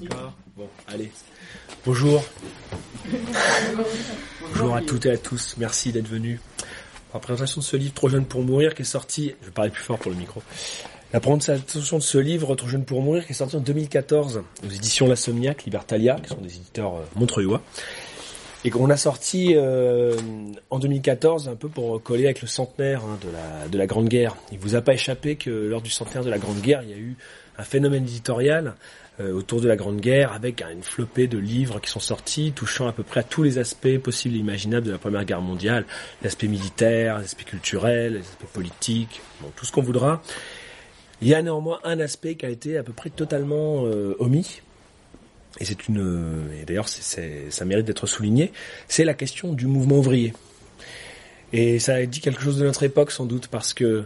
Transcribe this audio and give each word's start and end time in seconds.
D'accord 0.00 0.32
Bon, 0.56 0.68
allez. 0.86 1.10
Bonjour. 1.86 2.22
Bonjour 4.42 4.76
à 4.76 4.82
toutes 4.82 5.06
et 5.06 5.12
à 5.12 5.18
tous. 5.18 5.54
Merci 5.58 5.92
d'être 5.92 6.08
venus. 6.08 6.40
La 7.14 7.20
présentation 7.20 7.60
de 7.60 7.64
ce 7.64 7.76
livre 7.76 7.94
Trop 7.94 8.08
jeune 8.08 8.24
pour 8.24 8.42
mourir 8.42 8.74
qui 8.74 8.82
est 8.82 8.84
sorti, 8.84 9.34
je 9.40 9.46
vais 9.46 9.52
parler 9.52 9.70
plus 9.70 9.82
fort 9.82 9.98
pour 9.98 10.10
le 10.10 10.16
micro. 10.16 10.42
La 11.12 11.20
présentation 11.20 11.98
de 11.98 12.02
ce 12.02 12.18
livre 12.18 12.54
Trop 12.54 12.68
jeune 12.68 12.84
pour 12.84 13.02
mourir 13.02 13.24
qui 13.24 13.32
est 13.32 13.36
sorti 13.36 13.56
en 13.56 13.60
2014 13.60 14.42
aux 14.64 14.70
éditions 14.70 15.06
La 15.06 15.16
Somniaque, 15.16 15.64
Libertalia, 15.64 16.16
qui 16.16 16.28
sont 16.28 16.40
des 16.40 16.54
éditeurs 16.56 16.96
euh, 16.96 17.04
montreuillois. 17.14 17.62
Et 18.64 18.70
qu'on 18.70 18.90
a 18.90 18.96
sorti 18.96 19.54
euh, 19.54 20.16
en 20.70 20.80
2014 20.80 21.48
un 21.48 21.54
peu 21.54 21.68
pour 21.68 22.02
coller 22.02 22.24
avec 22.24 22.42
le 22.42 22.48
centenaire 22.48 23.04
hein, 23.04 23.18
de, 23.22 23.30
la, 23.30 23.68
de 23.68 23.78
la 23.78 23.86
Grande 23.86 24.08
Guerre. 24.08 24.36
Il 24.50 24.58
vous 24.58 24.74
a 24.74 24.80
pas 24.82 24.94
échappé 24.94 25.36
que 25.36 25.50
lors 25.50 25.80
du 25.80 25.90
centenaire 25.90 26.24
de 26.24 26.30
la 26.30 26.38
Grande 26.38 26.60
Guerre, 26.60 26.82
il 26.82 26.90
y 26.90 26.94
a 26.94 26.96
eu 26.96 27.16
un 27.56 27.64
phénomène 27.64 28.02
éditorial 28.02 28.74
autour 29.20 29.60
de 29.60 29.68
la 29.68 29.76
Grande 29.76 30.00
Guerre 30.00 30.32
avec 30.32 30.62
une 30.62 30.82
flopée 30.82 31.26
de 31.26 31.38
livres 31.38 31.80
qui 31.80 31.90
sont 31.90 32.00
sortis 32.00 32.52
touchant 32.52 32.86
à 32.86 32.92
peu 32.92 33.02
près 33.02 33.20
à 33.20 33.22
tous 33.24 33.42
les 33.42 33.58
aspects 33.58 33.98
possibles 33.98 34.36
et 34.36 34.38
imaginables 34.38 34.86
de 34.86 34.92
la 34.92 34.98
Première 34.98 35.24
Guerre 35.24 35.40
mondiale, 35.40 35.84
l'aspect 36.22 36.46
militaire, 36.46 37.18
l'aspect 37.18 37.44
culturel, 37.44 38.14
l'aspect 38.14 38.46
politique, 38.52 39.20
tout 39.56 39.64
ce 39.64 39.72
qu'on 39.72 39.82
voudra. 39.82 40.22
Il 41.20 41.28
y 41.28 41.34
a 41.34 41.42
néanmoins 41.42 41.80
un 41.82 41.98
aspect 41.98 42.36
qui 42.36 42.46
a 42.46 42.48
été 42.48 42.78
à 42.78 42.82
peu 42.82 42.92
près 42.92 43.10
totalement 43.10 43.86
euh, 43.86 44.14
omis, 44.20 44.62
et 45.60 45.64
c'est 45.64 45.88
une, 45.88 46.48
et 46.60 46.64
d'ailleurs 46.64 46.88
ça 46.88 47.64
mérite 47.64 47.86
d'être 47.86 48.06
souligné, 48.06 48.52
c'est 48.86 49.04
la 49.04 49.14
question 49.14 49.52
du 49.52 49.66
mouvement 49.66 49.96
ouvrier. 49.98 50.32
Et 51.52 51.78
ça 51.78 52.04
dit 52.06 52.20
quelque 52.20 52.42
chose 52.42 52.58
de 52.58 52.64
notre 52.64 52.82
époque 52.82 53.10
sans 53.10 53.24
doute 53.24 53.48
parce 53.48 53.72
que 53.72 54.04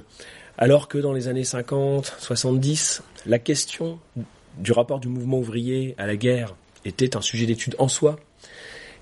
alors 0.59 0.87
que 0.87 0.99
dans 0.99 1.13
les 1.13 1.29
années 1.29 1.45
50, 1.45 2.17
70, 2.19 3.03
la 3.27 3.39
question 3.39 3.99
du 4.59 4.73
rapport 4.73 5.01
du 5.01 5.09
mouvement 5.09 5.39
ouvrier 5.39 5.95
à 5.99 6.07
la 6.07 6.17
guerre 6.17 6.55
était 6.85 7.17
un 7.17 7.21
sujet 7.21 7.47
d'étude 7.47 7.77
en 7.79 7.89
soi, 7.89 8.17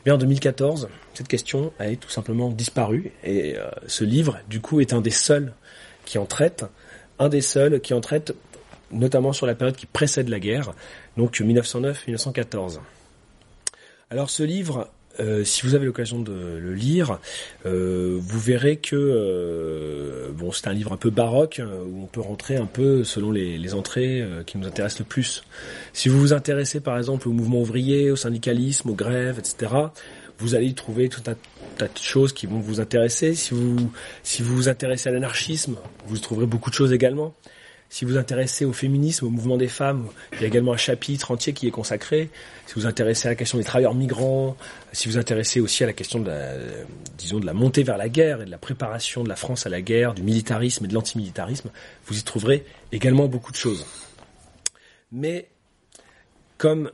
eh 0.00 0.04
bien 0.04 0.14
en 0.14 0.18
2014, 0.18 0.88
cette 1.15 1.29
question 1.29 1.73
a 1.79 1.95
tout 1.96 2.09
simplement 2.09 2.51
disparu 2.51 3.12
et 3.24 3.56
euh, 3.59 3.68
ce 3.87 4.04
livre, 4.04 4.38
du 4.48 4.60
coup, 4.60 4.80
est 4.80 4.93
un 4.93 5.01
des 5.01 5.10
seuls 5.10 5.52
qui 6.04 6.18
en 6.18 6.26
traite, 6.26 6.65
un 7.18 7.28
des 7.28 7.43
seuls 7.43 7.80
qui 7.80 7.95
en 7.95 8.01
traite 8.01 8.34
notamment 8.90 9.32
sur 9.32 9.46
la 9.46 9.54
période 9.54 9.76
qui 9.76 9.87
précède 9.87 10.28
la 10.28 10.40
guerre, 10.40 10.73
donc 11.16 11.40
1909-1914. 11.40 12.78
Alors 14.10 14.30
ce 14.30 14.43
livre, 14.43 14.88
euh, 15.21 15.45
si 15.45 15.63
vous 15.66 15.74
avez 15.74 15.87
l'occasion 15.87 16.21
de 16.21 16.32
le 16.32 16.74
lire, 16.74 17.18
euh, 17.66 18.18
vous 18.21 18.40
verrez 18.40 18.76
que 18.76 18.96
euh, 18.96 20.30
bon, 20.32 20.52
c'est 20.52 20.68
un 20.68 20.73
livre 20.73 20.93
un 20.93 20.96
peu 20.96 21.10
baroque 21.10 21.60
où 21.60 22.02
on 22.02 22.07
peut 22.07 22.21
rentrer 22.21 22.57
un 22.57 22.66
peu 22.66 23.04
selon 23.04 23.30
les, 23.30 23.59
les 23.59 23.74
entrées 23.74 24.24
qui 24.46 24.59
nous 24.59 24.66
intéressent 24.66 25.01
le 25.01 25.04
plus. 25.07 25.45
Si 25.93 26.09
vous 26.09 26.18
vous 26.18 26.32
intéressez 26.32 26.80
par 26.80 26.96
exemple 26.96 27.29
au 27.29 27.32
mouvement 27.32 27.60
ouvrier, 27.60 28.10
au 28.10 28.16
syndicalisme, 28.16 28.90
aux 28.90 28.95
grèves, 28.95 29.38
etc., 29.38 29.73
vous 30.38 30.54
allez 30.54 30.66
y 30.66 30.74
trouver 30.74 31.09
tout 31.10 31.23
un 31.27 31.34
tas 31.77 31.87
de 31.87 31.99
choses 32.01 32.32
qui 32.32 32.46
vont 32.46 32.60
vous 32.60 32.80
intéresser. 32.80 33.34
Si 33.34 33.52
vous 33.52 33.90
si 34.23 34.43
vous 34.43 34.57
vous 34.57 34.68
intéressez 34.68 35.09
à 35.10 35.12
l'anarchisme, 35.12 35.77
vous 36.07 36.18
trouverez 36.18 36.46
beaucoup 36.46 36.71
de 36.71 36.74
choses 36.74 36.93
également. 36.93 37.34
Si 37.93 38.05
vous 38.05 38.16
intéressez 38.16 38.65
au 38.65 38.73
féminisme, 38.73 39.27
au 39.27 39.30
mouvement 39.30 39.57
des 39.57 39.66
femmes, 39.66 40.07
il 40.35 40.43
y 40.43 40.45
a 40.45 40.46
également 40.46 40.73
un 40.73 40.77
chapitre 40.77 41.33
entier 41.33 41.52
qui 41.52 41.66
est 41.66 41.73
consacré. 41.73 42.30
Si 42.66 42.74
vous 42.74 42.83
vous 42.83 42.87
intéressez 42.87 43.27
à 43.27 43.33
la 43.33 43.35
question 43.35 43.59
des 43.59 43.65
travailleurs 43.65 43.96
migrants, 43.96 44.57
si 44.93 45.09
vous 45.09 45.15
vous 45.15 45.19
intéressez 45.19 45.59
aussi 45.59 45.83
à 45.83 45.88
la 45.88 45.93
question 45.93 46.21
de 46.21 46.29
la, 46.29 46.55
disons, 47.18 47.41
de 47.41 47.46
la 47.46 47.52
montée 47.52 47.83
vers 47.83 47.99
la 47.99 48.09
guerre 48.09 48.43
et 48.43 48.45
de 48.45 48.51
la 48.51 48.59
préparation 48.59 49.24
de 49.24 49.29
la 49.29 49.35
France 49.35 49.66
à 49.66 49.71
la 49.71 49.83
guerre, 49.83 50.15
du 50.15 50.23
militarisme 50.23 50.85
et 50.85 50.88
de 50.88 50.95
l'antimilitarisme, 50.95 51.71
vous 52.07 52.16
y 52.16 52.23
trouverez 52.23 52.65
également 52.93 53.27
beaucoup 53.27 53.51
de 53.51 53.57
choses. 53.57 53.85
Mais 55.11 55.49
comme 56.59 56.93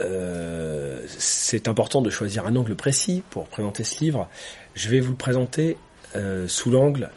euh, 0.00 1.04
c'est 1.08 1.68
important 1.68 2.00
de 2.00 2.08
choisir 2.08 2.46
un 2.46 2.56
angle 2.56 2.74
précis 2.74 3.22
pour 3.28 3.48
présenter 3.48 3.84
ce 3.84 4.02
livre, 4.02 4.30
je 4.74 4.88
vais 4.88 5.00
vous 5.00 5.10
le 5.10 5.18
présenter 5.18 5.76
euh, 6.16 6.48
sous 6.48 6.70
l'angle 6.70 7.10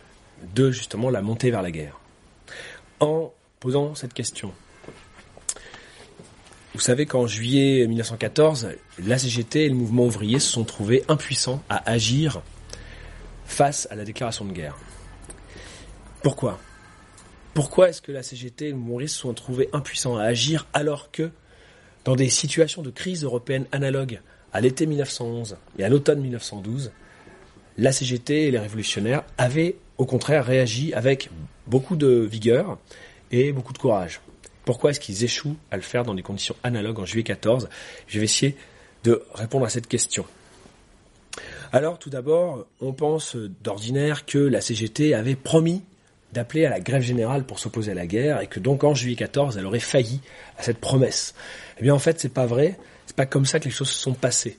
de 0.54 0.70
justement 0.70 1.10
la 1.10 1.22
montée 1.22 1.50
vers 1.50 1.62
la 1.62 1.72
guerre 1.72 2.01
en 3.02 3.34
posant 3.60 3.94
cette 3.96 4.14
question. 4.14 4.54
Vous 6.74 6.80
savez 6.80 7.06
qu'en 7.06 7.28
juillet 7.28 7.86
1914, 7.86 8.70
la 9.00 9.18
CGT 9.18 9.66
et 9.66 9.70
le 9.70 9.76
mouvement 9.76 10.06
ouvrier 10.06 10.40
se 10.40 10.50
sont 10.50 10.64
trouvés 10.64 11.04
impuissants 11.10 11.62
à 11.70 11.90
agir 11.90 12.42
face 13.46 13.90
à 13.92 13.96
la 13.96 14.06
déclaration 14.06 14.46
de 14.46 14.54
guerre. 14.54 14.78
Pourquoi? 16.24 16.60
Pourquoi 17.54 17.90
est-ce 17.90 18.02
que 18.02 18.14
la 18.14 18.24
CGT 18.24 18.68
et 18.68 18.70
le 18.70 18.78
mouvement 18.78 18.94
ouvrier 18.94 19.10
se 19.10 19.20
sont 19.20 19.34
trouvés 19.34 19.70
impuissants 19.74 20.16
à 20.16 20.24
agir 20.24 20.68
alors 20.74 21.12
que, 21.12 21.30
dans 22.06 22.16
des 22.16 22.30
situations 22.30 22.82
de 22.82 22.90
crise 22.90 23.26
européenne 23.26 23.66
analogues 23.74 24.22
à 24.54 24.62
l'été 24.62 24.86
1911 24.86 25.58
et 25.78 25.84
à 25.84 25.90
l'automne 25.90 26.22
1912, 26.22 26.92
la 27.78 27.92
CGT 27.92 28.48
et 28.48 28.52
les 28.52 28.60
révolutionnaires 28.60 29.24
avaient 29.38 29.76
au 29.98 30.06
contraire 30.06 30.46
réagi 30.46 30.94
avec 30.94 31.30
beaucoup 31.68 31.96
de 31.96 32.08
vigueur 32.08 32.78
et 33.32 33.52
beaucoup 33.52 33.74
de 33.74 33.78
courage. 33.78 34.22
Pourquoi 34.66 34.92
est-ce 34.92 35.00
qu'ils 35.00 35.24
échouent 35.24 35.58
à 35.72 35.76
le 35.76 35.82
faire 35.82 36.04
dans 36.04 36.14
des 36.14 36.22
conditions 36.22 36.56
analogues 36.64 37.00
en 37.00 37.06
juillet 37.06 37.24
14 37.24 37.70
Je 38.08 38.20
vais 38.20 38.26
essayer 38.26 38.56
de 39.04 39.24
répondre 39.34 39.66
à 39.66 39.70
cette 39.70 39.88
question. 39.88 40.26
Alors 41.72 41.98
tout 41.98 42.10
d'abord, 42.10 42.66
on 42.82 42.94
pense 42.94 43.36
d'ordinaire 43.64 44.26
que 44.26 44.38
la 44.38 44.62
CGT 44.62 45.14
avait 45.14 45.36
promis 45.36 45.84
d'appeler 46.34 46.66
à 46.66 46.70
la 46.70 46.80
grève 46.80 47.02
générale 47.02 47.46
pour 47.46 47.60
s'opposer 47.60 47.92
à 47.92 47.96
la 47.96 48.08
guerre 48.08 48.42
et 48.42 48.48
que 48.48 48.60
donc 48.60 48.84
en 48.84 48.94
juillet 48.94 49.16
14, 49.16 49.58
elle 49.58 49.66
aurait 49.66 49.80
failli 49.80 50.22
à 50.58 50.64
cette 50.64 50.80
promesse. 50.80 51.34
Eh 51.80 51.84
bien 51.84 51.94
en 51.94 52.00
fait, 52.00 52.20
c'est 52.20 52.34
pas 52.34 52.46
vrai, 52.46 52.78
c'est 53.06 53.16
pas 53.16 53.26
comme 53.26 53.46
ça 53.46 53.60
que 53.60 53.66
les 53.66 53.72
choses 53.72 53.90
se 53.90 54.00
sont 54.00 54.14
passées. 54.14 54.58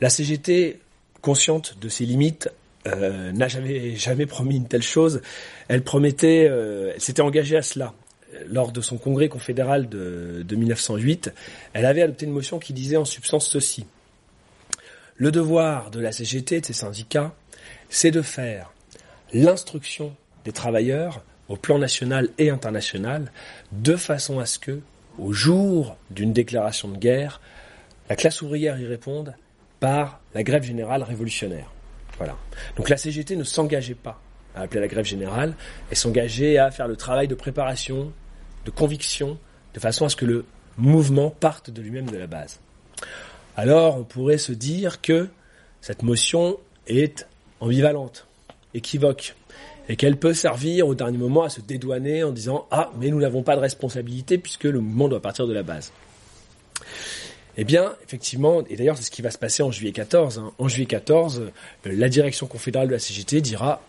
La 0.00 0.10
CGT, 0.10 0.78
consciente 1.20 1.78
de 1.80 1.88
ses 1.88 2.04
limites, 2.04 2.50
euh, 2.86 3.32
n'a 3.32 3.48
jamais 3.48 3.96
jamais 3.96 4.26
promis 4.26 4.56
une 4.56 4.68
telle 4.68 4.82
chose. 4.82 5.22
Elle 5.68 5.82
promettait, 5.82 6.48
euh, 6.50 6.92
elle 6.94 7.00
s'était 7.00 7.22
engagée 7.22 7.56
à 7.56 7.62
cela 7.62 7.94
lors 8.46 8.72
de 8.72 8.80
son 8.80 8.96
congrès 8.96 9.28
confédéral 9.28 9.88
de, 9.88 10.42
de 10.46 10.56
1908. 10.56 11.32
Elle 11.74 11.86
avait 11.86 12.02
adopté 12.02 12.24
une 12.26 12.32
motion 12.32 12.58
qui 12.58 12.72
disait 12.72 12.96
en 12.96 13.04
substance 13.04 13.46
ceci 13.46 13.84
le 15.16 15.30
devoir 15.30 15.90
de 15.90 16.00
la 16.00 16.10
CGT, 16.10 16.60
de 16.60 16.66
ses 16.66 16.72
syndicats, 16.72 17.32
c'est 17.88 18.10
de 18.10 18.22
faire 18.22 18.72
l'instruction 19.32 20.16
des 20.44 20.50
travailleurs 20.50 21.22
au 21.48 21.56
plan 21.56 21.78
national 21.78 22.30
et 22.38 22.50
international 22.50 23.30
de 23.70 23.94
façon 23.94 24.40
à 24.40 24.46
ce 24.46 24.58
que, 24.58 24.80
au 25.18 25.32
jour 25.32 25.96
d'une 26.10 26.32
déclaration 26.32 26.88
de 26.88 26.96
guerre, 26.96 27.40
la 28.08 28.16
classe 28.16 28.42
ouvrière 28.42 28.80
y 28.80 28.86
réponde 28.86 29.34
par 29.78 30.20
la 30.34 30.42
grève 30.42 30.64
générale 30.64 31.02
révolutionnaire. 31.02 31.70
Donc 32.76 32.88
la 32.88 32.96
CGT 32.96 33.36
ne 33.36 33.44
s'engageait 33.44 33.94
pas 33.94 34.20
à 34.54 34.62
appeler 34.62 34.80
la 34.80 34.88
grève 34.88 35.04
générale, 35.04 35.54
elle 35.90 35.96
s'engageait 35.96 36.58
à 36.58 36.70
faire 36.70 36.88
le 36.88 36.96
travail 36.96 37.28
de 37.28 37.34
préparation, 37.34 38.12
de 38.64 38.70
conviction, 38.70 39.38
de 39.74 39.80
façon 39.80 40.04
à 40.04 40.08
ce 40.08 40.16
que 40.16 40.26
le 40.26 40.44
mouvement 40.76 41.30
parte 41.30 41.70
de 41.70 41.80
lui-même 41.80 42.10
de 42.10 42.18
la 42.18 42.26
base. 42.26 42.60
Alors 43.56 43.96
on 43.96 44.04
pourrait 44.04 44.38
se 44.38 44.52
dire 44.52 45.00
que 45.00 45.28
cette 45.80 46.02
motion 46.02 46.58
est 46.86 47.26
ambivalente, 47.60 48.26
équivoque, 48.74 49.34
et 49.88 49.96
qu'elle 49.96 50.16
peut 50.16 50.34
servir 50.34 50.86
au 50.86 50.94
dernier 50.94 51.18
moment 51.18 51.42
à 51.42 51.48
se 51.48 51.60
dédouaner 51.60 52.24
en 52.24 52.30
disant 52.30 52.66
Ah, 52.70 52.90
mais 52.98 53.08
nous 53.08 53.20
n'avons 53.20 53.42
pas 53.42 53.56
de 53.56 53.60
responsabilité 53.60 54.38
puisque 54.38 54.64
le 54.64 54.80
mouvement 54.80 55.08
doit 55.08 55.20
partir 55.20 55.46
de 55.46 55.52
la 55.52 55.62
base. 55.62 55.92
Eh 57.56 57.64
bien, 57.64 57.94
effectivement, 58.02 58.64
et 58.68 58.76
d'ailleurs 58.76 58.96
c'est 58.96 59.02
ce 59.02 59.10
qui 59.10 59.22
va 59.22 59.30
se 59.30 59.38
passer 59.38 59.62
en 59.62 59.70
juillet 59.70 59.92
14. 59.92 60.38
Hein. 60.38 60.52
En 60.58 60.68
juillet 60.68 60.86
14, 60.86 61.40
euh, 61.40 61.92
la 61.92 62.08
direction 62.08 62.46
confédérale 62.46 62.88
de 62.88 62.92
la 62.92 62.98
CGT 62.98 63.40
dira 63.40 63.82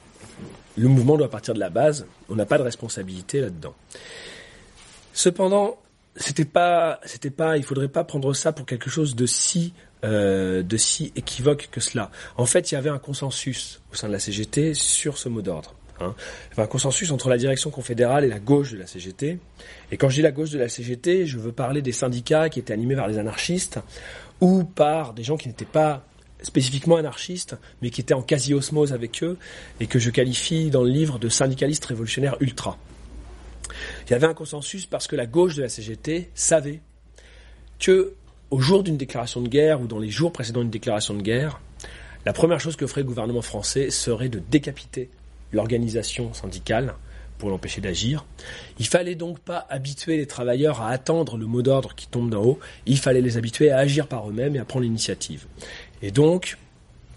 le 0.76 0.88
mouvement 0.88 1.18
doit 1.18 1.30
partir 1.30 1.54
de 1.54 1.60
la 1.60 1.70
base, 1.70 2.06
on 2.30 2.36
n'a 2.36 2.46
pas 2.46 2.58
de 2.58 2.64
responsabilité 2.64 3.42
là-dedans. 3.42 3.76
Cependant, 5.14 5.78
c'était 6.16 6.46
pas, 6.46 7.00
c'était 7.06 7.30
pas, 7.30 7.58
il 7.58 7.64
faudrait 7.64 7.88
pas 7.88 8.04
prendre 8.04 8.34
ça 8.34 8.52
pour 8.52 8.66
quelque 8.66 8.90
chose 8.90 9.16
de 9.16 9.26
si, 9.26 9.74
euh, 10.04 10.64
de 10.64 10.78
si 10.78 11.12
équivoque 11.16 11.70
que 11.72 11.80
cela. 11.80 12.12
En 12.38 12.46
fait, 12.46 12.72
il 12.72 12.76
y 12.76 12.78
avait 12.78 12.90
un 12.90 13.00
consensus 13.00 13.82
au 13.92 13.96
sein 13.96 14.08
de 14.08 14.14
la 14.14 14.20
CGT 14.20 14.74
sur 14.74 15.18
ce 15.18 15.30
mot 15.30 15.42
d'ordre. 15.42 15.74
Il 16.00 16.06
y 16.06 16.54
avait 16.54 16.64
un 16.64 16.68
consensus 16.68 17.12
entre 17.12 17.30
la 17.30 17.38
direction 17.38 17.70
confédérale 17.70 18.26
et 18.26 18.28
la 18.28 18.40
gauche 18.40 18.72
de 18.72 18.78
la 18.78 18.88
CGT. 18.88 19.40
Et 19.92 19.98
quand 19.98 20.10
je 20.10 20.16
dis 20.16 20.22
la 20.22 20.32
gauche 20.32 20.50
de 20.50 20.60
la 20.60 20.70
CGT, 20.70 21.26
je 21.26 21.38
veux 21.38 21.52
parler 21.52 21.82
des 21.82 21.92
syndicats 21.92 22.50
qui 22.50 22.60
étaient 22.60 22.74
animés 22.74 22.96
par 22.96 23.08
les 23.08 23.18
anarchistes 23.18 23.80
ou 24.42 24.64
par 24.64 25.14
des 25.14 25.24
gens 25.24 25.38
qui 25.38 25.48
n'étaient 25.48 25.66
pas 25.66 26.06
spécifiquement 26.42 26.98
anarchistes, 26.98 27.56
mais 27.82 27.90
qui 27.90 28.02
étaient 28.02 28.14
en 28.14 28.22
quasi-osmose 28.22 28.92
avec 28.92 29.24
eux, 29.24 29.38
et 29.80 29.88
que 29.88 29.98
je 29.98 30.10
qualifie 30.10 30.70
dans 30.70 30.84
le 30.84 30.90
livre 30.90 31.18
de 31.18 31.30
syndicalistes 31.30 31.86
révolutionnaires 31.86 32.36
ultra. 32.42 32.78
Il 34.06 34.12
y 34.12 34.14
avait 34.14 34.28
un 34.28 34.34
consensus 34.34 34.86
parce 34.86 35.08
que 35.08 35.16
la 35.16 35.26
gauche 35.26 35.56
de 35.56 35.62
la 35.62 35.70
CGT 35.70 36.30
savait 36.36 36.82
que, 37.80 38.14
au 38.52 38.60
jour 38.60 38.84
d'une 38.84 38.98
déclaration 38.98 39.42
de 39.42 39.48
guerre 39.48 39.82
ou 39.82 39.88
dans 39.88 40.00
les 40.00 40.10
jours 40.10 40.34
précédant 40.34 40.62
une 40.62 40.70
déclaration 40.70 41.14
de 41.14 41.22
guerre, 41.22 41.62
la 42.26 42.34
première 42.34 42.60
chose 42.60 42.76
que 42.76 42.88
ferait 42.88 43.02
le 43.02 43.08
gouvernement 43.08 43.42
français 43.42 43.90
serait 43.90 44.30
de 44.30 44.40
décapiter 44.40 45.10
l'organisation 45.54 46.34
syndicale 46.34 46.96
pour 47.38 47.50
l'empêcher 47.50 47.82
d'agir. 47.82 48.26
Il 48.80 48.88
fallait 48.88 49.16
donc 49.16 49.40
pas 49.40 49.66
habituer 49.70 50.18
les 50.18 50.28
travailleurs 50.28 50.82
à 50.82 50.90
attendre 50.90 51.38
le 51.38 51.46
mot 51.46 51.62
d'ordre 51.62 51.96
qui 51.96 52.08
tombe 52.08 52.30
d'en 52.30 52.44
haut, 52.44 52.60
il 52.86 52.98
fallait 52.98 53.22
les 53.22 53.38
habituer 53.38 53.72
à 53.72 53.78
agir 53.78 54.08
par 54.08 54.30
eux-mêmes 54.30 54.56
et 54.56 54.60
à 54.60 54.66
prendre 54.66 54.84
l'initiative. 54.84 55.46
Et 56.02 56.12
donc, 56.12 56.58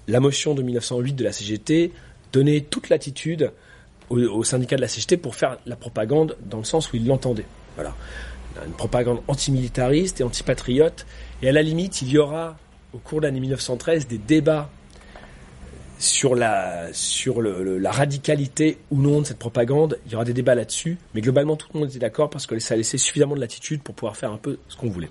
la 0.08 0.20
motion 0.20 0.54
de 0.54 0.62
1908 0.62 1.12
de 1.14 1.24
la 1.24 1.32
CGT 1.32 1.92
donnait 2.32 2.60
toute 2.60 2.88
l'attitude 2.88 3.52
au, 4.08 4.44
syndicat 4.44 4.76
de 4.76 4.80
la 4.80 4.88
CGT 4.88 5.16
pour 5.16 5.34
faire 5.34 5.58
la 5.66 5.76
propagande 5.76 6.36
dans 6.44 6.58
le 6.58 6.64
sens 6.64 6.92
où 6.92 6.96
ils 6.96 7.06
l'entendaient. 7.06 7.46
Voilà. 7.74 7.94
Une 8.66 8.72
propagande 8.72 9.20
antimilitariste 9.28 10.20
et 10.20 10.24
antipatriote. 10.24 11.06
Et 11.42 11.48
à 11.48 11.52
la 11.52 11.62
limite, 11.62 12.02
il 12.02 12.08
y 12.10 12.18
aura, 12.18 12.56
au 12.94 12.98
cours 12.98 13.20
de 13.20 13.26
l'année 13.26 13.40
1913, 13.40 14.06
des 14.06 14.18
débats 14.18 14.70
sur 15.98 16.34
la 16.34 16.92
sur 16.92 17.40
le, 17.40 17.78
la 17.78 17.90
radicalité 17.90 18.78
ou 18.90 19.00
non 19.00 19.22
de 19.22 19.26
cette 19.26 19.38
propagande, 19.38 19.98
il 20.06 20.12
y 20.12 20.14
aura 20.14 20.24
des 20.24 20.34
débats 20.34 20.54
là-dessus, 20.54 20.98
mais 21.14 21.20
globalement 21.20 21.56
tout 21.56 21.68
le 21.72 21.80
monde 21.80 21.88
était 21.88 21.98
d'accord 21.98 22.30
parce 22.30 22.46
que 22.46 22.58
ça 22.58 22.76
laissait 22.76 22.98
suffisamment 22.98 23.34
de 23.34 23.40
latitude 23.40 23.82
pour 23.82 23.94
pouvoir 23.94 24.16
faire 24.16 24.32
un 24.32 24.36
peu 24.36 24.58
ce 24.68 24.76
qu'on 24.76 24.90
voulait. 24.90 25.10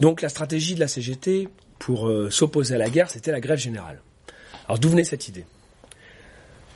Donc 0.00 0.22
la 0.22 0.28
stratégie 0.28 0.74
de 0.74 0.80
la 0.80 0.88
CGT 0.88 1.48
pour 1.78 2.08
euh, 2.08 2.30
s'opposer 2.30 2.74
à 2.74 2.78
la 2.78 2.88
guerre, 2.88 3.10
c'était 3.10 3.32
la 3.32 3.40
grève 3.40 3.58
générale. 3.58 4.00
Alors 4.66 4.78
d'où 4.78 4.88
venait 4.88 5.04
cette 5.04 5.28
idée? 5.28 5.44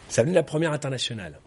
Ça 0.09 0.23
venait 0.23 0.33
de 0.33 0.39
la 0.39 0.43
première 0.43 0.73
internationale. 0.73 1.39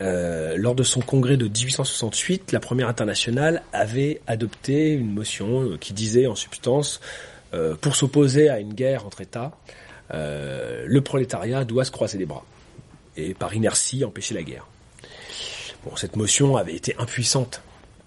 Euh, 0.00 0.56
lors 0.56 0.74
de 0.74 0.82
son 0.82 1.00
congrès 1.00 1.36
de 1.36 1.44
1868, 1.44 2.52
la 2.52 2.60
première 2.60 2.88
internationale 2.88 3.62
avait 3.72 4.20
adopté 4.26 4.92
une 4.92 5.12
motion 5.12 5.62
euh, 5.62 5.76
qui 5.76 5.92
disait 5.92 6.26
en 6.26 6.34
substance, 6.34 7.00
pour 7.82 7.96
s'opposer 7.96 8.48
à 8.48 8.60
une 8.60 8.72
guerre 8.72 9.04
entre 9.04 9.20
États, 9.20 9.52
euh, 10.12 10.84
le 10.86 11.00
prolétariat 11.00 11.64
doit 11.64 11.84
se 11.84 11.90
croiser 11.90 12.18
les 12.18 12.26
bras 12.26 12.44
et 13.16 13.34
par 13.34 13.54
inertie 13.54 14.04
empêcher 14.04 14.34
la 14.34 14.42
guerre. 14.42 14.66
Bon, 15.84 15.96
cette 15.96 16.16
motion 16.16 16.56
avait 16.56 16.74
été 16.74 16.94
impuissante 16.98 17.62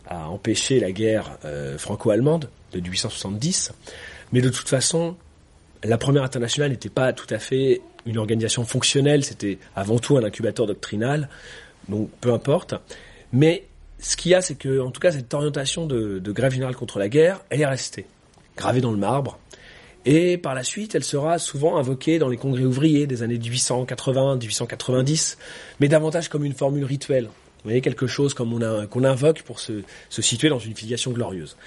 à 0.07 0.29
empêcher 0.29 0.79
la 0.79 0.91
guerre 0.91 1.37
euh, 1.45 1.77
franco-allemande 1.77 2.49
de 2.71 2.79
1870, 2.79 3.73
mais 4.31 4.41
de 4.41 4.49
toute 4.49 4.69
façon, 4.69 5.15
la 5.83 5.97
première 5.97 6.23
internationale 6.23 6.71
n'était 6.71 6.89
pas 6.89 7.13
tout 7.13 7.31
à 7.33 7.39
fait 7.39 7.81
une 8.05 8.17
organisation 8.17 8.65
fonctionnelle, 8.65 9.23
c'était 9.23 9.57
avant 9.75 9.99
tout 9.99 10.17
un 10.17 10.23
incubateur 10.23 10.67
doctrinal, 10.67 11.27
donc 11.89 12.09
peu 12.21 12.33
importe. 12.33 12.75
Mais 13.33 13.65
ce 13.99 14.15
qu'il 14.15 14.31
y 14.31 14.35
a, 14.35 14.41
c'est 14.41 14.55
que, 14.55 14.79
en 14.79 14.91
tout 14.91 14.99
cas, 14.99 15.11
cette 15.11 15.33
orientation 15.33 15.85
de, 15.87 16.19
de 16.19 16.31
grève 16.31 16.51
générale 16.51 16.75
contre 16.75 16.99
la 16.99 17.09
guerre, 17.09 17.41
elle 17.49 17.61
est 17.61 17.65
restée, 17.65 18.05
gravée 18.55 18.81
dans 18.81 18.91
le 18.91 18.97
marbre, 18.97 19.39
et 20.05 20.37
par 20.37 20.53
la 20.53 20.63
suite, 20.63 20.93
elle 20.93 21.03
sera 21.03 21.39
souvent 21.39 21.77
invoquée 21.77 22.19
dans 22.19 22.29
les 22.29 22.37
congrès 22.37 22.63
ouvriers 22.63 23.07
des 23.07 23.23
années 23.23 23.39
1880-1890, 23.39 25.37
mais 25.79 25.87
davantage 25.87 26.29
comme 26.29 26.45
une 26.45 26.53
formule 26.53 26.85
rituelle. 26.85 27.25
Vous 27.25 27.69
voyez, 27.69 27.81
quelque 27.81 28.05
chose 28.05 28.35
comme 28.35 28.53
on 28.53 28.85
qu'on 28.87 29.03
invoque 29.03 29.41
pour 29.41 29.59
se, 29.59 29.81
se 30.09 30.21
situer 30.21 30.49
dans 30.49 30.59
une 30.59 30.75
filiation 30.75 31.11
glorieuse. 31.11 31.57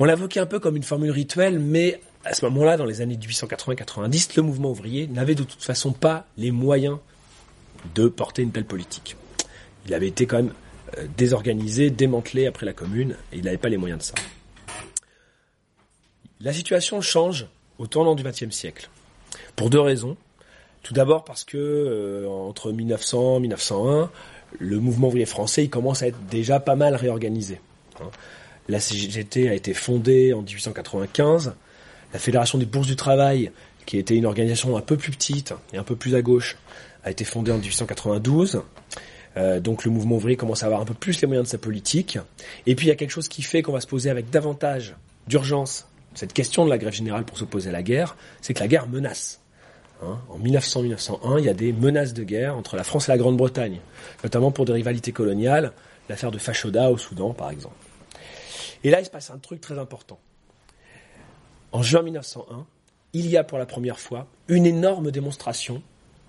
On 0.00 0.04
l'invoquait 0.04 0.40
un 0.40 0.46
peu 0.46 0.58
comme 0.58 0.74
une 0.74 0.82
formule 0.82 1.12
rituelle, 1.12 1.60
mais 1.60 2.00
à 2.24 2.34
ce 2.34 2.44
moment-là, 2.46 2.76
dans 2.76 2.84
les 2.84 3.00
années 3.00 3.16
1880-90, 3.16 4.32
le 4.36 4.42
mouvement 4.42 4.70
ouvrier 4.70 5.06
n'avait 5.06 5.36
de 5.36 5.44
toute 5.44 5.62
façon 5.62 5.92
pas 5.92 6.26
les 6.36 6.50
moyens 6.50 6.98
de 7.94 8.08
porter 8.08 8.42
une 8.42 8.50
telle 8.50 8.64
politique. 8.64 9.16
Il 9.86 9.94
avait 9.94 10.08
été 10.08 10.26
quand 10.26 10.38
même 10.38 10.52
euh, 10.98 11.06
désorganisé, 11.16 11.90
démantelé 11.90 12.46
après 12.46 12.66
la 12.66 12.72
commune, 12.72 13.16
et 13.32 13.38
il 13.38 13.44
n'avait 13.44 13.58
pas 13.58 13.68
les 13.68 13.76
moyens 13.76 14.00
de 14.00 14.04
ça. 14.04 14.14
La 16.40 16.52
situation 16.52 17.00
change 17.00 17.46
au 17.78 17.86
tournant 17.86 18.14
du 18.14 18.22
XXe 18.22 18.50
siècle. 18.50 18.88
Pour 19.56 19.70
deux 19.70 19.80
raisons. 19.80 20.16
Tout 20.82 20.92
d'abord 20.92 21.24
parce 21.24 21.44
que 21.44 21.56
euh, 21.56 22.28
entre 22.28 22.72
1900 22.72 23.36
et 23.36 23.40
1901, 23.40 24.10
le 24.58 24.78
mouvement 24.80 25.08
ouvrier 25.08 25.26
français 25.26 25.68
commence 25.68 26.02
à 26.02 26.08
être 26.08 26.18
déjà 26.30 26.60
pas 26.60 26.76
mal 26.76 26.94
réorganisé. 26.94 27.60
Hein. 28.00 28.10
La 28.68 28.80
CGT 28.80 29.48
a 29.48 29.54
été 29.54 29.74
fondée 29.74 30.32
en 30.32 30.42
1895. 30.42 31.54
La 32.12 32.18
Fédération 32.18 32.58
des 32.58 32.66
bourses 32.66 32.86
du 32.86 32.96
travail, 32.96 33.50
qui 33.86 33.98
était 33.98 34.16
une 34.16 34.26
organisation 34.26 34.76
un 34.76 34.80
peu 34.80 34.96
plus 34.96 35.12
petite 35.12 35.54
et 35.72 35.78
un 35.78 35.84
peu 35.84 35.96
plus 35.96 36.14
à 36.14 36.22
gauche, 36.22 36.56
a 37.04 37.10
été 37.10 37.24
fondée 37.24 37.52
en 37.52 37.58
1892. 37.58 38.62
Euh, 39.36 39.60
donc 39.60 39.84
le 39.84 39.90
mouvement 39.90 40.16
ouvrier 40.16 40.36
commence 40.36 40.62
à 40.62 40.66
avoir 40.66 40.80
un 40.80 40.84
peu 40.84 40.94
plus 40.94 41.20
les 41.20 41.26
moyens 41.26 41.46
de 41.46 41.50
sa 41.50 41.58
politique. 41.58 42.18
Et 42.66 42.74
puis 42.74 42.86
il 42.86 42.88
y 42.88 42.92
a 42.92 42.96
quelque 42.96 43.10
chose 43.10 43.28
qui 43.28 43.42
fait 43.42 43.62
qu'on 43.62 43.72
va 43.72 43.80
se 43.80 43.86
poser 43.86 44.10
avec 44.10 44.30
davantage 44.30 44.96
d'urgence 45.26 45.86
cette 46.14 46.32
question 46.32 46.64
de 46.64 46.70
la 46.70 46.78
grève 46.78 46.92
générale 46.92 47.24
pour 47.24 47.38
s'opposer 47.38 47.70
à 47.70 47.72
la 47.72 47.82
guerre, 47.82 48.16
c'est 48.40 48.54
que 48.54 48.60
la 48.60 48.68
guerre 48.68 48.88
menace. 48.88 49.40
Hein, 50.02 50.18
en 50.28 50.38
1900-1901, 50.38 51.38
il 51.38 51.44
y 51.44 51.48
a 51.48 51.54
des 51.54 51.72
menaces 51.72 52.14
de 52.14 52.24
guerre 52.24 52.56
entre 52.56 52.76
la 52.76 52.84
France 52.84 53.08
et 53.08 53.12
la 53.12 53.18
Grande-Bretagne, 53.18 53.80
notamment 54.22 54.50
pour 54.50 54.64
des 54.64 54.72
rivalités 54.72 55.12
coloniales, 55.12 55.72
l'affaire 56.08 56.30
de 56.30 56.38
Fashoda 56.38 56.90
au 56.90 56.98
Soudan 56.98 57.32
par 57.32 57.50
exemple. 57.50 57.76
Et 58.82 58.90
là, 58.90 59.00
il 59.00 59.04
se 59.04 59.10
passe 59.10 59.30
un 59.30 59.38
truc 59.38 59.60
très 59.60 59.78
important. 59.78 60.18
En 61.72 61.82
juin 61.82 62.02
1901, 62.02 62.66
il 63.14 63.28
y 63.28 63.36
a 63.36 63.44
pour 63.44 63.58
la 63.58 63.66
première 63.66 63.98
fois 63.98 64.26
une 64.48 64.66
énorme 64.66 65.10
démonstration 65.10 65.82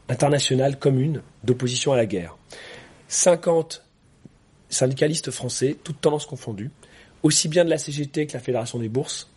internationale 0.08 0.80
commune 0.80 1.22
d'opposition 1.44 1.92
à 1.92 1.98
la 1.98 2.06
guerre. 2.06 2.38
50 3.08 3.84
syndicalistes 4.70 5.32
français, 5.32 5.76
toutes 5.84 6.02
tendances 6.02 6.26
confondues, 6.26 6.72
aussi 7.24 7.48
bien 7.48 7.66
de 7.66 7.70
la 7.70 7.78
CGT 7.78 8.28
que 8.28 8.34
la 8.34 8.40
Fédération 8.40 8.80
des 8.80 8.90
bourses, 8.90 9.30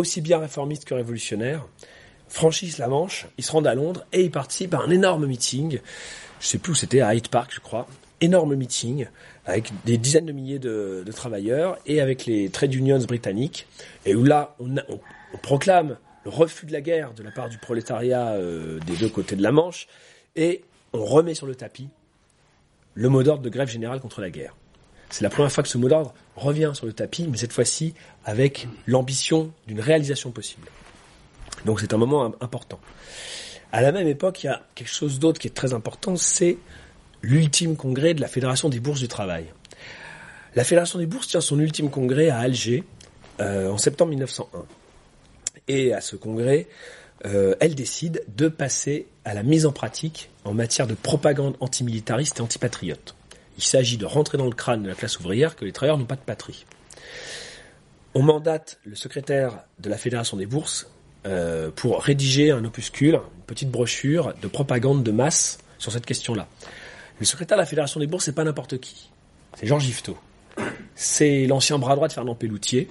aussi 0.00 0.20
bien 0.20 0.38
réformistes 0.38 0.84
que 0.84 0.94
révolutionnaires, 0.94 1.66
franchissent 2.28 2.78
la 2.78 2.88
Manche, 2.88 3.26
ils 3.38 3.44
se 3.44 3.52
rendent 3.52 3.66
à 3.66 3.74
Londres 3.74 4.04
et 4.12 4.22
ils 4.22 4.30
participent 4.30 4.74
à 4.74 4.78
un 4.78 4.90
énorme 4.90 5.26
meeting. 5.26 5.80
Je 6.40 6.46
sais 6.46 6.58
plus 6.58 6.72
où 6.72 6.74
c'était, 6.74 7.00
à 7.00 7.14
Hyde 7.14 7.28
Park, 7.28 7.50
je 7.54 7.60
crois. 7.60 7.86
Énorme 8.20 8.54
meeting 8.54 9.06
avec 9.46 9.70
des 9.84 9.98
dizaines 9.98 10.26
de 10.26 10.32
milliers 10.32 10.58
de, 10.58 11.04
travailleurs 11.14 11.78
et 11.86 12.00
avec 12.00 12.26
les 12.26 12.50
trade 12.50 12.74
unions 12.74 12.98
britanniques. 12.98 13.66
Et 14.06 14.14
où 14.14 14.24
là, 14.24 14.54
on, 14.60 14.74
proclame 15.42 15.96
le 16.24 16.30
refus 16.30 16.66
de 16.66 16.72
la 16.72 16.80
guerre 16.80 17.14
de 17.14 17.22
la 17.22 17.30
part 17.30 17.48
du 17.48 17.58
prolétariat 17.58 18.32
euh, 18.32 18.78
des 18.80 18.96
deux 18.96 19.08
côtés 19.08 19.36
de 19.36 19.42
la 19.42 19.52
Manche 19.52 19.86
et 20.36 20.62
on 20.92 21.04
remet 21.04 21.34
sur 21.34 21.46
le 21.46 21.54
tapis 21.54 21.88
le 22.94 23.08
mot 23.08 23.22
d'ordre 23.22 23.42
de 23.42 23.48
grève 23.48 23.68
générale 23.68 24.00
contre 24.00 24.20
la 24.20 24.30
guerre. 24.30 24.54
C'est 25.10 25.22
la 25.22 25.30
première 25.30 25.50
fois 25.50 25.62
que 25.62 25.68
ce 25.68 25.76
mot 25.76 25.88
d'ordre 25.88 26.14
revient 26.36 26.70
sur 26.74 26.86
le 26.86 26.92
tapis, 26.92 27.26
mais 27.28 27.36
cette 27.36 27.52
fois-ci 27.52 27.94
avec 28.24 28.68
l'ambition 28.86 29.52
d'une 29.66 29.80
réalisation 29.80 30.30
possible. 30.30 30.68
Donc 31.64 31.80
c'est 31.80 31.92
un 31.92 31.98
moment 31.98 32.32
important. 32.40 32.80
À 33.72 33.82
la 33.82 33.92
même 33.92 34.08
époque, 34.08 34.42
il 34.42 34.46
y 34.46 34.50
a 34.50 34.62
quelque 34.74 34.88
chose 34.88 35.18
d'autre 35.18 35.40
qui 35.40 35.48
est 35.48 35.54
très 35.54 35.74
important, 35.74 36.16
c'est 36.16 36.58
l'ultime 37.22 37.76
congrès 37.76 38.14
de 38.14 38.20
la 38.20 38.28
Fédération 38.28 38.68
des 38.68 38.80
bourses 38.80 39.00
du 39.00 39.08
travail. 39.08 39.46
La 40.54 40.64
Fédération 40.64 40.98
des 40.98 41.06
bourses 41.06 41.28
tient 41.28 41.40
son 41.40 41.58
ultime 41.60 41.90
congrès 41.90 42.28
à 42.30 42.38
Alger 42.38 42.84
euh, 43.40 43.70
en 43.70 43.78
septembre 43.78 44.10
1901. 44.10 44.64
Et 45.68 45.92
à 45.92 46.00
ce 46.00 46.16
congrès, 46.16 46.66
euh, 47.26 47.54
elle 47.60 47.74
décide 47.74 48.24
de 48.36 48.48
passer 48.48 49.06
à 49.24 49.34
la 49.34 49.42
mise 49.42 49.66
en 49.66 49.72
pratique 49.72 50.30
en 50.44 50.54
matière 50.54 50.86
de 50.86 50.94
propagande 50.94 51.56
antimilitariste 51.60 52.38
et 52.38 52.42
antipatriote. 52.42 53.14
Il 53.60 53.64
s'agit 53.64 53.98
de 53.98 54.06
rentrer 54.06 54.38
dans 54.38 54.46
le 54.46 54.54
crâne 54.54 54.82
de 54.84 54.88
la 54.88 54.94
classe 54.94 55.20
ouvrière 55.20 55.54
que 55.54 55.66
les 55.66 55.72
travailleurs 55.72 55.98
n'ont 55.98 56.06
pas 56.06 56.16
de 56.16 56.22
patrie. 56.22 56.64
On 58.14 58.22
mandate 58.22 58.78
le 58.84 58.96
secrétaire 58.96 59.64
de 59.78 59.90
la 59.90 59.98
Fédération 59.98 60.38
des 60.38 60.46
bourses 60.46 60.90
euh, 61.26 61.70
pour 61.70 62.00
rédiger 62.00 62.52
un 62.52 62.64
opuscule, 62.64 63.16
une 63.16 63.42
petite 63.46 63.70
brochure 63.70 64.32
de 64.40 64.48
propagande 64.48 65.02
de 65.02 65.10
masse 65.12 65.58
sur 65.76 65.92
cette 65.92 66.06
question-là. 66.06 66.48
Le 67.18 67.26
secrétaire 67.26 67.58
de 67.58 67.60
la 67.60 67.66
Fédération 67.66 68.00
des 68.00 68.06
bourses, 68.06 68.24
c'est 68.24 68.34
pas 68.34 68.44
n'importe 68.44 68.80
qui. 68.80 69.10
C'est 69.58 69.66
Georges 69.66 69.86
Yvetot. 69.86 70.16
C'est 70.94 71.46
l'ancien 71.46 71.78
bras 71.78 71.96
droit 71.96 72.08
de 72.08 72.14
Fernand 72.14 72.34
Pelloutier. 72.34 72.88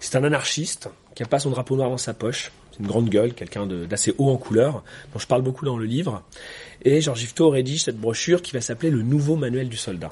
C'est 0.00 0.16
un 0.16 0.24
anarchiste 0.24 0.88
qui 1.14 1.22
a 1.22 1.26
pas 1.26 1.38
son 1.38 1.50
drapeau 1.50 1.76
noir 1.76 1.90
dans 1.90 1.98
sa 1.98 2.14
poche. 2.14 2.50
C'est 2.72 2.80
une 2.80 2.86
grande 2.86 3.08
gueule, 3.08 3.34
quelqu'un 3.34 3.66
d'assez 3.66 4.14
haut 4.18 4.30
en 4.30 4.36
couleur, 4.36 4.82
dont 5.12 5.18
je 5.18 5.26
parle 5.26 5.42
beaucoup 5.42 5.64
dans 5.64 5.76
le 5.76 5.84
livre. 5.84 6.22
Et 6.82 7.00
Georges 7.00 7.22
Yvetot 7.22 7.50
rédige 7.50 7.84
cette 7.84 7.98
brochure 7.98 8.42
qui 8.42 8.52
va 8.52 8.60
s'appeler 8.60 8.90
le 8.90 9.02
Nouveau 9.02 9.36
Manuel 9.36 9.68
du 9.68 9.76
Soldat. 9.76 10.08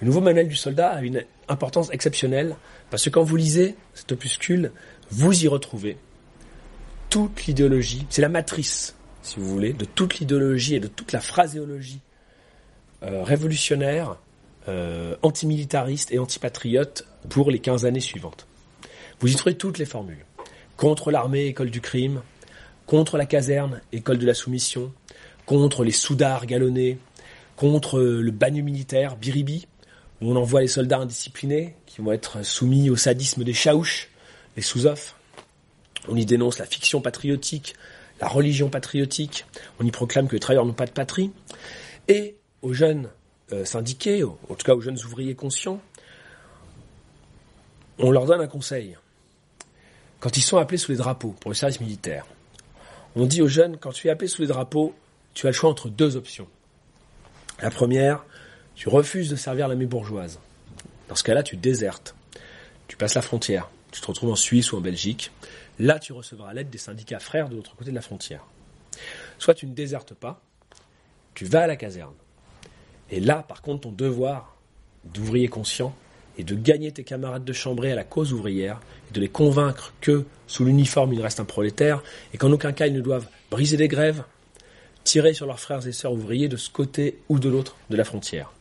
Le 0.00 0.06
Nouveau 0.06 0.20
Manuel 0.20 0.48
du 0.48 0.56
Soldat 0.56 0.90
a 0.90 1.02
une 1.02 1.24
importance 1.48 1.90
exceptionnelle 1.92 2.56
parce 2.90 3.04
que 3.04 3.10
quand 3.10 3.22
vous 3.22 3.36
lisez 3.36 3.74
cet 3.94 4.12
opuscule, 4.12 4.72
vous 5.10 5.44
y 5.44 5.48
retrouvez 5.48 5.96
toute 7.10 7.46
l'idéologie, 7.46 8.06
c'est 8.08 8.22
la 8.22 8.28
matrice, 8.28 8.94
si 9.22 9.40
vous 9.40 9.46
voulez, 9.46 9.72
de 9.72 9.84
toute 9.84 10.20
l'idéologie 10.20 10.76
et 10.76 10.80
de 10.80 10.86
toute 10.86 11.10
la 11.12 11.20
phraséologie 11.20 12.00
euh, 13.02 13.24
révolutionnaire, 13.24 14.16
euh, 14.68 15.16
antimilitariste 15.22 16.12
et 16.12 16.18
antipatriote 16.18 17.06
pour 17.28 17.50
les 17.50 17.58
15 17.58 17.84
années 17.84 18.00
suivantes. 18.00 18.46
Vous 19.18 19.30
y 19.30 19.34
trouvez 19.34 19.56
toutes 19.56 19.78
les 19.78 19.84
formules. 19.84 20.24
Contre 20.80 21.10
l'armée, 21.10 21.44
école 21.44 21.68
du 21.68 21.82
crime, 21.82 22.22
contre 22.86 23.18
la 23.18 23.26
caserne, 23.26 23.82
école 23.92 24.16
de 24.16 24.24
la 24.24 24.32
soumission, 24.32 24.94
contre 25.44 25.84
les 25.84 25.92
soudards 25.92 26.46
galonnés, 26.46 26.96
contre 27.54 28.00
le 28.00 28.30
bagne 28.30 28.62
militaire, 28.62 29.16
biribi, 29.16 29.68
où 30.22 30.32
on 30.32 30.36
envoie 30.36 30.62
les 30.62 30.68
soldats 30.68 30.96
indisciplinés 30.96 31.76
qui 31.84 32.00
vont 32.00 32.12
être 32.12 32.42
soumis 32.46 32.88
au 32.88 32.96
sadisme 32.96 33.44
des 33.44 33.52
chaouches, 33.52 34.08
les 34.56 34.62
sous-offres. 34.62 35.18
On 36.08 36.16
y 36.16 36.24
dénonce 36.24 36.58
la 36.58 36.64
fiction 36.64 37.02
patriotique, 37.02 37.74
la 38.18 38.28
religion 38.28 38.70
patriotique, 38.70 39.44
on 39.80 39.84
y 39.84 39.90
proclame 39.90 40.28
que 40.28 40.32
les 40.32 40.40
travailleurs 40.40 40.64
n'ont 40.64 40.72
pas 40.72 40.86
de 40.86 40.92
patrie. 40.92 41.30
Et 42.08 42.36
aux 42.62 42.72
jeunes 42.72 43.10
euh, 43.52 43.66
syndiqués, 43.66 44.24
en 44.24 44.54
tout 44.54 44.64
cas 44.64 44.74
aux 44.74 44.80
jeunes 44.80 44.98
ouvriers 45.04 45.34
conscients, 45.34 45.82
on 47.98 48.10
leur 48.10 48.24
donne 48.24 48.40
un 48.40 48.46
conseil. 48.46 48.96
Quand 50.20 50.36
ils 50.36 50.42
sont 50.42 50.58
appelés 50.58 50.78
sous 50.78 50.92
les 50.92 50.98
drapeaux 50.98 51.34
pour 51.40 51.50
le 51.50 51.54
service 51.54 51.80
militaire, 51.80 52.26
on 53.16 53.24
dit 53.24 53.40
aux 53.40 53.48
jeunes, 53.48 53.78
quand 53.78 53.90
tu 53.90 54.08
es 54.08 54.10
appelé 54.10 54.28
sous 54.28 54.42
les 54.42 54.48
drapeaux, 54.48 54.94
tu 55.32 55.46
as 55.46 55.50
le 55.50 55.54
choix 55.54 55.70
entre 55.70 55.88
deux 55.88 56.16
options. 56.16 56.46
La 57.60 57.70
première, 57.70 58.24
tu 58.74 58.88
refuses 58.88 59.30
de 59.30 59.36
servir 59.36 59.66
l'armée 59.66 59.86
bourgeoise. 59.86 60.38
Dans 61.08 61.14
ce 61.14 61.24
cas-là, 61.24 61.42
tu 61.42 61.56
désertes. 61.56 62.14
Tu 62.86 62.96
passes 62.96 63.14
la 63.14 63.22
frontière. 63.22 63.70
Tu 63.92 64.00
te 64.00 64.06
retrouves 64.06 64.30
en 64.30 64.36
Suisse 64.36 64.72
ou 64.72 64.76
en 64.76 64.80
Belgique. 64.80 65.32
Là, 65.78 65.98
tu 65.98 66.12
recevras 66.12 66.52
l'aide 66.52 66.70
des 66.70 66.78
syndicats 66.78 67.18
frères 67.18 67.48
de 67.48 67.56
l'autre 67.56 67.74
côté 67.74 67.90
de 67.90 67.96
la 67.96 68.02
frontière. 68.02 68.44
Soit 69.38 69.54
tu 69.54 69.66
ne 69.66 69.74
désertes 69.74 70.14
pas, 70.14 70.42
tu 71.34 71.46
vas 71.46 71.62
à 71.62 71.66
la 71.66 71.76
caserne. 71.76 72.14
Et 73.10 73.20
là, 73.20 73.42
par 73.48 73.62
contre, 73.62 73.82
ton 73.82 73.92
devoir 73.92 74.56
d'ouvrier 75.04 75.48
conscient 75.48 75.94
est 76.40 76.44
de 76.44 76.54
gagner 76.54 76.92
tes 76.92 77.04
camarades 77.04 77.44
de 77.44 77.52
chambrée 77.52 77.92
à 77.92 77.94
la 77.94 78.04
cause 78.04 78.32
ouvrière 78.32 78.80
et 79.10 79.14
de 79.14 79.20
les 79.20 79.28
convaincre 79.28 79.92
que, 80.00 80.24
sous 80.46 80.64
l'uniforme, 80.64 81.12
il 81.12 81.22
reste 81.22 81.40
un 81.40 81.44
prolétaire 81.44 82.02
et 82.34 82.38
qu'en 82.38 82.50
aucun 82.52 82.72
cas 82.72 82.86
ils 82.86 82.94
ne 82.94 83.00
doivent 83.00 83.26
briser 83.50 83.76
des 83.76 83.88
grèves, 83.88 84.24
tirer 85.04 85.34
sur 85.34 85.46
leurs 85.46 85.60
frères 85.60 85.86
et 85.86 85.92
sœurs 85.92 86.12
ouvriers 86.12 86.48
de 86.48 86.56
ce 86.56 86.70
côté 86.70 87.18
ou 87.28 87.38
de 87.38 87.48
l'autre 87.48 87.76
de 87.90 87.96
la 87.96 88.04
frontière. 88.04 88.52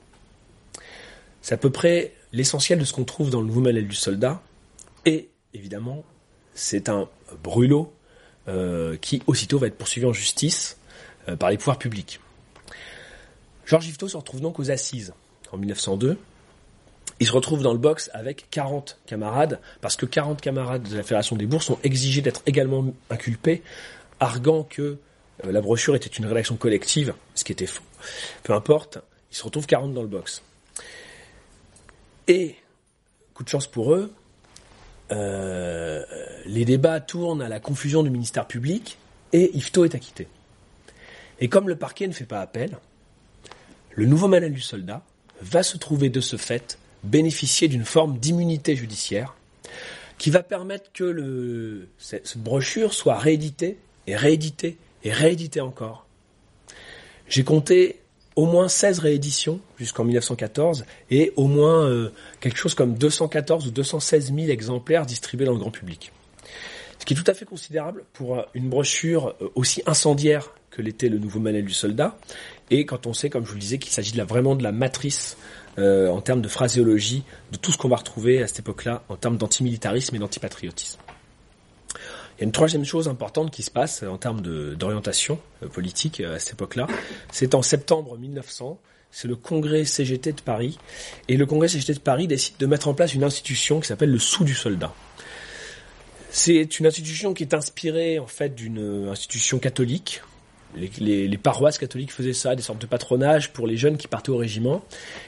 C'est 1.42 1.54
à 1.54 1.58
peu 1.58 1.70
près 1.70 2.14
l'essentiel 2.34 2.80
de 2.80 2.86
ce 2.86 2.94
qu'on 2.94 3.06
trouve 3.06 3.30
dans 3.30 3.42
le 3.42 3.48
nouveau 3.48 3.62
manuel 3.62 3.88
du 3.88 3.96
soldat. 3.96 4.42
Et, 5.06 5.30
évidemment, 5.54 6.04
c'est 6.54 6.90
un 6.90 7.08
brûlot 7.44 7.94
euh, 8.48 8.98
qui, 8.98 9.22
aussitôt, 9.28 9.58
va 9.58 9.68
être 9.68 9.78
poursuivi 9.78 10.06
en 10.06 10.14
justice 10.14 10.78
euh, 11.28 11.36
par 11.36 11.50
les 11.50 11.58
pouvoirs 11.58 11.80
publics. 11.80 12.20
Georges 13.66 13.88
Yvetot 13.88 14.10
se 14.10 14.18
retrouve 14.18 14.42
donc 14.42 14.60
aux 14.60 14.72
assises 14.72 15.14
en 15.52 15.58
1902. 15.58 16.18
Il 17.20 17.28
se 17.28 17.32
retrouve 17.34 17.62
dans 17.62 17.74
le 17.74 17.80
box 17.80 18.10
avec 18.14 18.48
40 18.50 19.00
camarades, 19.06 19.60
parce 19.82 19.96
que 19.96 20.06
40 20.06 20.40
camarades 20.40 20.84
de 20.84 20.96
la 20.96 21.04
Fédération 21.04 21.36
des 21.36 21.46
bourses 21.46 21.70
ont 21.70 21.80
exigé 21.84 22.22
d'être 22.22 22.42
également 22.46 22.86
inculpés, 23.10 23.62
arguant 24.20 24.64
que 24.64 24.98
euh, 25.44 25.52
la 25.52 25.62
brochure 25.62 25.96
était 25.96 26.08
une 26.08 26.26
rédaction 26.26 26.56
collective, 26.56 27.14
ce 27.36 27.44
qui 27.44 27.52
était 27.52 27.66
faux. 27.66 27.84
Peu 28.44 28.54
importe, 28.54 29.00
il 29.32 29.38
se 29.38 29.44
retrouve 29.44 29.66
40 29.66 29.94
dans 29.94 30.02
le 30.02 30.08
box. 30.08 30.44
Et, 32.28 32.56
coup 33.34 33.44
de 33.44 33.50
chance 33.50 33.68
pour 33.68 33.94
eux, 33.94 34.14
euh, 35.12 36.06
les 36.46 36.66
débats 36.66 37.02
tournent 37.02 37.42
à 37.42 37.50
la 37.50 37.60
confusion 37.60 38.04
du 38.04 38.10
ministère 38.10 38.48
public 38.48 38.98
et 39.34 39.56
Yvetot 39.58 39.86
est 39.86 39.96
acquitté. 39.96 40.28
Et 41.40 41.50
comme 41.50 41.68
le 41.68 41.76
parquet 41.76 42.08
ne 42.08 42.14
fait 42.14 42.26
pas 42.26 42.42
appel, 42.42 42.78
le 43.92 44.06
nouveau 44.06 44.28
manuel 44.28 44.54
du 44.54 44.62
soldat 44.62 45.02
va 45.42 45.64
se 45.64 45.78
trouver 45.78 46.10
de 46.10 46.22
ce 46.22 46.38
fait 46.38 46.78
bénéficier 47.04 47.68
d'une 47.68 47.86
forme 47.86 48.18
d'immunité 48.18 48.76
judiciaire 48.76 49.36
qui 50.18 50.30
va 50.30 50.44
permettre 50.44 50.92
que 50.94 51.88
cette 51.98 52.38
brochure 52.38 52.94
soit 52.94 53.18
rééditée 53.18 53.78
et 54.06 54.16
rééditée 54.16 54.78
et 55.04 55.12
rééditée 55.12 55.62
encore. 55.62 56.06
J'ai 57.30 57.44
compté 57.44 58.00
au 58.36 58.46
moins 58.46 58.68
16 58.68 59.00
rééditions 59.00 59.60
jusqu'en 59.78 60.04
1914 60.04 60.86
et 61.12 61.34
au 61.36 61.48
moins 61.48 61.86
euh, 61.86 62.12
quelque 62.40 62.58
chose 62.58 62.74
comme 62.74 62.96
214 62.96 63.68
ou 63.68 63.72
216 63.72 64.34
000 64.34 64.48
exemplaires 64.50 65.06
distribués 65.06 65.46
dans 65.46 65.54
le 65.54 65.60
grand 65.60 65.72
public. 65.72 66.12
Ce 67.00 67.06
qui 67.06 67.14
est 67.14 67.18
tout 67.18 67.30
à 67.30 67.34
fait 67.34 67.46
considérable 67.46 68.04
pour 68.14 68.46
une 68.54 68.70
brochure 68.70 69.36
euh, 69.42 69.50
aussi 69.56 69.82
incendiaire 69.86 70.52
que 70.70 70.82
l'était 70.82 71.10
le 71.10 71.18
nouveau 71.18 71.40
manuel 71.40 71.66
du 71.66 71.74
soldat 71.74 72.18
et 72.72 72.86
quand 72.86 73.08
on 73.08 73.14
sait, 73.14 73.30
comme 73.30 73.44
je 73.44 73.50
vous 73.50 73.56
le 73.56 73.62
disais, 73.62 73.78
qu'il 73.80 73.92
s'agit 73.92 74.20
vraiment 74.22 74.56
de 74.56 74.64
la 74.64 74.72
matrice 74.72 75.38
euh, 75.78 76.10
en 76.10 76.22
termes 76.22 76.42
de 76.42 76.48
phraséologie 76.48 77.24
de 77.52 77.58
tout 77.58 77.72
ce 77.72 77.78
qu'on 77.78 77.90
va 77.90 77.96
retrouver 77.96 78.44
à 78.44 78.48
cette 78.48 78.60
époque-là 78.60 79.04
en 79.10 79.16
termes 79.16 79.38
d'antimilitarisme 79.38 80.16
et 80.16 80.20
d'antipatriotisme. 80.20 81.00
Il 82.38 82.42
y 82.42 82.44
a 82.44 82.46
une 82.46 82.52
troisième 82.52 82.86
chose 82.86 83.08
importante 83.08 83.52
qui 83.52 83.64
se 83.64 83.72
passe 83.72 84.04
en 84.04 84.18
termes 84.18 84.42
d'orientation 84.76 85.40
euh, 85.64 85.68
politique 85.68 86.22
euh, 86.22 86.36
à 86.36 86.40
cette 86.40 86.54
époque-là. 86.54 86.88
C'est 87.32 87.56
en 87.56 87.62
septembre 87.62 88.18
1900, 88.18 88.80
c'est 89.12 89.28
le 89.28 89.36
congrès 89.36 89.86
CGT 89.86 90.34
de 90.34 90.42
Paris. 90.42 90.78
Et 91.28 91.38
le 91.38 91.46
congrès 91.46 91.68
CGT 91.68 91.94
de 91.94 92.00
Paris 92.00 92.28
décide 92.28 92.58
de 92.58 92.66
mettre 92.66 92.88
en 92.88 92.94
place 92.94 93.14
une 93.14 93.24
institution 93.24 93.80
qui 93.80 93.88
s'appelle 93.88 94.12
le 94.12 94.20
sou 94.20 94.44
du 94.44 94.54
soldat. 94.54 94.94
C'est 96.32 96.80
une 96.80 96.86
institution 96.86 97.34
qui 97.34 97.42
est 97.42 97.56
inspirée 97.56 98.20
en 98.20 98.28
fait 98.28 98.54
d'une 98.54 99.10
institution 99.10 99.58
catholique 99.58 100.22
les, 100.76 101.38
paroisses 101.38 101.78
catholiques 101.78 102.12
faisaient 102.12 102.34
ça, 102.34 102.56
des 102.56 102.62
sortes 102.62 102.82
de 102.82 102.86
patronage 102.86 103.52
pour 103.52 103.68
les 103.68 103.78
jeunes 103.78 103.98
qui 103.98 104.08
partaient 104.08 104.30
au 104.30 104.38
régiment, 104.38 104.84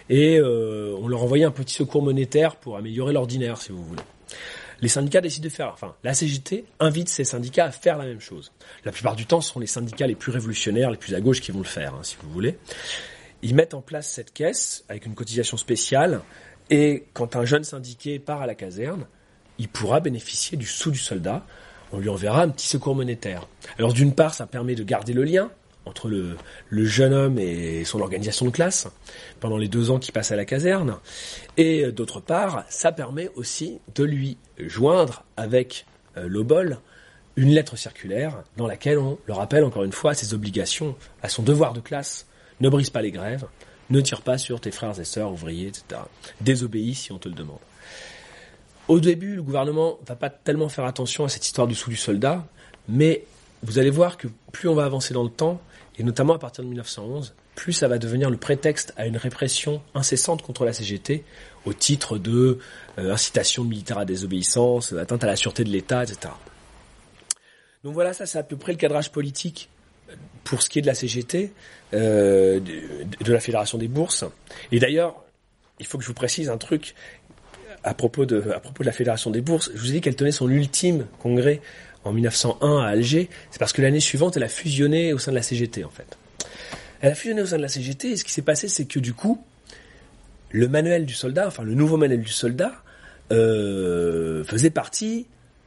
et 0.10 0.38
euh, 0.38 0.96
on 1.02 1.08
leur 1.08 1.24
envoyait 1.24 1.46
un 1.46 1.52
petit 1.52 1.74
secours 1.74 2.04
monétaire 2.04 2.56
pour 2.56 2.78
améliorer 2.78 3.14
l'ordinaire, 3.14 3.62
si 3.62 3.72
vous 3.72 3.84
voulez. 3.84 4.02
Les 4.82 4.88
syndicats 4.88 5.22
décident 5.22 5.46
de 5.46 5.50
faire, 5.50 5.72
enfin, 5.72 5.96
la 6.04 6.14
CGT 6.14 6.66
invite 6.80 7.08
ces 7.08 7.24
syndicats 7.24 7.66
à 7.66 7.72
faire 7.72 7.98
la 7.98 8.06
même 8.06 8.20
chose. 8.20 8.52
La 8.84 8.92
plupart 8.92 9.16
du 9.16 9.28
temps, 9.28 9.40
ce 9.40 9.52
sont 9.54 9.60
les 9.60 9.68
syndicats 9.68 10.08
les 10.08 10.16
plus 10.16 10.32
révolutionnaires, 10.32 10.90
les 10.90 10.98
plus 10.98 11.14
à 11.14 11.22
gauche 11.22 11.40
qui 11.40 11.52
vont 11.52 11.60
le 11.60 11.66
faire, 11.66 11.94
hein, 11.94 12.04
si 12.04 12.18
vous 12.22 12.32
voulez. 12.32 12.58
Ils 13.44 13.54
mettent 13.54 13.76
en 13.76 13.82
place 13.82 14.08
cette 14.08 14.34
caisse 14.34 14.84
avec 14.90 15.06
une 15.06 15.14
cotisation 15.14 15.58
spéciale, 15.58 16.22
et 16.72 17.06
quand 17.14 17.36
un 17.36 17.46
jeune 17.46 17.64
syndiqué 17.64 18.18
part 18.18 18.42
à 18.42 18.48
la 18.48 18.56
caserne, 18.56 19.06
il 19.60 19.68
pourra 19.68 20.00
bénéficier 20.00 20.58
du 20.58 20.66
sou 20.66 20.90
du 20.90 20.98
soldat, 20.98 21.46
on 21.92 22.00
lui 22.00 22.10
enverra 22.10 22.44
un 22.44 22.50
petit 22.50 22.68
secours 22.68 22.96
monétaire. 22.96 23.48
Alors 23.78 23.94
d'une 23.94 24.14
part, 24.14 24.34
ça 24.34 24.46
permet 24.46 24.76
de 24.76 24.84
garder 24.84 25.14
le 25.14 25.24
lien 25.24 25.52
entre 25.86 26.10
le, 26.10 26.38
jeune 26.86 27.14
homme 27.14 27.40
et 27.40 27.84
son 27.86 28.02
organisation 28.02 28.46
de 28.46 28.52
classe 28.52 28.88
pendant 29.40 29.58
les 29.58 29.68
deux 29.68 29.90
ans 29.90 30.00
qu'il 30.00 30.14
passe 30.14 30.32
à 30.32 30.36
la 30.36 30.46
caserne. 30.46 30.98
Et 31.58 31.92
d'autre 31.92 32.20
part, 32.20 32.66
ça 32.70 32.92
permet 32.92 33.30
aussi 33.36 33.80
de 33.96 34.04
lui 34.04 34.38
joindre 34.60 35.24
avec 35.38 35.86
euh, 36.18 36.28
l'obol 36.28 36.78
une 37.36 37.50
lettre 37.50 37.78
circulaire 37.78 38.44
dans 38.58 38.68
laquelle 38.68 39.00
on 39.00 39.18
le 39.26 39.34
rappelle 39.34 39.64
encore 39.64 39.84
une 39.84 39.92
fois 39.92 40.12
à 40.12 40.14
ses 40.14 40.34
obligations, 40.34 40.96
à 41.24 41.30
son 41.30 41.44
devoir 41.44 41.74
de 41.74 41.80
classe. 41.80 42.28
Ne 42.60 42.70
brise 42.70 42.90
pas 42.90 43.02
les 43.02 43.12
grèves, 43.12 43.48
ne 43.90 44.02
tire 44.02 44.22
pas 44.22 44.38
sur 44.38 44.60
tes 44.60 44.72
frères 44.72 45.00
et 45.00 45.06
sœurs 45.06 45.32
ouvriers, 45.32 45.68
etc. 45.68 46.02
Désobéis 46.42 46.96
si 46.96 47.12
on 47.12 47.18
te 47.18 47.30
le 47.30 47.36
demande. 47.36 47.60
Au 48.92 49.00
début, 49.00 49.38
le 49.38 49.42
gouvernement 49.42 50.00
va 50.06 50.18
pas 50.18 50.30
tellement 50.30 50.68
faire 50.68 50.84
attention 50.84 51.24
à 51.24 51.30
cette 51.30 51.46
histoire 51.46 51.66
du 51.66 51.76
sou 51.76 51.90
du 51.90 51.96
soldat, 51.96 52.46
mais 52.90 53.24
vous 53.64 53.80
allez 53.80 53.90
voir 53.90 54.18
que 54.18 54.28
plus 54.52 54.68
on 54.68 54.76
va 54.76 54.84
avancer 54.84 55.14
dans 55.14 55.24
le 55.24 55.30
temps, 55.30 55.62
et 55.98 56.04
notamment 56.04 56.34
à 56.34 56.40
partir 56.40 56.66
de 56.66 56.68
1911, 56.68 57.34
plus 57.56 57.72
ça 57.72 57.88
va 57.88 58.00
devenir 58.00 58.30
le 58.30 58.36
prétexte 58.36 58.94
à 58.98 59.08
une 59.08 59.16
répression 59.16 59.82
incessante 59.96 60.42
contre 60.42 60.66
la 60.66 60.74
CGT 60.74 61.24
au 61.64 61.72
titre 61.72 62.18
de 62.18 62.60
euh, 62.98 63.14
incitation 63.14 63.64
militaire 63.64 63.98
à 63.98 64.04
désobéissance, 64.04 64.92
atteinte 64.92 65.24
à 65.24 65.28
la 65.28 65.38
sûreté 65.38 65.64
de 65.64 65.70
l'État, 65.70 66.04
etc. 66.04 66.34
Donc 67.86 67.94
voilà, 67.94 68.12
ça 68.12 68.26
c'est 68.26 68.40
à 68.40 68.44
peu 68.44 68.58
près 68.58 68.74
le 68.74 68.78
cadrage 68.78 69.10
politique 69.14 69.70
pour 70.44 70.62
ce 70.62 70.70
qui 70.70 70.80
est 70.80 70.82
de 70.82 70.88
la 70.88 70.96
CGT, 70.96 71.54
euh, 71.94 72.60
de, 72.60 73.24
de, 73.24 73.32
la 73.32 73.40
Fédération 73.40 73.78
des 73.78 73.88
bourses. 73.88 74.26
Et 74.74 74.80
d'ailleurs, 74.80 75.24
il 75.80 75.88
faut 75.88 75.98
que 75.98 76.04
je 76.04 76.10
vous 76.10 76.14
précise 76.14 76.50
un 76.50 76.58
truc 76.58 76.94
à 77.84 77.94
propos 77.94 78.26
de, 78.26 78.44
la 78.80 78.92
Fédération 78.92 79.32
des 79.32 79.42
bourses, 79.42 79.72
je 79.74 79.80
vous 79.80 79.90
ai 79.90 79.94
dit 79.94 80.02
qu'elle 80.02 80.16
tenait 80.16 80.32
son 80.32 80.50
ultime 80.50 81.06
congrès 81.20 81.62
en 82.04 82.12
1901 82.12 82.80
à 82.80 82.88
Alger. 82.88 83.30
C'est 83.50 83.60
parce 83.60 83.74
que 83.74 83.82
l'année 83.82 84.00
suivante, 84.00 84.38
elle 84.38 84.44
a 84.44 84.50
fusionné 84.50 85.14
au 85.14 85.18
sein 85.18 85.32
de 85.32 85.38
la 85.38 85.42
CGT, 85.42 85.84
en 85.84 85.90
fait. 85.90 86.18
Elle 87.02 87.12
a 87.12 87.16
fusionné 87.16 87.42
au 87.42 87.46
sein 87.46 87.58
de 87.58 87.62
la 87.62 87.68
CGT, 87.68 88.12
et 88.12 88.16
ce 88.16 88.24
qui 88.24 88.32
s'est 88.32 88.42
passé, 88.42 88.68
c'est 88.68 88.86
que 88.86 89.00
du 89.00 89.14
coup, 89.14 89.44
le 90.52 90.68
manuel 90.68 91.06
du 91.06 91.14
soldat, 91.14 91.48
enfin 91.48 91.64
le 91.64 91.74
nouveau 91.74 91.98
manuel 91.98 92.22
du 92.22 92.32
soldat, 92.32 92.74
euh, 93.32 94.44
faisait 94.44 94.70
partie 94.70 95.26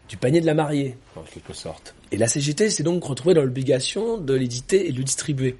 du 0.08 0.16
panier 0.16 0.40
de 0.40 0.46
la 0.46 0.54
mariée, 0.54 0.96
en 1.16 1.22
quelque 1.22 1.54
sorte. 1.54 1.94
Et 2.12 2.18
la 2.18 2.28
CGT 2.28 2.70
s'est 2.70 2.82
donc 2.82 3.02
retrouvée 3.02 3.34
dans 3.34 3.42
l'obligation 3.42 4.18
de 4.18 4.34
l'éditer 4.34 4.88
et 4.88 4.92
de 4.92 4.98
le 4.98 5.04
distribuer. 5.04 5.56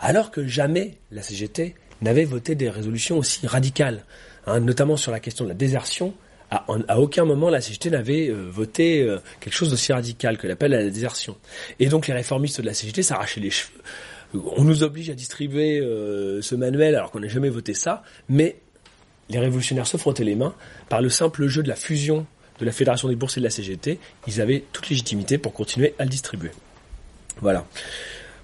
Alors 0.00 0.30
que 0.30 0.46
jamais 0.46 0.98
la 1.10 1.22
CGT 1.22 1.74
n'avait 2.02 2.24
voté 2.24 2.54
des 2.54 2.68
résolutions 2.68 3.18
aussi 3.18 3.46
radicales. 3.46 4.04
Hein, 4.46 4.60
notamment 4.60 4.96
sur 4.96 5.12
la 5.12 5.20
question 5.20 5.44
de 5.44 5.50
la 5.50 5.54
désertion, 5.54 6.14
à, 6.50 7.00
aucun 7.00 7.24
moment 7.24 7.50
la 7.50 7.60
CGT 7.60 7.90
n'avait 7.90 8.28
euh, 8.28 8.48
voté 8.48 9.02
euh, 9.02 9.18
quelque 9.40 9.54
chose 9.54 9.70
d'aussi 9.70 9.92
radical 9.92 10.38
que 10.38 10.46
l'appel 10.46 10.72
à 10.74 10.78
la 10.78 10.90
désertion. 10.90 11.36
Et 11.80 11.86
donc 11.86 12.06
les 12.06 12.14
réformistes 12.14 12.60
de 12.60 12.66
la 12.66 12.74
CGT 12.74 13.02
s'arrachaient 13.02 13.40
les 13.40 13.50
cheveux. 13.50 13.80
On 14.56 14.62
nous 14.62 14.82
oblige 14.82 15.10
à 15.10 15.14
distribuer 15.14 15.80
euh, 15.80 16.40
ce 16.42 16.54
manuel 16.54 16.94
alors 16.94 17.10
qu'on 17.10 17.20
n'a 17.20 17.28
jamais 17.28 17.48
voté 17.48 17.74
ça, 17.74 18.02
mais 18.28 18.56
les 19.28 19.40
révolutionnaires 19.40 19.86
se 19.86 19.96
frottaient 19.96 20.24
les 20.24 20.36
mains 20.36 20.54
par 20.88 21.02
le 21.02 21.08
simple 21.08 21.46
jeu 21.48 21.62
de 21.62 21.68
la 21.68 21.76
fusion 21.76 22.26
de 22.60 22.64
la 22.64 22.72
Fédération 22.72 23.08
des 23.08 23.16
bourses 23.16 23.36
et 23.36 23.40
de 23.40 23.44
la 23.44 23.50
CGT. 23.50 23.98
Ils 24.28 24.40
avaient 24.40 24.64
toute 24.72 24.88
légitimité 24.88 25.38
pour 25.38 25.52
continuer 25.52 25.94
à 25.98 26.04
le 26.04 26.10
distribuer. 26.10 26.50
Voilà. 27.40 27.66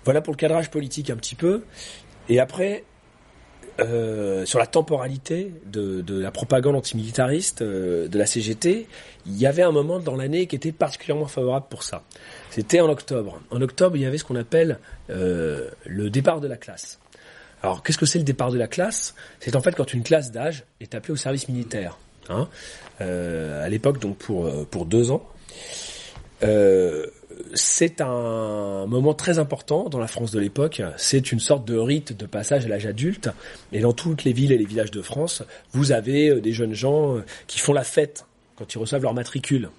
Voilà 0.05 0.21
pour 0.21 0.35
le 0.35 0.39
cadrage 0.39 0.71
politique 0.71 1.09
un 1.11 1.17
petit 1.17 1.37
peu. 1.37 1.63
Et 2.29 2.41
après, 2.41 2.85
euh, 3.81 4.45
sur 4.45 4.59
la 4.59 4.67
temporalité 4.67 5.53
de, 5.67 6.05
la 6.09 6.31
propagande 6.31 6.77
antimilitariste 6.77 7.63
euh, 7.63 8.09
de 8.09 8.19
la 8.19 8.27
CGT, 8.27 8.87
il 9.27 9.39
y 9.39 9.47
avait 9.47 9.63
un 9.63 9.73
moment 9.73 9.99
dans 9.99 10.17
l'année 10.17 10.47
qui 10.47 10.57
était 10.57 10.73
particulièrement 10.73 11.27
favorable 11.27 11.67
pour 11.71 11.83
ça. 11.83 12.03
C'était 12.51 12.81
en 12.81 12.89
octobre. 12.89 13.41
En 13.51 13.61
octobre, 13.63 13.97
il 13.97 14.03
y 14.03 14.07
avait 14.07 14.19
ce 14.19 14.25
qu'on 14.25 14.37
appelle 14.37 14.79
euh, 15.11 15.71
le 15.87 16.11
départ 16.11 16.41
de 16.41 16.49
la 16.49 16.57
classe. 16.57 16.99
Alors, 17.63 17.83
qu'est-ce 17.83 17.99
que 17.99 18.07
c'est 18.07 18.19
le 18.19 18.25
départ 18.25 18.51
de 18.51 18.59
la 18.59 18.67
classe? 18.67 19.15
C'est 19.41 19.55
en 19.55 19.61
fait 19.61 19.75
quand 19.75 19.95
une 19.95 20.03
classe 20.03 20.33
d'âge 20.33 20.65
est 20.81 20.95
appelée 20.95 21.13
au 21.13 21.17
service 21.17 21.49
militaire. 21.49 21.99
Hein 22.29 22.49
euh, 23.01 23.65
à 23.65 23.69
l'époque, 23.69 23.99
donc 24.01 24.19
pour 24.19 24.47
euh, 24.47 24.67
pour 24.71 24.87
deux 24.87 25.11
ans. 25.11 25.27
Euh, 26.43 27.07
c'est 27.55 28.01
un 28.01 28.87
moment 28.87 29.15
très 29.15 29.39
important 29.39 29.89
dans 29.89 29.99
la 29.99 30.07
France 30.07 30.31
de 30.31 30.41
l'époque. 30.41 30.83
C'est 30.97 31.33
une 31.33 31.41
sorte 31.41 31.67
de 31.67 31.77
rite 31.77 32.17
de 32.17 32.27
passage 32.27 32.67
à 32.67 32.69
l'âge 32.69 32.87
adulte. 32.87 33.31
Et 33.73 33.81
dans 33.81 33.93
toutes 33.93 34.25
les 34.25 34.33
villes 34.33 34.53
et 34.53 34.59
les 34.59 34.65
villages 34.65 34.91
de 34.91 35.03
France, 35.03 35.43
vous 35.73 35.93
avez 35.93 36.31
euh, 36.31 36.41
des 36.41 36.53
jeunes 36.53 36.75
gens 36.75 37.17
euh, 37.17 37.25
qui 37.47 37.59
font 37.59 37.73
la 37.73 37.85
fête 37.85 38.27
quand 38.57 38.75
ils 38.75 38.79
reçoivent 38.79 39.03
leur 39.03 39.15
matricule. 39.15 39.71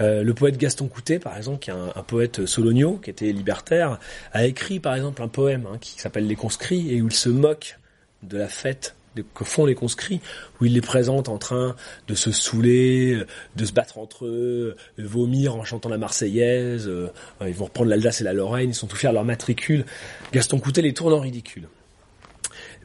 Euh, 0.00 0.22
le 0.22 0.34
poète 0.34 0.56
Gaston 0.56 0.88
Coutet, 0.88 1.18
par 1.18 1.36
exemple, 1.36 1.58
qui 1.58 1.70
est 1.70 1.74
un, 1.74 2.02
poète 2.02 2.46
solonio, 2.46 2.98
qui 3.02 3.10
était 3.10 3.32
libertaire, 3.32 3.98
a 4.32 4.46
écrit 4.46 4.80
par 4.80 4.94
exemple 4.94 5.22
un 5.22 5.28
poème 5.28 5.66
hein, 5.70 5.78
qui 5.80 6.00
s'appelle 6.00 6.26
Les 6.26 6.36
conscrits 6.36 6.94
et 6.94 7.02
où 7.02 7.08
il 7.08 7.14
se 7.14 7.28
moque 7.28 7.78
de 8.22 8.38
la 8.38 8.48
fête 8.48 8.94
que 9.34 9.44
font 9.44 9.66
les 9.66 9.74
conscrits, 9.74 10.20
où 10.60 10.66
il 10.66 10.74
les 10.74 10.80
présente 10.80 11.28
en 11.28 11.38
train 11.38 11.74
de 12.08 12.14
se 12.14 12.30
saouler, 12.30 13.22
de 13.56 13.64
se 13.64 13.72
battre 13.72 13.98
entre 13.98 14.26
eux, 14.26 14.76
de 14.98 15.06
vomir 15.06 15.56
en 15.56 15.64
chantant 15.64 15.88
la 15.88 15.98
Marseillaise, 15.98 16.86
euh, 16.88 17.08
ils 17.46 17.54
vont 17.54 17.66
reprendre 17.66 17.90
l'Alsace 17.90 18.20
et 18.20 18.24
la 18.24 18.32
Lorraine, 18.32 18.70
ils 18.70 18.74
sont 18.74 18.86
tout 18.86 18.96
fiers 18.96 19.12
leur 19.12 19.24
matricule. 19.24 19.84
Gaston 20.32 20.60
Coutet 20.60 20.82
les 20.82 20.94
tourne 20.94 21.12
en 21.12 21.20
ridicule. 21.20 21.68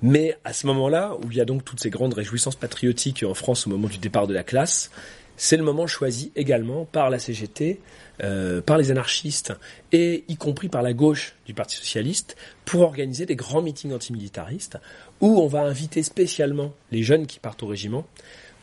Mais 0.02 0.38
à 0.44 0.54
ce 0.54 0.68
moment-là, 0.68 1.16
où 1.24 1.32
il 1.32 1.38
y 1.38 1.42
a 1.42 1.46
donc 1.46 1.64
toutes 1.64 1.80
ces 1.80 1.90
grandes 1.90 2.14
réjouissances 2.14 2.56
patriotiques 2.56 3.24
en 3.24 3.34
France 3.34 3.66
au 3.66 3.70
moment 3.70 3.88
du 3.88 3.98
départ 3.98 4.28
de 4.28 4.34
la 4.34 4.44
classe, 4.44 4.92
c'est 5.38 5.58
le 5.58 5.64
moment 5.64 5.88
choisi 5.88 6.32
également 6.36 6.86
par 6.86 7.10
la 7.10 7.20
CGT, 7.20 7.80
euh, 8.24 8.62
par 8.62 8.78
les 8.78 8.92
anarchistes 8.92 9.54
et 9.92 10.24
y 10.28 10.38
compris 10.38 10.70
par 10.70 10.82
la 10.82 10.94
gauche 10.94 11.36
du 11.46 11.54
Parti 11.54 11.76
socialiste 11.76 12.38
pour 12.64 12.82
organiser 12.82 13.26
des 13.26 13.36
grands 13.36 13.62
meetings 13.62 13.94
antimilitaristes 13.94 14.78
où 15.20 15.42
on 15.42 15.48
va 15.48 15.62
inviter 15.62 16.04
spécialement 16.04 16.74
les 16.92 17.04
jeunes 17.04 17.28
qui 17.28 17.40
partent 17.40 17.64
au 17.64 17.68
régiment 17.68 18.06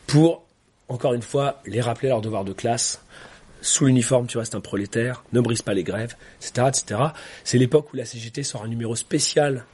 pour, 0.07 0.43
encore 0.89 1.13
une 1.13 1.21
fois, 1.21 1.61
les 1.65 1.81
rappeler 1.81 2.09
leur 2.09 2.21
devoir 2.21 2.43
de 2.43 2.53
classe. 2.53 3.01
Sous 3.61 3.85
l'uniforme, 3.85 4.27
tu 4.27 4.37
restes 4.37 4.55
un 4.55 4.59
prolétaire, 4.59 5.23
ne 5.31 5.39
brise 5.39 5.61
pas 5.61 5.73
les 5.73 5.83
grèves, 5.83 6.15
etc., 6.41 6.67
etc. 6.67 7.01
C'est 7.43 7.57
l'époque 7.57 7.93
où 7.93 7.95
la 7.95 8.05
CGT 8.05 8.43
sort 8.43 8.63
un 8.63 8.67
numéro 8.67 8.95
spécial 8.95 9.65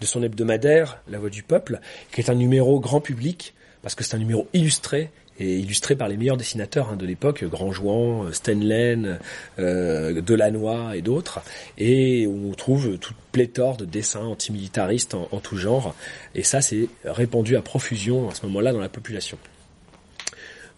de 0.00 0.06
son 0.06 0.22
hebdomadaire, 0.22 1.02
La 1.08 1.18
Voix 1.18 1.30
du 1.30 1.42
Peuple, 1.42 1.80
qui 2.12 2.20
est 2.20 2.30
un 2.30 2.34
numéro 2.34 2.80
grand 2.80 3.00
public, 3.00 3.54
parce 3.82 3.94
que 3.94 4.02
c'est 4.02 4.16
un 4.16 4.18
numéro 4.18 4.48
illustré, 4.54 5.10
et 5.38 5.58
illustré 5.58 5.96
par 5.96 6.08
les 6.08 6.16
meilleurs 6.16 6.36
dessinateurs 6.36 6.90
hein, 6.90 6.96
de 6.96 7.06
l'époque, 7.06 7.44
Grandjouan, 7.44 8.32
Stenlen, 8.32 9.18
euh, 9.58 10.20
Delannoy 10.20 10.96
et 10.96 11.02
d'autres, 11.02 11.40
et 11.78 12.26
on 12.26 12.52
trouve 12.52 12.98
toute 12.98 13.16
pléthore 13.32 13.76
de 13.76 13.84
dessins 13.84 14.24
antimilitaristes 14.24 15.14
en, 15.14 15.28
en 15.32 15.40
tout 15.40 15.56
genre, 15.56 15.94
et 16.34 16.42
ça 16.42 16.60
c'est 16.60 16.88
répandu 17.04 17.56
à 17.56 17.62
profusion 17.62 18.28
à 18.30 18.34
ce 18.34 18.46
moment-là 18.46 18.72
dans 18.72 18.80
la 18.80 18.88
population. 18.88 19.38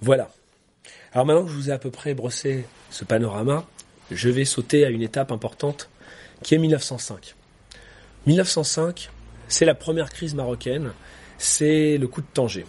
Voilà. 0.00 0.30
Alors 1.12 1.26
maintenant 1.26 1.44
que 1.44 1.50
je 1.50 1.56
vous 1.56 1.70
ai 1.70 1.72
à 1.72 1.78
peu 1.78 1.90
près 1.90 2.14
brossé 2.14 2.64
ce 2.90 3.04
panorama, 3.04 3.66
je 4.10 4.28
vais 4.28 4.44
sauter 4.44 4.84
à 4.84 4.90
une 4.90 5.02
étape 5.02 5.32
importante 5.32 5.88
qui 6.42 6.54
est 6.54 6.58
1905. 6.58 7.34
1905, 8.26 9.10
c'est 9.48 9.64
la 9.64 9.74
première 9.74 10.10
crise 10.10 10.34
marocaine, 10.34 10.92
c'est 11.38 11.98
le 11.98 12.08
coup 12.08 12.20
de 12.20 12.26
Tanger. 12.32 12.66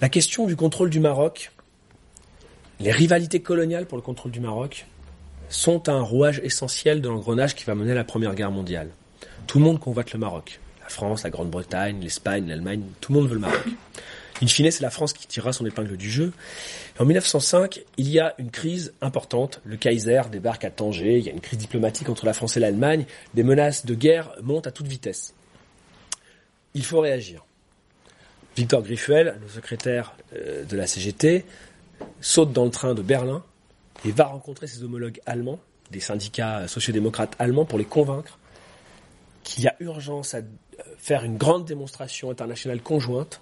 La 0.00 0.08
question 0.08 0.46
du 0.46 0.56
contrôle 0.56 0.90
du 0.90 0.98
Maroc, 0.98 1.52
les 2.80 2.90
rivalités 2.90 3.40
coloniales 3.40 3.86
pour 3.86 3.96
le 3.96 4.02
contrôle 4.02 4.32
du 4.32 4.40
Maroc, 4.40 4.86
sont 5.48 5.88
un 5.88 6.00
rouage 6.00 6.40
essentiel 6.42 7.00
de 7.00 7.08
l'engrenage 7.08 7.54
qui 7.54 7.64
va 7.64 7.76
mener 7.76 7.92
à 7.92 7.94
la 7.94 8.04
Première 8.04 8.34
Guerre 8.34 8.50
mondiale. 8.50 8.90
Tout 9.46 9.58
le 9.58 9.64
monde 9.64 9.78
convoite 9.78 10.12
le 10.12 10.18
Maroc. 10.18 10.58
La 10.82 10.88
France, 10.88 11.22
la 11.22 11.30
Grande-Bretagne, 11.30 12.00
l'Espagne, 12.00 12.48
l'Allemagne, 12.48 12.82
tout 13.00 13.12
le 13.12 13.20
monde 13.20 13.28
veut 13.28 13.34
le 13.34 13.40
Maroc. 13.40 13.64
In 14.42 14.48
fine, 14.48 14.68
c'est 14.72 14.82
la 14.82 14.90
France 14.90 15.12
qui 15.12 15.28
tirera 15.28 15.52
son 15.52 15.64
épingle 15.64 15.96
du 15.96 16.10
jeu. 16.10 16.32
En 16.98 17.04
1905, 17.04 17.80
il 17.96 18.10
y 18.10 18.18
a 18.18 18.34
une 18.38 18.50
crise 18.50 18.92
importante. 19.00 19.60
Le 19.64 19.76
Kaiser 19.76 20.22
débarque 20.30 20.64
à 20.64 20.70
Tanger. 20.70 21.18
Il 21.18 21.24
y 21.24 21.30
a 21.30 21.32
une 21.32 21.40
crise 21.40 21.58
diplomatique 21.58 22.08
entre 22.08 22.26
la 22.26 22.32
France 22.32 22.56
et 22.56 22.60
l'Allemagne. 22.60 23.06
Des 23.34 23.44
menaces 23.44 23.86
de 23.86 23.94
guerre 23.94 24.32
montent 24.42 24.66
à 24.66 24.72
toute 24.72 24.88
vitesse. 24.88 25.34
Il 26.74 26.84
faut 26.84 26.98
réagir. 26.98 27.44
Victor 28.56 28.82
Griffuel, 28.82 29.38
le 29.40 29.48
secrétaire 29.48 30.14
euh, 30.34 30.64
de 30.64 30.76
la 30.76 30.86
CGT, 30.86 31.44
saute 32.20 32.52
dans 32.52 32.64
le 32.64 32.70
train 32.70 32.94
de 32.94 33.02
Berlin 33.02 33.42
et 34.04 34.10
va 34.10 34.24
rencontrer 34.24 34.66
ses 34.66 34.82
homologues 34.82 35.20
allemands, 35.26 35.58
des 35.90 36.00
syndicats 36.00 36.68
sociodémocrates 36.68 37.34
allemands, 37.38 37.64
pour 37.64 37.78
les 37.78 37.84
convaincre 37.84 38.38
qu'il 39.42 39.64
y 39.64 39.68
a 39.68 39.74
urgence 39.80 40.34
à 40.34 40.40
faire 40.98 41.24
une 41.24 41.36
grande 41.36 41.64
démonstration 41.64 42.30
internationale 42.30 42.80
conjointe 42.80 43.40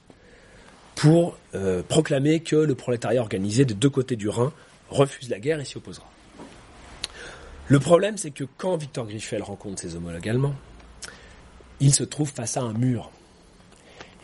pour 0.94 1.36
euh, 1.54 1.82
proclamer 1.82 2.40
que 2.40 2.56
le 2.56 2.74
prolétariat 2.74 3.20
organisé 3.20 3.64
des 3.64 3.74
deux 3.74 3.90
côtés 3.90 4.16
du 4.16 4.28
Rhin 4.28 4.52
refuse 4.90 5.30
la 5.30 5.38
guerre 5.38 5.60
et 5.60 5.64
s'y 5.64 5.76
opposera. 5.76 6.08
Le 7.68 7.78
problème, 7.80 8.18
c'est 8.18 8.30
que 8.30 8.44
quand 8.58 8.76
Victor 8.76 9.06
Griffel 9.06 9.42
rencontre 9.42 9.80
ses 9.80 9.94
homologues 9.94 10.28
allemands, 10.28 10.54
il 11.80 11.94
se 11.94 12.04
trouve 12.04 12.30
face 12.30 12.56
à 12.56 12.62
un 12.62 12.72
mur. 12.72 13.10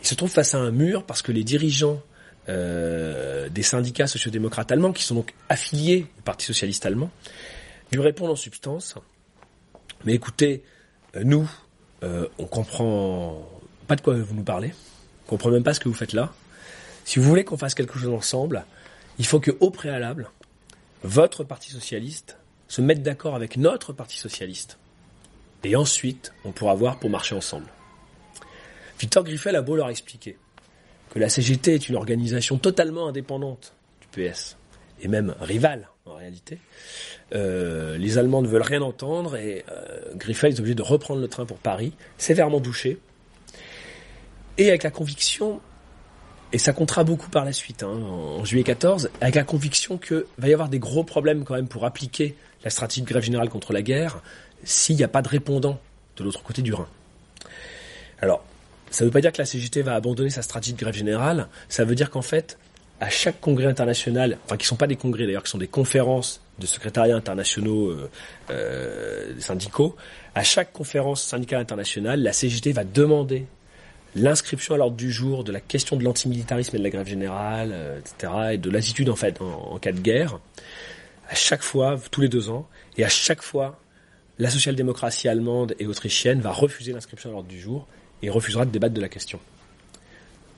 Il 0.01 0.07
se 0.07 0.15
trouve 0.15 0.29
face 0.29 0.55
à 0.55 0.59
un 0.59 0.71
mur 0.71 1.03
parce 1.03 1.21
que 1.21 1.31
les 1.31 1.43
dirigeants 1.43 2.01
euh, 2.49 3.47
des 3.49 3.61
syndicats 3.61 4.07
sociodémocrates 4.07 4.71
allemands, 4.71 4.91
qui 4.91 5.03
sont 5.03 5.15
donc 5.15 5.33
affiliés 5.49 6.07
au 6.17 6.21
Parti 6.21 6.45
socialiste 6.45 6.85
allemand, 6.85 7.11
lui 7.91 8.01
répondent 8.01 8.31
en 8.31 8.35
substance 8.35 8.95
Mais 10.05 10.13
écoutez, 10.13 10.63
euh, 11.15 11.23
nous, 11.23 11.49
euh, 12.03 12.27
on 12.39 12.45
comprend 12.45 13.47
pas 13.87 13.95
de 13.95 14.01
quoi 14.01 14.15
vous 14.15 14.33
nous 14.33 14.43
parlez, 14.43 14.73
on 15.25 15.29
comprend 15.29 15.51
même 15.51 15.63
pas 15.63 15.73
ce 15.73 15.79
que 15.79 15.89
vous 15.89 15.95
faites 15.95 16.13
là. 16.13 16.33
Si 17.05 17.19
vous 17.19 17.25
voulez 17.25 17.43
qu'on 17.43 17.57
fasse 17.57 17.75
quelque 17.75 17.99
chose 17.99 18.13
ensemble, 18.13 18.65
il 19.19 19.25
faut 19.25 19.39
que, 19.39 19.51
au 19.59 19.69
préalable, 19.69 20.29
votre 21.03 21.43
Parti 21.43 21.71
socialiste 21.71 22.37
se 22.67 22.81
mette 22.81 23.03
d'accord 23.03 23.35
avec 23.35 23.57
notre 23.57 23.93
Parti 23.93 24.17
socialiste. 24.17 24.79
Et 25.63 25.75
ensuite, 25.75 26.33
on 26.45 26.51
pourra 26.51 26.73
voir 26.73 26.99
pour 26.99 27.09
marcher 27.09 27.35
ensemble. 27.35 27.67
Victor 28.99 29.23
Griffel 29.23 29.55
a 29.55 29.61
beau 29.61 29.75
leur 29.75 29.89
expliquer 29.89 30.37
que 31.09 31.19
la 31.19 31.29
CGT 31.29 31.75
est 31.75 31.89
une 31.89 31.95
organisation 31.95 32.57
totalement 32.57 33.07
indépendante 33.07 33.73
du 34.01 34.07
PS, 34.07 34.57
et 35.01 35.07
même 35.07 35.35
rivale 35.39 35.89
en 36.05 36.15
réalité, 36.15 36.57
euh, 37.33 37.97
les 37.97 38.17
Allemands 38.17 38.41
ne 38.41 38.47
veulent 38.47 38.61
rien 38.61 38.81
entendre 38.81 39.35
et 39.35 39.63
euh, 39.71 40.15
Griffel 40.15 40.53
est 40.53 40.59
obligé 40.59 40.75
de 40.75 40.81
reprendre 40.81 41.21
le 41.21 41.27
train 41.27 41.45
pour 41.45 41.57
Paris, 41.57 41.93
sévèrement 42.17 42.59
douché, 42.59 42.97
et 44.57 44.69
avec 44.69 44.83
la 44.83 44.89
conviction, 44.89 45.61
et 46.51 46.57
ça 46.57 46.73
comptera 46.73 47.03
beaucoup 47.03 47.29
par 47.29 47.45
la 47.45 47.53
suite, 47.53 47.83
hein, 47.83 47.89
en, 47.89 48.43
juillet 48.43 48.63
14, 48.63 49.11
avec 49.21 49.35
la 49.35 49.43
conviction 49.43 49.97
qu'il 49.97 50.25
va 50.37 50.49
y 50.49 50.53
avoir 50.53 50.67
des 50.67 50.79
gros 50.79 51.03
problèmes 51.03 51.43
quand 51.43 51.53
même 51.53 51.67
pour 51.67 51.85
appliquer 51.85 52.35
la 52.63 52.69
stratégie 52.69 53.01
de 53.01 53.07
grève 53.07 53.23
générale 53.23 53.49
contre 53.49 53.71
la 53.71 53.81
guerre 53.81 54.21
s'il 54.63 54.95
n'y 54.95 55.03
a 55.03 55.07
pas 55.07 55.21
de 55.21 55.29
répondant 55.29 55.79
de 56.17 56.23
l'autre 56.23 56.43
côté 56.43 56.61
du 56.61 56.73
Rhin. 56.73 56.87
Alors, 58.19 58.43
ça 58.91 59.03
ne 59.03 59.09
veut 59.09 59.13
pas 59.13 59.21
dire 59.21 59.31
que 59.31 59.37
la 59.37 59.45
CGT 59.45 59.81
va 59.81 59.95
abandonner 59.95 60.29
sa 60.29 60.41
stratégie 60.41 60.73
de 60.73 60.79
grève 60.79 60.95
générale. 60.95 61.47
Ça 61.67 61.83
veut 61.85 61.95
dire 61.95 62.09
qu'en 62.09 62.21
fait, 62.21 62.57
à 62.99 63.09
chaque 63.09 63.39
congrès 63.39 63.65
international, 63.65 64.37
enfin 64.45 64.57
qui 64.57 64.65
sont 64.65 64.75
pas 64.75 64.87
des 64.87 64.95
congrès 64.95 65.25
d'ailleurs, 65.25 65.43
qui 65.43 65.51
sont 65.51 65.57
des 65.57 65.67
conférences 65.67 66.41
de 66.59 66.65
secrétariats 66.65 67.15
internationaux 67.15 67.87
euh, 67.87 68.09
euh, 68.49 69.39
syndicaux, 69.39 69.95
à 70.35 70.43
chaque 70.43 70.73
conférence 70.73 71.23
syndicale 71.23 71.61
internationale, 71.61 72.21
la 72.21 72.33
CGT 72.33 72.73
va 72.73 72.83
demander 72.83 73.45
l'inscription 74.15 74.73
à 74.73 74.77
l'ordre 74.77 74.97
du 74.97 75.11
jour 75.11 75.43
de 75.43 75.51
la 75.51 75.61
question 75.61 75.95
de 75.95 76.03
l'antimilitarisme 76.03 76.75
et 76.75 76.79
de 76.79 76.83
la 76.83 76.89
grève 76.89 77.07
générale, 77.07 77.69
euh, 77.71 77.99
etc., 77.99 78.33
et 78.53 78.57
de 78.57 78.69
l'attitude 78.69 79.09
en 79.09 79.15
fait 79.15 79.39
en, 79.41 79.77
cas 79.79 79.91
de 79.91 79.99
guerre, 79.99 80.39
à 81.29 81.35
chaque 81.35 81.61
fois, 81.61 81.97
tous 82.11 82.21
les 82.21 82.29
deux 82.29 82.49
ans, 82.49 82.67
et 82.97 83.05
à 83.05 83.09
chaque 83.09 83.43
fois, 83.43 83.79
la 84.39 84.49
social-démocratie 84.49 85.29
allemande 85.29 85.75
et 85.79 85.85
autrichienne 85.85 86.41
va 86.41 86.51
refuser 86.51 86.91
l'inscription 86.91 87.29
à 87.29 87.33
l'ordre 87.33 87.47
du 87.47 87.59
jour 87.59 87.87
et 88.21 88.29
refusera 88.29 88.65
de 88.65 88.71
débattre 88.71 88.93
de 88.93 89.01
la 89.01 89.09
question. 89.09 89.39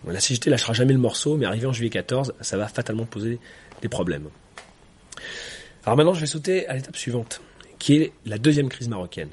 La 0.08 0.20
CGT 0.20 0.50
lâchera 0.50 0.74
jamais 0.74 0.94
le 0.94 1.00
morceau, 1.00 1.38
mais 1.38 1.46
arrivé 1.46 1.68
en 1.68 1.74
juillet 1.74 1.92
14, 1.92 2.34
ça 2.42 2.58
va 2.58 2.68
fatalement 2.68 3.06
poser 3.06 3.40
des 3.82 3.90
problèmes. 3.90 4.30
Alors 5.86 5.98
maintenant, 5.98 6.14
je 6.14 6.22
vais 6.22 6.28
sauter 6.28 6.68
à 6.68 6.76
l'étape 6.76 6.98
suivante, 6.98 7.42
qui 7.78 7.98
est 7.98 8.12
la 8.26 8.38
deuxième 8.38 8.70
crise 8.70 8.90
marocaine. 8.90 9.30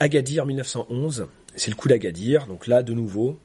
Agadir 0.00 0.44
1911, 0.46 1.26
c'est 1.56 1.70
le 1.70 1.76
coup 1.76 1.88
d'Agadir, 1.88 2.46
donc 2.46 2.66
là, 2.66 2.82
de 2.82 2.92
nouveau, 2.92 3.38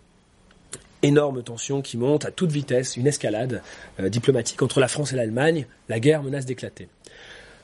énorme 1.01 1.43
tension 1.43 1.81
qui 1.81 1.97
monte 1.97 2.25
à 2.25 2.31
toute 2.31 2.51
vitesse, 2.51 2.97
une 2.97 3.07
escalade 3.07 3.61
euh, 3.99 4.09
diplomatique 4.09 4.61
entre 4.61 4.79
la 4.79 4.87
France 4.87 5.13
et 5.13 5.15
l'Allemagne, 5.15 5.65
la 5.89 5.99
guerre 5.99 6.23
menace 6.23 6.45
d'éclater. 6.45 6.87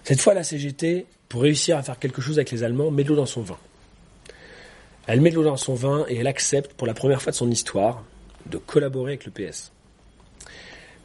Cette 0.03 0.21
fois, 0.21 0.33
la 0.33 0.43
CGT, 0.43 1.05
pour 1.27 1.41
réussir 1.41 1.77
à 1.77 1.83
faire 1.83 1.99
quelque 1.99 2.21
chose 2.21 2.37
avec 2.37 2.51
les 2.51 2.63
Allemands, 2.63 2.91
met 2.91 3.03
de 3.03 3.09
l'eau 3.09 3.15
dans 3.15 3.25
son 3.25 3.41
vin. 3.41 3.57
Elle 5.09 5.21
met 5.21 5.31
de 5.31 5.35
l'eau 5.35 5.43
dans 5.43 5.57
son 5.57 5.73
vin 5.73 6.05
et 6.07 6.17
elle 6.17 6.27
accepte 6.27 6.73
pour 6.75 6.85
la 6.85 6.93
première 6.93 7.19
fois 7.19 7.31
de 7.31 7.35
son 7.35 7.49
histoire 7.49 8.03
de 8.45 8.59
collaborer 8.59 9.13
avec 9.13 9.25
le 9.25 9.31
PS. 9.31 9.71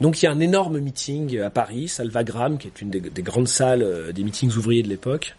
Donc 0.02 0.20
il 0.20 0.26
y 0.26 0.28
a 0.28 0.30
un 0.30 0.40
énorme 0.40 0.78
meeting 0.78 1.40
à 1.40 1.48
Paris, 1.48 1.88
salle 1.88 2.10
Wagram, 2.10 2.58
qui 2.58 2.66
est 2.66 2.82
une 2.82 2.90
des, 2.90 3.00
grandes 3.22 3.48
salles 3.48 3.82
euh, 3.82 4.12
des 4.12 4.22
meetings 4.22 4.54
ouvriers 4.58 4.82
de 4.82 4.90
l'époque. 4.90 5.36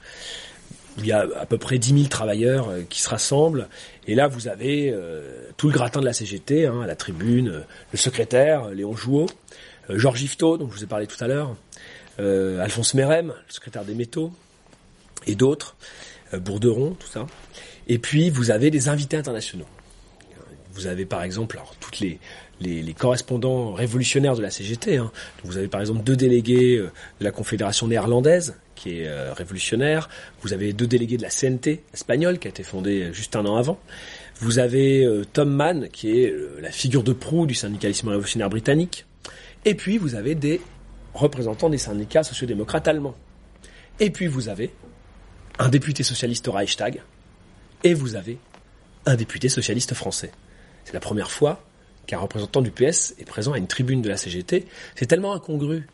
il 0.97 1.05
y 1.05 1.11
a 1.11 1.27
à 1.39 1.45
peu 1.45 1.59
près 1.59 1.77
10 1.77 1.93
000 1.93 2.03
travailleurs 2.07 2.69
euh, 2.69 2.81
qui 2.89 3.01
se 3.01 3.09
rassemblent. 3.09 3.67
Et 4.07 4.15
là, 4.15 4.27
vous 4.27 4.47
avez 4.47 4.89
euh, 4.91 5.51
tout 5.57 5.67
le 5.67 5.73
gratin 5.73 5.99
de 5.99 6.05
la 6.05 6.13
CGT, 6.13 6.65
hein, 6.65 6.81
à 6.81 6.87
la 6.87 6.95
tribune, 6.95 7.65
le 7.91 7.97
secrétaire, 7.99 8.69
Léon 8.69 8.95
Jouot, 8.95 9.27
Georges 9.89 10.23
Yvetot, 10.23 10.57
dont 10.57 10.67
je 10.71 10.77
vous 10.77 10.83
ai 10.83 10.87
parlé 10.87 11.05
tout 11.05 11.23
à 11.23 11.27
l'heure, 11.27 11.55
Alphonse 12.17 12.95
Mérem, 12.95 13.27
le 13.27 13.53
secrétaire 13.53 13.85
des 13.85 13.93
métaux, 13.93 14.31
et 15.27 15.35
d'autres, 15.35 15.75
Bourderon, 16.33 16.95
tout 16.99 17.07
ça. 17.07 17.27
Et 17.87 17.99
puis, 17.99 18.29
vous 18.29 18.51
avez 18.51 18.71
des 18.71 18.89
invités 18.89 19.17
internationaux. 19.17 19.65
Vous 20.73 20.87
avez 20.87 21.05
par 21.05 21.23
exemple 21.23 21.57
alors, 21.57 21.73
toutes 21.79 21.99
les, 21.99 22.19
les, 22.59 22.93
correspondants 22.93 23.73
révolutionnaires 23.73 24.35
de 24.35 24.41
la 24.41 24.49
CGT. 24.49 24.97
Hein. 24.97 25.09
vous 25.45 25.57
avez 25.57 25.69
par 25.69 25.79
exemple 25.79 26.03
deux 26.03 26.17
délégués 26.17 26.77
de 26.77 27.23
la 27.23 27.31
Confédération 27.31 27.87
néerlandaise, 27.87 28.55
qui 28.75 28.99
est 28.99 29.07
euh, 29.07 29.33
révolutionnaire. 29.33 30.09
Vous 30.41 30.53
avez 30.53 30.73
deux 30.73 30.87
délégués 30.87 31.17
de 31.17 31.23
la 31.23 31.29
CNT 31.29 31.83
espagnole, 31.93 32.39
qui 32.39 32.47
a 32.47 32.49
été 32.49 32.63
fondée 32.63 33.13
juste 33.13 33.35
un 33.35 33.45
an 33.45 33.55
avant. 33.55 33.79
Vous 34.39 34.59
avez 34.59 35.03
euh, 35.05 35.23
Tom 35.31 35.49
Mann, 35.49 35.89
qui 35.89 36.19
est 36.19 36.29
euh, 36.29 36.59
la 36.61 36.71
figure 36.71 37.03
de 37.03 37.13
proue 37.13 37.45
du 37.45 37.55
syndicalisme 37.55 38.09
révolutionnaire 38.09 38.49
britannique. 38.49 39.05
Et 39.63 39.75
puis 39.75 39.97
vous 39.97 40.15
avez 40.15 40.35
des 40.35 40.61
représentants 41.13 41.69
des 41.69 41.77
syndicats 41.77 42.23
sociodémocrates 42.23 42.87
allemands. 42.87 43.15
Et 43.99 44.09
puis 44.09 44.27
vous 44.27 44.49
avez 44.49 44.71
un 45.57 45.69
député 45.69 46.03
socialiste 46.03 46.47
au 46.49 46.51
Reichstag. 46.51 47.01
Et 47.83 47.93
vous 47.93 48.15
avez 48.15 48.37
un 49.05 49.15
député 49.15 49.49
socialiste 49.49 49.93
français. 49.93 50.31
C'est 50.83 50.93
la 50.93 50.99
première 50.99 51.31
fois 51.31 51.63
qu'un 52.07 52.19
représentant 52.19 52.61
du 52.61 52.71
PS 52.71 53.15
est 53.19 53.25
présent 53.25 53.53
à 53.53 53.57
une 53.57 53.67
tribune 53.67 54.01
de 54.01 54.09
la 54.09 54.17
CGT. 54.17 54.65
C'est 54.95 55.07
tellement 55.07 55.33
incongru 55.33 55.87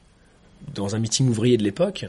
dans 0.73 0.95
un 0.95 0.99
meeting 0.99 1.27
ouvrier 1.29 1.57
de 1.57 1.63
l'époque 1.63 2.05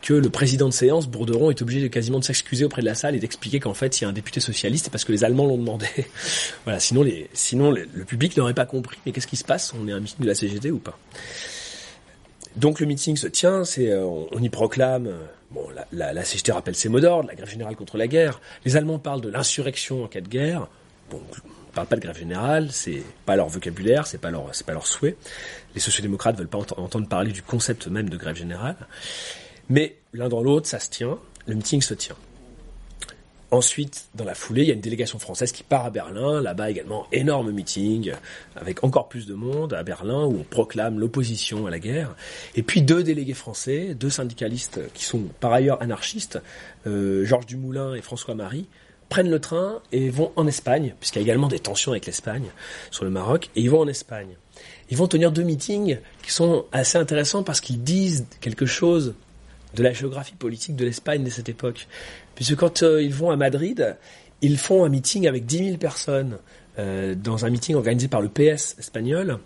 que 0.00 0.14
le 0.14 0.30
président 0.30 0.68
de 0.68 0.72
séance, 0.72 1.08
Bourderon, 1.08 1.50
est 1.50 1.60
obligé 1.60 1.80
de 1.80 1.88
quasiment 1.88 2.20
de 2.20 2.24
s'excuser 2.24 2.64
auprès 2.64 2.82
de 2.82 2.86
la 2.86 2.94
salle 2.94 3.16
et 3.16 3.18
d'expliquer 3.18 3.58
qu'en 3.58 3.74
fait, 3.74 4.00
il 4.00 4.04
y 4.04 4.06
a 4.06 4.08
un 4.08 4.12
député 4.12 4.38
socialiste, 4.38 4.90
parce 4.90 5.04
que 5.04 5.10
les 5.10 5.24
Allemands 5.24 5.46
l'ont 5.46 5.58
demandé. 5.58 5.86
voilà, 6.64 6.78
sinon, 6.78 7.02
le 7.02 8.04
public 8.04 8.36
n'aurait 8.36 8.54
pas 8.54 8.66
compris. 8.66 8.98
Mais 9.04 9.12
qu'est-ce 9.12 9.26
qui 9.26 9.36
se 9.36 9.44
passe? 9.44 9.74
On 9.74 9.88
est 9.88 9.92
un 9.92 9.98
meeting 9.98 10.20
de 10.20 10.26
la 10.26 10.36
CGT 10.36 10.70
ou 10.70 10.78
pas? 10.78 10.96
Donc 12.56 12.80
le 12.80 12.86
meeting 12.86 13.16
se 13.16 13.28
tient, 13.28 13.62
euh, 13.78 14.26
on, 14.32 14.42
y 14.42 14.48
proclame, 14.48 15.08
bon, 15.50 15.66
la, 15.92 16.24
CGT 16.24 16.52
rappelle 16.52 16.74
ses 16.74 16.88
mots 16.88 17.00
d'ordre, 17.00 17.28
la 17.28 17.34
grève 17.34 17.48
générale 17.48 17.76
contre 17.76 17.96
la 17.96 18.06
guerre. 18.06 18.40
Les 18.64 18.76
Allemands 18.76 18.98
parlent 18.98 19.20
de 19.20 19.28
l'insurrection 19.28 20.04
en 20.04 20.08
cas 20.08 20.20
de 20.20 20.28
guerre. 20.28 20.68
Bon, 21.10 21.20
on 21.44 21.72
parle 21.72 21.86
pas 21.86 21.96
de 21.96 22.00
grève 22.00 22.18
générale, 22.18 22.70
c'est 22.70 23.02
pas 23.24 23.36
leur 23.36 23.48
vocabulaire, 23.48 24.06
c'est 24.06 24.18
pas 24.18 24.30
leur, 24.30 24.54
c'est 24.54 24.66
pas 24.66 24.72
leur 24.72 24.86
souhait. 24.86 25.16
Les 25.74 25.80
sociodémocrates 25.80 26.36
veulent 26.36 26.48
pas 26.48 26.58
entendre 26.58 27.08
parler 27.08 27.32
du 27.32 27.42
concept 27.42 27.86
même 27.86 28.08
de 28.08 28.16
grève 28.16 28.36
générale. 28.36 28.76
Mais 29.68 29.96
l'un 30.12 30.28
dans 30.28 30.42
l'autre, 30.42 30.66
ça 30.66 30.80
se 30.80 30.90
tient, 30.90 31.18
le 31.46 31.54
meeting 31.54 31.82
se 31.82 31.94
tient. 31.94 32.16
Ensuite, 33.50 34.08
dans 34.14 34.24
la 34.24 34.34
foulée, 34.34 34.62
il 34.62 34.68
y 34.68 34.70
a 34.70 34.74
une 34.74 34.82
délégation 34.82 35.18
française 35.18 35.52
qui 35.52 35.62
part 35.62 35.86
à 35.86 35.90
Berlin. 35.90 36.42
Là-bas 36.42 36.70
également, 36.70 37.06
énorme 37.12 37.50
meeting 37.50 38.12
avec 38.56 38.84
encore 38.84 39.08
plus 39.08 39.26
de 39.26 39.32
monde 39.32 39.72
à 39.72 39.82
Berlin 39.82 40.26
où 40.26 40.40
on 40.40 40.44
proclame 40.44 40.98
l'opposition 40.98 41.66
à 41.66 41.70
la 41.70 41.78
guerre. 41.78 42.14
Et 42.56 42.62
puis 42.62 42.82
deux 42.82 43.02
délégués 43.02 43.32
français, 43.32 43.94
deux 43.94 44.10
syndicalistes 44.10 44.80
qui 44.92 45.04
sont 45.04 45.22
par 45.40 45.52
ailleurs 45.54 45.80
anarchistes, 45.82 46.40
euh, 46.86 47.24
Georges 47.24 47.46
Dumoulin 47.46 47.94
et 47.94 48.02
François 48.02 48.34
Marie, 48.34 48.66
prennent 49.08 49.30
le 49.30 49.40
train 49.40 49.80
et 49.92 50.10
vont 50.10 50.32
en 50.36 50.46
Espagne, 50.46 50.94
puisqu'il 51.00 51.20
y 51.20 51.22
a 51.22 51.22
également 51.22 51.48
des 51.48 51.60
tensions 51.60 51.92
avec 51.92 52.04
l'Espagne 52.04 52.50
sur 52.90 53.04
le 53.04 53.10
Maroc, 53.10 53.48
et 53.56 53.62
ils 53.62 53.70
vont 53.70 53.80
en 53.80 53.88
Espagne. 53.88 54.36
Ils 54.90 54.98
vont 54.98 55.06
tenir 55.06 55.32
deux 55.32 55.44
meetings 55.44 55.98
qui 56.22 56.32
sont 56.32 56.66
assez 56.72 56.98
intéressants 56.98 57.42
parce 57.42 57.60
qu'ils 57.62 57.82
disent 57.82 58.26
quelque 58.40 58.66
chose 58.66 59.14
de 59.74 59.82
la 59.82 59.92
géographie 59.92 60.34
politique 60.34 60.76
de 60.76 60.84
l'Espagne 60.84 61.24
de 61.24 61.30
cette 61.30 61.48
époque. 61.48 61.86
Puisque 62.34 62.56
quand 62.56 62.82
euh, 62.82 63.02
ils 63.02 63.14
vont 63.14 63.30
à 63.30 63.36
Madrid, 63.36 63.96
ils 64.40 64.58
font 64.58 64.84
un 64.84 64.88
meeting 64.88 65.26
avec 65.26 65.46
10 65.46 65.58
000 65.58 65.76
personnes 65.76 66.38
euh, 66.78 67.14
dans 67.14 67.44
un 67.44 67.50
meeting 67.50 67.76
organisé 67.76 68.08
par 68.08 68.20
le 68.20 68.28
PS 68.28 68.76
espagnol. 68.78 69.38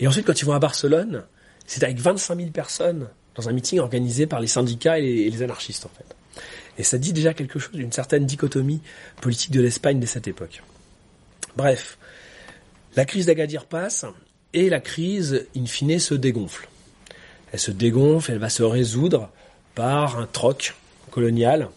Et 0.00 0.06
ensuite, 0.06 0.26
quand 0.26 0.40
ils 0.40 0.44
vont 0.44 0.52
à 0.52 0.58
Barcelone, 0.58 1.24
c'est 1.66 1.84
avec 1.84 1.98
25 1.98 2.36
000 2.36 2.50
personnes 2.50 3.08
dans 3.34 3.48
un 3.48 3.52
meeting 3.52 3.78
organisé 3.78 4.26
par 4.26 4.40
les 4.40 4.46
syndicats 4.46 4.98
et 4.98 5.30
les, 5.30 5.42
anarchistes, 5.42 5.86
en 5.86 5.90
fait. 5.90 6.42
Et 6.78 6.82
ça 6.82 6.98
dit 6.98 7.12
déjà 7.12 7.34
quelque 7.34 7.58
chose 7.58 7.72
d'une 7.72 7.92
certaine 7.92 8.26
dichotomie 8.26 8.80
politique 9.20 9.52
de 9.52 9.60
l'Espagne 9.60 10.00
de 10.00 10.06
cette 10.06 10.28
époque. 10.28 10.62
Bref, 11.56 11.98
la 12.96 13.04
crise 13.04 13.26
d'Agadir 13.26 13.66
passe 13.66 14.04
et 14.52 14.68
la 14.68 14.80
crise, 14.80 15.46
in 15.56 15.66
fine, 15.66 15.98
se 15.98 16.14
dégonfle. 16.14 16.68
Elle 17.52 17.60
se 17.60 17.70
dégonfle, 17.70 18.32
elle 18.32 18.38
va 18.38 18.50
se 18.50 18.62
résoudre 18.62 19.30
par 19.76 20.18
un 20.18 20.26
troc 20.26 20.74
colonial 21.12 21.68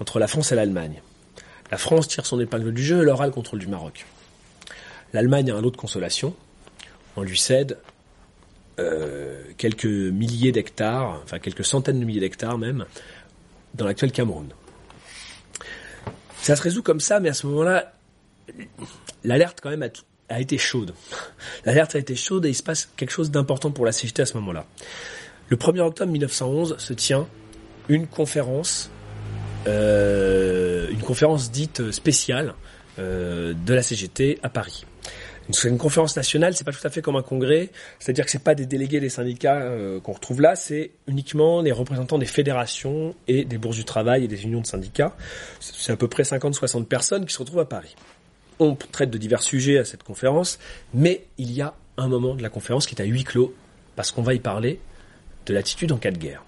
entre 0.00 0.18
la 0.18 0.26
France 0.26 0.52
et 0.52 0.56
l'Allemagne. 0.56 1.00
La 1.70 1.78
France 1.78 2.08
tire 2.08 2.26
son 2.26 2.38
épingle 2.40 2.74
du 2.74 2.82
jeu 2.82 3.00
et 3.00 3.04
leur 3.04 3.22
a 3.22 3.26
le 3.26 3.32
contrôle 3.32 3.60
du 3.60 3.68
Maroc. 3.68 4.04
L'Allemagne 5.14 5.50
a 5.50 5.54
un 5.54 5.62
lot 5.62 5.70
de 5.70 5.76
consolation. 5.76 6.34
On 7.16 7.22
lui 7.22 7.38
cède 7.38 7.78
euh, 8.78 9.42
quelques 9.56 9.86
milliers 9.86 10.52
d'hectares, 10.52 11.20
enfin 11.22 11.38
quelques 11.38 11.64
centaines 11.64 12.00
de 12.00 12.04
milliers 12.04 12.20
d'hectares 12.20 12.58
même, 12.58 12.84
dans 13.74 13.86
l'actuel 13.86 14.10
Cameroun. 14.10 14.48
Ça 16.42 16.56
se 16.56 16.62
résout 16.62 16.82
comme 16.82 17.00
ça, 17.00 17.20
mais 17.20 17.28
à 17.28 17.34
ce 17.34 17.46
moment-là, 17.46 17.92
l'alerte 19.22 19.60
quand 19.62 19.70
même 19.70 19.84
a, 19.84 19.88
a 20.34 20.40
été 20.40 20.58
chaude. 20.58 20.94
L'alerte 21.64 21.94
a 21.94 21.98
été 21.98 22.16
chaude 22.16 22.46
et 22.46 22.48
il 22.48 22.54
se 22.54 22.62
passe 22.62 22.88
quelque 22.96 23.12
chose 23.12 23.30
d'important 23.30 23.70
pour 23.70 23.86
la 23.86 23.92
CGT 23.92 24.22
à 24.22 24.26
ce 24.26 24.34
moment-là. 24.38 24.66
Le 25.50 25.56
1er 25.56 25.80
octobre 25.80 26.12
1911 26.12 26.76
se 26.78 26.92
tient 26.92 27.26
une 27.88 28.06
conférence, 28.06 28.88
euh, 29.66 30.88
une 30.90 31.00
conférence 31.00 31.50
dite 31.50 31.90
spéciale 31.90 32.54
euh, 33.00 33.52
de 33.66 33.74
la 33.74 33.82
CGT 33.82 34.38
à 34.44 34.48
Paris. 34.48 34.86
C'est 35.50 35.68
une 35.68 35.78
conférence 35.78 36.14
nationale, 36.14 36.54
c'est 36.54 36.62
pas 36.62 36.70
tout 36.70 36.86
à 36.86 36.90
fait 36.90 37.02
comme 37.02 37.16
un 37.16 37.22
congrès, 37.22 37.70
c'est-à-dire 37.98 38.26
que 38.26 38.30
c'est 38.30 38.44
pas 38.44 38.54
des 38.54 38.64
délégués 38.64 39.00
des 39.00 39.08
syndicats 39.08 39.56
euh, 39.56 39.98
qu'on 39.98 40.12
retrouve 40.12 40.40
là, 40.40 40.54
c'est 40.54 40.92
uniquement 41.08 41.62
les 41.62 41.72
représentants 41.72 42.18
des 42.18 42.26
fédérations 42.26 43.16
et 43.26 43.44
des 43.44 43.58
bourses 43.58 43.74
du 43.74 43.84
travail 43.84 44.22
et 44.22 44.28
des 44.28 44.44
unions 44.44 44.60
de 44.60 44.66
syndicats. 44.66 45.16
C'est 45.58 45.90
à 45.90 45.96
peu 45.96 46.06
près 46.06 46.22
50-60 46.22 46.84
personnes 46.84 47.26
qui 47.26 47.34
se 47.34 47.40
retrouvent 47.40 47.58
à 47.58 47.68
Paris. 47.68 47.96
On 48.60 48.76
traite 48.76 49.10
de 49.10 49.18
divers 49.18 49.42
sujets 49.42 49.78
à 49.78 49.84
cette 49.84 50.04
conférence, 50.04 50.60
mais 50.94 51.26
il 51.38 51.50
y 51.50 51.60
a 51.60 51.74
un 51.96 52.06
moment 52.06 52.36
de 52.36 52.42
la 52.42 52.50
conférence 52.50 52.86
qui 52.86 52.94
est 52.94 53.02
à 53.02 53.04
huis 53.04 53.24
clos, 53.24 53.52
parce 53.96 54.12
qu'on 54.12 54.22
va 54.22 54.34
y 54.34 54.38
parler 54.38 54.78
de 55.50 55.54
l'attitude 55.54 55.90
en 55.90 55.98
cas 55.98 56.12
de 56.12 56.18
guerre. 56.18 56.44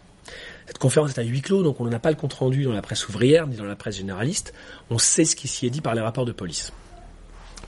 Cette 0.66 0.78
conférence 0.78 1.10
est 1.10 1.20
à 1.20 1.24
huis 1.24 1.42
clos, 1.42 1.62
donc 1.62 1.80
on 1.80 1.84
n'a 1.86 1.98
pas 1.98 2.10
le 2.10 2.16
compte-rendu 2.16 2.64
dans 2.64 2.72
la 2.72 2.82
presse 2.82 3.08
ouvrière 3.08 3.48
ni 3.48 3.56
dans 3.56 3.64
la 3.64 3.74
presse 3.74 3.96
généraliste. 3.96 4.54
On 4.90 4.98
sait 4.98 5.24
ce 5.24 5.34
qui 5.34 5.48
s'y 5.48 5.66
est 5.66 5.70
dit 5.70 5.80
par 5.80 5.94
les 5.94 6.00
rapports 6.00 6.24
de 6.24 6.32
police, 6.32 6.72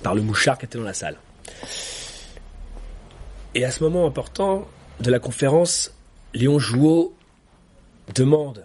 par 0.03 0.15
le 0.15 0.23
mouchard 0.23 0.59
qui 0.59 0.65
était 0.65 0.79
dans 0.79 0.85
la 0.85 0.95
salle. 0.95 1.17
Et 3.57 3.65
à 3.65 3.71
ce 3.73 3.83
moment 3.83 4.07
important 4.07 4.69
de 5.01 5.11
la 5.11 5.19
conférence, 5.19 5.93
Léon 6.35 6.61
Jouot 6.61 7.15
demande, 8.15 8.65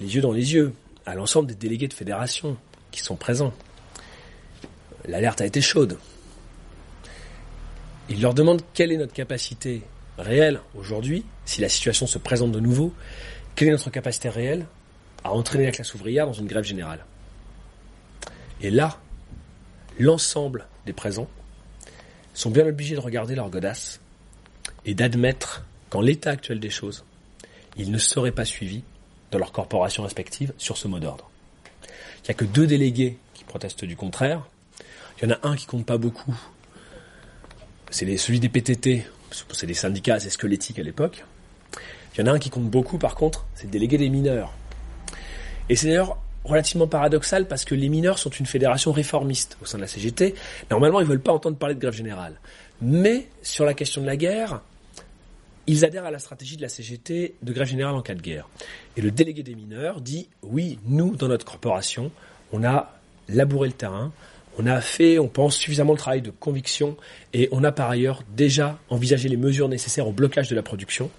les 0.00 0.16
yeux 0.16 0.22
dans 0.22 0.32
les 0.32 0.54
yeux, 0.54 0.74
à 1.06 1.14
l'ensemble 1.14 1.46
des 1.48 1.54
délégués 1.54 1.88
de 1.88 1.94
fédération 1.94 2.56
qui 2.90 3.00
sont 3.00 3.16
présents. 3.16 3.54
L'alerte 5.06 5.40
a 5.40 5.46
été 5.46 5.60
chaude. 5.60 5.98
Il 8.08 8.20
leur 8.20 8.34
demande 8.34 8.60
quelle 8.74 8.90
est 8.90 8.96
notre 8.96 9.12
capacité 9.12 9.82
réelle 10.20 10.60
aujourd'hui, 10.74 11.24
si 11.44 11.60
la 11.60 11.68
situation 11.68 12.06
se 12.06 12.18
présente 12.18 12.52
de 12.52 12.60
nouveau, 12.60 12.92
quelle 13.54 13.68
est 13.68 13.72
notre 13.72 13.90
capacité 13.90 14.28
réelle 14.28 14.66
à 15.24 15.32
entraîner 15.32 15.66
la 15.66 15.72
classe 15.72 15.94
ouvrière 15.94 16.26
dans 16.26 16.32
une 16.32 16.46
grève 16.46 16.64
générale? 16.64 17.04
Et 18.62 18.70
là, 18.70 18.98
l'ensemble 19.98 20.66
des 20.86 20.92
présents 20.92 21.28
sont 22.34 22.50
bien 22.50 22.66
obligés 22.66 22.94
de 22.94 23.00
regarder 23.00 23.34
leur 23.34 23.50
godasse 23.50 24.00
et 24.84 24.94
d'admettre 24.94 25.64
qu'en 25.88 26.00
l'état 26.00 26.30
actuel 26.30 26.60
des 26.60 26.70
choses, 26.70 27.04
ils 27.76 27.90
ne 27.90 27.98
seraient 27.98 28.32
pas 28.32 28.44
suivis 28.44 28.82
dans 29.30 29.38
leurs 29.38 29.52
corporations 29.52 30.02
respectives 30.02 30.52
sur 30.58 30.76
ce 30.76 30.88
mot 30.88 30.98
d'ordre. 30.98 31.30
Il 32.18 32.24
n'y 32.24 32.30
a 32.30 32.34
que 32.34 32.44
deux 32.44 32.66
délégués 32.66 33.18
qui 33.34 33.44
protestent 33.44 33.84
du 33.84 33.96
contraire. 33.96 34.46
Il 35.18 35.28
y 35.28 35.32
en 35.32 35.36
a 35.36 35.48
un 35.48 35.56
qui 35.56 35.66
compte 35.66 35.86
pas 35.86 35.98
beaucoup. 35.98 36.34
C'est 37.90 38.16
celui 38.16 38.40
des 38.40 38.48
PTT, 38.48 39.04
c'est 39.52 39.66
des 39.66 39.74
syndicats 39.74 40.14
assez 40.14 40.30
squelettiques 40.30 40.78
à 40.78 40.82
l'époque. 40.82 41.24
Il 42.14 42.20
y 42.20 42.22
en 42.22 42.26
a 42.26 42.32
un 42.32 42.38
qui 42.38 42.50
compte 42.50 42.68
beaucoup 42.68 42.98
par 42.98 43.14
contre, 43.14 43.46
c'est 43.54 43.64
le 43.64 43.70
délégué 43.70 43.98
des 43.98 44.08
mineurs. 44.08 44.52
Et 45.68 45.76
c'est 45.76 45.86
d'ailleurs 45.86 46.18
relativement 46.44 46.86
paradoxal 46.86 47.46
parce 47.46 47.64
que 47.64 47.74
les 47.74 47.88
mineurs 47.88 48.18
sont 48.18 48.30
une 48.30 48.46
fédération 48.46 48.92
réformiste 48.92 49.56
au 49.62 49.66
sein 49.66 49.78
de 49.78 49.82
la 49.82 49.88
CGT. 49.88 50.34
Normalement, 50.70 51.00
ils 51.00 51.06
veulent 51.06 51.20
pas 51.20 51.32
entendre 51.32 51.56
parler 51.56 51.74
de 51.74 51.80
grève 51.80 51.94
générale. 51.94 52.40
Mais 52.82 53.28
sur 53.42 53.64
la 53.64 53.74
question 53.74 54.00
de 54.00 54.06
la 54.06 54.16
guerre, 54.16 54.62
ils 55.66 55.84
adhèrent 55.84 56.06
à 56.06 56.10
la 56.10 56.18
stratégie 56.18 56.56
de 56.56 56.62
la 56.62 56.68
CGT 56.68 57.36
de 57.42 57.52
grève 57.52 57.68
générale 57.68 57.94
en 57.94 58.02
cas 58.02 58.14
de 58.14 58.22
guerre. 58.22 58.48
Et 58.96 59.00
le 59.00 59.10
délégué 59.10 59.42
des 59.42 59.54
mineurs 59.54 60.00
dit 60.00 60.28
oui, 60.42 60.78
nous, 60.86 61.14
dans 61.14 61.28
notre 61.28 61.44
corporation, 61.44 62.10
on 62.52 62.64
a 62.64 62.98
labouré 63.28 63.68
le 63.68 63.74
terrain, 63.74 64.12
on 64.58 64.66
a 64.66 64.80
fait, 64.80 65.18
on 65.18 65.28
pense, 65.28 65.56
suffisamment 65.56 65.94
de 65.94 65.98
travail 65.98 66.22
de 66.22 66.30
conviction 66.30 66.96
et 67.32 67.48
on 67.52 67.64
a 67.64 67.72
par 67.72 67.90
ailleurs 67.90 68.22
déjà 68.34 68.78
envisagé 68.88 69.28
les 69.28 69.36
mesures 69.36 69.68
nécessaires 69.68 70.06
au 70.06 70.12
blocage 70.12 70.48
de 70.48 70.54
la 70.54 70.62
production 70.62 71.10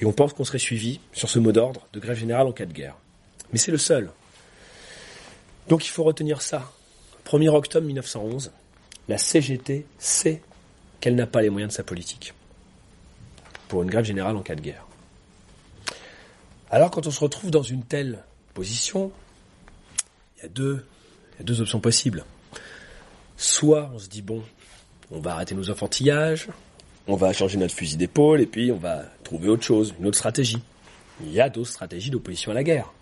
et 0.00 0.04
on 0.04 0.12
pense 0.12 0.32
qu'on 0.32 0.44
serait 0.44 0.58
suivi 0.58 1.00
sur 1.12 1.28
ce 1.28 1.38
mot 1.38 1.52
d'ordre 1.52 1.86
de 1.92 2.00
grève 2.00 2.18
générale 2.18 2.46
en 2.46 2.52
cas 2.52 2.66
de 2.66 2.72
guerre. 2.72 2.96
Mais 3.52 3.58
c'est 3.58 3.70
le 3.70 3.78
seul. 3.78 4.10
Donc 5.68 5.86
il 5.86 5.90
faut 5.90 6.04
retenir 6.04 6.42
ça. 6.42 6.70
1er 7.26 7.48
octobre 7.48 7.86
1911, 7.86 8.52
la 9.08 9.18
CGT 9.18 9.86
sait 9.98 10.42
qu'elle 11.00 11.14
n'a 11.14 11.26
pas 11.26 11.42
les 11.42 11.50
moyens 11.50 11.72
de 11.72 11.76
sa 11.76 11.82
politique 11.82 12.34
pour 13.68 13.82
une 13.82 13.90
grève 13.90 14.04
générale 14.04 14.36
en 14.36 14.42
cas 14.42 14.54
de 14.54 14.60
guerre. 14.60 14.86
Alors 16.70 16.90
quand 16.90 17.06
on 17.06 17.10
se 17.10 17.20
retrouve 17.20 17.50
dans 17.50 17.62
une 17.62 17.82
telle 17.84 18.22
position, 18.54 19.12
il 20.36 20.42
y 20.42 20.46
a 20.46 20.48
deux, 20.48 20.84
il 21.34 21.38
y 21.38 21.40
a 21.42 21.44
deux 21.44 21.60
options 21.60 21.80
possibles. 21.80 22.24
Soit 23.36 23.90
on 23.94 23.98
se 23.98 24.08
dit 24.08 24.22
bon, 24.22 24.42
on 25.10 25.20
va 25.20 25.32
arrêter 25.32 25.54
nos 25.54 25.70
enfantillages, 25.70 26.48
on 27.06 27.16
va 27.16 27.32
changer 27.32 27.58
notre 27.58 27.74
fusil 27.74 27.96
d'épaule 27.96 28.40
et 28.40 28.46
puis 28.46 28.72
on 28.72 28.78
va 28.78 29.02
trouver 29.24 29.48
autre 29.48 29.62
chose, 29.62 29.94
une 30.00 30.06
autre 30.06 30.16
stratégie. 30.16 30.62
Il 31.22 31.32
y 31.32 31.40
a 31.40 31.48
d'autres 31.48 31.70
stratégies 31.70 32.10
d'opposition 32.10 32.50
à 32.50 32.54
la 32.54 32.64
guerre. 32.64 32.92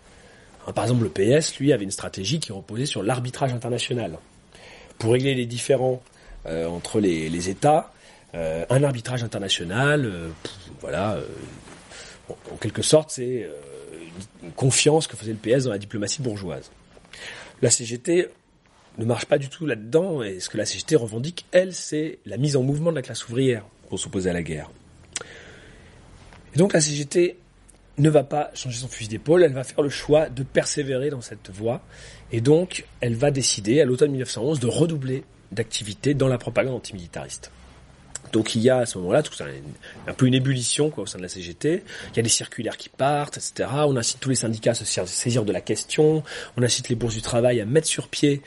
Hein, 0.67 0.73
par 0.73 0.83
exemple, 0.83 1.03
le 1.03 1.09
PS, 1.09 1.57
lui, 1.59 1.73
avait 1.73 1.83
une 1.83 1.91
stratégie 1.91 2.39
qui 2.39 2.51
reposait 2.51 2.85
sur 2.85 3.03
l'arbitrage 3.03 3.53
international. 3.53 4.17
Pour 4.99 5.13
régler 5.13 5.35
les 5.35 5.45
différends 5.45 6.01
euh, 6.45 6.67
entre 6.67 6.99
les, 6.99 7.49
États, 7.49 7.91
euh, 8.33 8.65
un 8.69 8.83
arbitrage 8.83 9.23
international, 9.23 10.05
euh, 10.05 10.29
voilà, 10.81 11.17
en 12.29 12.55
quelque 12.57 12.81
sorte, 12.81 13.11
c'est 13.11 13.49
une 14.43 14.51
confiance 14.51 15.07
que 15.07 15.17
faisait 15.17 15.33
le 15.33 15.37
PS 15.37 15.65
dans 15.65 15.71
la 15.71 15.77
diplomatie 15.77 16.21
bourgeoise. 16.21 16.71
La 17.61 17.69
CGT 17.69 18.29
ne 18.97 19.05
marche 19.05 19.25
pas 19.25 19.37
du 19.37 19.49
tout 19.49 19.65
là-dedans, 19.65 20.23
et 20.23 20.39
ce 20.39 20.49
que 20.49 20.57
la 20.57 20.65
CGT 20.65 20.95
revendique, 20.95 21.45
elle, 21.51 21.73
c'est 21.73 22.19
la 22.25 22.37
mise 22.37 22.55
en 22.55 22.63
mouvement 22.63 22.91
de 22.91 22.95
la 22.95 23.01
classe 23.01 23.27
ouvrière 23.27 23.65
pour 23.89 23.99
s'opposer 23.99 24.29
à 24.29 24.33
la 24.33 24.43
guerre. 24.43 24.69
Et 26.53 26.57
donc 26.57 26.73
la 26.73 26.81
CGT 26.81 27.37
ne 27.97 28.09
va 28.09 28.23
pas 28.23 28.51
changer 28.53 28.77
son 28.77 28.87
fusil 28.87 29.09
d'épaule, 29.09 29.43
elle 29.43 29.53
va 29.53 29.63
faire 29.63 29.81
le 29.81 29.89
choix 29.89 30.29
de 30.29 30.43
persévérer 30.43 31.09
dans 31.09 31.21
cette 31.21 31.49
voie, 31.49 31.81
et 32.31 32.41
donc 32.41 32.85
elle 33.01 33.15
va 33.15 33.31
décider, 33.31 33.81
à 33.81 33.85
l'automne 33.85 34.11
1911, 34.11 34.59
de 34.59 34.67
redoubler 34.67 35.23
d'activité 35.51 36.13
dans 36.13 36.27
la 36.27 36.37
propagande 36.37 36.75
antimilitariste. 36.75 37.51
Donc 38.31 38.55
il 38.55 38.61
y 38.61 38.69
a 38.69 38.79
à 38.79 38.85
ce 38.85 38.97
moment-là 38.97 39.23
tout 39.23 39.33
ça, 39.33 39.45
un 40.07 40.13
peu 40.13 40.25
une 40.25 40.33
ébullition 40.33 40.89
quoi, 40.89 41.03
au 41.03 41.07
sein 41.07 41.17
de 41.17 41.23
la 41.23 41.29
CGT. 41.29 41.83
Il 42.11 42.17
y 42.17 42.19
a 42.19 42.23
des 42.23 42.29
circulaires 42.29 42.75
qui 42.75 42.89
partent, 42.89 43.37
etc. 43.37 43.69
On 43.85 43.95
incite 43.95 44.19
tous 44.19 44.29
les 44.29 44.35
syndicats 44.35 44.71
à 44.71 44.73
se 44.73 45.05
saisir 45.05 45.45
de 45.45 45.53
la 45.53 45.61
question. 45.61 46.23
On 46.57 46.63
incite 46.63 46.89
les 46.89 46.95
bourses 46.95 47.13
du 47.13 47.21
travail 47.21 47.61
à 47.61 47.65
mettre 47.65 47.87
sur 47.87 48.07
pied 48.07 48.41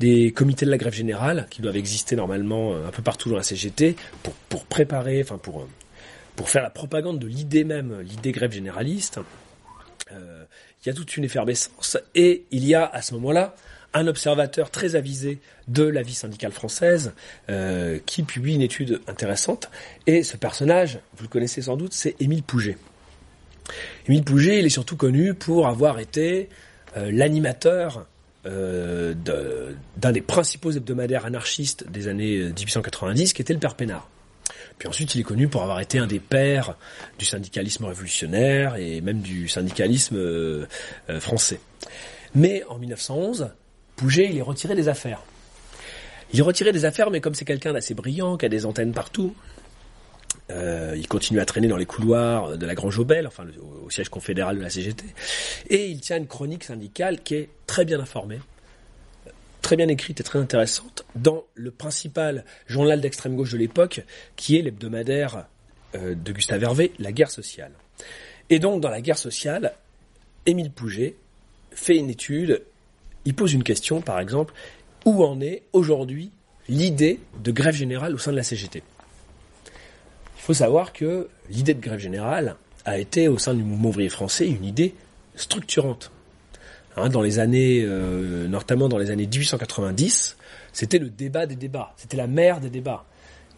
des 0.00 0.32
comités 0.32 0.66
de 0.66 0.70
la 0.70 0.78
grève 0.78 0.94
générale 0.94 1.46
qui 1.50 1.62
doivent 1.62 1.76
exister 1.76 2.16
normalement 2.16 2.72
euh, 2.72 2.88
un 2.88 2.90
peu 2.90 3.02
partout 3.02 3.30
dans 3.30 3.36
la 3.36 3.42
CGT 3.42 3.96
pour, 4.48 4.64
préparer, 4.64 5.22
enfin 5.22 5.38
pour 5.38 5.60
euh, 5.60 5.68
pour 6.36 6.48
faire 6.48 6.62
la 6.62 6.70
propagande 6.70 7.18
de 7.18 7.26
l'idée 7.26 7.64
même, 7.64 8.00
l'idée 8.00 8.32
grève 8.32 8.52
généraliste. 8.52 9.20
Euh, 10.12 10.44
il 10.84 10.88
y 10.88 10.90
a 10.90 10.94
toute 10.94 11.16
une 11.16 11.24
effervescence 11.24 11.96
et 12.14 12.44
il 12.50 12.66
y 12.66 12.74
a 12.74 12.84
à 12.84 13.00
ce 13.02 13.14
moment-là 13.14 13.54
un 13.94 14.06
observateur 14.06 14.70
très 14.70 14.96
avisé 14.96 15.38
de 15.68 15.84
la 15.84 16.02
vie 16.02 16.14
syndicale 16.14 16.52
française 16.52 17.12
euh, 17.48 17.98
qui 18.04 18.22
publie 18.24 18.54
une 18.54 18.60
étude 18.60 19.00
intéressante. 19.06 19.70
Et 20.06 20.24
ce 20.24 20.36
personnage, 20.36 20.98
vous 21.16 21.22
le 21.22 21.28
connaissez 21.28 21.62
sans 21.62 21.76
doute, 21.76 21.92
c'est 21.94 22.20
Émile 22.20 22.42
Pouget. 22.42 22.76
Émile 24.08 24.24
Pouget, 24.24 24.58
il 24.58 24.66
est 24.66 24.70
surtout 24.70 24.96
connu 24.96 25.32
pour 25.32 25.68
avoir 25.68 26.00
été 26.00 26.48
euh, 26.96 27.10
l'animateur 27.12 28.06
euh, 28.46 29.14
d'un 29.96 30.12
des 30.12 30.20
principaux 30.20 30.70
hebdomadaires 30.72 31.26
anarchistes 31.26 31.88
des 31.90 32.08
années 32.08 32.38
1890, 32.38 33.32
qui 33.32 33.42
était 33.42 33.52
le 33.52 33.58
Père 33.58 33.74
Pénard. 33.74 34.08
Puis 34.78 34.88
ensuite, 34.88 35.14
il 35.14 35.20
est 35.20 35.24
connu 35.24 35.48
pour 35.48 35.62
avoir 35.62 35.80
été 35.80 35.98
un 35.98 36.06
des 36.06 36.18
pères 36.18 36.74
du 37.18 37.24
syndicalisme 37.24 37.84
révolutionnaire 37.84 38.76
et 38.76 39.00
même 39.00 39.20
du 39.20 39.48
syndicalisme 39.48 40.66
français. 41.20 41.60
Mais 42.34 42.64
en 42.68 42.78
1911, 42.78 43.50
Pouget, 43.96 44.28
il 44.30 44.38
est 44.38 44.42
retiré 44.42 44.74
des 44.74 44.88
affaires. 44.88 45.22
Il 46.32 46.40
est 46.40 46.42
retiré 46.42 46.72
des 46.72 46.84
affaires, 46.84 47.10
mais 47.10 47.20
comme 47.20 47.34
c'est 47.34 47.44
quelqu'un 47.44 47.72
d'assez 47.72 47.94
brillant, 47.94 48.36
qui 48.36 48.46
a 48.46 48.48
des 48.48 48.66
antennes 48.66 48.92
partout, 48.92 49.34
euh, 50.50 50.94
il 50.96 51.08
continue 51.08 51.40
à 51.40 51.44
traîner 51.44 51.68
dans 51.68 51.76
les 51.76 51.86
couloirs 51.86 52.58
de 52.58 52.66
la 52.66 52.74
Grange 52.74 52.98
Aubel, 52.98 53.26
enfin 53.26 53.46
au 53.84 53.90
siège 53.90 54.08
confédéral 54.08 54.58
de 54.58 54.62
la 54.62 54.70
CGT, 54.70 55.04
et 55.70 55.86
il 55.86 56.00
tient 56.00 56.18
une 56.18 56.26
chronique 56.26 56.64
syndicale 56.64 57.22
qui 57.22 57.34
est 57.34 57.48
très 57.66 57.84
bien 57.84 58.00
informée, 58.00 58.40
très 59.62 59.76
bien 59.76 59.88
écrite 59.88 60.20
et 60.20 60.24
très 60.24 60.38
intéressante 60.38 61.04
dans 61.14 61.44
le 61.54 61.70
principal 61.70 62.44
journal 62.66 63.00
d'extrême 63.00 63.36
gauche 63.36 63.52
de 63.52 63.58
l'époque, 63.58 64.02
qui 64.36 64.58
est 64.58 64.62
l'hebdomadaire 64.62 65.46
euh, 65.94 66.14
de 66.14 66.32
Gustave 66.32 66.62
Hervé, 66.62 66.92
La 66.98 67.12
guerre 67.12 67.30
sociale. 67.30 67.72
Et 68.50 68.58
donc 68.58 68.82
dans 68.82 68.90
la 68.90 69.00
guerre 69.00 69.18
sociale, 69.18 69.72
Émile 70.44 70.70
Pouget 70.70 71.16
fait 71.72 71.96
une 71.96 72.10
étude 72.10 72.62
il 73.24 73.34
pose 73.34 73.52
une 73.52 73.62
question, 73.62 74.00
par 74.00 74.20
exemple, 74.20 74.54
où 75.04 75.24
en 75.24 75.40
est 75.40 75.62
aujourd'hui 75.72 76.30
l'idée 76.68 77.20
de 77.42 77.52
grève 77.52 77.74
générale 77.74 78.14
au 78.14 78.18
sein 78.18 78.30
de 78.30 78.36
la 78.36 78.42
CGT 78.42 78.82
faut 80.44 80.52
savoir 80.52 80.92
que 80.92 81.28
l'idée 81.48 81.72
de 81.72 81.80
grève 81.80 81.98
générale 81.98 82.56
a 82.84 82.98
été 82.98 83.28
au 83.28 83.38
sein 83.38 83.54
du 83.54 83.62
mouvement 83.62 83.88
ouvrier 83.88 84.10
français 84.10 84.46
une 84.46 84.66
idée 84.66 84.94
structurante. 85.36 86.12
Hein, 86.98 87.08
dans 87.08 87.22
les 87.22 87.38
années, 87.38 87.80
euh, 87.82 88.46
notamment 88.46 88.90
dans 88.90 88.98
les 88.98 89.10
années 89.10 89.26
1890, 89.26 90.36
c'était 90.74 90.98
le 90.98 91.08
débat 91.08 91.46
des 91.46 91.56
débats, 91.56 91.94
c'était 91.96 92.18
la 92.18 92.26
mère 92.26 92.60
des 92.60 92.68
débats. 92.68 93.06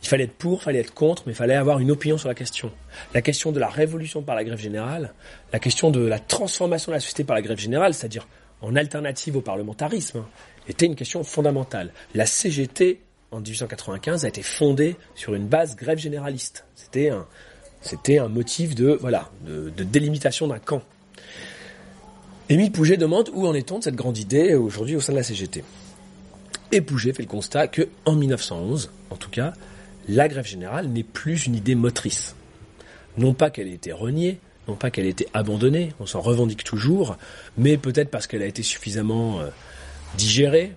Il 0.01 0.07
fallait 0.07 0.25
être 0.25 0.35
pour, 0.35 0.61
il 0.61 0.62
fallait 0.62 0.79
être 0.79 0.94
contre, 0.94 1.25
mais 1.27 1.33
il 1.33 1.35
fallait 1.35 1.57
avoir 1.57 1.81
une 1.81 1.90
opinion 1.90 2.18
sur 2.18 2.29
la 2.29 2.37
question. 2.37 2.70
La 3.14 3.20
question 3.20 3.51
de 3.51 3.59
la 3.59 3.68
révolution 3.68 4.22
par 4.22 4.37
la 4.37 4.44
grève 4.44 4.61
générale, 4.61 5.12
la 5.53 5.59
question 5.59 5.90
de 5.90 6.07
la 6.07 6.20
transformation 6.20 6.92
de 6.92 6.94
la 6.94 7.01
société 7.01 7.25
par 7.25 7.35
la 7.35 7.42
grève 7.42 7.59
générale, 7.59 7.94
c'est-à-dire 7.94 8.29
en 8.62 8.77
alternative 8.77 9.37
au 9.37 9.40
parlementarisme 9.40 10.25
était 10.68 10.87
une 10.87 10.94
question 10.94 11.25
fondamentale. 11.25 11.90
La 12.14 12.27
CGT, 12.27 13.01
en 13.31 13.41
1895, 13.41 14.25
a 14.25 14.29
été 14.29 14.43
fondée 14.43 14.97
sur 15.15 15.35
une 15.35 15.47
base 15.47 15.77
grève 15.77 15.99
généraliste. 15.99 16.65
C'était 16.75 17.11
un, 18.19 18.29
motif 18.29 18.75
de, 18.75 18.99
délimitation 19.85 20.49
d'un 20.49 20.59
camp. 20.59 20.83
Émile 22.49 22.71
Pouget 22.71 22.97
demande 22.97 23.31
où 23.35 23.47
en 23.47 23.55
est-on 23.55 23.79
de 23.79 23.85
cette 23.85 23.97
grande 23.97 24.19
idée 24.19 24.55
aujourd'hui 24.55 24.97
au 24.97 25.01
sein 25.01 25.12
de 25.12 25.19
la 25.19 25.25
CGT. 25.25 25.65
Et 26.73 26.81
Pouget 26.81 27.12
fait 27.12 27.23
le 27.23 27.29
constat 27.29 27.69
que, 27.69 27.89
en 28.05 28.15
1911, 28.15 28.91
en 29.11 29.17
tout 29.17 29.31
cas, 29.31 29.53
la 30.09 30.29
grève 30.29 30.47
générale 30.47 30.89
n'est 30.89 31.03
plus 31.03 31.47
une 31.47 31.57
idée 31.57 31.75
motrice. 31.75 32.37
Non 33.19 33.35
pas 33.35 33.51
qu'elle 33.51 33.69
ait 33.69 33.75
été 33.75 33.93
reniée, 33.93 34.39
non 34.69 34.75
pas 34.75 34.91
qu'elle 34.91 35.07
ait 35.07 35.11
été 35.11 35.29
abandonnée, 35.33 35.93
on 36.01 36.07
s'en 36.07 36.21
revendique 36.21 36.65
toujours, 36.65 37.17
mais 37.57 37.77
peut-être 37.77 38.11
parce 38.11 38.27
qu'elle 38.27 38.43
a 38.43 38.47
été 38.47 38.62
suffisamment 38.62 39.41
euh, 39.41 39.49
digérée, 40.17 40.73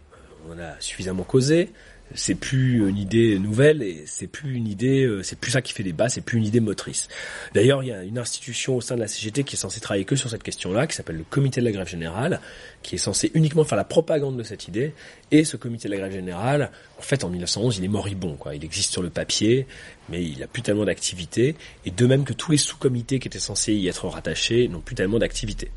on 0.50 0.58
a 0.60 0.80
suffisamment 0.80 1.24
causé, 1.24 1.72
c'est 2.15 2.36
plus 2.36 2.88
une 2.88 2.98
idée 2.98 3.38
nouvelle 3.39 3.84
et 3.84 4.04
c'est 4.06 4.28
plus 4.28 4.56
une 4.56 4.67
idée, 4.67 5.04
euh, 5.04 5.22
c'est 5.24 5.38
plus 5.38 5.52
ça 5.52 5.62
qui 5.62 5.74
fait 5.74 5.84
débat, 5.84 6.10
c'est 6.10 6.22
plus 6.22 6.38
une 6.38 6.45
idée 6.45 6.60
motrice. 6.60 7.08
D'ailleurs, 7.54 7.84
il 7.84 7.88
y 7.88 7.91
a 7.91 8.04
une 8.04 8.17
institution 8.17 8.76
au 8.76 8.82
sein 8.82 8.95
de 8.95 9.02
la 9.02 9.08
CGT 9.08 9.43
qui 9.43 9.56
est 9.56 9.60
censée 9.60 9.80
travailler 9.80 10.06
que 10.06 10.15
sur 10.15 10.30
cette 10.30 10.43
question-là, 10.43 10.88
qui 10.88 10.95
s'appelle 10.95 11.17
le 11.17 11.24
Comité 11.24 11.62
de 11.62 11.65
la 11.65 11.72
grève 11.72 11.88
générale, 11.88 12.41
qui 12.82 12.95
est 12.95 13.00
censé 13.00 13.32
uniquement 13.34 13.63
faire 13.63 13.78
la 13.78 13.84
propagande 13.84 14.38
de 14.38 14.43
cette 14.43 14.67
idée. 14.67 14.93
Et 15.32 15.43
ce 15.43 15.58
Comité 15.58 15.88
de 15.88 15.93
la 15.93 16.00
grève 16.00 16.13
générale, 16.13 16.72
en 16.98 17.02
fait, 17.02 17.24
en 17.24 17.30
1911, 17.30 17.78
il 17.78 17.86
est 17.86 17.89
moribond, 17.89 18.36
quoi. 18.36 18.56
Il 18.56 18.63
existe 18.63 18.91
sur 18.91 19.04
le 19.04 19.10
papier, 19.10 19.67
mais 20.10 20.24
il 20.24 20.39
n'a 20.39 20.48
plus 20.48 20.62
tellement 20.62 20.86
d'activité. 20.86 21.56
Et 21.86 21.91
de 21.91 22.06
même 22.06 22.24
que 22.24 22.34
tous 22.34 22.52
les 22.52 22.58
sous-comités 22.58 23.19
qui 23.19 23.28
étaient 23.28 23.39
censés 23.39 23.74
y 23.74 23.88
être 23.88 24.08
rattachés 24.08 24.67
n'ont 24.67 24.82
plus 24.82 24.95
tellement 24.95 25.19
d'activité. 25.19 25.72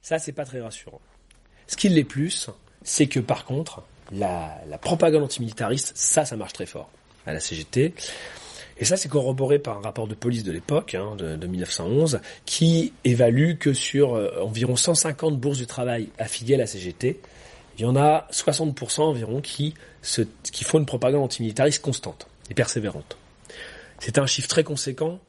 Ça, 0.00 0.18
c'est 0.18 0.32
pas 0.32 0.44
très 0.44 0.60
rassurant. 0.60 1.00
Ce 1.68 1.76
qui 1.76 1.88
l'est 1.88 2.04
plus, 2.04 2.50
c'est 2.82 3.06
que 3.06 3.20
par 3.20 3.44
contre, 3.44 3.82
la, 4.12 4.78
propagande 4.80 5.22
antimilitariste, 5.22 5.92
ça, 5.94 6.24
ça 6.24 6.36
marche 6.36 6.52
très 6.52 6.66
fort 6.66 6.90
à 7.26 7.32
la 7.32 7.40
CGT. 7.40 7.94
Et 8.78 8.84
ça, 8.84 8.96
c'est 8.96 9.08
corroboré 9.08 9.58
par 9.58 9.78
un 9.78 9.80
rapport 9.82 10.08
de 10.08 10.14
police 10.14 10.44
de 10.44 10.52
l'époque, 10.52 10.94
hein, 10.94 11.14
de, 11.16 11.46
1911, 11.46 12.20
qui 12.44 12.92
évalue 13.04 13.54
que 13.58 13.72
sur 13.72 14.14
euh, 14.14 14.42
environ 14.42 14.76
150 14.76 15.38
bourses 15.38 15.58
de 15.58 15.64
travail 15.64 16.08
affiliées 16.18 16.54
à 16.54 16.58
la 16.58 16.66
CGT, 16.66 17.20
il 17.78 17.82
y 17.82 17.84
en 17.84 17.96
a 17.96 18.26
60% 18.32 19.02
environ 19.02 19.40
qui, 19.40 19.74
font 20.02 20.78
une 20.78 20.86
propagande 20.86 21.22
antimilitariste 21.22 21.82
constante 21.82 22.26
et 22.50 22.54
persévérante. 22.54 23.16
C'est 23.98 24.18
un 24.18 24.26
chiffre 24.26 24.48
très 24.48 24.64
conséquent, 24.64 25.20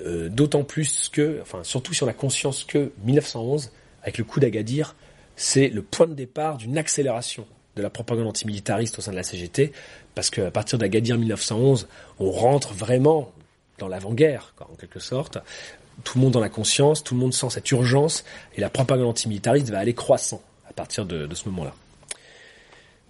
euh, 0.00 0.28
d'autant 0.28 0.64
plus 0.64 1.08
que, 1.10 1.40
enfin 1.42 1.62
surtout 1.62 1.92
sur 1.94 2.06
la 2.06 2.14
conscience 2.14 2.64
que 2.64 2.92
1911, 3.04 3.70
avec 4.02 4.18
le 4.18 4.24
coup 4.24 4.40
d'Agadir, 4.40 4.96
c'est 5.36 5.68
le 5.68 5.82
point 5.82 6.06
de 6.06 6.14
départ 6.14 6.56
d'une 6.56 6.78
accélération 6.78 7.46
de 7.76 7.82
la 7.82 7.90
propagande 7.90 8.26
antimilitariste 8.26 8.98
au 8.98 9.02
sein 9.02 9.12
de 9.12 9.16
la 9.16 9.22
CGT, 9.22 9.72
parce 10.14 10.30
qu'à 10.30 10.50
partir 10.50 10.78
d'Agadir 10.78 11.18
1911, 11.18 11.88
on 12.18 12.30
rentre 12.30 12.74
vraiment 12.74 13.32
dans 13.78 13.88
l'avant-guerre, 13.88 14.54
en 14.60 14.74
quelque 14.74 15.00
sorte. 15.00 15.38
Tout 16.04 16.18
le 16.18 16.24
monde 16.24 16.36
en 16.36 16.42
a 16.42 16.48
conscience, 16.48 17.02
tout 17.02 17.14
le 17.14 17.20
monde 17.20 17.34
sent 17.34 17.50
cette 17.50 17.70
urgence, 17.70 18.24
et 18.56 18.60
la 18.60 18.70
propagande 18.70 19.08
antimilitariste 19.08 19.70
va 19.70 19.78
aller 19.78 19.94
croissant 19.94 20.42
à 20.68 20.72
partir 20.72 21.06
de, 21.06 21.26
de 21.26 21.34
ce 21.34 21.48
moment-là. 21.48 21.74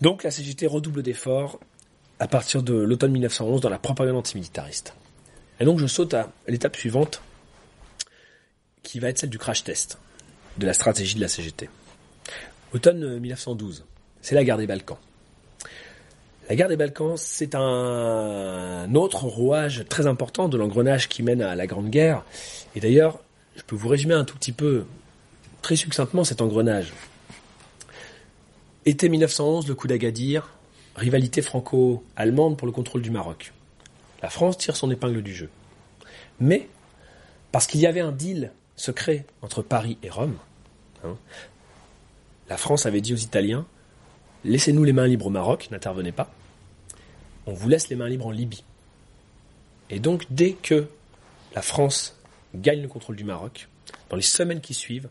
Donc 0.01 0.23
la 0.23 0.31
CGT 0.31 0.67
redouble 0.67 1.03
d'efforts 1.03 1.61
à 2.19 2.29
partir 2.29 2.63
de 2.63 2.75
l'automne 2.75 3.13
1911 3.13 3.61
dans 3.61 3.69
la 3.69 3.79
propagande 3.79 4.17
antimilitariste. 4.17 4.95
Et 5.61 5.65
donc 5.65 5.79
je 5.79 5.87
saute 5.87 6.15
à 6.15 6.31
l'étape 6.49 6.77
suivante, 6.77 7.21
qui 8.83 8.99
va 9.01 9.09
être 9.09 9.19
celle 9.19 9.31
du 9.31 9.39
crash 9.39 9.65
test. 9.65 9.99
de 10.59 10.67
la 10.67 10.75
stratégie 10.75 11.15
de 11.15 11.21
la 11.21 11.29
CGT. 11.29 11.71
Automne 12.75 13.19
1912, 13.19 13.85
c'est 14.23 14.35
la 14.35 14.45
guerre 14.45 14.57
des 14.57 14.67
Balkans. 14.67 14.99
La 16.49 16.57
guerre 16.57 16.69
des 16.69 16.77
Balkans, 16.77 17.17
c'est 17.17 17.55
un 17.55 18.95
autre 18.95 19.25
rouage 19.25 19.85
très 19.89 20.07
important 20.07 20.49
de 20.49 20.57
l'engrenage 20.57 21.09
qui 21.09 21.23
mène 21.23 21.43
à 21.43 21.55
la 21.55 21.67
Grande 21.67 21.91
Guerre. 21.91 22.25
Et 22.75 22.81
d'ailleurs, 22.81 23.21
je 23.57 23.63
peux 23.63 23.77
vous 23.77 23.89
résumer 23.89 24.15
un 24.15 24.25
tout 24.25 24.37
petit 24.37 24.53
peu, 24.53 24.85
très 25.61 25.77
succinctement, 25.77 26.25
cet 26.25 26.41
engrenage. 26.41 26.93
Été 28.87 29.09
1911, 29.09 29.69
le 29.69 29.75
coup 29.75 29.87
d'Agadir, 29.87 30.51
rivalité 30.97 31.43
franco-allemande 31.43 32.57
pour 32.57 32.67
le 32.67 32.73
contrôle 32.73 33.03
du 33.03 33.11
Maroc. 33.11 33.53
La 34.23 34.31
France 34.31 34.59
tire 34.59 34.77
son 34.77 34.91
épingle 34.91 35.23
du 35.23 35.35
jeu. 35.35 35.49
Mais, 36.41 36.69
parce 37.53 37.67
qu'il 37.67 37.81
y 37.81 37.87
avait 37.87 38.01
un 38.01 38.13
deal 38.13 38.53
secret 38.77 39.27
entre 39.43 39.63
Paris 39.63 39.99
et 40.03 40.11
Rome, 40.11 40.37
hein, 41.05 41.17
la 42.49 42.57
France 42.57 42.87
avait 42.87 43.01
dit 43.01 43.15
aux 43.15 43.17
Italiens, 43.17 43.65
laissez-nous 44.45 44.85
les 44.85 44.93
mains 44.93 45.07
libres 45.07 45.27
au 45.27 45.31
Maroc, 45.31 45.69
n'intervenez 45.71 46.13
pas, 46.13 46.33
on 47.47 47.53
vous 47.53 47.69
laisse 47.69 47.89
les 47.89 47.97
mains 47.97 48.09
libres 48.09 48.27
en 48.27 48.31
Libye. 48.31 48.65
Et 49.91 49.99
donc, 49.99 50.25
dès 50.31 50.53
que 50.53 50.87
la 51.55 51.63
France 51.63 52.17
gagne 52.55 52.83
le 52.83 52.89
contrôle 52.89 53.17
du 53.17 53.25
Maroc, 53.25 53.69
dans 54.11 54.17
les 54.17 54.23
semaines 54.23 54.61
qui 54.61 54.75
suivent, 54.75 55.09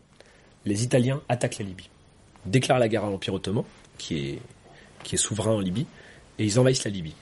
les 0.64 0.84
Italiens 0.84 1.20
attaquent 1.28 1.58
la 1.58 1.66
Libye, 1.66 1.90
déclarent 2.46 2.78
la 2.78 2.88
guerre 2.88 3.04
à 3.04 3.10
l'Empire 3.10 3.34
ottoman, 3.34 3.64
qui 3.98 4.38
est, 5.04 5.16
souverain 5.16 5.52
en 5.52 5.60
Libye, 5.60 5.86
et 6.38 6.44
ils 6.44 6.58
envahissent 6.58 6.84
la 6.84 6.90
Libye. 6.90 7.14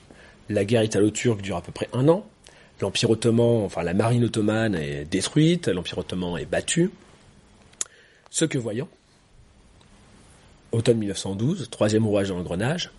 La 0.49 0.65
guerre 0.65 0.83
italo-turque 0.83 1.41
dure 1.41 1.57
à 1.57 1.61
peu 1.61 1.71
près 1.71 1.89
un 1.93 2.07
an. 2.07 2.25
L'Empire 2.79 3.09
ottoman, 3.11 3.63
enfin 3.63 3.83
la 3.83 3.93
marine 3.93 4.23
ottomane 4.23 4.75
est 4.75 5.05
détruite, 5.05 5.67
l'Empire 5.67 5.99
ottoman 5.99 6.37
est 6.37 6.45
battu. 6.45 6.91
Ce 8.29 8.45
que 8.45 8.57
voyant, 8.57 8.87
automne 10.71 10.97
1912, 10.97 11.69
troisième 11.69 12.05
rouage 12.05 12.29
dans 12.29 12.37
l'engrenage, 12.37 12.91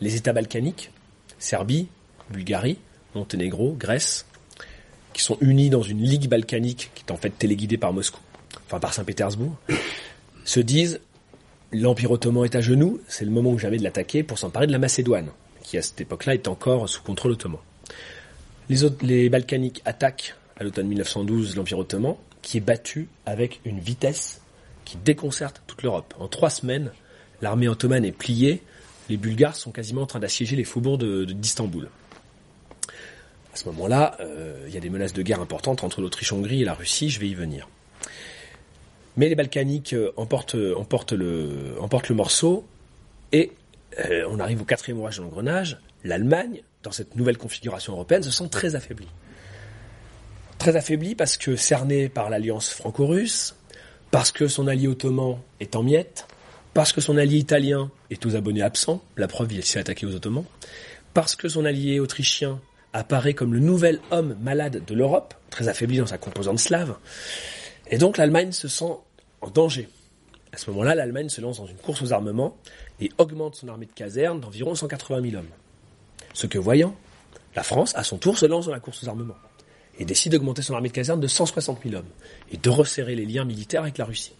les 0.00 0.16
États 0.16 0.32
balkaniques, 0.32 0.90
Serbie, 1.38 1.88
Bulgarie, 2.30 2.78
Monténégro, 3.14 3.72
Grèce, 3.78 4.26
qui 5.12 5.22
sont 5.22 5.36
unis 5.40 5.70
dans 5.70 5.82
une 5.82 6.02
ligue 6.02 6.28
balkanique 6.28 6.90
qui 6.94 7.04
est 7.06 7.12
en 7.12 7.16
fait 7.16 7.30
téléguidée 7.30 7.78
par 7.78 7.92
Moscou, 7.92 8.20
enfin 8.66 8.78
par 8.78 8.94
Saint-Pétersbourg, 8.94 9.56
se 10.44 10.60
disent 10.60 11.00
l'Empire 11.72 12.10
ottoman 12.10 12.44
est 12.44 12.56
à 12.56 12.60
genoux, 12.60 13.00
c'est 13.08 13.24
le 13.24 13.30
moment 13.30 13.50
où 13.50 13.58
jamais 13.58 13.78
de 13.78 13.84
l'attaquer 13.84 14.22
pour 14.22 14.38
s'emparer 14.38 14.66
de 14.66 14.72
la 14.72 14.78
Macédoine, 14.78 15.30
qui 15.62 15.78
à 15.78 15.82
cette 15.82 16.00
époque-là 16.00 16.34
est 16.34 16.48
encore 16.48 16.88
sous 16.88 17.02
contrôle 17.02 17.32
ottoman. 17.32 17.60
Les, 18.68 18.78
les 19.02 19.28
Balkaniques 19.28 19.82
attaquent 19.84 20.34
à 20.58 20.64
l'automne 20.64 20.86
1912 20.88 21.56
l'Empire 21.56 21.78
ottoman, 21.78 22.16
qui 22.42 22.58
est 22.58 22.60
battu 22.60 23.08
avec 23.26 23.60
une 23.64 23.80
vitesse 23.80 24.40
qui 24.84 24.96
déconcerte 24.96 25.62
toute 25.66 25.82
l'Europe. 25.82 26.14
En 26.18 26.28
trois 26.28 26.50
semaines, 26.50 26.90
l'armée 27.42 27.68
ottomane 27.68 28.04
est 28.04 28.12
pliée, 28.12 28.62
les 29.08 29.16
Bulgares 29.16 29.56
sont 29.56 29.72
quasiment 29.72 30.02
en 30.02 30.06
train 30.06 30.20
d'assiéger 30.20 30.56
les 30.56 30.64
faubourgs 30.64 30.98
d'Istanbul. 30.98 31.88
à 33.52 33.56
ce 33.56 33.64
moment-là, 33.66 34.16
euh, 34.20 34.64
il 34.68 34.74
y 34.74 34.76
a 34.76 34.80
des 34.80 34.90
menaces 34.90 35.12
de 35.12 35.22
guerre 35.22 35.40
importantes 35.40 35.82
entre 35.82 36.00
l'Autriche-Hongrie 36.00 36.62
et 36.62 36.64
la 36.64 36.74
Russie, 36.74 37.10
je 37.10 37.18
vais 37.18 37.28
y 37.28 37.34
venir. 37.34 37.68
Mais 39.16 39.28
les 39.28 39.34
Balkaniques 39.34 39.92
euh, 39.92 40.12
emportent, 40.16 40.56
emportent, 40.76 41.12
le, 41.12 42.14
morceau 42.14 42.64
et 43.32 43.52
euh, 43.98 44.24
on 44.30 44.38
arrive 44.38 44.62
au 44.62 44.64
quatrième 44.64 45.00
orage 45.00 45.18
de 45.18 45.22
l'engrenage. 45.22 45.78
L'Allemagne, 46.04 46.62
dans 46.82 46.92
cette 46.92 47.16
nouvelle 47.16 47.36
configuration 47.36 47.94
européenne, 47.94 48.22
se 48.22 48.30
sent 48.30 48.48
très 48.48 48.76
affaiblie. 48.76 49.08
Très 50.58 50.76
affaiblie 50.76 51.14
parce 51.14 51.36
que 51.36 51.56
cernée 51.56 52.08
par 52.08 52.30
l'alliance 52.30 52.70
franco-russe, 52.70 53.56
parce 54.10 54.30
que 54.30 54.46
son 54.46 54.68
allié 54.68 54.86
ottoman 54.86 55.38
est 55.58 55.74
en 55.74 55.82
miettes, 55.82 56.26
parce 56.74 56.92
que 56.92 57.00
son 57.00 57.16
allié 57.16 57.38
italien 57.38 57.90
est 58.10 58.24
aux 58.26 58.36
abonnés 58.36 58.62
absents, 58.62 59.02
la 59.16 59.28
preuve 59.28 59.52
il 59.52 59.64
s'est 59.64 59.80
attaqué 59.80 60.06
aux 60.06 60.14
Ottomans, 60.14 60.44
parce 61.14 61.34
que 61.34 61.48
son 61.48 61.64
allié 61.64 62.00
autrichien 62.00 62.60
apparaît 62.92 63.34
comme 63.34 63.54
le 63.54 63.60
nouvel 63.60 64.00
homme 64.10 64.36
malade 64.40 64.82
de 64.86 64.94
l'Europe, 64.94 65.34
très 65.50 65.68
affaibli 65.68 65.98
dans 65.98 66.06
sa 66.06 66.18
composante 66.18 66.58
slave, 66.58 66.96
et 67.90 67.98
donc 67.98 68.16
l'Allemagne 68.16 68.52
se 68.52 68.68
sent 68.68 68.92
en 69.40 69.50
danger. 69.50 69.88
À 70.52 70.56
ce 70.56 70.70
moment-là, 70.70 70.94
l'Allemagne 70.94 71.28
se 71.28 71.40
lance 71.40 71.58
dans 71.58 71.66
une 71.66 71.76
course 71.76 72.02
aux 72.02 72.12
armements 72.12 72.56
et 73.00 73.10
augmente 73.18 73.54
son 73.54 73.68
armée 73.68 73.86
de 73.86 73.92
caserne 73.92 74.40
d'environ 74.40 74.74
180 74.74 75.22
000 75.22 75.36
hommes. 75.36 75.50
Ce 76.34 76.46
que 76.46 76.58
voyant, 76.58 76.94
la 77.54 77.62
France, 77.62 77.92
à 77.96 78.04
son 78.04 78.18
tour, 78.18 78.38
se 78.38 78.46
lance 78.46 78.66
dans 78.66 78.72
la 78.72 78.80
course 78.80 79.02
aux 79.04 79.08
armements 79.08 79.36
et 79.98 80.04
décide 80.04 80.32
d'augmenter 80.32 80.62
son 80.62 80.74
armée 80.74 80.88
de 80.88 80.94
caserne 80.94 81.20
de 81.20 81.26
160 81.26 81.80
000 81.84 81.96
hommes 81.96 82.08
et 82.50 82.56
de 82.56 82.70
resserrer 82.70 83.14
les 83.14 83.26
liens 83.26 83.44
militaires 83.44 83.82
avec 83.82 83.98
la 83.98 84.04
Russie. 84.04 84.32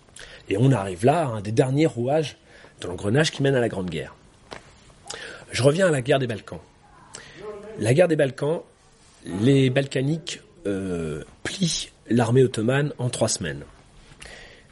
Et 0.48 0.56
on 0.58 0.72
arrive 0.72 1.04
là 1.04 1.22
à 1.22 1.26
un 1.26 1.40
des 1.40 1.52
derniers 1.52 1.86
rouages 1.86 2.36
de 2.80 2.86
l'engrenage 2.86 3.30
qui 3.30 3.42
mène 3.42 3.54
à 3.54 3.60
la 3.60 3.68
Grande 3.68 3.90
Guerre. 3.90 4.14
Je 5.52 5.62
reviens 5.62 5.88
à 5.88 5.90
la 5.90 6.02
guerre 6.02 6.18
des 6.18 6.26
Balkans. 6.26 6.60
La 7.78 7.94
guerre 7.94 8.08
des 8.08 8.16
Balkans, 8.16 8.60
les 9.42 9.70
Balkaniques 9.70 10.40
euh, 10.66 11.24
plient 11.42 11.90
l'armée 12.08 12.42
ottomane 12.42 12.92
en 12.98 13.08
trois 13.08 13.28
semaines. 13.28 13.62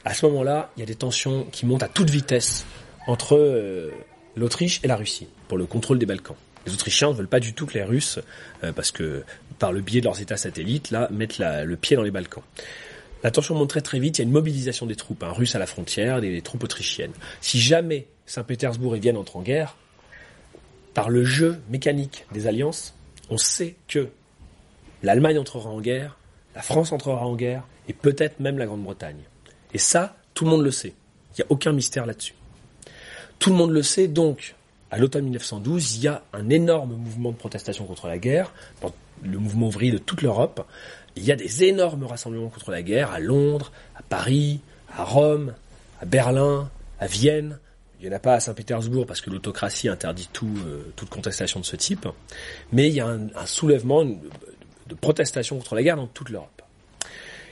À 0.05 0.15
ce 0.15 0.27
moment-là, 0.27 0.71
il 0.77 0.81
y 0.81 0.83
a 0.83 0.87
des 0.87 0.95
tensions 0.95 1.47
qui 1.51 1.67
montent 1.67 1.83
à 1.83 1.89
toute 1.89 2.11
vitesse 2.11 2.65
entre 3.07 3.37
euh, 3.37 3.91
l'Autriche 4.37 4.81
et 4.85 4.89
la 4.89 4.97
Russie 4.97 5.29
pour 5.49 5.59
le 5.59 5.67
contrôle 5.67 5.99
des 5.99 6.07
Balkans. 6.07 6.37
Les 6.67 6.73
Autrichiens 6.73 7.09
ne 7.09 7.15
veulent 7.15 7.29
pas 7.29 7.41
du 7.41 7.55
tout 7.55 7.67
que 7.67 7.75
les 7.75 7.83
Russes, 7.83 8.19
euh, 8.63 8.73
parce 8.73 8.91
que 8.91 9.25
par 9.59 9.73
le 9.73 9.81
biais 9.81 10.01
de 10.01 10.07
leurs 10.07 10.21
États 10.21 10.37
satellites, 10.37 10.91
là, 10.91 11.09
mettent 11.11 11.39
le 11.39 11.77
pied 11.77 11.97
dans 11.97 12.03
les 12.03 12.11
Balkans. 12.11 12.45
La 13.23 13.31
tension 13.31 13.55
monte 13.55 13.71
très 13.71 13.81
très 13.81 13.99
vite, 13.99 14.19
il 14.19 14.23
y 14.23 14.25
a 14.25 14.27
une 14.27 14.33
mobilisation 14.33 14.87
des 14.87 14.95
troupes 14.95 15.23
hein, 15.23 15.33
russes 15.33 15.55
à 15.55 15.59
la 15.59 15.67
frontière, 15.67 16.21
des, 16.21 16.41
troupes 16.43 16.63
autrichiennes. 16.65 17.13
Si 17.41 17.59
jamais 17.61 18.07
Saint-Pétersbourg 18.27 18.95
et 18.95 19.01
Vienne 19.01 19.17
entrent 19.17 19.37
en 19.37 19.43
guerre, 19.43 19.77
par 20.95 21.11
le 21.11 21.25
jeu 21.25 21.61
mécanique 21.69 22.27
des 22.33 22.47
alliances, 22.47 22.95
on 23.31 23.39
sait 23.39 23.77
que 23.89 24.09
l'Allemagne 25.03 25.39
entrera 25.39 25.71
en 25.71 25.81
guerre, 25.81 26.17
la 26.55 26.63
France 26.63 26.93
entrera 26.93 27.27
en 27.27 27.37
guerre, 27.37 27.65
et 27.89 27.93
peut-être 27.93 28.41
même 28.41 28.59
la 28.59 28.67
Grande-Bretagne. 28.67 29.23
Et 29.73 29.79
ça, 29.79 30.17
tout 30.35 30.45
le 30.45 30.51
monde 30.51 30.63
le 30.63 30.71
sait. 30.71 30.95
Il 31.33 31.41
n'y 31.41 31.43
a 31.43 31.47
aucun 31.51 31.73
mystère 31.73 32.07
là-dessus. 32.07 32.35
Tout 33.39 33.51
le 33.51 33.57
monde 33.57 33.71
le 33.71 33.83
sait, 33.83 34.09
donc, 34.09 34.55
à 34.91 34.99
l'automne 34.99 35.25
1912, 35.25 35.97
il 35.97 36.03
y 36.03 36.09
a 36.09 36.23
un 36.33 36.49
énorme 36.51 36.95
mouvement 36.95 37.31
de 37.31 37.37
protestation 37.37 37.85
contre 37.85 38.07
la 38.07 38.19
guerre, 38.19 38.53
le 39.23 39.39
mouvement 39.39 39.67
ouvrier 39.69 39.93
de 39.93 39.99
toute 39.99 40.23
l'Europe, 40.23 40.67
il 41.19 41.25
y 41.25 41.33
a 41.33 41.37
des 41.37 41.65
énormes 41.65 42.05
rassemblements 42.05 42.49
contre 42.49 42.71
la 42.71 42.83
guerre 42.83 43.11
à 43.11 43.19
Londres, 43.19 43.73
à 43.97 44.03
Paris, 44.03 44.61
à 44.97 45.05
Rome, 45.05 45.55
à 46.01 46.05
Berlin, 46.05 46.71
à 47.01 47.07
Vienne. 47.07 47.59
Il 48.01 48.09
n'y 48.09 48.15
en 48.15 48.17
a 48.17 48.21
pas 48.21 48.35
à 48.35 48.41
Saint-Pétersbourg 48.41 49.07
parce 49.07 49.21
que 49.21 49.31
l'autocratie 49.31 49.89
interdit 49.89 50.29
euh, 50.43 50.93
toute 50.95 51.09
contestation 51.09 51.59
de 51.59 51.65
ce 51.65 51.75
type. 51.75 52.07
Mais 52.73 52.89
il 52.89 52.95
y 52.95 53.01
a 53.01 53.09
un, 53.09 53.47
soulèvement 53.47 54.05
de 54.05 54.95
protestation 55.01 55.57
contre 55.57 55.75
la 55.75 55.83
guerre 55.83 55.97
dans 55.97 56.07
toute 56.07 56.31
l'Europe. 56.31 56.63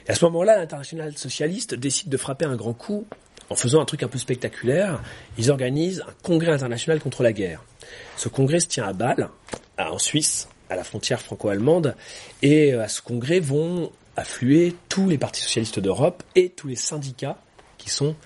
Et 0.07 0.11
à 0.11 0.14
ce 0.14 0.24
moment-là, 0.26 0.57
l'international 0.57 1.18
socialiste 1.18 1.74
décide 1.74 2.09
de 2.09 2.16
frapper 2.16 2.44
un 2.44 2.55
grand 2.55 2.74
coup 2.74 3.07
en 3.50 3.57
faisant 3.57 3.81
un 3.81 3.85
truc 3.85 4.05
un 4.05 4.09
peu 4.09 4.18
spectaculaire. 4.18 5.02
Ils 5.38 5.50
organisent 5.50 6.05
un 6.07 6.14
congrès 6.22 6.52
international 6.52 7.00
contre 7.00 7.24
la 7.24 7.33
guerre. 7.33 7.64
Ce 8.16 8.29
congrès 8.29 8.61
se 8.61 8.68
tient 8.68 8.85
à 8.85 8.92
Bâle, 8.92 9.29
en 9.79 9.98
Suisse, 9.98 10.48
à 10.70 10.76
la 10.76 10.85
frontière 10.85 11.20
franco-allemande, 11.20 11.94
et 12.42 12.72
euh, 12.72 12.83
à 12.83 12.88
ce 12.88 13.02
congrès 13.02 13.40
vont 13.40 13.90
affluer 14.16 14.74
tous 14.88 15.09
les 15.09 15.18
partis 15.18 15.42
socialistes 15.42 15.79
d'Europe 15.79 16.22
et 16.35 16.48
tous 16.50 16.68
les 16.68 16.76
syndicats 16.76 17.38
qui 17.79 17.90
sont 17.90 18.16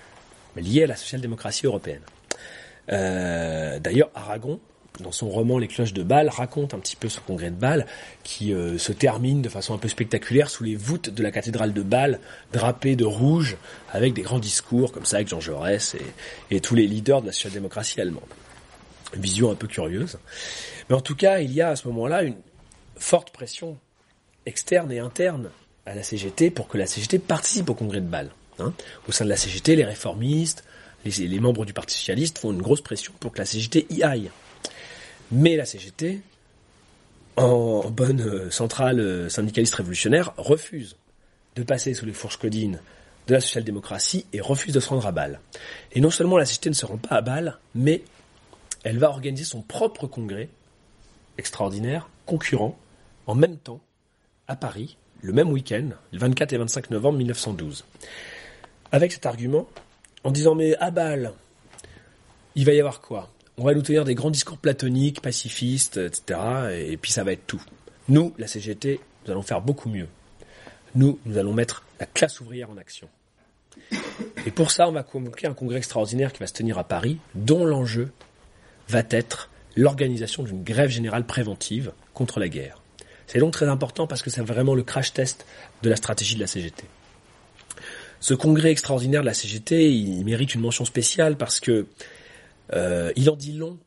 liés 0.55 0.83
à 0.83 0.87
la 0.87 0.95
social-démocratie 0.95 1.65
européenne. 1.65 2.01
Euh, 2.91 3.79
D'ailleurs, 3.79 4.09
Aragon, 4.15 4.59
dans 4.99 5.11
son 5.11 5.29
roman 5.29 5.57
Les 5.57 5.67
cloches 5.67 5.93
de 5.93 6.03
Bâle, 6.03 6.29
raconte 6.29 6.73
un 6.73 6.79
petit 6.79 6.95
peu 6.95 7.09
ce 7.09 7.19
congrès 7.19 7.49
de 7.49 7.55
Bâle 7.55 7.85
qui 8.23 8.53
euh, 8.53 8.77
se 8.77 8.91
termine 8.91 9.41
de 9.41 9.49
façon 9.49 9.73
un 9.73 9.77
peu 9.77 9.87
spectaculaire 9.87 10.49
sous 10.49 10.63
les 10.63 10.75
voûtes 10.75 11.09
de 11.09 11.23
la 11.23 11.31
cathédrale 11.31 11.73
de 11.73 11.81
Bâle, 11.81 12.19
drapée 12.51 12.95
de 12.95 13.05
rouge, 13.05 13.57
avec 13.91 14.13
des 14.13 14.21
grands 14.21 14.39
discours 14.39 14.91
comme 14.91 15.05
ça 15.05 15.17
avec 15.17 15.29
Jean 15.29 15.39
Jaurès 15.39 15.95
et, 16.49 16.59
tous 16.59 16.75
les 16.75 16.87
leaders 16.87 17.21
de 17.21 17.27
la 17.27 17.33
social-démocratie 17.33 18.01
allemande. 18.01 18.23
Vision 19.13 19.51
un 19.51 19.55
peu 19.55 19.67
curieuse. 19.67 20.19
Mais 20.91 20.97
en 20.97 21.01
tout 21.01 21.15
cas, 21.15 21.39
il 21.39 21.53
y 21.53 21.61
a 21.61 21.69
à 21.69 21.77
ce 21.77 21.87
moment-là 21.87 22.21
une 22.23 22.35
forte 22.97 23.31
pression 23.31 23.77
externe 24.45 24.91
et 24.91 24.99
interne 24.99 25.49
à 25.85 25.95
la 25.95 26.03
CGT 26.03 26.51
pour 26.51 26.67
que 26.67 26.77
la 26.77 26.85
CGT 26.85 27.17
participe 27.17 27.69
au 27.69 27.73
congrès 27.73 28.01
de 28.01 28.07
Bâle. 28.07 28.29
Hein. 28.59 28.73
Au 29.07 29.13
sein 29.13 29.23
de 29.23 29.29
la 29.29 29.37
CGT, 29.37 29.77
les 29.77 29.85
réformistes, 29.85 30.65
les, 31.05 31.39
membres 31.39 31.63
du 31.63 31.71
Parti 31.71 31.97
socialiste 31.97 32.39
font 32.39 32.51
une 32.51 32.61
grosse 32.61 32.81
pression 32.81 33.13
pour 33.21 33.31
que 33.31 33.37
la 33.37 33.45
CGT 33.45 33.87
y 33.89 34.03
aille. 34.03 34.31
Mais 35.31 35.55
la 35.55 35.63
CGT, 35.63 36.19
en 37.37 37.89
bonne 37.89 38.19
euh, 38.19 38.51
centrale 38.51 38.99
euh, 38.99 39.29
syndicaliste 39.29 39.75
révolutionnaire, 39.75 40.33
refuse 40.35 40.97
de 41.55 41.63
passer 41.63 41.93
sous 41.93 42.05
les 42.05 42.11
fourches 42.11 42.35
codines 42.35 42.81
de 43.27 43.33
la 43.33 43.39
social-démocratie 43.39 44.25
et 44.33 44.41
refuse 44.41 44.73
de 44.73 44.81
se 44.81 44.89
rendre 44.89 45.07
à 45.07 45.13
Bâle. 45.13 45.39
Et 45.93 46.01
non 46.01 46.11
seulement 46.11 46.37
la 46.37 46.45
CGT 46.45 46.69
ne 46.69 46.75
se 46.75 46.85
rend 46.85 46.97
pas 46.97 47.15
à 47.15 47.21
Bâle, 47.21 47.59
mais 47.75 48.03
elle 48.83 48.97
va 48.97 49.07
organiser 49.07 49.45
son 49.45 49.61
propre 49.61 50.05
congrès 50.05 50.49
extraordinaire, 51.41 52.07
concurrent, 52.25 52.77
en 53.27 53.35
même 53.35 53.57
temps, 53.57 53.81
à 54.47 54.55
Paris, 54.55 54.97
le 55.21 55.33
même 55.33 55.49
week-end, 55.49 55.89
le 56.13 56.19
24 56.19 56.53
et 56.53 56.57
25 56.57 56.89
novembre 56.91 57.17
1912. 57.17 57.83
avec 58.91 59.11
cet 59.11 59.25
argument, 59.25 59.67
en 60.23 60.31
disant 60.31 60.55
mais 60.55 60.75
à 60.77 60.91
Bâle, 60.91 61.33
il 62.55 62.65
va 62.65 62.73
y 62.73 62.79
avoir 62.79 63.01
quoi? 63.01 63.29
On 63.57 63.63
va 63.63 63.73
nous 63.73 63.81
tenir 63.81 64.05
des 64.05 64.15
grands 64.15 64.31
discours 64.31 64.57
platoniques, 64.57 65.21
pacifistes, 65.21 65.97
etc. 65.97 66.39
Et 66.89 66.97
puis 66.97 67.11
ça 67.11 67.23
va 67.23 67.31
être 67.31 67.45
tout. 67.47 67.61
Nous, 68.09 68.33
la 68.37 68.47
CGT, 68.47 68.99
nous 69.25 69.31
allons 69.31 69.41
faire 69.41 69.61
beaucoup 69.61 69.89
mieux. 69.89 70.07
Nous, 70.95 71.19
nous 71.25 71.37
allons 71.37 71.53
mettre 71.53 71.83
la 71.99 72.05
classe 72.05 72.41
ouvrière 72.41 72.69
en 72.69 72.77
action. 72.77 73.07
Et 74.45 74.51
pour 74.51 74.71
ça, 74.71 74.87
on 74.87 74.91
va 74.91 75.03
convoquer 75.03 75.47
un 75.47 75.53
congrès 75.53 75.77
extraordinaire 75.77 76.33
qui 76.33 76.39
va 76.39 76.47
se 76.47 76.53
tenir 76.53 76.77
à 76.77 76.83
Paris, 76.83 77.19
dont 77.35 77.63
l'enjeu 77.63 78.11
va 78.89 79.03
être 79.09 79.49
l'organisation 79.75 80.43
d'une 80.43 80.63
grève 80.63 80.89
générale 80.89 81.25
préventive 81.25 81.91
contre 82.13 82.39
la 82.39 82.49
guerre. 82.49 82.81
C'est 83.27 83.39
donc 83.39 83.53
très 83.53 83.67
important 83.67 84.07
parce 84.07 84.21
que 84.21 84.29
c'est 84.29 84.41
vraiment 84.41 84.75
le 84.75 84.83
crash 84.83 85.13
test 85.13 85.45
de 85.83 85.89
la 85.89 85.95
stratégie 85.95 86.35
de 86.35 86.41
la 86.41 86.47
CGT. 86.47 86.83
Ce 88.19 88.33
congrès 88.33 88.71
extraordinaire 88.71 89.21
de 89.21 89.25
la 89.25 89.33
CGT, 89.33 89.91
il 89.91 90.23
mérite 90.25 90.53
une 90.53 90.61
mention 90.61 90.85
spéciale 90.85 91.37
parce 91.37 91.59
que 91.59 91.87
euh, 92.73 93.11
il 93.15 93.29
en 93.29 93.35
dit 93.35 93.53
long 93.53 93.77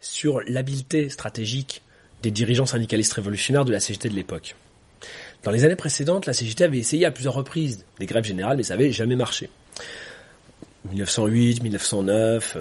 sur 0.00 0.40
l'habileté 0.46 1.08
stratégique 1.08 1.82
des 2.22 2.30
dirigeants 2.30 2.66
syndicalistes 2.66 3.12
révolutionnaires 3.12 3.64
de 3.64 3.72
la 3.72 3.80
CGT 3.80 4.08
de 4.08 4.14
l'époque. 4.14 4.56
Dans 5.44 5.50
les 5.50 5.64
années 5.64 5.76
précédentes, 5.76 6.26
la 6.26 6.32
CGT 6.32 6.64
avait 6.64 6.78
essayé 6.78 7.06
à 7.06 7.10
plusieurs 7.10 7.34
reprises 7.34 7.84
des 8.00 8.06
grèves 8.06 8.24
générales, 8.24 8.56
mais 8.56 8.64
ça 8.64 8.74
n'avait 8.74 8.90
jamais 8.90 9.16
marché. 9.16 9.50
1908, 10.90 11.62
1909, 11.62 12.56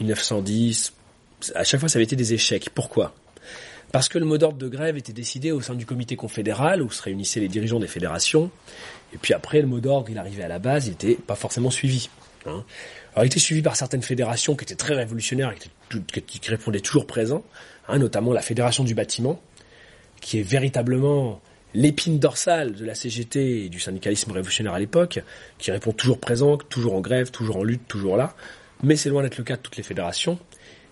1910, 0.00 0.92
à 1.54 1.64
chaque 1.64 1.80
fois 1.80 1.88
ça 1.88 1.98
avait 1.98 2.04
été 2.04 2.16
des 2.16 2.34
échecs. 2.34 2.70
Pourquoi? 2.74 3.14
Parce 3.92 4.08
que 4.08 4.18
le 4.18 4.24
mot 4.24 4.38
d'ordre 4.38 4.58
de 4.58 4.68
grève 4.68 4.96
était 4.96 5.12
décidé 5.12 5.50
au 5.50 5.60
sein 5.60 5.74
du 5.74 5.84
comité 5.84 6.14
confédéral, 6.14 6.80
où 6.80 6.90
se 6.90 7.02
réunissaient 7.02 7.40
les 7.40 7.48
dirigeants 7.48 7.80
des 7.80 7.88
fédérations, 7.88 8.50
et 9.12 9.18
puis 9.18 9.34
après 9.34 9.60
le 9.60 9.66
mot 9.66 9.80
d'ordre, 9.80 10.10
il 10.10 10.18
arrivait 10.18 10.44
à 10.44 10.48
la 10.48 10.60
base, 10.60 10.86
il 10.86 10.90
n'était 10.90 11.14
pas 11.16 11.34
forcément 11.34 11.70
suivi. 11.70 12.08
Hein. 12.46 12.64
Alors 13.14 13.24
il 13.24 13.26
était 13.26 13.40
suivi 13.40 13.62
par 13.62 13.74
certaines 13.74 14.02
fédérations 14.02 14.54
qui 14.54 14.64
étaient 14.64 14.76
très 14.76 14.94
révolutionnaires, 14.94 15.54
qui, 15.90 16.22
qui 16.22 16.50
répondaient 16.50 16.80
toujours 16.80 17.06
présents, 17.06 17.42
hein, 17.88 17.98
notamment 17.98 18.32
la 18.32 18.42
fédération 18.42 18.84
du 18.84 18.94
bâtiment, 18.94 19.40
qui 20.20 20.38
est 20.38 20.42
véritablement 20.42 21.40
l'épine 21.74 22.18
dorsale 22.18 22.74
de 22.74 22.84
la 22.84 22.94
CGT 22.94 23.64
et 23.64 23.68
du 23.68 23.80
syndicalisme 23.80 24.30
révolutionnaire 24.30 24.74
à 24.74 24.78
l'époque, 24.78 25.20
qui 25.58 25.70
répond 25.70 25.92
toujours 25.92 26.18
présent, 26.18 26.56
toujours 26.56 26.94
en 26.94 27.00
grève, 27.00 27.30
toujours 27.30 27.56
en 27.56 27.64
lutte, 27.64 27.86
toujours 27.88 28.16
là, 28.16 28.34
mais 28.82 28.96
c'est 28.96 29.08
loin 29.08 29.22
d'être 29.22 29.38
le 29.38 29.44
cas 29.44 29.56
de 29.56 29.62
toutes 29.62 29.76
les 29.76 29.82
fédérations. 29.82 30.38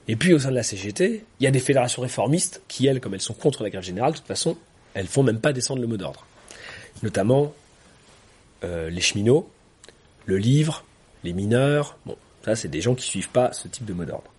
Et 0.09 0.17
puis 0.17 0.33
au 0.33 0.39
sein 0.39 0.51
de 0.51 0.55
la 0.55 0.63
CGT, 0.63 1.25
il 1.39 1.45
y 1.45 1.47
a 1.47 1.51
des 1.51 1.61
fédérations 1.61 2.03
réformistes 2.03 2.63
qui, 2.67 2.87
elles, 2.87 3.01
comme 3.01 3.15
elles 3.15 3.21
sont 3.21 3.35
contre 3.35 3.63
la 3.63 3.71
grève 3.71 3.83
générale, 3.83 4.13
de 4.13 4.17
toute 4.17 4.27
façon, 4.27 4.57
elles 4.95 5.07
font 5.07 5.23
même 5.23 5.39
pas 5.39 5.53
descendre 5.53 5.83
le 5.83 5.87
mot 5.87 5.99
d'ordre. 5.99 6.27
Notamment 7.03 7.53
euh, 8.65 8.89
les 8.89 9.03
cheminots, 9.03 9.49
le 10.25 10.39
livre, 10.39 10.85
les 11.25 11.35
mineurs. 11.35 11.99
Bon, 12.07 12.17
ça 12.45 12.57
c'est 12.57 12.69
des 12.69 12.81
gens 12.81 12.95
qui 12.95 13.05
suivent 13.05 13.29
pas 13.29 13.53
ce 13.53 13.69
type 13.69 13.85
de 13.85 13.93
mot 13.93 14.05
d'ordre. 14.05 14.31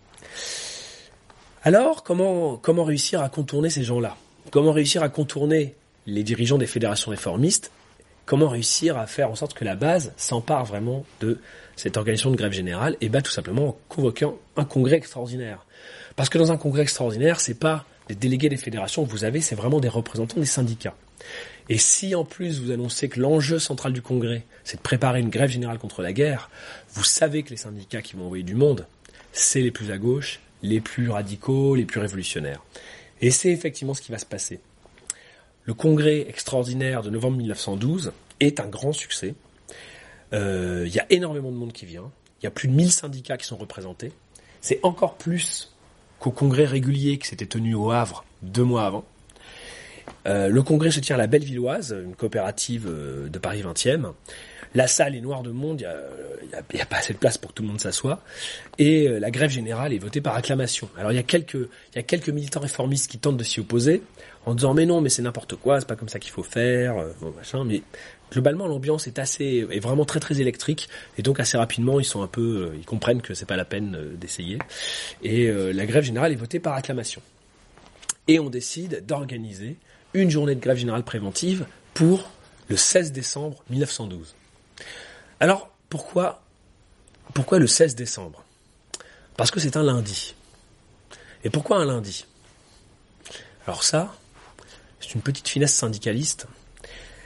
Alors, 1.63 2.03
comment, 2.03 2.57
comment 2.57 2.84
réussir 2.84 3.22
à 3.22 3.30
contourner 3.30 3.70
ces 3.70 3.84
gens-là? 3.84 4.17
Comment 4.51 4.72
réussir 4.72 5.03
à 5.03 5.09
contourner 5.09 5.76
les 6.07 6.24
dirigeants 6.24 6.57
des 6.57 6.67
fédérations 6.67 7.11
réformistes, 7.11 7.72
comment 8.30 8.48
réussir 8.48 8.96
à 8.96 9.08
faire 9.08 9.32
en 9.32 9.36
sorte 9.36 9.56
que 9.56 9.66
la 9.66 9.76
base 9.76 10.14
s'empare 10.16 10.64
vraiment 10.64 11.04
de 11.20 11.40
cette 11.76 11.98
organisation 11.98 12.30
de 12.30 12.36
grève 12.36 12.52
générale 12.52 12.96
Et 13.02 13.10
bien 13.10 13.22
tout 13.22 13.32
simplement 13.32 13.70
en 13.70 13.78
convoquant 13.90 14.38
un 14.56 14.66
congrès 14.66 14.98
extraordinaire. 14.98 15.66
Parce 16.16 16.30
que 16.30 16.38
dans 16.38 16.52
un 16.52 16.58
congrès 16.58 16.84
extraordinaire, 16.84 17.40
c'est 17.40 17.60
pas 17.60 17.86
les 18.08 18.14
délégués 18.14 18.50
des 18.50 18.58
fédérations 18.58 19.04
que 19.04 19.10
vous 19.10 19.24
avez, 19.24 19.42
c'est 19.42 19.56
vraiment 19.56 19.80
des 19.80 19.88
représentants 19.90 20.40
des 20.40 20.46
syndicats. 20.46 20.94
Et 21.70 21.80
si 21.80 22.14
en 22.14 22.24
plus 22.24 22.62
vous 22.62 22.70
annoncez 22.70 23.10
que 23.10 23.20
l'enjeu 23.20 23.58
central 23.58 23.94
du 23.94 24.04
congrès, 24.04 24.44
c'est 24.64 24.78
de 24.78 24.84
préparer 24.84 25.22
une 25.22 25.30
grève 25.30 25.50
générale 25.50 25.80
contre 25.80 26.04
la 26.04 26.14
guerre, 26.14 26.52
vous 26.94 27.04
savez 27.04 27.42
que 27.42 27.50
les 27.50 27.58
syndicats 27.58 28.04
qui 28.04 28.16
vont 28.16 28.26
envoyer 28.26 28.44
du 28.44 28.54
monde, 28.54 28.86
c'est 29.34 29.62
les 29.62 29.72
plus 29.72 29.90
à 29.90 29.98
gauche, 29.98 30.40
les 30.62 30.82
plus 30.82 31.10
radicaux, 31.10 31.74
les 31.74 31.86
plus 31.86 32.00
révolutionnaires. 32.00 32.62
Et 33.22 33.32
c'est 33.32 33.50
effectivement 33.50 33.96
ce 33.96 34.04
qui 34.04 34.12
va 34.12 34.20
se 34.20 34.26
passer. 34.28 34.60
Le 35.70 35.76
congrès 35.76 36.22
extraordinaire 36.28 37.03
de 37.03 37.11
novembre 37.11 37.38
1912 37.38 38.11
est 38.39 38.59
un 38.59 38.65
grand 38.65 38.91
succès. 38.91 39.36
Euh, 40.34 40.86
il 40.88 40.91
y 40.91 40.97
a 40.97 41.05
énormément 41.11 41.51
de 41.51 41.57
monde 41.57 41.74
qui 41.74 41.86
vient. 41.86 42.09
Il 42.41 42.45
y 42.45 42.47
a 42.47 42.49
plus 42.49 42.67
de 42.67 42.74
1000 42.74 42.91
syndicats 42.91 43.38
qui 43.38 43.45
sont 43.45 43.55
représentés. 43.55 44.11
C'est 44.61 44.80
encore 44.82 45.13
plus 45.13 45.72
qu'au 46.20 46.32
congrès 46.32 46.65
régulier 46.65 47.20
qui 47.20 47.28
s'était 47.28 47.45
tenu 47.45 47.76
au 47.76 47.91
Havre 47.91 48.26
deux 48.41 48.63
mois 48.63 48.88
avant. 48.88 49.05
Euh, 50.26 50.47
le 50.47 50.63
congrès 50.63 50.89
se 50.89 51.01
tient 51.01 51.17
à 51.17 51.20
la 51.20 51.28
Bellevilloise, 51.28 51.95
une 52.03 52.15
coopérative 52.15 52.88
euh, 52.89 53.30
de 53.30 53.38
Paris 53.38 53.61
20e. 53.61 54.13
La 54.74 54.88
salle 54.88 55.15
est 55.15 55.22
noire 55.22 55.43
de 55.43 55.51
monde, 55.51 55.82
il 55.82 56.76
n'y 56.76 56.82
a, 56.82 56.86
pas 56.86 56.97
assez 56.97 57.13
de 57.13 57.20
place 57.20 57.38
pour 57.38 57.51
que 57.51 57.55
tout 57.55 57.63
le 57.63 57.70
monde 57.70 57.80
s'assoie. 57.80 58.24
Et 58.80 59.07
la 59.07 59.32
grève 59.32 59.49
générale 59.49 59.93
est 59.93 59.99
votée 59.99 60.22
par 60.22 60.36
acclamation. 60.36 60.89
Alors 60.95 61.11
il 61.11 61.15
y 61.15 61.20
a 61.20 61.24
quelques, 61.24 61.55
il 61.55 61.95
y 61.95 61.99
a 61.99 62.03
quelques 62.03 62.30
militants 62.30 62.59
réformistes 62.59 63.09
qui 63.09 63.17
tentent 63.17 63.38
de 63.38 63.43
s'y 63.43 63.59
opposer 63.59 64.03
en 64.50 64.56
disant 64.56 64.74
mais 64.74 64.88
non 64.88 65.00
mais 65.00 65.10
c'est 65.10 65.22
n'importe 65.22 65.56
quoi, 65.56 65.80
c'est 65.80 65.88
pas 65.88 65.95
comme 65.95 66.10
ça 66.10 66.18
qu'il 66.20 66.32
faut 66.32 66.43
faire, 66.43 66.97
euh, 66.97 67.12
machin. 67.38 67.64
Mais 67.64 67.84
globalement 68.32 68.68
l'ambiance 68.68 69.06
est 69.06 69.20
assez 69.20 69.68
est 69.70 69.80
vraiment 69.80 70.06
très 70.06 70.20
très 70.20 70.41
électrique 70.41 70.89
et 71.18 71.22
donc 71.22 71.39
assez 71.39 71.58
rapidement 71.58 72.00
ils 72.00 72.06
sont 72.06 72.24
un 72.24 72.28
peu 72.28 72.72
euh, 72.72 72.78
ils 72.78 72.86
comprennent 72.86 73.22
que 73.22 73.34
c'est 73.36 73.45
pas 73.45 73.58
la 73.58 73.66
peine 73.66 73.95
euh, 73.95 74.16
d'essayer 74.16 74.58
et 75.24 75.52
la 75.52 75.86
grève 75.86 76.04
générale 76.04 76.32
est 76.32 76.36
votée 76.36 76.60
par 76.60 76.74
acclamation. 76.74 77.22
Et 78.28 78.39
on 78.39 78.50
décide 78.50 79.06
d'organiser 79.06 79.78
une 80.14 80.30
journée 80.30 80.56
de 80.56 80.60
grève 80.60 80.78
générale 80.78 81.04
préventive 81.04 81.66
pour 81.93 82.30
le 82.68 82.78
16 82.78 83.12
décembre 83.12 83.64
1912. 83.70 84.36
Alors 85.39 85.70
pourquoi 85.89 86.41
pourquoi 87.34 87.60
le 87.60 87.68
16 87.68 87.95
décembre? 87.95 88.43
Parce 89.38 89.52
que 89.52 89.60
c'est 89.60 89.78
un 89.78 89.84
lundi. 89.84 90.34
Et 91.43 91.50
pourquoi 91.50 91.78
un 91.78 91.86
lundi? 91.86 92.26
Alors 93.66 93.84
ça, 93.84 94.16
c'est 95.00 95.14
une 95.14 95.22
petite 95.22 95.47
finesse 95.47 95.74
syndicaliste. 95.74 96.47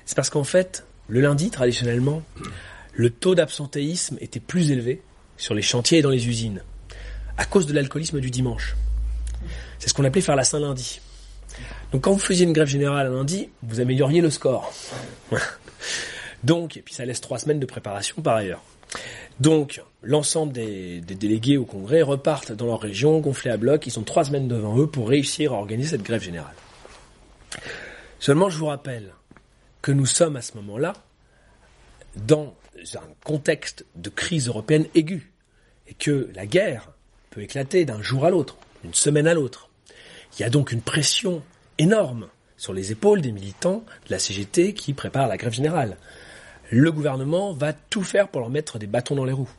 C'est 0.06 0.16
parce 0.16 0.30
qu'en 0.30 0.44
fait, 0.44 0.86
le 1.08 1.22
lundi, 1.22 1.50
traditionnellement, 1.50 2.22
le 2.94 3.10
taux 3.10 3.36
d'absentéisme 3.36 4.18
était 4.22 4.40
plus 4.40 4.72
élevé 4.72 5.02
sur 5.38 5.54
les 5.54 5.62
chantiers 5.62 6.00
et 6.00 6.02
dans 6.02 6.10
les 6.10 6.28
usines, 6.28 6.64
à 7.38 7.46
cause 7.46 7.66
de 7.66 7.74
l'alcoolisme 7.74 8.20
du 8.20 8.30
dimanche. 8.30 8.76
C'est 9.80 9.90
ce 9.90 9.94
qu'on 9.94 10.04
appelait 10.06 10.22
faire 10.22 10.36
la 10.36 10.44
Saint-Lundi. 10.44 11.02
Donc 11.92 12.04
quand 12.04 12.12
vous 12.12 12.20
faisiez 12.20 12.46
une 12.46 12.54
grève 12.54 12.68
générale 12.68 13.08
un 13.08 13.14
lundi, 13.14 13.50
vous 13.64 13.80
amélioriez 13.80 14.22
le 14.22 14.30
score. 14.30 14.74
Donc, 16.44 16.78
et 16.78 16.82
puis 16.82 16.94
ça 16.94 17.06
laisse 17.06 17.22
trois 17.22 17.40
semaines 17.40 17.60
de 17.60 17.66
préparation 17.66 18.22
par 18.22 18.36
ailleurs. 18.36 18.62
Donc, 19.40 19.82
l'ensemble 20.02 20.54
des, 20.54 21.02
délégués 21.02 21.58
au 21.58 21.66
congrès 21.66 22.02
repartent 22.02 22.52
dans 22.52 22.66
leur 22.68 22.82
région, 22.82 23.20
gonflés 23.20 23.52
à 23.52 23.58
bloc, 23.58 23.88
ils 23.88 23.98
ont 23.98 24.04
trois 24.04 24.26
semaines 24.26 24.48
devant 24.48 24.78
eux 24.78 24.88
pour 24.88 25.10
réussir 25.10 25.54
à 25.54 25.56
organiser 25.56 25.92
cette 25.92 26.04
grève 26.04 26.22
générale. 26.22 26.54
Seulement, 28.20 28.50
je 28.50 28.58
vous 28.58 28.68
rappelle 28.68 29.14
que 29.82 29.92
nous 29.92 30.06
sommes 30.06 30.36
à 30.36 30.42
ce 30.42 30.56
moment-là 30.56 30.94
dans 32.16 32.56
un 32.96 33.08
contexte 33.24 33.86
de 33.96 34.10
crise 34.10 34.48
européenne 34.48 34.86
aiguë 34.96 35.32
et 35.88 35.94
que 35.94 36.30
la 36.34 36.46
guerre 36.46 36.92
peut 37.30 37.42
éclater 37.42 37.86
d'un 37.86 38.02
jour 38.02 38.26
à 38.26 38.30
l'autre, 38.30 38.58
d'une 38.84 38.94
semaine 38.94 39.28
à 39.28 39.34
l'autre. 39.34 39.70
Il 40.38 40.42
y 40.42 40.46
a 40.46 40.50
donc 40.50 40.72
une 40.72 40.82
pression 40.82 41.44
énorme 41.78 42.28
sur 42.58 42.74
les 42.74 42.92
épaules 42.92 43.22
des 43.22 43.32
militants 43.32 43.84
de 44.08 44.12
la 44.12 44.20
CGT 44.20 44.74
qui 44.74 44.94
préparent 44.94 45.28
la 45.28 45.38
grève 45.38 45.54
générale. 45.54 45.98
Le 46.72 46.92
gouvernement 46.92 47.54
va 47.54 47.74
tout 47.74 48.04
faire 48.04 48.30
pour 48.30 48.42
leur 48.42 48.50
mettre 48.50 48.80
des 48.80 48.88
bâtons 48.88 49.16
dans 49.16 49.26
les 49.26 49.34
roues. 49.34 49.50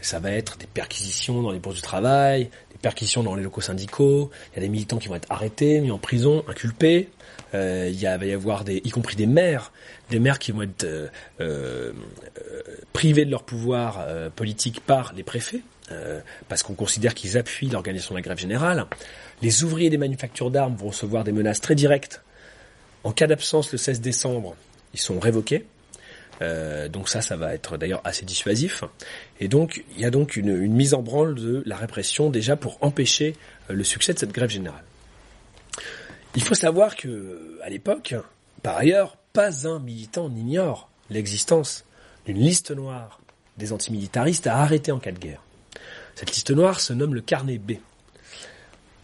Ça 0.00 0.18
va 0.18 0.30
être 0.32 0.56
des 0.58 0.66
perquisitions 0.66 1.42
dans 1.42 1.50
les 1.50 1.58
bourses 1.58 1.76
du 1.76 1.82
travail, 1.82 2.44
des 2.44 2.78
perquisitions 2.80 3.22
dans 3.22 3.34
les 3.34 3.42
locaux 3.42 3.60
syndicaux, 3.60 4.30
il 4.52 4.56
y 4.56 4.58
a 4.58 4.62
des 4.62 4.68
militants 4.68 4.98
qui 4.98 5.08
vont 5.08 5.14
être 5.14 5.30
arrêtés, 5.30 5.80
mis 5.80 5.90
en 5.90 5.98
prison, 5.98 6.44
inculpés, 6.48 7.08
euh, 7.54 7.88
il 7.90 8.00
y 8.00 8.04
va 8.04 8.24
y 8.24 8.32
avoir 8.32 8.64
des, 8.64 8.80
y 8.84 8.90
compris 8.90 9.16
des 9.16 9.26
maires, 9.26 9.72
des 10.10 10.18
maires 10.18 10.38
qui 10.38 10.52
vont 10.52 10.62
être 10.62 10.84
euh, 10.84 11.08
euh, 11.40 11.92
privés 12.92 13.24
de 13.24 13.30
leur 13.30 13.42
pouvoir 13.42 14.06
politique 14.36 14.80
par 14.80 15.12
les 15.14 15.22
préfets, 15.22 15.62
parce 16.48 16.62
qu'on 16.62 16.74
considère 16.74 17.14
qu'ils 17.14 17.36
appuient 17.36 17.68
l'organisation 17.68 18.14
de 18.14 18.18
la 18.18 18.22
grève 18.22 18.38
générale. 18.38 18.86
Les 19.42 19.64
ouvriers 19.64 19.90
des 19.90 19.98
manufactures 19.98 20.50
d'armes 20.50 20.76
vont 20.76 20.88
recevoir 20.88 21.24
des 21.24 21.32
menaces 21.32 21.60
très 21.60 21.74
directes. 21.74 22.22
En 23.02 23.12
cas 23.12 23.26
d'absence 23.26 23.72
le 23.72 23.78
16 23.78 24.00
décembre, 24.00 24.54
ils 24.94 25.00
sont 25.00 25.18
révoqués. 25.18 25.64
Donc 26.40 27.08
ça, 27.08 27.20
ça 27.20 27.36
va 27.36 27.54
être 27.54 27.76
d'ailleurs 27.76 28.00
assez 28.04 28.24
dissuasif. 28.24 28.84
Et 29.40 29.48
donc, 29.48 29.84
il 29.96 30.00
y 30.00 30.04
a 30.04 30.10
donc 30.10 30.36
une, 30.36 30.56
mise 30.68 30.94
en 30.94 31.02
branle 31.02 31.34
de 31.34 31.62
la 31.66 31.76
répression 31.76 32.30
déjà 32.30 32.56
pour 32.56 32.78
empêcher 32.80 33.36
le 33.68 33.84
succès 33.84 34.14
de 34.14 34.18
cette 34.18 34.32
grève 34.32 34.50
générale. 34.50 34.84
Il 36.36 36.42
faut 36.42 36.54
savoir 36.54 36.96
que, 36.96 37.58
à 37.62 37.68
l'époque, 37.68 38.14
par 38.62 38.76
ailleurs, 38.76 39.16
pas 39.32 39.66
un 39.66 39.78
militant 39.78 40.28
n'ignore 40.28 40.90
l'existence 41.10 41.84
d'une 42.26 42.38
liste 42.38 42.70
noire 42.70 43.20
des 43.56 43.72
antimilitaristes 43.72 44.46
à 44.46 44.58
arrêter 44.58 44.92
en 44.92 44.98
cas 44.98 45.12
de 45.12 45.18
guerre. 45.18 45.42
Cette 46.14 46.30
liste 46.30 46.50
noire 46.50 46.80
se 46.80 46.92
nomme 46.92 47.14
le 47.14 47.20
carnet 47.20 47.58
B. 47.58 47.72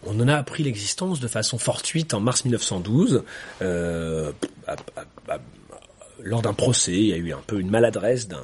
On 0.05 0.19
en 0.21 0.29
a 0.29 0.37
appris 0.37 0.63
l'existence 0.63 1.21
de 1.21 1.29
façon 1.29 1.59
fortuite 1.59 2.15
en 2.15 2.21
mars 2.21 2.45
1912, 2.45 3.25
euh, 3.63 4.33
lors 6.27 6.43
d'un 6.43 6.55
procès. 6.55 6.93
Il 6.93 7.07
y 7.07 7.13
a 7.13 7.17
eu 7.17 7.33
un 7.33 7.43
peu 7.47 7.61
une 7.61 7.71
maladresse 7.71 8.29
d'un 8.29 8.41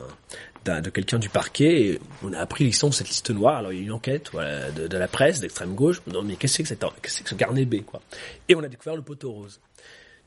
de 0.64 0.90
quelqu'un 0.90 1.18
du 1.18 1.28
parquet. 1.28 1.80
Et 1.80 2.00
on 2.22 2.32
a 2.32 2.38
appris 2.38 2.64
l'existence 2.64 2.92
de 2.92 2.96
cette 2.98 3.08
liste 3.08 3.30
noire. 3.30 3.58
Alors 3.58 3.72
il 3.72 3.76
y 3.76 3.78
a 3.80 3.82
eu 3.82 3.86
une 3.86 3.92
enquête 3.92 4.30
voilà, 4.32 4.70
de, 4.70 4.96
la 4.96 5.08
presse 5.08 5.40
d'extrême 5.40 5.74
gauche. 5.74 6.00
Non 6.06 6.22
mais 6.22 6.36
qu'est-ce 6.36 6.58
que 6.58 6.68
c'est 6.68 6.76
que, 6.76 6.86
qu'est-ce 7.02 7.22
que 7.22 7.28
ce 7.28 7.34
carnet 7.34 7.64
B 7.64 7.82
quoi? 7.82 8.00
Et 8.48 8.54
on 8.54 8.62
a 8.62 8.68
découvert 8.68 8.96
le 8.96 9.02
poteau 9.02 9.32
rose. 9.32 9.60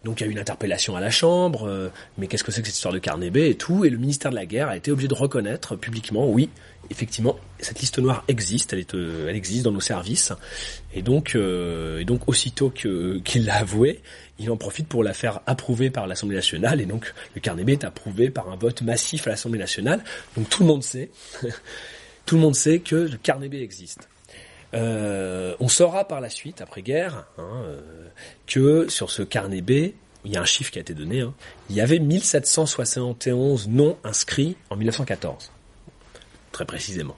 Donc 0.06 0.22
il 0.22 0.24
y 0.24 0.28
a 0.28 0.30
eu 0.30 0.32
une 0.34 0.40
interpellation 0.40 0.96
à 0.96 1.02
la 1.02 1.10
Chambre, 1.10 1.68
euh, 1.68 1.90
mais 2.20 2.28
qu'est-ce 2.28 2.44
que 2.44 2.52
c'est 2.52 2.62
que 2.62 2.68
cette 2.68 2.76
histoire 2.76 2.94
de 2.94 3.00
carnet 3.00 3.32
et 3.34 3.56
tout, 3.56 3.86
et 3.86 3.90
le 3.90 3.98
ministère 3.98 4.30
de 4.30 4.36
la 4.36 4.46
Guerre 4.46 4.70
a 4.70 4.78
été 4.78 4.92
obligé 4.92 5.08
de 5.08 5.16
reconnaître 5.16 5.76
publiquement, 5.76 6.30
oui, 6.30 6.52
effectivement, 6.92 7.38
cette 7.60 7.80
liste 7.80 7.98
noire 7.98 8.24
existe, 8.28 8.74
elle, 8.74 8.86
euh, 8.94 9.34
existe 9.34 9.64
dans 9.64 9.72
nos 9.72 9.82
services, 9.82 10.32
et 10.94 11.02
donc, 11.02 11.34
euh, 11.34 12.06
aussitôt 12.28 12.70
qu'il 12.70 13.46
l'a 13.46 13.56
avoué, 13.56 14.02
il 14.38 14.52
en 14.52 14.58
profite 14.58 14.88
pour 14.88 15.04
la 15.04 15.14
faire 15.14 15.40
approuver 15.48 15.90
par 15.90 16.06
l'Assemblée 16.06 16.36
nationale, 16.36 16.82
et 16.82 16.86
donc 16.86 17.12
le 17.34 17.42
carnet 17.42 17.64
est 17.74 17.84
approuvé 17.84 18.30
par 18.30 18.52
un 18.52 18.58
vote 18.58 18.84
massif 18.84 19.26
à 19.26 19.32
l'Assemblée 19.32 19.60
nationale, 19.60 20.04
donc 20.38 20.48
tout 20.50 20.62
le 20.62 20.68
monde 20.68 20.84
sait, 20.84 21.10
tout 22.28 22.36
le 22.36 22.42
monde 22.42 22.56
sait 22.56 22.78
que 22.78 22.96
le 22.96 23.18
carnet 23.18 23.50
existe. 23.54 24.08
Euh, 24.74 25.56
on 25.60 25.68
saura 25.68 26.08
par 26.08 26.22
la 26.22 26.30
suite, 26.30 26.62
après-guerre, 26.62 27.26
hein, 27.38 27.64
euh, 27.66 27.82
que 28.48 28.90
sur 28.90 29.12
ce 29.12 29.22
carnet 29.22 29.62
B, 29.62 29.94
il 30.26 30.32
y 30.32 30.38
a 30.38 30.42
un 30.42 30.46
chiffre 30.46 30.72
qui 30.72 30.80
a 30.80 30.82
été 30.82 30.94
donné, 30.94 31.22
hein, 31.22 31.34
il 31.70 31.76
y 31.76 31.82
avait 31.82 32.00
1771 32.00 33.68
noms 33.70 33.98
inscrits 34.04 34.58
en 34.70 34.76
1914. 34.76 35.52
Très 36.52 36.66
précisément. 36.66 37.16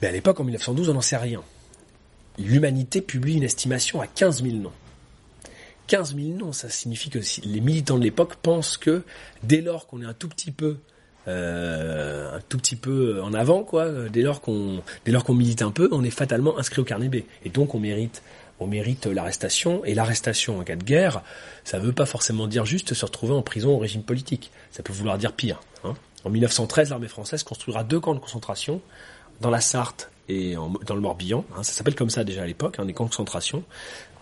Mais 0.00 0.08
à 0.08 0.12
l'époque, 0.12 0.40
en 0.40 0.44
1912, 0.44 0.88
on 0.88 0.94
n'en 0.94 1.00
sait 1.00 1.16
rien. 1.16 1.42
L'humanité 2.38 3.00
publie 3.00 3.36
une 3.36 3.42
estimation 3.42 4.00
à 4.00 4.06
15 4.06 4.42
000 4.42 4.56
noms. 4.56 4.72
15 5.86 6.16
000 6.16 6.28
noms, 6.36 6.52
ça 6.52 6.68
signifie 6.68 7.10
que 7.10 7.20
les 7.44 7.60
militants 7.60 7.98
de 7.98 8.02
l'époque 8.02 8.36
pensent 8.36 8.76
que 8.76 9.04
dès 9.42 9.60
lors 9.60 9.86
qu'on 9.86 10.02
est 10.02 10.06
un 10.06 10.14
tout 10.14 10.28
petit 10.28 10.50
peu 10.50 10.78
un 11.26 12.40
tout 12.48 12.58
petit 12.58 12.76
peu 12.76 13.20
en 13.22 13.34
avant, 13.34 13.62
quoi. 13.62 13.88
Dès 14.12 14.22
lors 14.22 14.40
qu'on, 14.40 14.82
dès 15.04 15.12
lors 15.12 15.24
qu'on 15.24 15.34
milite 15.34 15.62
un 15.62 15.70
peu, 15.70 15.88
on 15.92 16.04
est 16.04 16.10
fatalement 16.10 16.58
inscrit 16.58 16.80
au 16.80 16.84
carnet 16.84 17.08
B. 17.08 17.16
Et 17.44 17.50
donc 17.50 17.74
on 17.74 17.80
mérite, 17.80 18.22
on 18.60 18.66
mérite 18.66 19.06
l'arrestation. 19.06 19.84
Et 19.84 19.94
l'arrestation 19.94 20.58
en 20.58 20.62
cas 20.64 20.76
de 20.76 20.84
guerre, 20.84 21.22
ça 21.64 21.78
veut 21.78 21.92
pas 21.92 22.06
forcément 22.06 22.46
dire 22.46 22.64
juste 22.64 22.94
se 22.94 23.04
retrouver 23.04 23.34
en 23.34 23.42
prison 23.42 23.70
au 23.70 23.78
régime 23.78 24.02
politique. 24.02 24.50
Ça 24.70 24.82
peut 24.82 24.92
vouloir 24.92 25.18
dire 25.18 25.32
pire. 25.32 25.60
Hein. 25.84 25.94
En 26.24 26.30
1913, 26.30 26.90
l'armée 26.90 27.08
française 27.08 27.42
construira 27.42 27.84
deux 27.84 28.00
camps 28.00 28.14
de 28.14 28.20
concentration 28.20 28.80
dans 29.40 29.50
la 29.50 29.60
Sarthe 29.60 30.10
et 30.28 30.54
dans 30.54 30.94
le 30.94 31.00
Morbihan. 31.00 31.44
Hein. 31.56 31.62
ça 31.62 31.72
s'appelle 31.72 31.94
comme 31.94 32.10
ça 32.10 32.24
déjà 32.24 32.42
à 32.42 32.46
l'époque, 32.46 32.76
hein, 32.78 32.84
des 32.84 32.92
camps 32.92 33.04
de 33.04 33.10
concentration, 33.10 33.62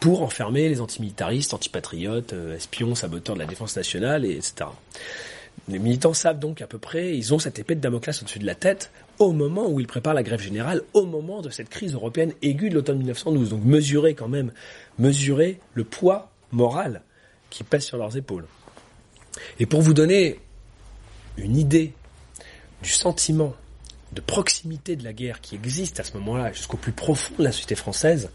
pour 0.01 0.23
enfermer 0.23 0.69
les 0.69 0.81
antimilitaristes, 0.81 1.55
antipatriotes, 1.55 2.35
euh, 2.35 2.57
espions, 2.57 2.95
saboteurs 2.95 3.37
de 3.37 3.41
la 3.41 3.47
défense 3.47 3.77
nationale, 3.77 4.25
et 4.25 4.33
etc. 4.33 4.67
Les 5.69 5.79
militants 5.79 6.13
savent 6.13 6.39
donc 6.39 6.61
à 6.61 6.67
peu 6.67 6.79
près, 6.79 7.17
ils 7.17 7.33
ont 7.33 7.39
cette 7.39 7.59
épée 7.59 7.75
de 7.75 7.81
Damoclès 7.81 8.21
au-dessus 8.21 8.39
de 8.39 8.47
la 8.47 8.55
tête 8.55 8.91
au 9.19 9.33
moment 9.33 9.67
où 9.69 9.81
ils 9.81 9.87
préparent 9.87 10.15
la 10.15 10.23
grève 10.23 10.41
générale, 10.41 10.83
au 10.93 11.07
moment 11.07 11.41
de 11.41 11.49
cette 11.49 11.71
crise 11.71 11.95
européenne 11.95 12.33
aiguë 12.43 12.69
de 12.69 12.75
l'automne 12.75 12.99
1912. 12.99 13.51
Donc 13.51 13.65
mesurer 13.65 14.15
quand 14.15 14.29
même, 14.29 14.53
mesurer 14.99 15.61
le 15.73 15.85
poids 15.85 16.31
moral 16.53 17.03
qui 17.49 17.65
pèse 17.65 17.85
sur 17.85 17.97
leurs 17.97 18.17
épaules. 18.17 18.47
Et 19.59 19.67
pour 19.67 19.81
vous 19.81 19.95
donner 19.95 20.39
une 21.39 21.57
idée 21.57 21.95
du 22.83 22.91
sentiment 22.91 23.55
de 24.13 24.21
proximité 24.21 24.97
de 24.97 25.05
la 25.05 25.13
guerre 25.13 25.41
qui 25.41 25.55
existe 25.55 25.99
à 25.99 26.05
ce 26.05 26.13
moment-là, 26.19 26.53
jusqu'au 26.53 26.77
plus 26.77 26.93
profond 26.93 27.35
de 27.39 27.45
la 27.45 27.53
société 27.53 27.75
française, 27.75 28.31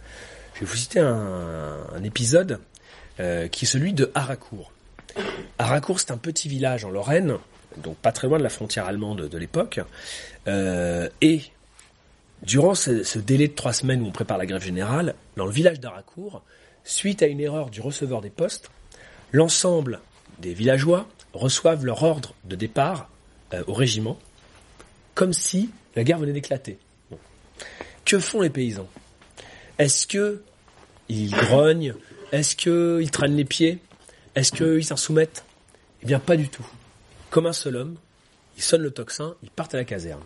je 0.56 0.62
vais 0.62 0.66
vous 0.66 0.76
citer 0.76 1.00
un, 1.00 2.04
épisode 2.04 2.60
euh, 3.20 3.48
qui 3.48 3.66
est 3.66 3.68
celui 3.68 3.94
de 3.94 4.12
Haracourt. 4.16 4.74
Haracourt, 5.58 6.00
c'est 6.00 6.12
un 6.12 6.18
petit 6.18 6.48
village 6.48 6.86
en 6.86 6.90
Lorraine, 6.90 7.38
donc 7.78 7.98
pas 7.98 8.12
très 8.12 8.28
loin 8.28 8.38
de 8.38 8.44
la 8.44 8.50
frontière 8.50 8.86
allemande 8.86 9.28
de 9.28 9.38
l'époque. 9.38 9.80
Euh, 10.48 11.10
et 11.22 11.42
durant 12.44 12.76
ce, 12.76 13.20
délai 13.20 13.48
de 13.48 13.54
trois 13.54 13.74
semaines 13.74 14.02
où 14.02 14.08
on 14.08 14.12
prépare 14.12 14.38
la 14.38 14.46
grève 14.46 14.64
générale, 14.64 15.16
dans 15.36 15.46
le 15.46 15.52
village 15.52 15.80
d'Haracourt, 15.80 16.42
suite 16.84 17.22
à 17.22 17.28
une 17.28 17.40
erreur 17.40 17.70
du 17.70 17.82
receveur 17.82 18.22
des 18.22 18.30
postes, 18.30 18.72
l'ensemble 19.32 20.00
des 20.40 20.54
villageois 20.54 21.08
reçoivent 21.34 21.86
leur 21.86 22.04
ordre 22.04 22.34
de 22.46 22.56
départ 22.56 23.10
euh, 23.54 23.64
au 23.68 23.74
régiment, 23.74 24.18
comme 25.14 25.34
si 25.34 25.70
la 25.96 26.04
guerre 26.04 26.20
venait 26.20 26.34
d'éclater. 26.34 26.78
Que 28.06 28.20
font 28.20 28.42
les 28.42 28.50
paysans? 28.50 28.88
Est-ce 29.78 30.08
que 30.08 30.42
ils 31.10 31.32
grognent? 31.32 31.94
Est-ce 32.32 32.56
qu'ils 32.56 33.12
traînent 33.12 33.36
les 33.36 33.46
pieds? 33.46 33.80
Est-ce 34.36 34.52
qu'ils 34.52 34.86
s'en 34.86 34.98
soumettent? 34.98 35.44
Eh 36.02 36.06
bien, 36.06 36.20
pas 36.20 36.38
du 36.38 36.50
tout. 36.50 36.66
Comme 37.30 37.46
un 37.46 37.54
seul 37.54 37.76
homme, 37.76 37.96
ils 38.58 38.64
sonnent 38.64 38.82
le 38.82 38.92
tocsin, 38.92 39.36
ils 39.44 39.50
partent 39.50 39.74
à 39.74 39.78
la 39.78 39.86
caserne. 39.86 40.24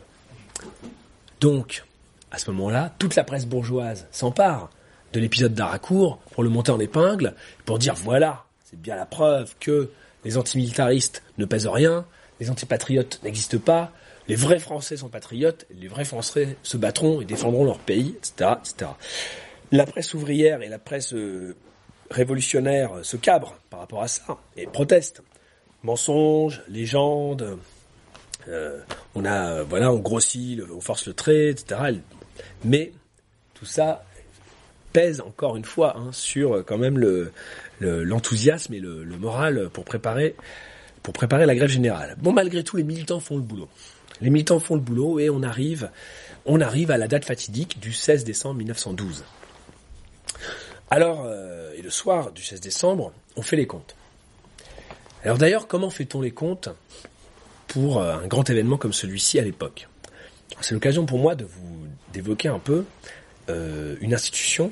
Donc, 1.41 1.84
à 2.32 2.38
ce 2.38 2.49
moment-là, 2.51 2.93
toute 2.99 3.16
la 3.16 3.24
presse 3.24 3.45
bourgeoise 3.45 4.08
s'empare 4.12 4.70
de 5.14 5.20
l'épisode 5.20 5.54
d'Aracourt 5.54 6.20
pour 6.32 6.43
le 6.43 6.49
monter 6.49 6.72
en 6.72 6.80
épingle, 6.80 7.36
pour 7.66 7.80
dire 7.80 7.93
voilà, 7.95 8.45
c'est 8.66 8.80
bien 8.80 8.95
la 8.95 9.06
preuve 9.06 9.54
que 9.60 9.91
les 10.26 10.38
antimilitaristes 10.38 11.22
ne 11.38 11.45
pèsent 11.45 11.68
rien, 11.68 12.06
les 12.39 12.49
antipatriotes 12.49 13.20
n'existent 13.24 13.60
pas, 13.60 13.91
les 14.28 14.36
vrais 14.36 14.60
Français 14.60 14.97
sont 14.97 15.10
patriotes, 15.10 15.66
les 15.70 15.88
vrais 15.88 16.06
Français 16.06 16.58
se 16.64 16.78
battront 16.78 17.22
et 17.22 17.26
défendront 17.26 17.66
leur 17.66 17.80
pays, 17.80 18.16
etc., 18.18 18.51
etc. 18.60 18.91
La 19.72 19.86
presse 19.86 20.14
ouvrière 20.14 20.62
et 20.62 20.70
la 20.70 20.80
presse 20.80 21.14
euh, 21.14 21.56
révolutionnaires 22.14 22.91
se 23.03 23.18
cabrent 23.18 23.57
par 23.70 23.80
rapport 23.80 24.03
à 24.03 24.07
ça 24.07 24.38
et 24.55 24.68
protestent. 24.68 25.22
Mensonges, 25.84 26.61
légendes, 26.70 27.57
euh, 28.47 28.80
on 29.16 29.26
a, 29.26 29.64
voilà, 29.64 29.91
on 29.91 29.99
grossit, 29.99 30.61
on 30.74 30.80
force 30.80 31.07
le 31.07 31.14
trait, 31.14 31.49
etc. 31.49 31.99
Mais 32.64 32.93
tout 33.53 33.66
ça 33.66 34.05
pèse 34.91 35.22
encore 35.22 35.57
une 35.57 35.66
fois 35.66 35.97
hein, 35.97 36.11
sur 36.11 36.53
euh, 36.53 36.64
quand 36.64 36.78
même 36.78 36.99
le 36.99 37.32
l'enthousiasme 37.82 38.74
et 38.74 38.80
le, 38.80 39.03
moral 39.18 39.70
pour 39.74 39.84
préparer 39.84 40.38
pour 41.01 41.14
préparer 41.14 41.45
la 41.45 41.53
grève 41.53 41.70
générale. 41.70 42.16
Bon, 42.22 42.32
malgré 42.32 42.64
tout, 42.64 42.78
les 42.78 42.84
militants 42.84 43.20
font 43.20 43.36
le 43.36 43.41
boulot. 43.41 43.68
Les 44.22 44.30
militants 44.30 44.59
font 44.59 44.76
le 44.76 44.82
boulot 44.82 45.20
et 45.20 45.30
on 45.30 45.43
arrive, 45.43 45.89
on 46.45 46.61
arrive 46.61 46.91
à 46.91 46.97
la 46.97 47.09
date 47.09 47.26
fatidique 47.26 47.82
du 47.82 47.91
16 47.91 48.24
décembre 48.24 48.55
1912. 48.59 49.26
Alors, 50.89 51.26
euh, 51.26 51.53
le 51.84 51.89
soir 51.89 52.31
du 52.31 52.41
16 52.41 52.61
décembre, 52.61 53.11
on 53.36 53.41
fait 53.41 53.57
les 53.57 53.67
comptes. 53.67 53.95
Alors 55.23 55.38
d'ailleurs, 55.38 55.67
comment 55.67 55.89
fait-on 55.89 56.21
les 56.21 56.31
comptes 56.31 56.69
pour 57.67 57.99
euh, 57.99 58.15
un 58.15 58.27
grand 58.27 58.49
événement 58.49 58.77
comme 58.77 58.93
celui-ci 58.93 59.38
à 59.38 59.43
l'époque? 59.43 59.88
C'est 60.61 60.73
l'occasion 60.73 61.05
pour 61.05 61.19
moi 61.19 61.36
de 61.36 61.43
vous 61.43 61.88
d'évoquer 62.13 62.47
un 62.47 62.59
peu 62.59 62.86
euh, 63.49 63.95
une 63.99 64.13
institution 64.13 64.71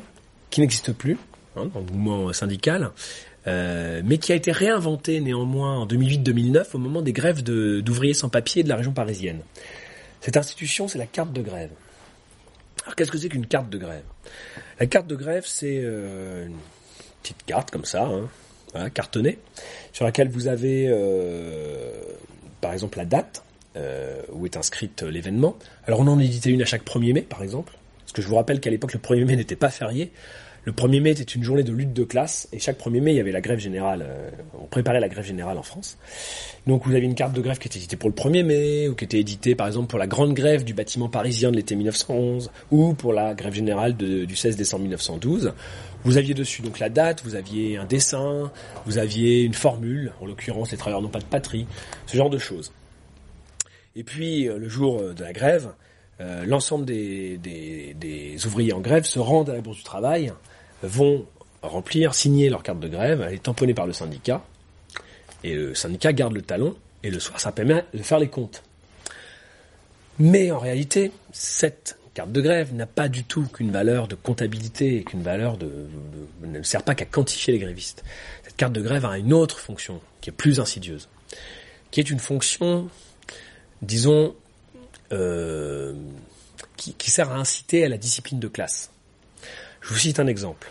qui 0.49 0.61
n'existe 0.61 0.93
plus 0.93 1.17
hein, 1.57 1.69
mouvement 1.73 2.31
syndical, 2.33 2.91
mais 3.45 4.17
qui 4.19 4.31
a 4.31 4.35
été 4.35 4.51
réinventée 4.51 5.19
néanmoins 5.19 5.79
en 5.79 5.87
2008-2009 5.87 6.67
au 6.75 6.77
moment 6.77 7.01
des 7.01 7.13
grèves 7.13 7.41
d'ouvriers 7.43 8.13
sans 8.13 8.29
papier 8.29 8.63
de 8.63 8.69
la 8.69 8.75
région 8.75 8.93
parisienne. 8.93 9.39
Cette 10.21 10.37
institution, 10.37 10.87
c'est 10.87 10.99
la 10.99 11.07
carte 11.07 11.33
de 11.33 11.41
grève. 11.41 11.71
Alors 12.83 12.95
qu'est-ce 12.95 13.11
que 13.11 13.17
c'est 13.17 13.29
qu'une 13.29 13.47
carte 13.47 13.69
de 13.69 13.77
grève? 13.77 14.03
La 14.79 14.85
carte 14.85 15.07
de 15.07 15.15
grève, 15.15 15.43
c'est 15.45 15.81
euh, 15.83 16.47
petite 17.21 17.43
carte 17.45 17.71
comme 17.71 17.85
ça, 17.85 18.09
hein, 18.75 18.89
cartonnée, 18.89 19.37
sur 19.93 20.05
laquelle 20.05 20.29
vous 20.29 20.47
avez 20.47 20.87
euh, 20.89 21.91
par 22.61 22.73
exemple 22.73 22.97
la 22.97 23.05
date 23.05 23.43
euh, 23.75 24.21
où 24.31 24.45
est 24.45 24.57
inscrite 24.57 25.03
l'événement. 25.03 25.55
Alors 25.87 25.99
on 26.01 26.07
en 26.07 26.19
éditait 26.19 26.49
une 26.49 26.61
à 26.61 26.65
chaque 26.65 26.85
1er 26.85 27.13
mai 27.13 27.21
par 27.21 27.43
exemple, 27.43 27.73
parce 27.99 28.13
que 28.13 28.21
je 28.21 28.27
vous 28.27 28.35
rappelle 28.35 28.59
qu'à 28.59 28.69
l'époque 28.69 28.93
le 28.93 28.99
1er 28.99 29.25
mai 29.25 29.35
n'était 29.35 29.55
pas 29.55 29.69
férié, 29.69 30.11
le 30.63 30.73
1er 30.73 31.01
mai 31.01 31.11
était 31.11 31.23
une 31.23 31.43
journée 31.43 31.63
de 31.63 31.71
lutte 31.71 31.93
de 31.93 32.03
classe 32.03 32.47
et 32.53 32.59
chaque 32.59 32.79
1er 32.79 33.01
mai 33.01 33.13
il 33.13 33.17
y 33.17 33.19
avait 33.19 33.31
la 33.31 33.41
grève 33.41 33.57
générale. 33.57 34.05
Euh, 34.07 34.29
on 34.61 34.67
préparait 34.67 34.99
la 34.99 35.09
grève 35.09 35.25
générale 35.25 35.57
en 35.57 35.63
France. 35.63 35.97
Donc 36.67 36.85
vous 36.85 36.93
aviez 36.93 37.07
une 37.07 37.15
carte 37.15 37.33
de 37.33 37.41
grève 37.41 37.57
qui 37.57 37.67
était 37.67 37.79
éditée 37.79 37.97
pour 37.97 38.09
le 38.09 38.15
1er 38.15 38.43
mai 38.43 38.87
ou 38.87 38.93
qui 38.93 39.05
était 39.05 39.19
éditée 39.19 39.55
par 39.55 39.65
exemple 39.65 39.87
pour 39.87 39.97
la 39.97 40.05
grande 40.05 40.35
grève 40.35 40.63
du 40.63 40.75
bâtiment 40.75 41.09
parisien 41.09 41.49
de 41.49 41.55
l'été 41.55 41.75
1911 41.75 42.51
ou 42.69 42.93
pour 42.93 43.11
la 43.11 43.33
grève 43.33 43.53
générale 43.53 43.95
du 43.95 44.35
16 44.35 44.55
décembre 44.55 44.83
1912. 44.83 45.53
Vous 46.03 46.17
aviez 46.17 46.33
dessus 46.33 46.61
donc 46.61 46.79
la 46.79 46.89
date, 46.89 47.23
vous 47.23 47.35
aviez 47.35 47.77
un 47.77 47.85
dessin, 47.85 48.51
vous 48.85 48.97
aviez 48.97 49.43
une 49.43 49.53
formule, 49.53 50.13
en 50.21 50.25
l'occurrence 50.25 50.71
les 50.71 50.77
travailleurs 50.77 51.01
n'ont 51.01 51.09
pas 51.09 51.19
de 51.19 51.25
patrie, 51.25 51.67
ce 52.07 52.17
genre 52.17 52.29
de 52.29 52.37
choses. 52.37 52.71
Et 53.95 54.03
puis 54.03 54.47
euh, 54.47 54.57
le 54.57 54.69
jour 54.69 54.99
euh, 54.99 55.13
de 55.13 55.23
la 55.23 55.33
grève, 55.33 55.73
l'ensemble 56.45 56.85
des, 56.85 57.39
des, 57.39 58.45
ouvriers 58.45 58.73
en 58.73 58.79
grève 58.79 59.05
se 59.05 59.17
rendent 59.17 59.49
à 59.49 59.55
la 59.55 59.61
bourse 59.61 59.77
du 59.77 59.83
travail 59.83 60.31
vont 60.83 61.25
remplir, 61.61 62.13
signer 62.13 62.49
leur 62.49 62.63
carte 62.63 62.79
de 62.79 62.87
grève, 62.87 63.25
elle 63.27 63.33
est 63.33 63.43
tamponnée 63.43 63.73
par 63.73 63.87
le 63.87 63.93
syndicat, 63.93 64.43
et 65.43 65.55
le 65.55 65.73
syndicat 65.75 66.13
garde 66.13 66.33
le 66.33 66.41
talon, 66.41 66.75
et 67.03 67.09
le 67.09 67.19
soir, 67.19 67.39
ça 67.39 67.51
permet 67.51 67.83
de 67.93 68.03
faire 68.03 68.19
les 68.19 68.27
comptes. 68.27 68.63
Mais 70.19 70.51
en 70.51 70.59
réalité, 70.59 71.11
cette 71.31 71.97
carte 72.13 72.31
de 72.31 72.41
grève 72.41 72.73
n'a 72.73 72.85
pas 72.85 73.07
du 73.07 73.23
tout 73.23 73.45
qu'une 73.47 73.71
valeur 73.71 74.07
de 74.07 74.15
comptabilité, 74.15 75.03
qu'une 75.03 75.23
valeur 75.23 75.57
de, 75.57 75.87
ne 76.43 76.61
sert 76.63 76.83
pas 76.83 76.95
qu'à 76.95 77.05
quantifier 77.05 77.53
les 77.53 77.59
grévistes. 77.59 78.03
Cette 78.43 78.57
carte 78.57 78.73
de 78.73 78.81
grève 78.81 79.05
a 79.05 79.17
une 79.17 79.33
autre 79.33 79.59
fonction, 79.59 80.01
qui 80.19 80.29
est 80.29 80.33
plus 80.33 80.59
insidieuse, 80.59 81.07
qui 81.89 81.99
est 81.99 82.09
une 82.09 82.19
fonction 82.19 82.89
disons, 83.81 84.35
qui, 86.77 86.93
qui 86.93 87.11
sert 87.11 87.31
à 87.31 87.35
inciter 87.35 87.83
à 87.85 87.89
la 87.89 87.97
discipline 87.97 88.39
de 88.39 88.47
classe. 88.47 88.91
Je 89.81 89.89
vous 89.89 89.99
cite 89.99 90.19
un 90.19 90.27
exemple. 90.27 90.69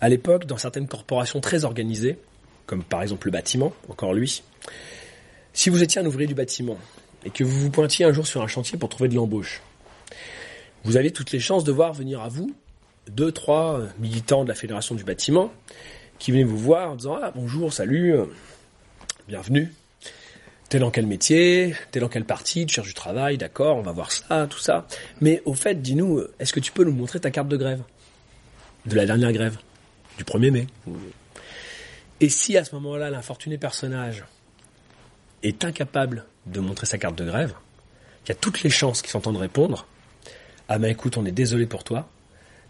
À 0.00 0.08
l'époque, 0.08 0.46
dans 0.46 0.56
certaines 0.58 0.88
corporations 0.88 1.40
très 1.40 1.64
organisées, 1.64 2.18
comme 2.66 2.82
par 2.82 3.02
exemple 3.02 3.26
le 3.26 3.32
bâtiment, 3.32 3.72
encore 3.88 4.14
lui, 4.14 4.42
si 5.52 5.70
vous 5.70 5.82
étiez 5.82 6.00
un 6.00 6.06
ouvrier 6.06 6.26
du 6.26 6.34
bâtiment 6.34 6.78
et 7.24 7.30
que 7.30 7.44
vous 7.44 7.60
vous 7.60 7.70
pointiez 7.70 8.04
un 8.04 8.12
jour 8.12 8.26
sur 8.26 8.42
un 8.42 8.46
chantier 8.46 8.78
pour 8.78 8.88
trouver 8.88 9.08
de 9.08 9.14
l'embauche, 9.14 9.60
vous 10.84 10.96
avez 10.96 11.10
toutes 11.10 11.32
les 11.32 11.40
chances 11.40 11.64
de 11.64 11.72
voir 11.72 11.92
venir 11.92 12.20
à 12.20 12.28
vous 12.28 12.54
deux, 13.10 13.32
trois 13.32 13.80
militants 13.98 14.44
de 14.44 14.48
la 14.48 14.54
fédération 14.54 14.94
du 14.94 15.04
bâtiment 15.04 15.52
qui 16.18 16.30
venaient 16.32 16.44
vous 16.44 16.58
voir 16.58 16.92
en 16.92 16.96
disant 16.96 17.18
ah 17.22 17.32
bonjour, 17.34 17.72
salut, 17.72 18.14
bienvenue. 19.28 19.72
T'es 20.68 20.78
dans 20.78 20.90
quel 20.90 21.06
métier 21.06 21.74
T'es 21.90 22.00
dans 22.00 22.08
quelle 22.08 22.26
partie 22.26 22.66
Tu 22.66 22.74
cherches 22.74 22.88
du 22.88 22.94
travail 22.94 23.38
D'accord, 23.38 23.76
on 23.78 23.82
va 23.82 23.92
voir 23.92 24.12
ça, 24.12 24.46
tout 24.50 24.58
ça. 24.58 24.86
Mais 25.22 25.40
au 25.46 25.54
fait, 25.54 25.80
dis-nous, 25.80 26.22
est-ce 26.38 26.52
que 26.52 26.60
tu 26.60 26.72
peux 26.72 26.84
nous 26.84 26.92
montrer 26.92 27.18
ta 27.20 27.30
carte 27.30 27.48
de 27.48 27.56
grève 27.56 27.82
De 28.84 28.94
la 28.94 29.06
dernière 29.06 29.32
grève 29.32 29.56
Du 30.18 30.24
1er 30.24 30.50
mai? 30.50 30.66
Et 32.20 32.28
si 32.28 32.58
à 32.58 32.64
ce 32.64 32.74
moment-là, 32.74 33.08
l'infortuné 33.08 33.56
personnage 33.56 34.24
est 35.42 35.64
incapable 35.64 36.26
de 36.46 36.60
montrer 36.60 36.86
sa 36.86 36.98
carte 36.98 37.16
de 37.16 37.24
grève, 37.24 37.54
il 38.26 38.28
y 38.28 38.32
a 38.32 38.34
toutes 38.34 38.62
les 38.62 38.70
chances 38.70 39.00
qu'il 39.00 39.10
s'entende 39.10 39.38
répondre 39.38 39.86
Ah 40.68 40.78
ben 40.78 40.90
écoute, 40.90 41.16
on 41.16 41.24
est 41.24 41.32
désolé 41.32 41.66
pour 41.66 41.82
toi, 41.82 42.08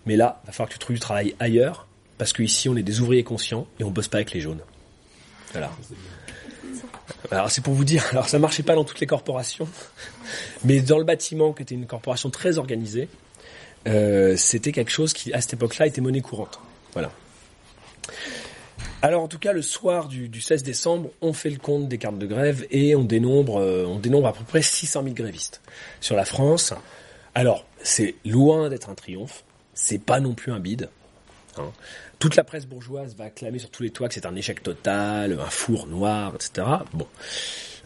mais 0.07 0.17
là, 0.17 0.41
il 0.45 0.47
va 0.47 0.53
falloir 0.53 0.69
que 0.69 0.75
tu 0.75 0.79
trouves 0.79 0.95
du 0.95 1.01
travail 1.01 1.35
ailleurs, 1.41 1.89
parce 2.17 2.33
qu'ici, 2.33 2.69
on 2.69 2.77
est 2.77 2.83
des 2.83 3.01
ouvriers 3.01 3.25
conscients 3.25 3.67
et 3.81 3.85
on 3.85 3.91
bosse 3.91 4.09
pas 4.09 4.19
avec 4.19 4.33
les 4.33 4.41
jaunes. 4.41 4.61
Voilà. 5.53 5.71
Alors 7.31 7.51
c'est 7.51 7.63
pour 7.63 7.75
vous 7.75 7.85
dire, 7.85 8.05
alors 8.13 8.29
ça 8.29 8.39
marchait 8.39 8.63
pas 8.63 8.75
dans 8.75 8.85
toutes 8.85 9.01
les 9.01 9.07
corporations, 9.07 9.69
mais 10.65 10.81
dans 10.81 10.99
le 10.99 11.05
bâtiment, 11.05 11.53
qui 11.53 11.63
était 11.63 11.75
une 11.75 11.87
corporation 11.87 12.31
très 12.31 12.59
organisée, 12.59 13.09
euh, 13.87 14.37
c'était 14.37 14.73
quelque 14.73 14.91
chose 14.91 15.13
qui, 15.13 15.33
à 15.33 15.41
cette 15.41 15.55
époque-là, 15.55 15.87
était 15.87 16.01
monnaie 16.01 16.21
courante. 16.21 16.61
Voilà. 16.93 17.11
Alors 19.03 19.23
en 19.23 19.29
tout 19.29 19.39
cas, 19.39 19.53
le 19.53 19.63
soir 19.63 20.09
du, 20.09 20.41
16 20.41 20.63
décembre, 20.63 21.11
on 21.21 21.33
fait 21.33 21.51
le 21.51 21.59
compte 21.59 21.89
des 21.89 21.99
cartes 21.99 22.19
de 22.19 22.27
grève 22.27 22.67
et 22.71 22.97
on 22.97 23.05
dénombre, 23.05 23.59
euh, 23.59 23.85
on 23.87 23.99
dénombre 23.99 24.29
à 24.29 24.33
peu 24.33 24.45
près 24.45 24.63
600 24.63 25.03
000 25.03 25.15
grévistes 25.15 25.61
sur 26.01 26.17
la 26.17 26.25
France. 26.25 26.75
Alors 27.39 27.65
c'est 27.85 28.17
loin 28.25 28.69
d'être 28.69 28.91
un 28.91 28.97
triomphe, 28.97 29.45
c'est 29.73 30.01
pas 30.01 30.19
non 30.19 30.35
plus 30.35 30.51
un 30.51 30.59
bide. 30.59 30.89
Hein. 31.57 31.71
Toute 32.19 32.35
la 32.35 32.43
presse 32.43 32.67
bourgeoise 32.67 33.15
va 33.15 33.27
acclamer 33.27 33.61
sur 33.61 33.71
tous 33.71 33.85
les 33.85 33.91
toits 33.91 34.09
que 34.09 34.15
c'est 34.15 34.27
un 34.27 34.35
échec 34.35 34.61
total, 34.61 35.39
un 35.39 35.49
four 35.49 35.87
noir, 35.87 36.35
etc. 36.35 36.67
Bon, 36.95 37.07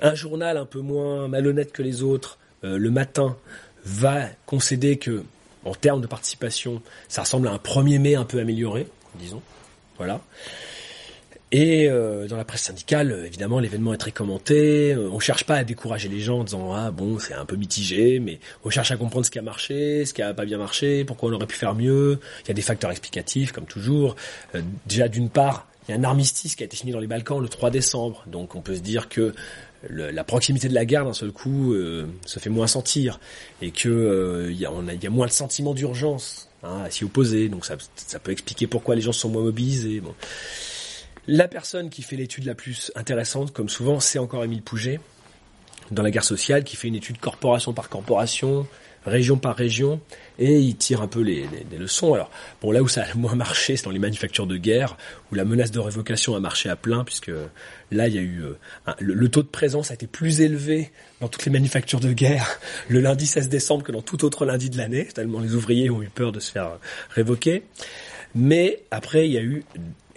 un 0.01 0.15
journal 0.15 0.57
un 0.57 0.65
peu 0.65 0.81
moins 0.81 1.29
malhonnête 1.29 1.71
que 1.71 1.83
les 1.83 2.03
autres, 2.03 2.39
euh, 2.65 2.79
le 2.79 2.91
matin, 2.91 3.37
va 3.85 4.25
concéder 4.47 4.97
que, 4.97 5.23
en 5.67 5.75
termes 5.75 6.01
de 6.01 6.07
participation, 6.07 6.81
ça 7.09 7.21
ressemble 7.21 7.47
à 7.49 7.51
un 7.51 7.59
1er 7.59 7.99
mai 7.99 8.15
un 8.15 8.25
peu 8.25 8.41
amélioré, 8.41 8.89
disons. 9.17 9.43
Voilà. 9.99 10.23
Et 11.55 11.87
euh, 11.87 12.27
dans 12.29 12.39
la 12.39 12.47
presse 12.47 12.63
syndicale, 12.63 13.25
évidemment, 13.27 13.61
l'événement 13.61 13.93
est 13.93 13.99
très 13.99 14.11
commenté. 14.11 14.95
Euh, 14.95 15.11
on 15.13 15.19
cherche 15.19 15.45
pas 15.45 15.57
à 15.57 15.65
décourager 15.65 16.09
les 16.09 16.19
gens 16.19 16.41
en 16.41 16.45
disant 16.45 16.73
ah 16.73 16.91
bon 16.91 17.19
c'est 17.19 17.35
un 17.35 17.45
peu 17.45 17.57
mitigé, 17.57 18.21
mais 18.21 18.41
on 18.65 18.71
cherche 18.71 18.91
à 18.91 18.97
comprendre 18.97 19.27
ce 19.27 19.31
qui 19.31 19.39
a 19.39 19.43
marché, 19.43 20.07
ce 20.07 20.15
qui 20.15 20.23
a 20.23 20.33
pas 20.33 20.47
bien 20.47 20.57
marché, 20.57 21.05
pourquoi 21.05 21.29
on 21.29 21.35
aurait 21.35 21.47
pu 21.47 21.57
faire 21.57 21.75
mieux. 21.75 22.21
Il 22.45 22.49
y 22.49 22.51
a 22.51 22.55
des 22.55 22.63
facteurs 22.63 22.91
explicatifs 22.91 23.53
comme 23.53 23.67
toujours. 23.67 24.17
Euh, 24.55 24.63
déjà 24.87 25.09
d'une 25.09 25.29
part, 25.29 25.69
il 25.87 25.91
y 25.91 25.95
a 25.95 26.01
un 26.01 26.05
armistice 26.05 26.57
qui 26.57 26.63
a 26.63 26.67
été 26.67 26.75
signé 26.75 26.95
dans 26.95 27.01
les 27.01 27.07
Balkans 27.07 27.43
le 27.43 27.51
3 27.51 27.71
décembre, 27.71 28.25
donc 28.29 28.55
on 28.55 28.63
peut 28.63 28.77
se 28.77 28.81
dire 28.81 29.11
que 29.11 29.35
la 29.91 30.23
proximité 30.23 30.69
de 30.69 30.75
la 30.75 30.85
guerre 30.85 31.05
d'un 31.05 31.13
seul 31.13 31.33
coup 31.33 31.75
se 32.25 32.39
fait 32.39 32.51
moins 32.51 32.69
sentir 32.69 33.19
et 33.61 33.73
que 33.73 34.47
il 34.49 34.57
y, 34.57 34.65
a, 34.65 34.71
y, 34.71 35.07
a, 35.09 35.11
moins 35.11 35.27
le 35.27 35.33
sentiment 35.33 35.75
d'urgence 35.75 36.49
hein, 36.63 36.83
à 36.85 36.91
s'y 36.91 37.03
opposer. 37.03 37.49
Donc 37.49 37.67
ça, 37.67 37.75
ça 37.97 38.21
peut 38.21 38.31
expliquer 38.31 38.69
pourquoi 38.69 38.95
les 38.95 39.01
gens 39.01 39.11
sont 39.11 39.29
moins 39.29 39.43
mobilisés. 39.43 39.99
Bon. 39.99 40.15
La 41.29 41.47
personne 41.47 41.89
qui 41.89 42.03
fait 42.03 42.17
l'étude 42.17 42.45
la 42.47 42.55
plus 42.55 42.91
intéressante, 42.97 43.53
comme 43.53 43.69
souvent, 43.69 44.01
c'est 44.01 44.19
encore 44.19 44.43
Émile 44.43 44.63
Pouget, 44.63 44.99
dans 45.93 46.03
la 46.03 46.11
guerre 46.11 46.25
sociale, 46.25 46.65
qui 46.65 46.75
fait 46.75 46.89
une 46.89 46.97
étude 46.97 47.19
corporation 47.19 47.73
par 47.73 47.89
corporation, 47.89 48.67
région 49.07 49.37
par 49.37 49.55
région, 49.55 50.01
et 50.41 50.59
il 50.59 50.77
tire 50.77 51.01
un 51.01 51.07
peu 51.07 51.21
les, 51.21 51.47
leçons. 51.79 52.15
Alors, 52.15 52.29
bon, 52.61 52.73
là 52.73 52.83
où 52.83 52.89
ça 52.89 53.03
a 53.03 53.15
moins 53.15 53.37
marché, 53.37 53.77
c'est 53.77 53.85
dans 53.85 53.93
les 53.93 54.01
manufactures 54.01 54.49
de 54.49 54.57
guerre, 54.57 54.97
où 55.31 55.37
la 55.37 55.45
menace 55.45 55.71
de 55.71 55.79
révocation 55.79 56.35
a 56.35 56.41
marché 56.41 56.69
à 56.69 56.75
plein, 56.75 57.05
puisque 57.05 57.31
là, 57.93 58.09
il 58.09 58.15
y 58.15 58.19
a 58.19 58.23
eu 58.23 58.43
euh, 58.43 58.93
le, 58.99 59.29
taux 59.29 59.43
de 59.43 59.49
présence 59.49 59.93
a 59.93 59.95
été 59.95 60.09
plus 60.09 60.41
élevé 60.41 60.91
dans 61.21 61.29
toutes 61.29 61.45
les 61.45 61.53
manufactures 61.53 62.01
de 62.01 62.13
guerre 62.13 62.59
le 62.89 63.01
lundi 63.01 63.27
16 63.27 63.49
décembre 63.49 63.85
que 63.85 63.93
dans 63.93 64.03
tout 64.03 64.25
autre 64.25 64.45
lundi 64.45 64.71
de 64.71 64.79
l'année, 64.79 65.07
tellement 65.07 65.39
les 65.39 65.55
ouvriers 65.55 65.89
ont 65.89 66.03
eu 66.03 66.09
peur 66.09 66.33
de 66.33 66.41
se 66.41 66.51
faire 66.51 66.79
révoquer. 67.11 67.63
Mais 68.35 68.83
après, 68.91 69.29
il 69.29 69.33
y 69.33 69.39
a 69.39 69.43
eu 69.43 69.65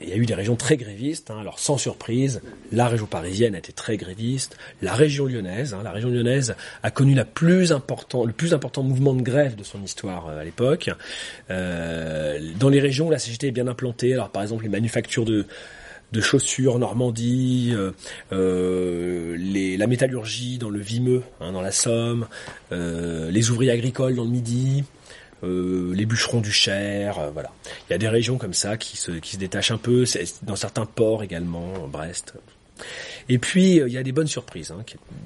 il 0.01 0.09
y 0.09 0.13
a 0.13 0.17
eu 0.17 0.25
des 0.25 0.33
régions 0.33 0.55
très 0.55 0.77
grévistes. 0.77 1.31
Hein. 1.31 1.37
alors 1.39 1.59
sans 1.59 1.77
surprise, 1.77 2.41
la 2.71 2.87
région 2.87 3.05
parisienne 3.05 3.55
a 3.55 3.59
été 3.59 3.71
très 3.71 3.97
gréviste. 3.97 4.57
La 4.81 4.93
région 4.93 5.25
lyonnaise, 5.25 5.73
hein, 5.73 5.81
la 5.83 5.91
région 5.91 6.09
lyonnaise 6.09 6.55
a 6.83 6.91
connu 6.91 7.15
le 7.15 7.23
plus 7.25 7.71
important 7.71 8.83
mouvement 8.83 9.13
de 9.13 9.21
grève 9.21 9.55
de 9.55 9.63
son 9.63 9.81
histoire 9.81 10.27
euh, 10.27 10.41
à 10.41 10.43
l'époque. 10.43 10.89
Euh, 11.49 12.39
dans 12.59 12.69
les 12.69 12.79
régions 12.79 13.07
où 13.07 13.11
la 13.11 13.19
CGT 13.19 13.47
est 13.47 13.51
bien 13.51 13.67
implantée, 13.67 14.13
alors 14.13 14.29
par 14.29 14.41
exemple 14.41 14.63
les 14.63 14.69
manufactures 14.69 15.25
de 15.25 15.45
chaussures 16.21 16.79
Normandie, 16.79 17.73
euh, 18.31 19.37
la 19.77 19.87
métallurgie 19.87 20.57
dans 20.57 20.69
le 20.69 20.79
Vimeux, 20.79 21.23
hein, 21.41 21.51
dans 21.51 21.61
la 21.61 21.71
Somme, 21.71 22.27
les 22.71 23.49
ouvriers 23.51 23.71
agricoles 23.71 24.15
dans 24.15 24.23
le 24.23 24.29
Midi, 24.29 24.83
les 25.43 26.05
bûcherons 26.05 26.41
du 26.41 26.51
Cher, 26.51 27.19
euh, 27.19 27.29
voilà. 27.31 27.51
Il 27.87 27.93
y 27.93 27.95
a 27.95 27.97
des 27.97 28.07
régions 28.07 28.37
comme 28.37 28.53
ça 28.53 28.77
qui 28.77 28.97
se, 28.97 29.11
qui 29.11 29.33
se 29.33 29.37
détachent 29.37 29.71
un 29.71 29.77
peu, 29.77 30.05
dans 30.43 30.55
certains 30.55 30.85
ports 30.85 31.23
également, 31.23 31.87
Brest. 31.87 32.33
Et 33.29 33.37
puis, 33.37 33.79
euh, 33.79 33.87
il 33.87 33.93
y 33.93 33.97
a 33.97 34.03
des 34.03 34.11
bonnes 34.11 34.27
surprises, 34.27 34.71
hein, 34.71 34.83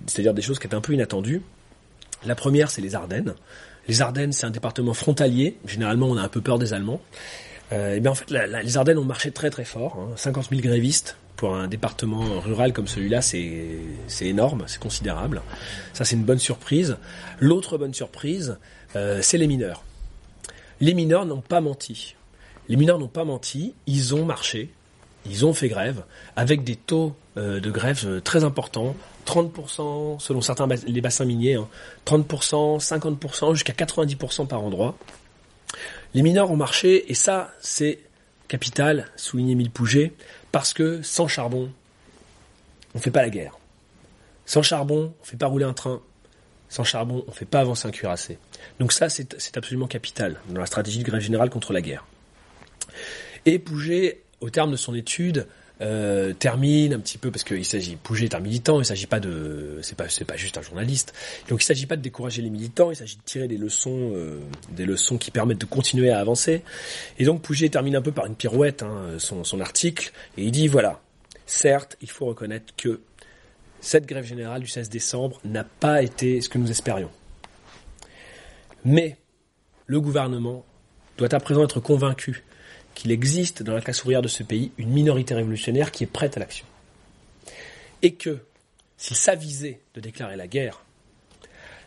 c'est-à-dire 0.07 0.33
des 0.33 0.41
choses 0.41 0.59
qui 0.59 0.67
étaient 0.67 0.75
un 0.75 0.81
peu 0.81 0.93
inattendues. 0.93 1.41
La 2.25 2.35
première, 2.35 2.69
c'est 2.69 2.81
les 2.81 2.95
Ardennes. 2.95 3.33
Les 3.87 4.01
Ardennes, 4.01 4.33
c'est 4.33 4.45
un 4.45 4.51
département 4.51 4.93
frontalier. 4.93 5.57
Généralement, 5.65 6.07
on 6.07 6.17
a 6.17 6.21
un 6.21 6.27
peu 6.27 6.41
peur 6.41 6.59
des 6.59 6.73
Allemands. 6.73 7.01
Euh, 7.71 7.95
et 7.95 7.99
bien 7.99 8.11
en 8.11 8.15
fait, 8.15 8.29
les 8.29 8.77
Ardennes 8.77 8.97
ont 8.97 9.05
marché 9.05 9.31
très 9.31 9.49
très 9.49 9.65
fort. 9.65 9.97
Hein. 9.99 10.13
50 10.15 10.49
000 10.49 10.61
grévistes 10.61 11.17
pour 11.35 11.55
un 11.55 11.67
département 11.67 12.39
rural 12.39 12.73
comme 12.73 12.87
celui-là, 12.87 13.21
c'est 13.21 13.77
c'est 14.07 14.25
énorme, 14.25 14.63
c'est 14.67 14.79
considérable. 14.79 15.41
Ça, 15.93 16.03
c'est 16.03 16.15
une 16.15 16.23
bonne 16.23 16.39
surprise. 16.39 16.97
L'autre 17.39 17.77
bonne 17.77 17.93
surprise, 17.93 18.57
euh, 18.95 19.19
c'est 19.21 19.37
les 19.37 19.47
mineurs 19.47 19.83
les 20.81 20.93
mineurs 20.93 21.25
n'ont 21.25 21.41
pas 21.41 21.61
menti. 21.61 22.15
Les 22.67 22.75
mineurs 22.75 22.99
n'ont 22.99 23.07
pas 23.07 23.25
menti, 23.25 23.73
ils 23.87 24.15
ont 24.15 24.25
marché, 24.25 24.69
ils 25.25 25.45
ont 25.45 25.53
fait 25.53 25.69
grève, 25.69 26.03
avec 26.35 26.63
des 26.63 26.75
taux 26.75 27.15
euh, 27.37 27.59
de 27.59 27.71
grève 27.71 28.03
euh, 28.05 28.21
très 28.21 28.43
importants, 28.43 28.95
30% 29.25 30.19
selon 30.19 30.41
certains 30.41 30.67
les 30.67 31.01
bassins 31.01 31.25
miniers, 31.25 31.57
30%, 32.05 32.75
hein. 32.75 32.77
50%, 32.77 33.53
jusqu'à 33.53 33.73
90% 33.73 34.47
par 34.47 34.63
endroit. 34.63 34.95
Les 36.13 36.21
mineurs 36.21 36.51
ont 36.51 36.55
marché, 36.55 37.11
et 37.11 37.15
ça, 37.15 37.51
c'est 37.59 37.99
capital, 38.47 39.07
souligné 39.15 39.55
Mille 39.55 39.71
Pouget, 39.71 40.13
parce 40.51 40.73
que 40.73 41.01
sans 41.03 41.27
charbon, 41.27 41.69
on 42.93 42.97
ne 42.97 43.03
fait 43.03 43.11
pas 43.11 43.21
la 43.21 43.29
guerre. 43.29 43.57
Sans 44.45 44.63
charbon, 44.63 45.13
on 45.19 45.23
ne 45.23 45.27
fait 45.27 45.37
pas 45.37 45.47
rouler 45.47 45.65
un 45.65 45.73
train. 45.73 46.01
Sans 46.69 46.83
charbon, 46.83 47.23
on 47.27 47.31
ne 47.31 47.35
fait 47.35 47.45
pas 47.45 47.61
avancer 47.61 47.87
un 47.87 47.91
cuirassé. 47.91 48.37
Donc 48.79 48.93
ça, 48.93 49.09
c'est 49.09 49.57
absolument 49.57 49.87
capital 49.87 50.39
dans 50.49 50.59
la 50.59 50.67
stratégie 50.67 50.99
de 50.99 51.03
grève 51.03 51.21
générale 51.21 51.49
contre 51.49 51.73
la 51.73 51.81
guerre. 51.81 52.05
Et 53.45 53.59
Pouget, 53.59 54.21
au 54.41 54.49
terme 54.49 54.71
de 54.71 54.77
son 54.77 54.93
étude, 54.93 55.47
euh, 55.81 56.33
termine 56.33 56.93
un 56.93 56.99
petit 56.99 57.17
peu 57.17 57.31
parce 57.31 57.45
qu'il 57.45 57.63
s'agit 57.63 57.95
Pouget 57.95 58.25
est 58.25 58.35
un 58.35 58.41
militant, 58.41 58.81
il 58.81 58.85
s'agit 58.85 59.07
pas 59.07 59.21
de 59.21 59.79
c'est 59.81 59.95
pas 59.95 60.09
c'est 60.09 60.25
pas 60.25 60.35
juste 60.35 60.57
un 60.57 60.61
journaliste. 60.61 61.13
Donc 61.47 61.61
il 61.61 61.65
s'agit 61.65 61.85
pas 61.85 61.95
de 61.95 62.01
décourager 62.01 62.41
les 62.41 62.49
militants, 62.49 62.91
il 62.91 62.97
s'agit 62.97 63.15
de 63.15 63.21
tirer 63.23 63.47
des 63.47 63.57
leçons 63.57 64.11
euh, 64.13 64.39
des 64.71 64.85
leçons 64.85 65.17
qui 65.17 65.31
permettent 65.31 65.61
de 65.61 65.65
continuer 65.65 66.11
à 66.11 66.19
avancer. 66.19 66.63
Et 67.17 67.23
donc 67.23 67.41
Pouget 67.41 67.69
termine 67.69 67.95
un 67.95 68.01
peu 68.01 68.11
par 68.11 68.25
une 68.25 68.35
pirouette 68.35 68.83
hein, 68.83 69.17
son 69.17 69.59
article 69.61 70.11
et 70.37 70.43
il 70.43 70.51
dit 70.51 70.67
voilà, 70.67 70.99
certes, 71.45 71.97
il 72.01 72.09
faut 72.09 72.25
reconnaître 72.25 72.73
que 72.75 72.99
cette 73.81 74.05
grève 74.05 74.25
générale 74.25 74.61
du 74.61 74.67
16 74.67 74.89
décembre 74.89 75.39
n'a 75.43 75.63
pas 75.63 76.01
été 76.01 76.41
ce 76.41 76.49
que 76.49 76.57
nous 76.57 76.71
espérions. 76.71 77.11
Mais 78.85 79.17
le 79.87 79.99
gouvernement 80.01 80.65
doit 81.17 81.33
à 81.33 81.39
présent 81.39 81.63
être 81.63 81.79
convaincu 81.79 82.43
qu'il 82.95 83.11
existe 83.11 83.63
dans 83.63 83.73
la 83.73 83.81
classe 83.81 84.03
ouvrière 84.03 84.21
de 84.21 84.27
ce 84.27 84.43
pays 84.43 84.71
une 84.77 84.89
minorité 84.89 85.33
révolutionnaire 85.33 85.91
qui 85.91 86.03
est 86.03 86.07
prête 86.07 86.37
à 86.37 86.39
l'action. 86.39 86.65
Et 88.01 88.13
que, 88.13 88.39
s'il 88.97 89.15
s'avisait 89.15 89.79
de 89.93 90.01
déclarer 90.01 90.35
la 90.35 90.47
guerre, 90.47 90.83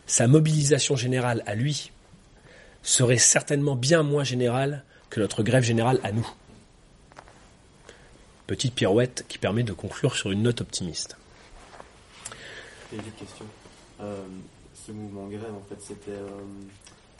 sa 0.05 0.27
mobilisation 0.27 0.95
générale 0.95 1.43
à 1.45 1.55
lui 1.55 1.91
serait 2.81 3.17
certainement 3.17 3.75
bien 3.75 4.03
moins 4.03 4.23
générale 4.23 4.83
que 5.09 5.19
notre 5.19 5.43
grève 5.43 5.63
générale 5.63 5.99
à 6.03 6.11
nous. 6.11 6.27
Petite 8.47 8.75
pirouette 8.75 9.25
qui 9.29 9.37
permet 9.37 9.63
de 9.63 9.71
conclure 9.71 10.15
sur 10.15 10.31
une 10.31 10.43
note 10.43 10.61
optimiste. 10.61 11.17
Et 12.93 12.97
une 12.97 13.11
question. 13.13 13.45
Euh, 14.01 14.21
ce 14.85 14.91
mouvement 14.91 15.27
grève, 15.27 15.53
en 15.55 15.63
fait, 15.67 15.81
c'était 15.81 16.11
euh, 16.11 16.27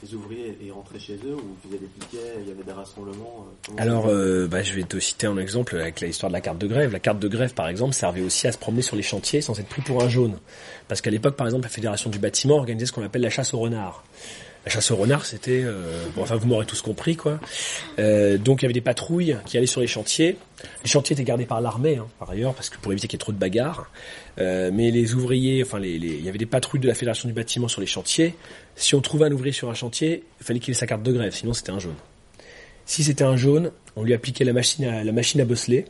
les 0.04 0.14
ouvriers 0.14 0.58
ils 0.62 0.72
rentraient 0.72 1.00
chez 1.00 1.16
eux 1.16 1.36
ou 1.36 1.56
ils 1.56 1.68
faisaient 1.68 1.80
des 1.80 1.88
piquets, 1.88 2.34
il 2.42 2.48
y 2.48 2.52
avait 2.52 2.64
des 2.64 2.72
rassemblements 2.72 3.48
euh, 3.70 3.74
Alors, 3.78 4.06
bah, 4.50 4.62
je 4.62 4.74
vais 4.74 4.84
te 4.84 5.00
citer 5.00 5.28
un 5.28 5.38
exemple 5.38 5.78
avec 5.78 6.02
l'histoire 6.02 6.30
de 6.30 6.34
la 6.34 6.42
carte 6.42 6.58
de 6.60 6.68
grève. 6.68 6.92
La 6.92 7.00
carte 7.00 7.20
de 7.20 7.28
grève, 7.28 7.54
par 7.54 7.68
exemple, 7.70 7.94
servait 7.94 8.22
aussi 8.22 8.48
à 8.48 8.52
se 8.52 8.58
promener 8.58 8.82
sur 8.82 8.96
les 8.96 9.02
chantiers 9.02 9.42
sans 9.42 9.60
être 9.60 9.68
pris 9.68 9.82
pour 9.82 10.04
un 10.04 10.10
jaune. 10.10 10.38
Parce 10.88 11.02
qu'à 11.02 11.10
l'époque, 11.10 11.36
par 11.36 11.48
exemple, 11.48 11.64
la 11.64 11.70
Fédération 11.70 12.10
du 12.10 12.20
bâtiment 12.20 12.58
organisait 12.58 12.86
ce 12.86 12.92
qu'on 12.92 13.04
appelle 13.04 13.22
la 13.22 13.30
chasse 13.30 13.54
au 13.54 13.60
renard. 13.60 14.04
La 14.66 14.72
chasse 14.72 14.92
au 14.92 14.96
renard, 14.96 15.26
c'était, 15.26 15.62
euh, 15.62 16.06
bon, 16.16 16.22
enfin 16.22 16.38
vous 16.38 16.48
m'aurez 16.48 16.66
tous 16.66 16.82
compris 16.82 17.18
quoi. 17.18 17.40
Euh, 18.00 18.38
donc 18.38 18.62
il 18.62 18.64
y 18.64 18.68
avait 18.68 18.74
des 18.74 18.80
patrouilles 18.80 19.36
qui 19.46 19.58
allaient 19.58 19.68
sur 19.68 19.82
les 19.82 19.88
chantiers. 19.88 20.38
Les 20.84 20.90
chantiers 20.90 21.16
étaient 21.16 21.26
gardés 21.26 21.46
par 21.46 21.60
l'armée, 21.60 21.98
hein, 21.98 22.08
par 22.18 22.30
ailleurs, 22.30 22.54
parce 22.54 22.70
que 22.70 22.78
pour 22.78 22.94
éviter 22.94 23.10
qu'il 23.10 23.18
y 23.18 23.20
ait 23.20 23.26
trop 23.26 23.34
de 23.34 23.38
bagarres. 23.38 23.92
Euh, 24.40 24.72
mais 24.74 24.90
les 24.90 25.16
ouvriers, 25.16 25.62
enfin 25.64 25.80
les, 25.80 25.96
il 25.96 26.24
y 26.24 26.30
avait 26.30 26.38
des 26.38 26.46
patrouilles 26.46 26.80
de 26.80 26.88
la 26.88 26.94
fédération 26.94 27.28
du 27.28 27.34
bâtiment 27.34 27.68
sur 27.68 27.82
les 27.82 27.88
chantiers. 27.88 28.36
Si 28.78 28.96
on 28.96 29.02
trouvait 29.02 29.26
un 29.26 29.32
ouvrier 29.34 29.52
sur 29.52 29.70
un 29.70 29.74
chantier, 29.74 30.24
il 30.40 30.46
fallait 30.46 30.60
qu'il 30.60 30.72
ait 30.72 30.76
sa 30.76 30.88
carte 30.88 31.04
de 31.04 31.12
grève, 31.12 31.34
sinon 31.34 31.52
c'était 31.52 31.72
un 31.72 31.80
jaune. 31.80 31.96
Si 32.86 33.04
c'était 33.04 33.26
un 33.26 33.36
jaune, 33.36 33.72
on 33.98 34.04
lui 34.04 34.14
appliquait 34.14 34.46
la 34.46 34.54
machine 34.54 34.86
à 34.86 35.04
la 35.04 35.12
machine 35.12 35.42
à 35.42 35.46
bosseler 35.46 35.86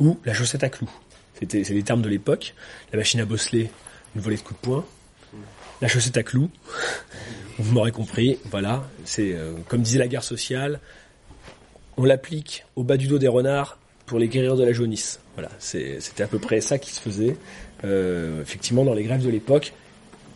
ou 0.00 0.18
la 0.26 0.34
chaussette 0.34 0.64
à 0.64 0.68
clous. 0.68 0.90
C'était 1.38 1.64
c'est 1.64 1.74
les 1.74 1.82
termes 1.82 2.02
de 2.02 2.10
l'époque. 2.10 2.54
La 2.92 2.98
machine 2.98 3.20
à 3.20 3.24
bosseler, 3.24 3.70
une 4.14 4.20
volée 4.20 4.36
de 4.36 4.42
coups 4.42 4.60
de 4.60 4.66
poing. 4.66 4.84
La 5.80 5.88
chaussette 5.88 6.16
à 6.18 6.22
clous, 6.22 6.50
vous 7.58 7.72
m'aurez 7.72 7.92
compris, 7.92 8.38
voilà, 8.50 8.84
c'est 9.04 9.32
euh, 9.32 9.54
comme 9.68 9.80
disait 9.80 9.98
la 9.98 10.08
guerre 10.08 10.24
sociale, 10.24 10.78
on 11.96 12.04
l'applique 12.04 12.66
au 12.76 12.84
bas 12.84 12.98
du 12.98 13.06
dos 13.06 13.18
des 13.18 13.28
renards 13.28 13.78
pour 14.04 14.18
les 14.18 14.28
guérir 14.28 14.56
de 14.56 14.64
la 14.64 14.72
jaunisse. 14.72 15.20
Voilà, 15.36 15.50
c'était 15.58 16.22
à 16.22 16.26
peu 16.26 16.38
près 16.38 16.60
ça 16.60 16.78
qui 16.78 16.90
se 16.90 17.00
faisait, 17.00 17.36
euh, 17.84 18.42
effectivement, 18.42 18.84
dans 18.84 18.92
les 18.92 19.04
grèves 19.04 19.24
de 19.24 19.30
l'époque. 19.30 19.72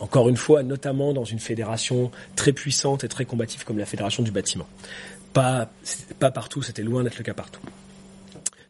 Encore 0.01 0.31
une 0.31 0.37
fois, 0.37 0.63
notamment 0.63 1.13
dans 1.13 1.25
une 1.25 1.39
fédération 1.39 2.11
très 2.37 2.53
puissante 2.53 3.05
et 3.05 3.09
très 3.09 3.27
combative 3.27 3.65
comme 3.65 3.79
la 3.79 3.87
fédération 3.87 4.23
du 4.23 4.31
bâtiment. 4.31 4.67
Pas, 5.35 5.71
pas 6.21 6.31
partout, 6.31 6.63
c'était 6.63 6.83
loin 6.83 7.05
d'être 7.05 7.19
le 7.19 7.25
cas 7.25 7.35
partout. 7.35 7.61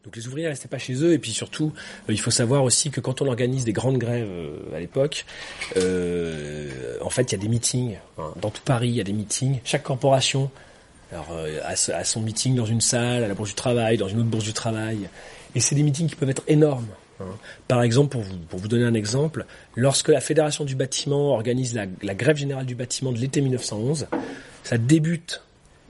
Donc 0.05 0.16
les 0.16 0.26
ouvriers 0.26 0.48
restaient 0.48 0.68
pas 0.68 0.78
chez 0.78 1.02
eux 1.02 1.14
et 1.14 1.18
puis 1.18 1.32
surtout 1.32 1.72
euh, 2.09 2.12
il 2.12 2.20
faut 2.20 2.30
savoir 2.30 2.62
aussi 2.62 2.90
que 2.90 3.00
quand 3.00 3.22
on 3.22 3.26
organise 3.26 3.64
des 3.64 3.72
grandes 3.72 3.96
grèves 3.96 4.28
euh, 4.28 4.76
à 4.76 4.80
l'époque, 4.80 5.24
euh, 5.78 6.98
en 7.00 7.09
fait 7.09 7.32
il 7.32 7.32
y 7.32 7.38
a 7.38 7.38
des 7.38 7.48
meetings 7.48 7.96
hein. 8.18 8.32
dans 8.40 8.50
tout 8.50 8.61
Paris 8.62 8.88
il 8.90 8.96
y 8.96 9.00
a 9.00 9.05
des 9.05 9.14
meetings. 9.14 9.61
Chaque 9.64 9.82
corporation 9.82 10.50
alors, 11.11 11.34
a, 11.64 12.05
son 12.05 12.20
meeting 12.20 12.55
dans 12.55 12.66
une 12.66 12.80
salle, 12.80 13.24
à 13.24 13.28
la 13.28 13.34
bourse 13.34 13.50
du 13.50 13.55
travail, 13.55 13.96
dans 13.96 14.09
une 14.09 14.18
autre 14.18 14.28
bourse 14.28 14.44
du 14.44 14.52
travail 14.52 15.09
et 15.55 15.61
c'est 15.61 15.74
des 15.74 15.82
meetings 15.82 16.09
qui 16.09 16.16
peuvent 16.16 16.30
être 16.30 16.44
énormes. 16.48 16.88
Hein. 17.20 17.24
Par 17.66 17.82
exemple, 17.82 18.11
pour 18.11 18.22
vous, 18.22 18.36
pour 18.36 18.59
vous 18.59 18.68
donner 18.68 18.84
un 18.84 18.94
exemple, 18.94 19.46
lorsque 19.74 20.09
la 20.09 20.20
Fédération 20.20 20.64
du 20.64 20.74
bâtiment 20.74 21.32
organise 21.32 21.74
la, 21.74 21.86
la 22.02 22.14
grève 22.14 22.36
générale 22.36 22.66
du 22.66 22.74
bâtiment 22.74 23.12
de 23.12 23.18
l'été 23.18 23.40
1911, 23.40 24.09
ça 24.64 24.76
débute 24.76 25.40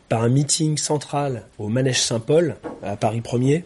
par 0.09 0.23
un 0.23 0.29
meeting 0.29 0.77
central 0.77 1.45
au 1.59 1.69
Manège 1.69 2.01
Saint-Paul, 2.01 2.57
à 2.83 2.97
Paris 2.97 3.21
1er, 3.21 3.65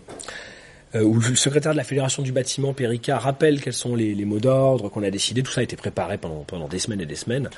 euh, 0.94 1.02
où 1.02 1.20
le 1.20 1.36
secrétaire 1.36 1.72
de 1.72 1.76
la 1.76 1.84
Fédération 1.84 2.22
du 2.22 2.32
bâtiment, 2.32 2.72
Périca, 2.72 3.18
rappelle 3.18 3.60
quels 3.60 3.72
sont 3.72 3.94
les, 3.94 4.14
mots 4.24 4.38
d'ordre 4.38 4.88
qu'on 4.88 5.02
a 5.02 5.10
décidé. 5.10 5.42
Tout 5.42 5.52
ça 5.52 5.60
a 5.60 5.64
été 5.64 5.76
préparé 5.76 6.18
pendant, 6.18 6.44
pendant 6.44 6.68
des 6.68 6.78
semaines 6.78 7.00
et 7.00 7.06
des 7.06 7.16
semaines. 7.16 7.50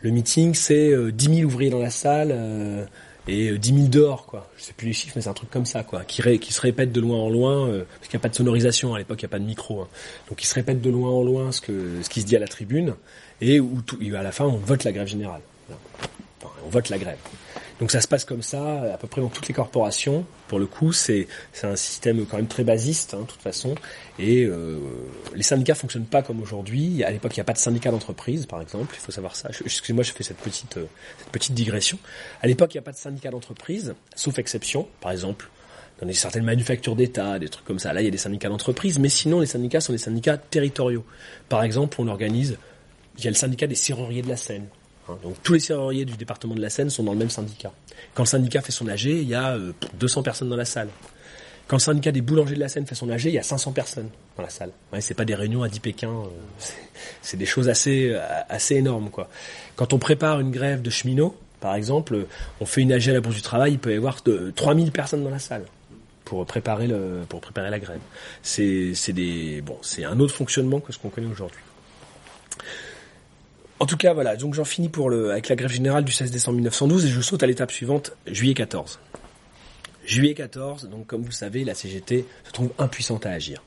Le 0.00 0.10
meeting, 0.10 0.54
c'est 0.54 0.90
euh, 0.90 1.10
10 1.10 1.36
000 1.36 1.46
ouvriers 1.46 1.70
dans 1.70 1.80
la 1.80 1.90
salle 1.90 2.30
euh, 2.32 2.84
et 3.28 3.56
10 3.56 3.72
euh, 3.72 3.76
000 3.76 3.88
dehors, 3.88 4.26
quoi. 4.26 4.48
Je 4.56 4.64
sais 4.64 4.72
plus 4.72 4.86
les 4.86 4.92
chiffres, 4.92 5.12
mais 5.16 5.22
c'est 5.22 5.28
un 5.28 5.34
truc 5.34 5.50
comme 5.50 5.66
ça, 5.66 5.82
quoi, 5.82 6.04
qui, 6.04 6.22
se 6.22 6.60
répète 6.60 6.92
de 6.92 7.00
loin 7.00 7.18
en 7.18 7.28
loin, 7.28 7.68
euh, 7.68 7.84
parce 7.98 8.08
qu'il 8.08 8.16
n'y 8.16 8.22
a 8.22 8.22
pas 8.22 8.28
de 8.30 8.34
sonorisation 8.34 8.94
à 8.94 8.98
l'époque, 8.98 9.20
il 9.20 9.24
n'y 9.24 9.30
a 9.30 9.30
pas 9.30 9.38
de 9.38 9.44
micro. 9.44 9.82
Hein. 9.82 9.88
Donc, 10.28 10.42
il 10.42 10.46
se 10.46 10.54
répète 10.54 10.80
de 10.80 10.90
loin 10.90 11.10
en 11.10 11.22
loin 11.22 11.52
ce 11.52 11.60
que 11.60 12.02
ce 12.02 12.08
qui 12.08 12.22
se 12.22 12.26
dit 12.26 12.36
à 12.36 12.38
la 12.38 12.48
tribune, 12.48 12.94
et 13.40 13.60
où 13.60 13.82
tout, 13.82 13.98
à 14.16 14.22
la 14.22 14.32
fin, 14.32 14.44
on 14.44 14.56
vote 14.56 14.84
la 14.84 14.92
grève 14.92 15.06
générale. 15.06 15.42
Enfin, 15.68 16.52
on 16.66 16.70
vote 16.70 16.88
la 16.88 16.98
grève. 16.98 17.18
Donc 17.80 17.92
ça 17.92 18.00
se 18.00 18.08
passe 18.08 18.24
comme 18.24 18.42
ça 18.42 18.94
à 18.94 18.98
peu 18.98 19.06
près 19.06 19.20
dans 19.20 19.28
toutes 19.28 19.46
les 19.46 19.54
corporations. 19.54 20.24
Pour 20.48 20.58
le 20.58 20.66
coup, 20.66 20.92
c'est 20.92 21.28
un 21.62 21.76
système 21.76 22.26
quand 22.26 22.36
même 22.36 22.48
très 22.48 22.64
basiste, 22.64 23.14
hein, 23.14 23.20
de 23.20 23.26
toute 23.26 23.40
façon. 23.40 23.74
Et 24.18 24.44
euh, 24.44 24.78
les 25.34 25.44
syndicats 25.44 25.76
fonctionnent 25.76 26.06
pas 26.06 26.22
comme 26.22 26.42
aujourd'hui. 26.42 27.04
À 27.04 27.10
l'époque, 27.10 27.36
il 27.36 27.38
n'y 27.38 27.42
a 27.42 27.44
pas 27.44 27.52
de 27.52 27.58
syndicat 27.58 27.90
d'entreprise, 27.90 28.46
par 28.46 28.60
exemple. 28.60 28.96
Il 28.98 29.00
faut 29.00 29.12
savoir 29.12 29.36
ça. 29.36 29.50
Excusez-moi, 29.64 30.02
je 30.02 30.12
fais 30.12 30.24
cette 30.24 30.38
petite 30.38 30.76
euh, 30.76 30.86
cette 31.18 31.28
petite 31.28 31.54
digression. 31.54 31.98
À 32.42 32.48
l'époque, 32.48 32.74
il 32.74 32.78
n'y 32.78 32.80
a 32.80 32.82
pas 32.82 32.92
de 32.92 32.96
syndicat 32.96 33.30
d'entreprise, 33.30 33.94
sauf 34.16 34.38
exception. 34.38 34.88
Par 35.00 35.12
exemple, 35.12 35.48
dans 36.00 36.12
certaines 36.12 36.44
manufactures 36.44 36.96
d'État, 36.96 37.38
des 37.38 37.48
trucs 37.48 37.64
comme 37.64 37.78
ça. 37.78 37.92
Là, 37.92 38.02
il 38.02 38.04
y 38.04 38.08
a 38.08 38.10
des 38.10 38.18
syndicats 38.18 38.48
d'entreprise, 38.48 38.98
mais 38.98 39.08
sinon, 39.08 39.40
les 39.40 39.46
syndicats 39.46 39.80
sont 39.80 39.92
des 39.92 39.98
syndicats 39.98 40.36
territoriaux. 40.36 41.04
Par 41.48 41.62
exemple, 41.62 42.00
on 42.00 42.08
organise, 42.08 42.56
il 43.18 43.24
y 43.24 43.26
a 43.26 43.30
le 43.30 43.36
syndicat 43.36 43.66
des 43.66 43.74
serruriers 43.74 44.22
de 44.22 44.28
la 44.28 44.36
Seine. 44.36 44.66
Hein, 45.08 45.18
donc 45.22 45.36
tous 45.42 45.54
les 45.54 45.60
serruriers 45.60 46.04
du 46.04 46.16
département 46.16 46.54
de 46.54 46.60
la 46.60 46.70
Seine 46.70 46.90
sont 46.90 47.02
dans 47.02 47.12
le 47.12 47.18
même 47.18 47.30
syndicat. 47.30 47.72
Quand 48.14 48.22
le 48.24 48.28
syndicat 48.28 48.60
fait 48.62 48.72
son 48.72 48.88
AG, 48.88 49.04
il 49.04 49.28
y 49.28 49.34
a 49.34 49.56
200 49.98 50.20
euh, 50.20 50.22
personnes 50.22 50.48
dans 50.48 50.56
la 50.56 50.64
salle. 50.64 50.88
Quand 51.66 51.76
le 51.76 51.82
syndicat 51.82 52.12
des 52.12 52.22
boulangers 52.22 52.54
de 52.54 52.60
la 52.60 52.68
Seine 52.68 52.86
fait 52.86 52.94
son 52.94 53.10
AG, 53.10 53.24
il 53.26 53.32
y 53.32 53.38
a 53.38 53.42
500 53.42 53.72
personnes 53.72 54.08
dans 54.36 54.42
la 54.42 54.48
salle. 54.48 54.70
Ouais, 54.92 55.00
c'est 55.00 55.14
pas 55.14 55.24
des 55.24 55.34
réunions 55.34 55.62
à 55.62 55.68
10 55.68 55.80
Pékin, 55.80 56.10
euh, 56.10 56.64
c'est 57.22 57.36
des 57.36 57.46
choses 57.46 57.68
assez 57.68 58.10
euh, 58.14 58.58
énormes. 58.70 59.10
Quand 59.76 59.92
on 59.92 59.98
prépare 59.98 60.40
une 60.40 60.50
grève 60.50 60.82
de 60.82 60.90
cheminots, 60.90 61.36
par 61.60 61.74
exemple, 61.74 62.26
on 62.60 62.66
fait 62.66 62.82
une 62.82 62.92
AG 62.92 63.08
à 63.08 63.12
la 63.12 63.20
Bourse 63.20 63.34
du 63.34 63.42
Travail, 63.42 63.72
il 63.72 63.78
peut 63.78 63.92
y 63.92 63.96
avoir 63.96 64.18
de, 64.24 64.52
3000 64.54 64.92
personnes 64.92 65.24
dans 65.24 65.30
la 65.30 65.40
salle 65.40 65.64
pour 66.24 66.44
préparer 66.44 66.86
la 66.86 67.78
grève. 67.78 68.00
C'est 68.42 68.92
c'est 68.94 70.04
un 70.04 70.20
autre 70.20 70.34
fonctionnement 70.34 70.78
que 70.78 70.92
ce 70.92 70.98
qu'on 70.98 71.08
connaît 71.08 71.26
aujourd'hui. 71.26 71.60
En 73.80 73.86
tout 73.86 73.96
cas, 73.96 74.12
voilà. 74.12 74.36
Donc 74.36 74.54
j'en 74.54 74.64
finis 74.64 74.88
pour 74.88 75.10
le, 75.10 75.30
avec 75.30 75.48
la 75.48 75.56
grève 75.56 75.70
générale 75.70 76.04
du 76.04 76.12
16 76.12 76.30
décembre 76.30 76.56
1912 76.56 77.06
et 77.06 77.08
je 77.08 77.20
saute 77.20 77.42
à 77.42 77.46
l'étape 77.46 77.70
suivante, 77.70 78.12
juillet 78.26 78.54
14. 78.54 78.98
Juillet 80.04 80.34
14, 80.34 80.88
donc 80.88 81.06
comme 81.06 81.22
vous 81.22 81.32
savez, 81.32 81.64
la 81.64 81.74
CGT 81.74 82.24
se 82.44 82.52
trouve 82.52 82.70
impuissante 82.78 83.26
à 83.26 83.30
agir. 83.30 83.62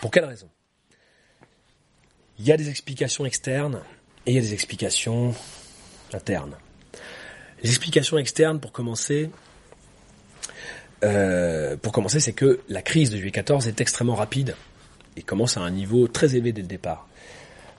Pour 0.00 0.10
quelle 0.10 0.24
raison? 0.24 0.48
Il 2.38 2.46
y 2.46 2.52
a 2.52 2.56
des 2.56 2.68
explications 2.68 3.24
externes 3.24 3.80
et 4.26 4.32
il 4.32 4.34
y 4.34 4.38
a 4.38 4.42
des 4.42 4.54
explications 4.54 5.34
internes. 6.12 6.56
Les 7.62 7.70
explications 7.70 8.18
externes, 8.18 8.58
pour 8.58 8.72
commencer, 8.72 9.30
euh, 11.04 11.76
pour 11.76 11.92
commencer, 11.92 12.18
c'est 12.18 12.32
que 12.32 12.60
la 12.68 12.82
crise 12.82 13.10
de 13.10 13.16
juillet 13.16 13.30
14 13.30 13.68
est 13.68 13.80
extrêmement 13.80 14.16
rapide 14.16 14.56
et 15.16 15.22
commence 15.22 15.56
à 15.56 15.60
un 15.60 15.70
niveau 15.70 16.08
très 16.08 16.34
élevé 16.34 16.52
dès 16.52 16.62
le 16.62 16.68
départ. 16.68 17.08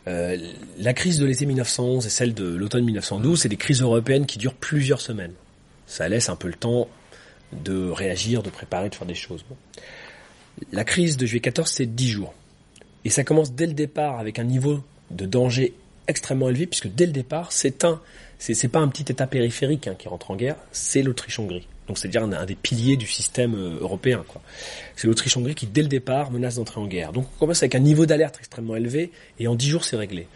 Euh, 0.07 0.37
la 0.77 0.93
crise 0.93 1.17
de 1.17 1.25
l'été 1.25 1.45
1911 1.45 2.05
et 2.05 2.09
celle 2.09 2.33
de 2.33 2.45
l'automne 2.45 2.83
1912, 2.83 3.41
c'est 3.41 3.49
des 3.49 3.57
crises 3.57 3.81
européennes 3.81 4.25
qui 4.25 4.37
durent 4.37 4.53
plusieurs 4.53 5.01
semaines. 5.01 5.33
Ça 5.87 6.09
laisse 6.09 6.29
un 6.29 6.35
peu 6.35 6.47
le 6.47 6.55
temps 6.55 6.87
de 7.53 7.89
réagir, 7.89 8.43
de 8.43 8.49
préparer, 8.49 8.89
de 8.89 8.95
faire 8.95 9.07
des 9.07 9.15
choses. 9.15 9.45
La 10.71 10.83
crise 10.83 11.17
de 11.17 11.25
juillet 11.25 11.41
14, 11.41 11.69
c'est 11.69 11.85
10 11.85 12.09
jours. 12.09 12.33
Et 13.05 13.09
ça 13.09 13.23
commence 13.23 13.53
dès 13.53 13.67
le 13.67 13.73
départ 13.73 14.19
avec 14.19 14.39
un 14.39 14.43
niveau 14.43 14.83
de 15.11 15.25
danger 15.25 15.73
extrêmement 16.07 16.49
élevé, 16.49 16.67
puisque 16.67 16.87
dès 16.87 17.05
le 17.05 17.11
départ, 17.11 17.51
c'est 17.51 17.85
un, 17.85 18.01
c'est 18.39 18.67
pas 18.67 18.79
un 18.79 18.87
petit 18.87 19.11
État 19.11 19.27
périphérique 19.27 19.87
hein, 19.87 19.95
qui 19.97 20.07
rentre 20.07 20.31
en 20.31 20.35
guerre, 20.35 20.57
c'est 20.71 21.01
l'Autriche-Hongrie. 21.01 21.67
Donc 21.87 21.97
c'est-à-dire 21.97 22.23
un, 22.23 22.45
des 22.45 22.55
piliers 22.55 22.95
du 22.97 23.07
système 23.07 23.55
euh, 23.55 23.79
européen. 23.81 24.23
C'est 24.95 25.07
l'Autriche-Hongrie 25.07 25.55
qui, 25.55 25.67
dès 25.67 25.81
le 25.81 25.87
départ, 25.87 26.31
menace 26.31 26.55
d'entrer 26.55 26.79
en 26.79 26.87
guerre. 26.87 27.11
Donc 27.11 27.27
on 27.35 27.39
commence 27.39 27.61
avec 27.61 27.75
un 27.75 27.79
niveau 27.79 28.05
d'alerte 28.05 28.37
extrêmement 28.39 28.75
élevé, 28.75 29.11
et 29.39 29.47
en 29.47 29.55
dix 29.55 29.67
jours, 29.67 29.83
c'est 29.83 29.97
réglé. 29.97 30.27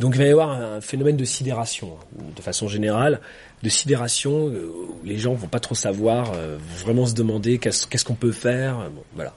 Donc 0.00 0.14
il 0.14 0.18
va 0.18 0.24
y 0.26 0.30
avoir 0.30 0.50
un 0.50 0.80
phénomène 0.80 1.16
de 1.16 1.24
sidération, 1.24 1.96
hein, 1.96 2.24
de 2.34 2.42
façon 2.42 2.68
générale, 2.68 3.20
de 3.62 3.68
sidération 3.68 4.48
euh, 4.48 4.66
où 4.66 5.04
les 5.04 5.16
gens 5.16 5.32
vont 5.32 5.46
pas 5.46 5.60
trop 5.60 5.74
savoir, 5.74 6.32
euh, 6.34 6.58
vraiment 6.78 7.06
se 7.06 7.14
demander 7.14 7.58
qu'est-ce 7.58 8.04
qu'on 8.04 8.14
peut 8.14 8.32
faire. 8.32 8.90
voilà. 9.14 9.34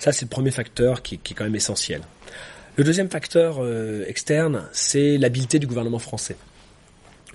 Ça, 0.00 0.12
c'est 0.12 0.26
le 0.26 0.30
premier 0.30 0.50
facteur 0.50 1.02
qui, 1.02 1.18
qui, 1.18 1.32
est 1.32 1.36
quand 1.36 1.44
même 1.44 1.54
essentiel. 1.54 2.02
Le 2.76 2.84
deuxième 2.84 3.10
facteur 3.10 3.60
externe, 4.06 4.62
c'est 4.72 5.18
l'habileté 5.18 5.58
du 5.58 5.66
gouvernement 5.66 5.98
français. 5.98 6.36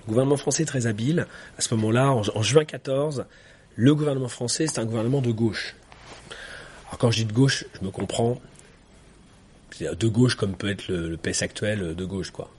Le 0.00 0.08
gouvernement 0.08 0.36
français 0.36 0.64
est 0.64 0.66
très 0.66 0.88
habile. 0.88 1.26
À 1.58 1.60
ce 1.60 1.72
moment-là, 1.74 2.10
en, 2.10 2.22
en 2.34 2.42
juin 2.42 2.64
14, 2.64 3.24
le 3.78 3.94
gouvernement 3.94 4.26
français, 4.26 4.66
c'est 4.66 4.80
un 4.80 4.84
gouvernement 4.84 5.20
de 5.20 5.30
gauche. 5.30 5.76
Alors 6.88 6.98
quand 6.98 7.12
je 7.12 7.18
dis 7.18 7.26
de 7.26 7.32
gauche, 7.32 7.64
je 7.80 7.86
me 7.86 7.92
comprends. 7.92 8.40
De 9.80 10.08
gauche 10.08 10.34
comme 10.34 10.56
peut 10.56 10.68
être 10.68 10.88
le, 10.88 11.16
PS 11.16 11.42
actuel 11.42 11.94
de 11.94 12.04
gauche, 12.04 12.32
quoi. 12.32 12.50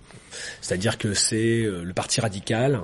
C'est-à-dire 0.61 0.97
que 0.97 1.13
c'est 1.13 1.63
euh, 1.63 1.83
le 1.83 1.91
parti 1.91 2.21
radical. 2.21 2.79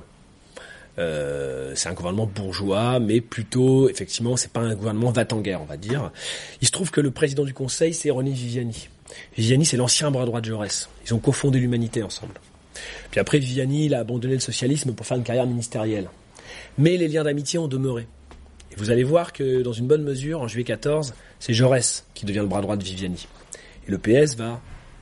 Euh, 1.00 1.72
c'est 1.76 1.88
un 1.88 1.94
gouvernement 1.94 2.26
bourgeois, 2.26 3.00
mais 3.00 3.22
plutôt, 3.22 3.88
effectivement, 3.88 4.36
c'est 4.36 4.52
pas 4.52 4.60
un 4.60 4.76
gouvernement 4.76 5.12
va 5.12 5.24
en 5.32 5.40
guerre, 5.40 5.62
on 5.62 5.66
va 5.66 5.78
dire. 5.78 6.12
Il 6.60 6.68
se 6.68 6.74
trouve 6.74 6.92
que 6.92 7.00
le 7.00 7.12
président 7.12 7.46
du 7.46 7.54
Conseil, 7.54 7.94
c'est 7.94 8.12
René 8.12 8.32
Viviani. 8.32 8.90
Viviani, 9.38 9.66
c'est 9.66 9.78
l'ancien 9.78 10.12
bras 10.12 10.26
droit 10.26 10.42
de 10.42 10.48
Jaurès. 10.48 10.90
Ils 11.06 11.14
ont 11.14 11.20
cofondé 11.20 11.58
l'humanité 11.60 12.04
ensemble. 12.04 12.34
Puis 13.12 13.22
après, 13.22 13.40
Viviani, 13.40 13.86
il 13.86 13.96
a 13.96 14.00
abandonné 14.00 14.34
le 14.34 14.42
socialisme 14.42 14.92
pour 14.92 15.06
faire 15.06 15.16
une 15.16 15.24
carrière 15.24 15.48
ministérielle. 15.48 16.10
Mais 16.78 16.98
les 16.98 17.08
liens 17.08 17.24
d'amitié 17.24 17.60
ont 17.60 17.70
demeuré 17.70 18.10
vous 18.78 18.92
allez 18.92 19.04
voir 19.04 19.34
que 19.34 19.62
dans 19.62 19.74
une 19.74 19.88
bonne 19.88 20.04
mesure, 20.04 20.42
en 20.42 20.48
juillet 20.48 20.66
14, 20.66 21.14
c'est 21.40 21.54
Jaurès 21.54 22.06
qui 22.14 22.26
devient 22.26 22.40
le 22.40 22.48
bras 22.48 22.62
droit 22.62 22.76
de 22.76 22.84
Viviani. 22.84 23.28
Et 23.88 23.92
le 23.92 23.98
PS 23.98 24.36
va 24.36 24.60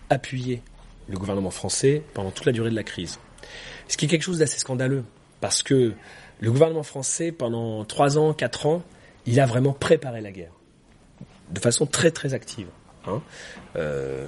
appuyer 0.10 0.62
le 1.10 1.18
gouvernement 1.18 1.52
français 1.52 2.04
pendant 2.14 2.32
toute 2.32 2.46
la 2.46 2.52
durée 2.52 2.70
de 2.70 2.76
la 2.76 2.84
crise. 2.84 3.20
Ce 3.88 3.98
qui 3.98 4.06
est 4.06 4.08
quelque 4.08 4.24
chose 4.24 4.40
d'assez 4.40 4.60
scandaleux, 4.60 5.04
parce 5.42 5.64
que 5.64 5.94
le 6.40 6.52
gouvernement 6.52 6.84
français, 6.84 7.32
pendant 7.32 7.84
trois 7.86 8.18
ans, 8.18 8.34
quatre 8.34 8.66
ans, 8.66 8.84
il 9.26 9.40
a 9.40 9.46
vraiment 9.46 9.74
préparé 9.74 10.22
la 10.22 10.32
guerre, 10.32 10.54
de 11.52 11.60
façon 11.60 11.86
très 11.86 12.12
très 12.12 12.34
active. 12.34 12.68
Hein. 13.08 13.22
Euh, 13.76 14.28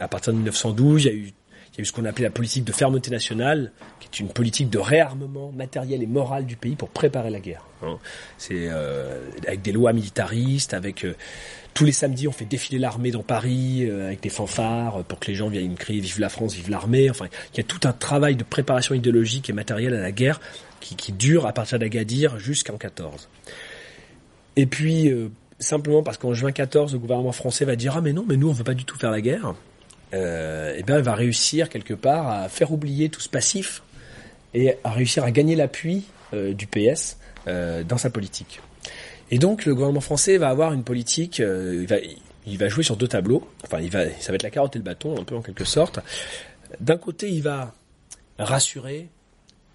à 0.00 0.08
partir 0.08 0.32
de 0.32 0.38
1912, 0.38 1.04
il 1.04 1.06
y 1.06 1.10
a 1.10 1.14
eu 1.14 1.32
il 1.76 1.80
y 1.80 1.80
a 1.80 1.82
eu 1.82 1.84
ce 1.84 1.92
qu'on 1.92 2.06
appelait 2.06 2.24
la 2.24 2.30
politique 2.30 2.64
de 2.64 2.72
fermeté 2.72 3.10
nationale, 3.10 3.70
qui 4.00 4.08
est 4.08 4.20
une 4.20 4.30
politique 4.30 4.70
de 4.70 4.78
réarmement 4.78 5.52
matériel 5.52 6.02
et 6.02 6.06
moral 6.06 6.46
du 6.46 6.56
pays 6.56 6.74
pour 6.74 6.88
préparer 6.88 7.28
la 7.28 7.38
guerre. 7.38 7.66
Hein. 7.82 7.98
C'est 8.38 8.68
euh, 8.70 9.20
avec 9.46 9.60
des 9.60 9.72
lois 9.72 9.92
militaristes, 9.92 10.72
avec 10.72 11.04
euh, 11.04 11.14
tous 11.74 11.84
les 11.84 11.92
samedis 11.92 12.28
on 12.28 12.32
fait 12.32 12.46
défiler 12.46 12.78
l'armée 12.78 13.10
dans 13.10 13.22
Paris 13.22 13.84
euh, 13.86 14.06
avec 14.06 14.22
des 14.22 14.30
fanfares 14.30 15.04
pour 15.04 15.20
que 15.20 15.26
les 15.26 15.34
gens 15.34 15.50
viennent 15.50 15.74
crier 15.74 16.00
vive 16.00 16.18
la 16.18 16.30
France, 16.30 16.54
vive 16.54 16.70
l'armée. 16.70 17.10
Enfin, 17.10 17.26
il 17.52 17.58
y 17.58 17.60
a 17.60 17.64
tout 17.64 17.86
un 17.86 17.92
travail 17.92 18.36
de 18.36 18.44
préparation 18.44 18.94
idéologique 18.94 19.50
et 19.50 19.52
matérielle 19.52 19.92
à 19.92 20.00
la 20.00 20.12
guerre 20.12 20.40
qui, 20.80 20.96
qui 20.96 21.12
dure 21.12 21.44
à 21.44 21.52
partir 21.52 21.78
d'Agadir 21.78 22.38
jusqu'en 22.38 22.78
14. 22.78 23.28
Et 24.56 24.64
puis 24.64 25.12
simplement 25.58 26.02
parce 26.02 26.16
qu'en 26.16 26.32
juin 26.32 26.52
14, 26.52 26.94
le 26.94 26.98
gouvernement 26.98 27.32
français 27.32 27.66
va 27.66 27.76
dire 27.76 27.94
ah 27.98 28.00
mais 28.00 28.14
non 28.14 28.24
mais 28.26 28.38
nous 28.38 28.48
on 28.48 28.52
veut 28.52 28.64
pas 28.64 28.72
du 28.72 28.86
tout 28.86 28.96
faire 28.96 29.10
la 29.10 29.20
guerre 29.20 29.54
euh, 30.14 30.74
eh 30.76 30.82
bien, 30.82 30.96
elle 30.96 31.02
va 31.02 31.14
réussir 31.14 31.68
quelque 31.68 31.94
part 31.94 32.28
à 32.28 32.48
faire 32.48 32.72
oublier 32.72 33.08
tout 33.08 33.20
ce 33.20 33.28
passif 33.28 33.82
et 34.54 34.76
à 34.84 34.90
réussir 34.90 35.24
à 35.24 35.30
gagner 35.30 35.56
l'appui 35.56 36.04
euh, 36.32 36.54
du 36.54 36.66
PS 36.66 37.18
euh, 37.46 37.82
dans 37.84 37.98
sa 37.98 38.10
politique. 38.10 38.60
Et 39.30 39.38
donc, 39.38 39.64
le 39.64 39.74
gouvernement 39.74 40.00
français 40.00 40.38
va 40.38 40.48
avoir 40.48 40.72
une 40.72 40.84
politique, 40.84 41.40
euh, 41.40 41.86
il, 42.46 42.58
va, 42.58 42.68
jouer 42.68 42.84
sur 42.84 42.96
deux 42.96 43.08
tableaux. 43.08 43.46
Enfin, 43.64 43.80
il 43.80 43.90
va, 43.90 44.08
ça 44.20 44.30
va 44.32 44.36
être 44.36 44.42
la 44.42 44.50
carotte 44.50 44.76
et 44.76 44.78
le 44.78 44.84
bâton, 44.84 45.20
un 45.20 45.24
peu 45.24 45.34
en 45.34 45.42
quelque 45.42 45.64
sorte. 45.64 45.98
D'un 46.80 46.96
côté, 46.96 47.28
il 47.28 47.42
va 47.42 47.74
rassurer, 48.38 49.08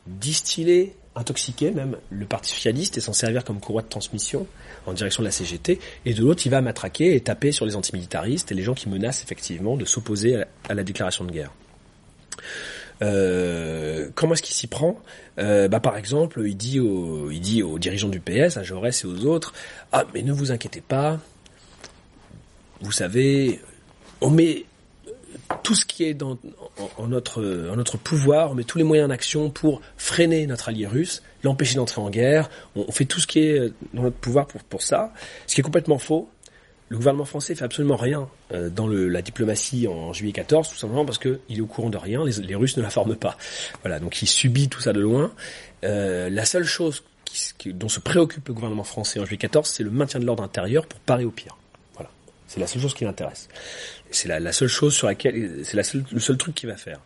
distiller 0.08 0.96
intoxiquer 1.16 1.72
même. 1.72 1.98
Le 2.10 2.26
Parti 2.26 2.52
socialiste 2.52 2.98
et 2.98 3.02
s'en 3.02 3.14
servir 3.14 3.44
comme 3.44 3.60
courroie 3.60 3.82
de 3.82 3.88
transmission 3.88 4.48
en 4.86 4.94
direction 4.94 5.22
de 5.22 5.28
la 5.28 5.32
CGT, 5.32 5.80
et 6.06 6.14
de 6.14 6.22
l'autre, 6.22 6.44
il 6.46 6.50
va 6.50 6.62
matraquer 6.62 7.16
et 7.16 7.22
taper 7.22 7.52
sur 7.52 7.66
les 7.66 7.76
antimilitaristes 7.76 8.52
et 8.52 8.56
les 8.56 8.64
gens 8.64 8.74
qui 8.74 8.90
menacent 8.90 9.24
effectivement 9.24 9.78
de 9.78 9.86
s'opposer 9.86 10.44
à, 10.70 10.74
la 10.74 10.84
déclaration 10.84 11.26
de 11.26 11.32
guerre. 11.32 11.52
Euh, 13.04 14.10
comment 14.16 14.34
est-ce 14.34 14.44
qu'il 14.44 14.56
s'y 14.56 14.68
prend? 14.68 15.00
Euh, 15.40 15.68
bah, 15.68 15.80
Par 15.80 15.98
exemple, 15.98 16.42
il 16.46 16.56
dit, 16.56 16.80
aux, 16.80 17.30
il 17.32 17.42
dit 17.42 17.64
aux 17.64 17.80
dirigeants 17.80 18.10
du 18.10 18.20
PS, 18.20 18.58
à 18.58 18.64
Jaurès 18.64 19.04
et 19.04 19.08
aux 19.08 19.26
autres, 19.26 19.54
«Ah, 19.92 20.06
mais 20.14 20.22
ne 20.22 20.32
vous 20.32 20.52
inquiétez 20.52 20.82
pas, 20.82 21.20
vous 22.82 22.92
savez, 22.92 23.60
on 24.22 24.30
met 24.30 24.66
tout 25.64 25.76
ce 25.76 25.86
qui 25.86 26.04
est 26.04 26.14
dans, 26.14 26.38
en, 26.98 27.08
notre, 27.08 27.98
pouvoir, 27.98 28.52
on 28.52 28.56
met 28.56 28.64
tous 28.64 28.78
les 28.78 28.84
moyens 28.84 29.10
en 29.10 29.12
action 29.12 29.50
pour 29.50 29.82
freiner 29.98 30.48
notre 30.48 30.70
allié 30.70 30.88
russe, 30.88 31.22
l'empêcher 31.44 31.76
d'entrer 31.76 32.02
en 32.02 32.10
guerre, 32.10 32.50
on, 32.76 32.92
fait 32.92 33.06
tout 33.06 33.20
ce 33.20 33.28
qui 33.28 33.40
est 33.40 33.74
dans 33.94 34.04
notre 34.04 34.18
pouvoir 34.18 34.48
pour, 34.48 34.64
pour 34.64 34.82
ça, 34.82 35.14
ce 35.48 35.56
qui 35.56 35.62
est 35.62 35.64
complètement 35.64 35.98
faux. 35.98 36.30
Le 36.90 36.98
gouvernement 36.98 37.26
français 37.26 37.56
fait 37.56 37.64
absolument 37.64 37.96
rien 37.96 38.28
euh, 38.52 38.70
dans 38.70 38.88
la 38.88 39.22
diplomatie 39.22 39.88
en 39.88 40.12
juillet 40.12 40.34
14, 40.34 40.70
tout 40.70 40.76
simplement 40.76 41.06
parce 41.06 41.20
qu'il 41.20 41.40
est 41.50 41.62
au 41.62 41.66
courant 41.66 41.90
de 41.90 41.98
rien, 41.98 42.24
les, 42.26 42.56
Russes 42.56 42.76
ne 42.76 42.82
la 42.82 42.90
forment 42.90 43.16
pas. 43.16 43.38
Voilà, 43.82 44.00
donc 44.00 44.22
il 44.22 44.28
subit 44.28 44.68
tout 44.68 44.82
ça 44.82 44.92
de 44.92 45.00
loin. 45.00 45.32
Euh, 45.86 46.30
la 46.30 46.44
seule 46.44 46.66
chose 46.66 47.04
dont 47.66 47.88
se 47.88 48.02
préoccupe 48.02 48.48
le 48.50 48.54
gouvernement 48.54 48.84
français 48.84 49.22
en 49.22 49.26
juillet 49.26 49.38
14, 49.38 49.70
c'est 49.70 49.84
le 49.84 49.90
maintien 49.90 50.20
de 50.20 50.26
l'ordre 50.26 50.44
intérieur 50.44 50.86
pour 50.86 51.00
parer 51.00 51.24
au 51.24 51.32
pire. 51.32 51.56
C'est 52.52 52.60
la 52.60 52.68
seule 52.68 52.82
chose 52.82 52.94
qui 52.94 53.06
l'intéresse. 53.06 53.48
C'est 54.12 54.28
la, 54.28 54.52
seule 54.52 54.68
chose 54.68 54.94
sur 54.94 55.08
laquelle, 55.08 55.62
c'est 55.64 55.78
le 55.78 56.20
seul 56.20 56.36
truc 56.36 56.54
qu'il 56.54 56.68
va 56.68 56.76
faire. 56.76 57.00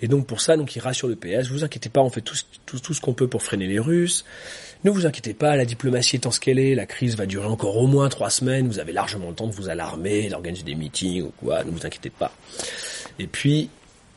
Et 0.00 0.08
donc 0.08 0.26
pour 0.26 0.40
ça, 0.40 0.56
donc 0.56 0.74
il 0.76 0.80
rassure 0.80 1.08
le 1.08 1.14
PS. 1.14 1.48
Vous 1.50 1.62
inquiétez 1.62 1.90
pas, 1.90 2.00
on 2.00 2.08
fait 2.08 2.22
tout 2.22 2.94
ce 2.94 3.00
qu'on 3.02 3.12
peut 3.12 3.28
pour 3.28 3.42
freiner 3.42 3.66
les 3.66 3.78
Russes. 3.78 4.24
Ne 4.84 4.90
vous 4.90 5.04
inquiétez 5.04 5.34
pas, 5.34 5.56
la 5.56 5.66
diplomatie 5.66 6.16
étant 6.16 6.30
ce 6.30 6.40
qu'elle 6.40 6.58
est, 6.58 6.74
la 6.74 6.86
crise 6.86 7.18
va 7.18 7.26
durer 7.26 7.48
encore 7.48 7.76
au 7.76 7.86
moins 7.86 8.08
trois 8.08 8.30
semaines. 8.30 8.66
Vous 8.66 8.78
avez 8.78 8.94
largement 8.94 9.28
le 9.28 9.34
temps 9.34 9.46
de 9.46 9.52
vous 9.52 9.68
alarmer, 9.68 10.30
d'organiser 10.30 10.62
des 10.62 10.74
meetings 10.74 11.22
ou 11.24 11.32
quoi. 11.36 11.64
Ne 11.64 11.70
vous 11.70 11.84
inquiétez 11.84 12.08
pas. 12.08 12.32
Et 13.18 13.26
puis 13.26 13.68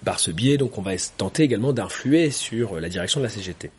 par 0.05 0.21
ce 0.21 0.31
biais, 0.31 0.57
donc 0.57 0.77
on 0.77 0.81
va 0.81 0.93
tenter 1.17 1.43
également 1.43 1.73
d'influer 1.73 2.31
sur 2.31 2.79
la 2.79 2.87
direction 2.87 3.19
de 3.19 3.25
la 3.25 3.29
CGT. 3.29 3.71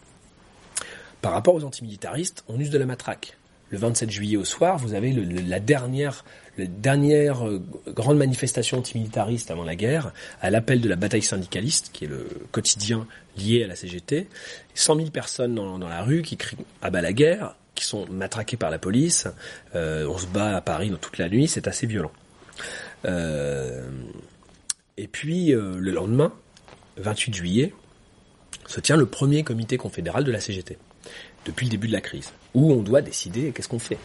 Par 1.23 1.33
rapport 1.33 1.55
aux 1.55 1.65
antimilitaristes, 1.65 2.45
on 2.49 2.61
use 2.61 2.69
de 2.69 2.77
la 2.77 2.85
matraque. 2.85 3.39
Le 3.73 3.79
27 3.79 4.11
juillet 4.11 4.37
au 4.37 4.45
soir, 4.45 4.77
vous 4.77 4.93
avez 4.93 5.13
la 5.13 5.59
dernière 5.59 6.25
euh, 6.59 7.59
grande 7.87 8.19
manifestation 8.19 8.77
antimilitariste 8.77 9.51
avant 9.51 9.65
la 9.65 9.75
guerre, 9.77 10.13
à 10.43 10.51
l'appel 10.51 10.83
de 10.83 10.89
la 10.91 10.97
bataille 10.97 11.23
syndicaliste, 11.23 11.89
qui 11.91 12.05
est 12.05 12.09
le 12.09 12.29
quotidien 12.51 13.07
lié 13.39 13.65
à 13.65 13.67
la 13.67 13.75
CGT. 13.75 14.29
100 14.75 14.97
000 14.97 15.09
personnes 15.09 15.55
dans, 15.55 15.79
la 15.79 16.03
rue 16.03 16.21
qui 16.21 16.37
crient 16.37 16.59
à 16.83 16.91
bas 16.91 17.01
la 17.01 17.15
guerre, 17.15 17.57
qui 17.75 17.87
sont 17.87 18.07
matraquées 18.11 18.59
par 18.59 18.69
la 18.69 18.79
police. 18.79 19.27
Euh, 19.75 20.07
on 20.07 20.19
se 20.19 20.27
bat 20.27 20.55
à 20.55 20.61
Paris 20.61 20.91
dans 20.91 20.99
toute 20.99 21.17
la 21.17 21.31
nuit, 21.31 21.49
c'est 21.49 21.67
assez 21.67 21.87
violent. 21.87 22.13
Euh, 23.07 23.91
et 24.99 25.09
puis 25.09 25.53
le 25.53 25.91
lendemain, 25.91 26.35
28 26.99 27.35
juillet, 27.35 27.73
se 28.67 28.81
tient 28.81 28.99
le 28.99 29.07
premier 29.07 29.45
comité 29.45 29.79
confédéral 29.79 30.25
de 30.25 30.31
la 30.31 30.41
CGT, 30.41 30.77
depuis 31.47 31.65
le 31.65 31.71
début 31.71 31.87
de 31.87 31.93
la 31.95 32.03
crise, 32.03 32.33
où 32.55 32.73
on 32.73 32.83
doit 32.83 33.03
décider 33.03 33.53
qu'est-ce 33.53 33.69
qu'on 33.69 33.79
fait. 33.79 33.99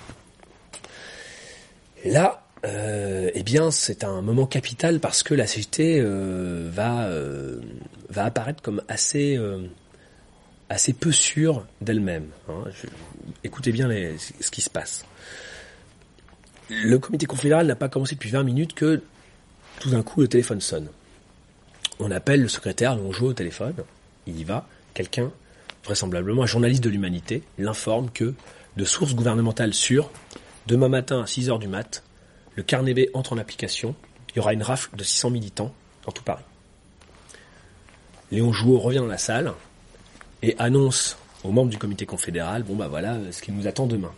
Là, 2.06 2.48
euh, 2.66 3.30
eh 3.34 3.44
bien, 3.44 3.72
c'est 3.72 4.04
un 4.04 4.22
moment 4.22 4.46
capital 4.46 5.00
parce 5.00 5.24
que 5.24 5.34
la 5.34 5.48
CGT 5.48 6.00
euh, 6.00 6.70
va 6.72 7.08
euh, 7.08 7.60
va 8.10 8.26
apparaître 8.26 8.62
comme 8.62 8.82
assez 8.88 9.40
assez 10.70 10.94
peu 10.94 11.12
sûre 11.12 11.66
d'elle-même. 11.82 12.28
Hein. 12.50 12.64
Écoutez 13.44 13.72
bien 13.72 13.90
ce 14.18 14.52
qui 14.52 14.62
se 14.62 14.70
passe. 14.70 15.06
Le 16.70 17.00
comité 17.00 17.26
confédéral 17.26 17.68
n'a 17.68 17.76
pas 17.76 17.88
commencé 17.88 18.16
depuis 18.16 18.30
20 18.30 18.44
minutes 18.44 18.74
que 18.74 19.02
tout 19.80 19.90
d'un 19.90 20.04
coup 20.04 20.22
le 20.22 20.28
téléphone 20.28 20.60
sonne. 20.60 20.90
On 22.00 22.12
appelle 22.12 22.42
le 22.42 22.48
secrétaire, 22.48 22.94
on 23.02 23.12
joue 23.12 23.28
au 23.28 23.34
téléphone, 23.34 23.74
il 24.28 24.40
y 24.40 24.44
va, 24.44 24.68
quelqu'un, 24.94 25.32
vraisemblablement 25.88 26.44
un 26.44 26.48
journaliste 26.48 26.84
de 26.84 26.90
l'humanité, 26.90 27.44
l'informe 27.58 28.12
que 28.12 28.36
de 28.78 28.86
sources 28.86 29.16
gouvernementales 29.16 29.74
sûres, 29.74 30.12
Demain 30.68 30.90
matin 30.90 31.22
à 31.22 31.24
6h 31.24 31.60
du 31.60 31.70
mat, 31.70 32.04
le 32.56 32.64
carnet 32.64 32.94
B 32.94 33.10
entre 33.14 33.32
en 33.32 33.38
application. 33.38 33.96
Il 34.30 34.36
y 34.36 34.40
aura 34.40 34.52
une 34.52 34.64
rafle 34.64 34.94
de 34.98 35.04
600 35.04 35.30
militants 35.30 35.74
dans 36.06 36.12
tout 36.12 36.24
Paris. 36.24 36.44
Léon 38.32 38.52
Jouot 38.52 38.78
revient 38.78 38.98
dans 38.98 39.06
la 39.06 39.18
salle 39.18 39.54
et 40.42 40.56
annonce 40.60 41.18
aux 41.46 41.54
membres 41.54 41.70
du 41.70 41.78
comité 41.78 42.06
confédéral, 42.06 42.64
bon 42.64 42.76
bah 42.76 42.90
voilà 42.90 43.18
ce 43.32 43.42
qui 43.42 43.54
nous 43.54 43.66
attend 43.66 43.88
demain. 43.88 44.12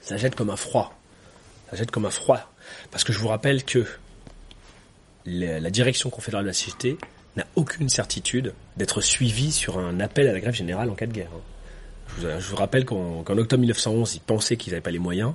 Ça 0.00 0.16
jette 0.16 0.36
comme 0.36 0.50
un 0.50 0.56
froid. 0.56 0.96
Ça 1.70 1.76
jette 1.76 1.90
comme 1.90 2.06
un 2.06 2.10
froid. 2.10 2.38
Parce 2.92 3.02
que 3.02 3.12
je 3.12 3.18
vous 3.18 3.28
rappelle 3.28 3.64
que 3.64 3.84
la 5.26 5.70
direction 5.70 6.08
confédérale 6.08 6.44
de 6.44 6.50
la 6.50 6.54
CGT 6.54 6.98
n'a 7.38 7.46
aucune 7.56 7.88
certitude 7.88 8.52
d'être 8.76 9.00
suivie 9.00 9.52
sur 9.52 9.78
un 9.78 10.00
appel 10.00 10.28
à 10.28 10.32
la 10.32 10.40
grève 10.40 10.54
générale 10.54 10.90
en 10.90 10.94
cas 10.94 11.06
de 11.06 11.12
guerre. 11.12 11.30
Je 12.20 12.26
vous, 12.26 12.56
rappelle 12.56 12.84
qu'en 12.84 13.20
octobre 13.20 13.60
1911, 13.60 14.14
ils 14.16 14.20
pensaient 14.20 14.56
qu'ils 14.56 14.72
n'avaient 14.72 14.82
pas 14.82 14.90
les 14.90 14.98
moyens. 14.98 15.34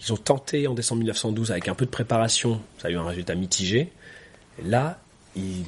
Ils 0.00 0.12
ont 0.12 0.16
tenté 0.16 0.66
en 0.66 0.74
décembre 0.74 1.00
1912 1.00 1.50
avec 1.50 1.68
un 1.68 1.74
peu 1.74 1.84
de 1.84 1.90
préparation, 1.90 2.60
ça 2.78 2.88
a 2.88 2.90
eu 2.90 2.96
un 2.96 3.04
résultat 3.04 3.34
mitigé. 3.34 3.92
là, 4.64 5.00
ils, 5.36 5.64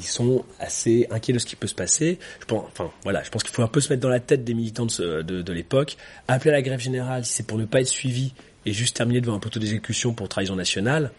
sont 0.00 0.44
assez 0.60 1.08
inquiets 1.10 1.32
de 1.32 1.40
ce 1.40 1.46
qui 1.46 1.56
peut 1.56 1.66
se 1.66 1.74
passer. 1.74 2.18
Je 2.40 2.44
pense, 2.44 2.64
enfin 2.66 2.90
voilà, 3.02 3.22
je 3.24 3.30
pense 3.30 3.42
qu'il 3.42 3.52
faut 3.52 3.62
un 3.62 3.68
peu 3.68 3.80
se 3.80 3.92
mettre 3.92 4.00
dans 4.00 4.08
la 4.08 4.20
tête 4.20 4.44
des 4.44 4.54
militants 4.54 4.86
de, 4.86 5.22
de, 5.22 5.52
l'époque. 5.52 5.96
Appeler 6.28 6.50
à 6.50 6.54
la 6.54 6.62
grève 6.62 6.78
générale, 6.78 7.24
si 7.24 7.32
c'est 7.32 7.46
pour 7.46 7.58
ne 7.58 7.64
pas 7.64 7.80
être 7.80 7.88
suivi 7.88 8.32
et 8.64 8.72
juste 8.72 8.96
terminer 8.96 9.20
devant 9.20 9.34
un 9.34 9.40
poteau 9.40 9.58
d'exécution 9.58 10.14
pour 10.14 10.28
trahison 10.28 10.54
nationale, 10.54 11.10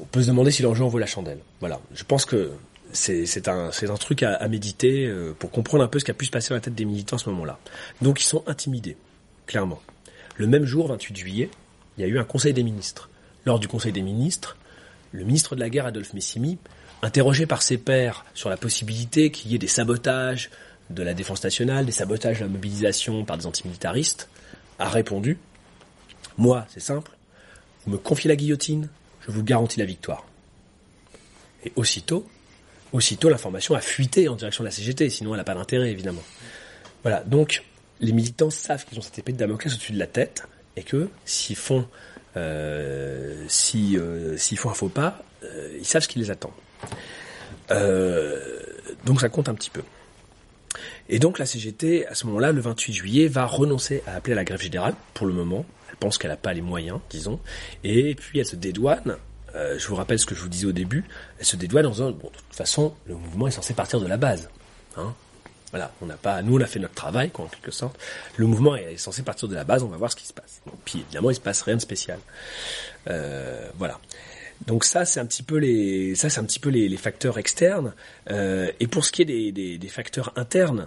on 0.00 0.04
peut 0.04 0.22
se 0.22 0.28
demander 0.28 0.50
si 0.50 0.62
l'enjeu 0.62 0.84
en 0.84 0.88
vaut 0.88 0.98
la 0.98 1.06
chandelle. 1.06 1.38
Voilà, 1.60 1.80
je 1.94 2.04
pense 2.04 2.24
que 2.24 2.52
c'est 2.92 3.48
un, 3.48 3.70
truc 3.98 4.22
à, 4.22 4.46
méditer 4.48 5.06
euh, 5.06 5.34
pour 5.38 5.50
comprendre 5.50 5.84
un 5.84 5.88
peu 5.88 5.98
ce 5.98 6.04
qui 6.04 6.10
a 6.10 6.14
pu 6.14 6.24
se 6.24 6.30
passer 6.30 6.50
dans 6.50 6.54
la 6.54 6.60
tête 6.60 6.74
des 6.74 6.84
militants 6.84 7.16
à 7.16 7.18
ce 7.18 7.28
moment-là. 7.30 7.58
Donc 8.02 8.20
ils 8.20 8.26
sont 8.26 8.42
intimidés, 8.46 8.96
clairement. 9.46 9.80
Le 10.36 10.46
même 10.46 10.64
jour, 10.64 10.88
28 10.88 11.16
juillet, 11.16 11.50
il 11.96 12.02
y 12.02 12.04
a 12.04 12.08
eu 12.08 12.18
un 12.18 12.24
conseil 12.24 12.52
des 12.52 12.62
ministres. 12.62 13.10
Lors 13.44 13.58
du 13.58 13.68
conseil 13.68 13.92
des 13.92 14.02
ministres, 14.02 14.56
le 15.12 15.24
ministre 15.24 15.54
de 15.54 15.60
la 15.60 15.70
guerre, 15.70 15.86
Adolphe 15.86 16.14
Messimy, 16.14 16.58
interrogé 17.02 17.46
par 17.46 17.62
ses 17.62 17.78
pairs 17.78 18.24
sur 18.34 18.50
la 18.50 18.56
possibilité 18.56 19.30
qu'il 19.30 19.50
y 19.50 19.54
ait 19.54 19.58
des 19.58 19.66
sabotages 19.66 20.50
de 20.90 21.02
la 21.02 21.14
défense 21.14 21.42
nationale, 21.42 21.86
des 21.86 21.92
sabotages 21.92 22.38
de 22.38 22.44
la 22.44 22.50
mobilisation 22.50 23.24
par 23.24 23.38
des 23.38 23.46
antimilitaristes, 23.46 24.28
a 24.78 24.88
répondu 24.88 25.38
Moi, 26.38 26.66
c'est 26.68 26.80
simple, 26.80 27.12
vous 27.84 27.92
me 27.92 27.98
confiez 27.98 28.28
la 28.28 28.36
guillotine, 28.36 28.88
je 29.26 29.32
vous 29.32 29.42
garantis 29.42 29.78
la 29.78 29.86
victoire. 29.86 30.24
Et 31.64 31.72
aussitôt, 31.76 32.28
aussitôt 32.92 33.28
l'information 33.28 33.74
a 33.74 33.80
fuité 33.80 34.28
en 34.28 34.36
direction 34.36 34.62
de 34.62 34.68
la 34.68 34.72
CGT, 34.72 35.10
sinon 35.10 35.32
elle 35.34 35.38
n'a 35.38 35.44
pas 35.44 35.54
d'intérêt 35.54 35.90
évidemment. 35.90 36.22
Voilà, 37.02 37.22
donc 37.24 37.64
les 38.00 38.12
militants 38.12 38.50
savent 38.50 38.84
qu'ils 38.84 38.98
ont 38.98 39.02
cette 39.02 39.18
épée 39.18 39.32
de 39.32 39.38
Damoclès 39.38 39.72
au-dessus 39.72 39.92
de 39.92 39.98
la 39.98 40.06
tête 40.06 40.44
et 40.76 40.82
que 40.82 41.08
s'ils 41.24 41.56
font 41.56 41.88
euh, 42.36 43.46
euh, 43.74 44.36
font 44.56 44.70
un 44.70 44.74
faux 44.74 44.88
pas, 44.88 45.22
euh, 45.42 45.76
ils 45.78 45.86
savent 45.86 46.02
ce 46.02 46.08
qui 46.08 46.18
les 46.18 46.30
attend. 46.30 46.52
Donc 49.04 49.20
ça 49.20 49.28
compte 49.28 49.48
un 49.48 49.54
petit 49.54 49.70
peu. 49.70 49.82
Et 51.08 51.18
donc 51.18 51.38
la 51.38 51.46
CGT, 51.46 52.06
à 52.06 52.14
ce 52.14 52.26
moment-là, 52.26 52.52
le 52.52 52.60
28 52.60 52.92
juillet, 52.92 53.28
va 53.28 53.46
renoncer 53.46 54.02
à 54.06 54.14
appeler 54.14 54.32
à 54.32 54.36
la 54.36 54.44
grève 54.44 54.60
générale, 54.60 54.94
pour 55.14 55.26
le 55.26 55.32
moment. 55.32 55.64
Elle 55.90 55.96
pense 55.96 56.18
qu'elle 56.18 56.30
n'a 56.30 56.36
pas 56.36 56.52
les 56.52 56.60
moyens, 56.60 57.00
disons. 57.10 57.40
Et 57.84 58.14
puis 58.14 58.38
elle 58.38 58.46
se 58.46 58.56
dédouane. 58.56 59.16
Euh, 59.54 59.78
je 59.78 59.86
vous 59.88 59.94
rappelle 59.94 60.18
ce 60.18 60.26
que 60.26 60.34
je 60.34 60.40
vous 60.40 60.48
disais 60.48 60.66
au 60.66 60.72
début. 60.72 61.04
Elle 61.38 61.46
se 61.46 61.56
dédouane 61.56 61.84
dans 61.84 62.02
un... 62.02 62.10
Bon, 62.10 62.28
de 62.28 62.36
toute 62.36 62.54
façon, 62.54 62.94
le 63.06 63.14
mouvement 63.14 63.46
est 63.46 63.52
censé 63.52 63.74
partir 63.74 64.00
de 64.00 64.06
la 64.06 64.16
base. 64.16 64.50
Hein 64.96 65.14
voilà, 65.70 65.92
on 66.00 66.06
n'a 66.06 66.16
pas, 66.16 66.42
nous 66.42 66.56
on 66.56 66.60
a 66.60 66.66
fait 66.66 66.78
notre 66.78 66.94
travail, 66.94 67.30
quoi, 67.30 67.44
en 67.44 67.48
quelque 67.48 67.70
sorte. 67.70 67.98
Le 68.36 68.46
mouvement 68.46 68.76
est 68.76 68.96
censé 68.96 69.22
partir 69.22 69.48
de 69.48 69.54
la 69.54 69.64
base, 69.64 69.82
on 69.82 69.88
va 69.88 69.96
voir 69.96 70.10
ce 70.10 70.16
qui 70.16 70.26
se 70.26 70.32
passe. 70.32 70.62
puis 70.84 71.00
évidemment, 71.00 71.30
il 71.30 71.34
se 71.34 71.40
passe 71.40 71.62
rien 71.62 71.76
de 71.76 71.80
spécial. 71.80 72.18
Euh, 73.08 73.68
voilà. 73.76 74.00
Donc 74.66 74.84
ça, 74.84 75.04
c'est 75.04 75.20
un 75.20 75.26
petit 75.26 75.42
peu 75.42 75.56
les, 75.56 76.14
ça 76.14 76.30
c'est 76.30 76.40
un 76.40 76.44
petit 76.44 76.58
peu 76.58 76.70
les, 76.70 76.96
facteurs 76.96 77.38
externes. 77.38 77.94
Euh, 78.30 78.70
et 78.80 78.86
pour 78.86 79.04
ce 79.04 79.12
qui 79.12 79.22
est 79.22 79.26
des, 79.26 79.78
des, 79.78 79.88
facteurs 79.88 80.32
internes, 80.36 80.86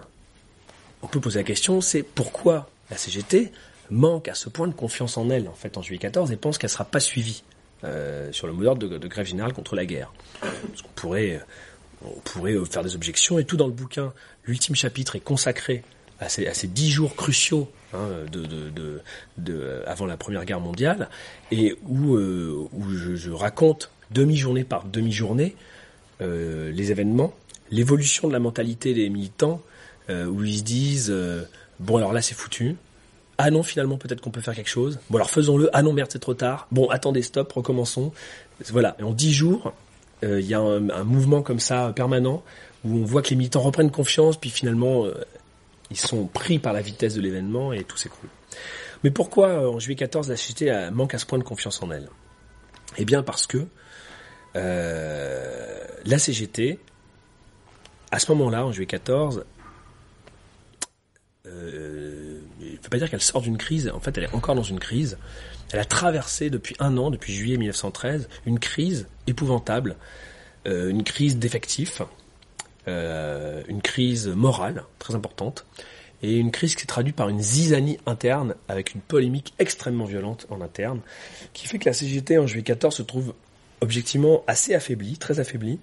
on 1.02 1.08
peut 1.08 1.20
poser 1.20 1.40
la 1.40 1.44
question, 1.44 1.82
c'est 1.82 2.04
pourquoi 2.04 2.70
la 2.90 2.98
CGT 2.98 3.52
manque 3.90 4.28
à 4.28 4.34
ce 4.34 4.50
point 4.50 4.68
de 4.68 4.74
confiance 4.74 5.18
en 5.18 5.30
elle 5.30 5.48
en 5.48 5.54
fait 5.54 5.78
en 5.78 5.82
juillet 5.82 6.00
14 6.00 6.32
et 6.32 6.36
pense 6.36 6.58
qu'elle 6.58 6.70
sera 6.70 6.86
pas 6.86 7.00
suivie 7.00 7.44
euh, 7.84 8.32
sur 8.32 8.46
le 8.46 8.54
mot 8.54 8.64
d'ordre 8.64 8.88
de, 8.88 8.98
de, 8.98 9.08
grève 9.08 9.26
générale 9.26 9.54
contre 9.54 9.76
la 9.76 9.86
guerre. 9.86 10.12
Parce 10.42 10.82
qu'on 10.82 10.90
pourrait, 10.96 11.40
on 12.04 12.20
pourrait 12.20 12.56
faire 12.70 12.84
des 12.84 12.96
objections 12.96 13.40
et 13.40 13.46
tout 13.46 13.58
dans 13.58 13.68
le 13.68 13.74
bouquin. 13.74 14.14
L'ultime 14.46 14.76
chapitre 14.76 15.16
est 15.16 15.22
consacré 15.22 15.84
à 16.20 16.30
ces, 16.30 16.48
à 16.48 16.54
ces 16.54 16.68
dix 16.68 16.90
jours 16.90 17.16
cruciaux 17.16 17.70
hein, 17.94 18.08
de, 18.32 18.42
de, 18.42 18.70
de, 18.70 19.02
de, 19.38 19.82
avant 19.86 20.06
la 20.06 20.18
Première 20.18 20.46
Guerre 20.46 20.60
mondiale, 20.60 21.10
et 21.52 21.76
où, 21.88 22.16
euh, 22.16 22.68
où 22.74 22.90
je, 22.92 23.16
je, 23.16 23.32
raconte 23.32 23.92
demi-journée 24.12 24.64
par 24.64 24.86
demi-journée 24.86 25.56
euh, 26.22 26.72
les 26.72 26.92
événements, 26.92 27.34
l'évolution 27.72 28.28
de 28.28 28.34
la 28.34 28.40
mentalité 28.40 28.94
des 28.94 29.10
militants, 29.10 29.62
euh, 30.10 30.26
où 30.26 30.44
ils 30.44 30.58
se 30.58 30.64
disent 30.64 31.12
euh, 31.12 31.44
bon 31.80 31.98
alors 31.98 32.14
là 32.14 32.22
c'est 32.22 32.36
foutu. 32.36 32.76
Ah 33.42 33.52
non, 33.52 33.64
finalement, 33.64 33.98
peut-être 33.98 34.20
qu'on 34.20 34.32
peut 34.32 34.42
faire 34.42 34.54
quelque 34.54 34.70
chose. 34.70 35.00
Bon, 35.10 35.16
alors 35.16 35.30
faisons-le. 35.30 35.70
Ah 35.72 35.82
non, 35.82 35.94
merde, 35.94 36.10
c'est 36.12 36.20
trop 36.20 36.34
tard. 36.34 36.68
Bon, 36.74 36.90
attendez, 36.90 37.22
stop, 37.22 37.54
recommençons. 37.54 38.12
Voilà. 38.70 38.98
Et 39.00 39.04
en 39.04 39.14
dix 39.14 39.32
jours, 39.32 39.72
il 40.24 40.42
y 40.42 40.54
a 40.54 40.60
un, 40.60 40.90
un, 40.90 41.04
mouvement 41.06 41.42
comme 41.42 41.62
ça 41.62 41.94
permanent 41.96 42.44
où 42.84 42.98
on 42.98 43.06
voit 43.06 43.22
que 43.22 43.30
les 43.30 43.38
militants 43.38 43.62
reprennent 43.62 43.92
confiance, 43.92 44.36
puis 44.36 44.50
finalement, 44.50 45.06
ils 45.92 45.98
sont 45.98 46.26
pris 46.28 46.60
par 46.60 46.74
la 46.74 46.82
vitesse 46.82 47.16
de 47.16 47.22
l'événement 47.22 47.74
et 47.74 47.84
tout 47.84 47.98
s'écroule. 47.98 48.30
Mais 49.04 49.12
pourquoi 49.12 49.70
en 49.70 49.80
juillet 49.80 49.96
14 49.96 50.30
la 50.30 50.36
société 50.36 50.90
manque 50.92 51.14
à 51.14 51.18
ce 51.18 51.26
point 51.26 51.40
de 51.40 51.44
confiance 51.44 51.82
en 51.82 51.92
elle? 51.92 52.10
Eh 52.98 53.06
bien 53.06 53.24
parce 53.24 53.48
que 53.48 53.68
euh, 54.56 55.86
la 56.06 56.20
CGT, 56.20 56.80
à 58.12 58.20
ce 58.20 58.32
moment-là, 58.32 58.66
en 58.66 58.72
juillet 58.72 58.88
14, 58.88 59.46
euh, 61.46 62.40
il 62.60 62.74
ne 62.74 62.78
faut 62.78 62.90
pas 62.90 62.98
dire 62.98 63.10
qu'elle 63.10 63.22
sort 63.22 63.42
d'une 63.42 63.58
crise, 63.58 63.90
en 63.94 64.00
fait 64.00 64.18
elle 64.18 64.26
est 64.26 64.34
encore 64.34 64.56
dans 64.56 64.64
une 64.64 64.80
crise. 64.80 65.18
Elle 65.72 65.80
a 65.80 65.86
traversé 65.86 66.50
depuis 66.50 66.76
un 66.80 66.98
an, 66.98 67.12
depuis 67.12 67.34
juillet 67.34 67.58
1913, 67.58 68.28
une 68.46 68.60
crise 68.60 69.08
épouvantable, 69.28 69.98
euh, 70.68 70.90
une 70.90 71.04
crise 71.04 71.38
d'effectifs, 71.38 72.02
euh, 72.88 73.62
une 73.68 73.82
crise 73.82 74.28
morale 74.28 74.84
très 75.00 75.16
importante 75.16 75.66
et 76.22 76.38
une 76.38 76.52
crise 76.52 76.76
qui 76.76 76.82
s'est 76.82 76.88
traduite 76.88 77.16
par 77.16 77.30
une 77.30 77.42
zizanie 77.42 77.98
interne 78.06 78.56
avec 78.68 78.94
une 78.94 79.02
polémique 79.02 79.54
extrêmement 79.60 80.06
violente 80.06 80.48
en 80.50 80.62
interne 80.62 81.00
qui 81.54 81.68
fait 81.68 81.80
que 81.80 81.86
la 81.86 81.94
CGT 81.94 82.38
en 82.38 82.48
juillet 82.48 82.64
14 82.64 82.96
se 82.96 83.04
trouve 83.04 83.34
objectivement 83.82 84.44
assez 84.48 84.74
affaiblie, 84.74 85.18
très 85.18 85.40
affaiblie 85.40 85.80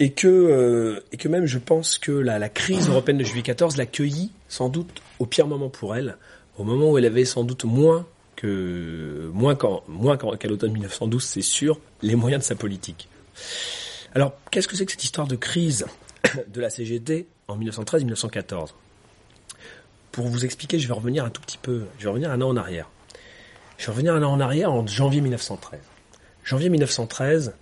et 0.00 0.12
que 0.12 0.28
euh, 0.28 1.00
et 1.12 1.16
que 1.16 1.28
même 1.28 1.46
je 1.46 1.58
pense 1.58 1.98
que 1.98 2.12
la, 2.12 2.38
la 2.38 2.48
crise 2.48 2.88
européenne 2.88 3.18
de 3.18 3.24
juillet 3.24 3.42
14 3.42 3.76
l'accueillit 3.76 4.30
sans 4.48 4.68
doute 4.68 5.02
au 5.18 5.26
pire 5.26 5.46
moment 5.46 5.68
pour 5.68 5.96
elle, 5.96 6.16
au 6.58 6.64
moment 6.64 6.90
où 6.90 6.98
elle 6.98 7.06
avait 7.06 7.24
sans 7.24 7.44
doute 7.44 7.64
moins 7.64 8.06
que 8.38 9.30
moins 9.34 9.56
qu'en 9.56 9.82
moins 9.88 10.16
qu'à 10.16 10.48
l'automne 10.48 10.72
1912, 10.72 11.24
c'est 11.24 11.42
sûr, 11.42 11.80
les 12.02 12.14
moyens 12.14 12.42
de 12.42 12.46
sa 12.46 12.54
politique. 12.54 13.08
Alors, 14.14 14.32
qu'est-ce 14.50 14.68
que 14.68 14.76
c'est 14.76 14.86
que 14.86 14.92
cette 14.92 15.04
histoire 15.04 15.26
de 15.26 15.36
crise? 15.36 15.86
de 16.48 16.60
la 16.60 16.70
CGT 16.70 17.26
en 17.48 17.58
1913-1914. 17.58 18.70
Pour 20.12 20.26
vous 20.26 20.44
expliquer, 20.44 20.78
je 20.78 20.88
vais 20.88 20.94
revenir 20.94 21.24
un 21.24 21.30
tout 21.30 21.40
petit 21.40 21.58
peu, 21.58 21.84
je 21.98 22.04
vais 22.04 22.10
revenir 22.10 22.30
un 22.30 22.40
an 22.40 22.48
en 22.48 22.56
arrière. 22.56 22.88
Je 23.76 23.86
vais 23.86 23.92
revenir 23.92 24.14
un 24.14 24.22
an 24.22 24.32
en 24.32 24.40
arrière 24.40 24.72
en 24.72 24.86
janvier 24.86 25.20
1913. 25.20 25.80
Janvier 26.44 26.68
1913, 26.70 27.54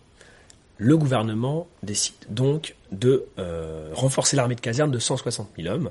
le 0.79 0.97
gouvernement 0.97 1.67
décide 1.83 2.15
donc 2.29 2.77
de 2.93 3.27
euh, 3.39 3.91
renforcer 3.93 4.37
l'armée 4.37 4.55
de 4.55 4.61
caserne 4.61 4.91
de 4.91 4.99
160 4.99 5.51
000 5.59 5.75
hommes 5.75 5.91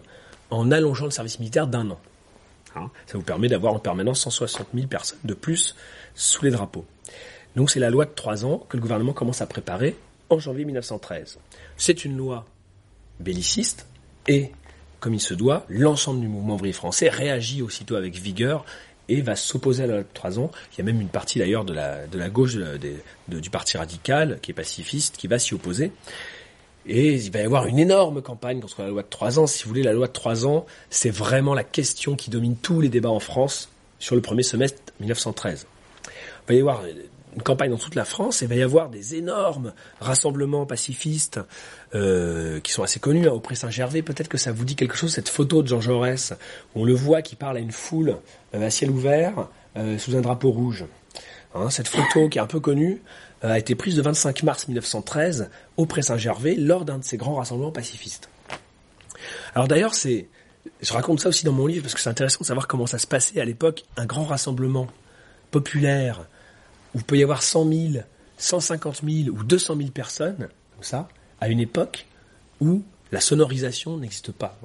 en 0.50 0.72
allongeant 0.72 1.06
le 1.06 1.12
service 1.12 1.40
militaire 1.40 1.68
d'un 1.68 1.92
an. 1.92 2.00
Hein 2.76 2.90
Ça 3.06 3.18
vous 3.18 3.24
permet 3.24 3.48
d'avoir 3.48 3.74
en 3.74 3.80
permanence 3.80 4.22
160 4.22 4.68
000 4.74 4.88
personnes 4.88 5.20
de 5.24 5.34
plus 5.34 5.76
sous 6.14 6.44
les 6.44 6.52
drapeaux. 6.52 6.86
Donc 7.56 7.72
c'est 7.72 7.80
la 7.80 7.90
loi 7.90 8.06
de 8.06 8.12
trois 8.12 8.46
ans 8.46 8.66
que 8.70 8.78
le 8.78 8.82
gouvernement 8.82 9.14
commence 9.14 9.42
à 9.42 9.48
préparer 9.48 9.96
en 10.30 10.40
janvier 10.40 10.66
1913. 10.66 11.40
C'est 11.78 12.06
une 12.06 12.18
loi 12.18 12.46
belliciste 13.20 13.86
et, 14.28 14.52
comme 15.00 15.14
il 15.14 15.22
se 15.22 15.34
doit, 15.34 15.66
l'ensemble 15.70 16.22
du 16.22 16.28
mouvement 16.28 16.56
ouvrier 16.56 16.74
français 16.74 17.10
réagit 17.10 17.62
aussitôt 17.62 17.96
avec 17.96 18.16
vigueur 18.16 18.66
et 19.08 19.22
va 19.22 19.36
s'opposer 19.36 19.84
à 19.84 19.88
la 19.88 19.94
loi 19.94 20.04
de 20.04 20.08
trois 20.14 20.40
ans. 20.40 20.52
Il 20.74 20.80
y 20.80 20.82
a 20.82 20.84
même 20.84 21.00
une 21.00 21.10
partie 21.10 21.40
d'ailleurs 21.40 21.66
de 21.66 21.74
la, 21.74 22.08
de 22.08 22.18
la 22.18 22.30
gauche 22.30 22.56
du 23.28 23.50
parti 23.50 23.78
radical, 23.78 24.40
qui 24.42 24.52
est 24.52 24.56
pacifiste, 24.56 25.18
qui 25.18 25.28
va 25.28 25.40
s'y 25.40 25.54
opposer. 25.54 25.92
Et 26.88 27.16
il 27.16 27.32
va 27.32 27.40
y 27.40 27.44
avoir 27.44 27.66
une 27.66 27.80
énorme 27.80 28.22
campagne 28.22 28.60
contre 28.62 28.82
la 28.82 28.90
loi 28.90 29.02
de 29.02 29.08
trois 29.08 29.40
ans. 29.40 29.48
Si 29.48 29.64
vous 29.64 29.70
voulez, 29.70 29.84
la 29.84 29.94
loi 29.94 30.08
de 30.08 30.14
trois 30.14 30.46
ans, 30.46 30.66
c'est 30.90 31.10
vraiment 31.10 31.54
la 31.54 31.64
question 31.64 32.16
qui 32.16 32.30
domine 32.30 32.56
tous 32.56 32.82
les 32.82 32.90
débats 32.90 33.10
en 33.10 33.20
France 33.20 33.70
sur 34.00 34.16
le 34.16 34.22
premier 34.22 34.44
semestre 34.44 34.82
1913. 35.00 35.66
Il 36.06 36.10
va 36.48 36.54
y 36.54 36.60
avoir 36.60 36.84
une 37.36 37.42
campagne 37.42 37.72
dans 37.72 37.78
toute 37.78 37.96
la 37.96 38.06
France, 38.06 38.42
et 38.42 38.46
il 38.46 38.50
va 38.50 38.56
y 38.56 38.62
avoir 38.62 38.90
des 38.90 39.16
énormes 39.16 39.74
rassemblements 40.00 40.66
pacifistes 40.66 41.40
euh, 41.96 42.60
qui 42.60 42.72
sont 42.72 42.84
assez 42.84 43.00
connus 43.00 43.28
hein, 43.28 43.32
au 43.32 43.56
Saint-Gervais. 43.56 44.02
Peut-être 44.02 44.28
que 44.28 44.38
ça 44.38 44.52
vous 44.52 44.66
dit 44.66 44.76
quelque 44.76 44.96
chose, 44.96 45.14
cette 45.14 45.30
photo 45.30 45.64
de 45.64 45.68
Jean 45.68 45.82
Jaurès, 45.82 46.34
où 46.76 46.82
on 46.82 46.86
le 46.86 46.94
voit 46.94 47.22
qui 47.22 47.36
parle 47.36 47.58
à 47.58 47.60
une 47.60 47.72
foule 47.72 48.18
euh, 48.54 48.68
à 48.68 48.70
ciel 48.70 48.92
ouvert, 48.92 49.48
euh, 49.78 49.98
sous 49.98 50.16
un 50.16 50.22
drapeau 50.22 50.52
rouge. 50.52 50.86
Hein, 51.54 51.70
cette 51.70 51.88
photo 51.88 52.28
qui 52.28 52.38
est 52.38 52.42
un 52.42 52.48
peu 52.48 52.60
connue 52.60 53.02
euh, 53.44 53.52
a 53.52 53.60
été 53.60 53.76
prise 53.76 53.96
le 53.96 54.04
25 54.04 54.44
mars 54.44 54.68
1913 54.68 55.50
au 55.78 55.86
Pré 55.86 56.02
Saint-Gervais 56.02 56.56
lors 56.56 56.84
d'un 56.84 57.00
de 57.00 57.04
ces 57.04 57.16
grands 57.16 57.36
rassemblements 57.36 57.72
pacifistes. 57.72 58.30
Alors 59.54 59.70
d'ailleurs, 59.70 59.94
je 59.96 60.94
raconte 60.94 61.22
ça 61.22 61.30
aussi 61.30 61.46
dans 61.46 61.54
mon 61.54 61.66
livre 61.66 61.84
parce 61.84 61.94
que 61.94 62.02
c'est 62.02 62.10
intéressant 62.10 62.40
de 62.42 62.46
savoir 62.46 62.68
comment 62.68 62.88
ça 62.88 62.98
se 62.98 63.08
passait 63.08 63.40
à 63.40 63.46
l'époque, 63.46 63.86
un 63.96 64.06
grand 64.06 64.26
rassemblement 64.26 64.88
populaire 65.52 66.28
où 66.94 67.00
il 67.00 67.04
peut 67.06 67.18
y 67.18 67.24
avoir 67.24 67.42
100 67.42 67.70
000, 67.70 68.04
150 68.38 69.02
000 69.04 69.30
ou 69.36 69.44
200 69.44 69.78
000 69.78 69.90
personnes, 69.92 70.50
comme 70.74 70.84
ça, 70.84 71.08
à 71.46 71.50
une 71.50 71.60
époque 71.60 72.08
où 72.60 72.82
la 73.12 73.22
sonorisation 73.22 73.98
n'existe 73.98 74.32
pas. 74.32 74.58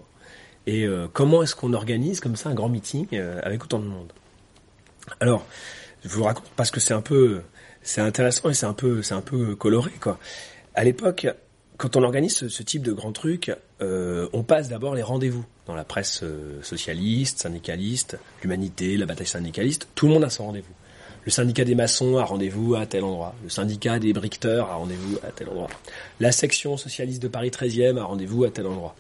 Et 0.67 0.85
euh, 0.85 1.09
comment 1.13 1.43
est-ce 1.43 1.55
qu'on 1.55 1.75
organise 1.75 2.21
comme 2.21 2.37
ça 2.37 2.49
un 2.49 2.55
grand 2.55 2.71
meeting 2.71 3.07
euh, 3.13 3.39
avec 3.43 3.63
autant 3.65 3.81
de 3.81 3.85
monde? 3.85 4.11
Alors, 5.21 5.45
je 6.03 6.09
vous 6.09 6.25
raconte 6.25 6.49
parce 6.57 6.71
que 6.71 6.81
c'est 6.81 6.95
un 6.95 7.03
peu, 7.03 7.43
c'est 7.83 8.01
intéressant 8.01 8.49
et 8.49 8.55
c'est 8.55 8.65
un 8.65 8.73
peu, 8.73 9.03
c'est 9.03 9.13
un 9.13 9.21
peu 9.21 9.55
coloré 9.57 9.91
quoi. 10.01 10.19
À 10.75 10.85
l'époque, 10.85 11.27
quand 11.77 11.97
on 11.97 12.03
organise 12.03 12.49
ce, 12.49 12.63
type 12.63 12.83
de 12.83 12.93
grand 12.93 13.13
truc, 13.13 13.53
euh, 13.83 14.29
on 14.33 14.43
passe 14.43 14.71
d'abord 14.71 14.95
les 14.95 15.03
rendez-vous 15.03 15.45
dans 15.67 15.75
la 15.75 15.85
presse 15.85 16.25
socialiste, 16.63 17.41
syndicaliste, 17.41 18.17
l'humanité, 18.43 18.97
la 18.97 19.05
bataille 19.05 19.27
syndicaliste. 19.27 19.87
Tout 19.95 20.07
le 20.07 20.15
monde 20.15 20.25
a 20.25 20.31
son 20.31 20.47
rendez-vous. 20.47 20.73
Le 21.27 21.31
syndicat 21.31 21.65
des 21.65 21.75
maçons 21.75 22.17
a 22.17 22.25
rendez-vous 22.25 22.77
à 22.77 22.87
tel 22.87 23.05
endroit. 23.05 23.35
Le 23.43 23.51
syndicat 23.51 23.99
des 23.99 24.15
briqueteurs 24.15 24.71
a 24.71 24.77
rendez-vous 24.77 25.19
à 25.23 25.31
tel 25.31 25.51
endroit. 25.51 25.69
La 26.19 26.33
section 26.33 26.79
socialiste 26.79 27.23
de 27.23 27.29
Paris 27.29 27.51
13e 27.51 27.99
a 27.99 28.05
rendez-vous 28.05 28.45
à 28.45 28.51
tel 28.51 28.67
endroit. 28.67 28.95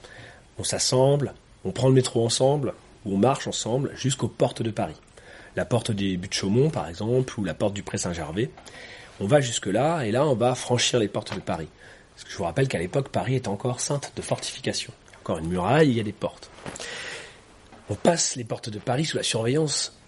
On 0.58 0.64
s'assemble, 0.64 1.32
on 1.64 1.72
prend 1.72 1.88
le 1.88 1.94
métro 1.94 2.22
ensemble, 2.22 2.74
ou 3.06 3.14
on 3.14 3.16
marche 3.16 3.46
ensemble 3.46 3.92
jusqu'aux 3.96 4.28
portes 4.28 4.60
de 4.60 4.70
Paris. 4.70 4.96
La 5.56 5.64
porte 5.64 5.92
des 5.92 6.18
buttes 6.18 6.34
Chaumont, 6.34 6.68
par 6.68 6.88
exemple, 6.88 7.40
ou 7.40 7.44
la 7.44 7.54
porte 7.54 7.72
du 7.72 7.82
Pré 7.82 7.96
Saint-Gervais. 7.96 8.50
On 9.18 9.26
va 9.26 9.40
jusque-là, 9.40 10.02
et 10.02 10.10
là, 10.10 10.26
on 10.26 10.34
va 10.34 10.54
franchir 10.54 10.98
les 10.98 11.08
portes 11.08 11.34
de 11.34 11.40
Paris. 11.40 11.68
Parce 12.14 12.24
que 12.24 12.30
je 12.32 12.36
vous 12.36 12.44
rappelle 12.44 12.68
qu'à 12.68 12.78
l'époque, 12.78 13.08
Paris 13.08 13.36
est 13.36 13.48
encore 13.48 13.80
sainte 13.80 14.12
de 14.14 14.20
fortification. 14.20 14.92
Il 15.08 15.12
y 15.12 15.16
a 15.16 15.18
encore 15.20 15.38
une 15.38 15.48
muraille, 15.48 15.88
il 15.88 15.96
y 15.96 16.00
a 16.00 16.04
des 16.04 16.12
portes. 16.12 16.50
On 17.88 17.94
passe 17.94 18.36
les 18.36 18.44
portes 18.44 18.68
de 18.68 18.78
Paris 18.78 19.06
sous 19.06 19.16
la 19.16 19.22
surveillance 19.22 19.98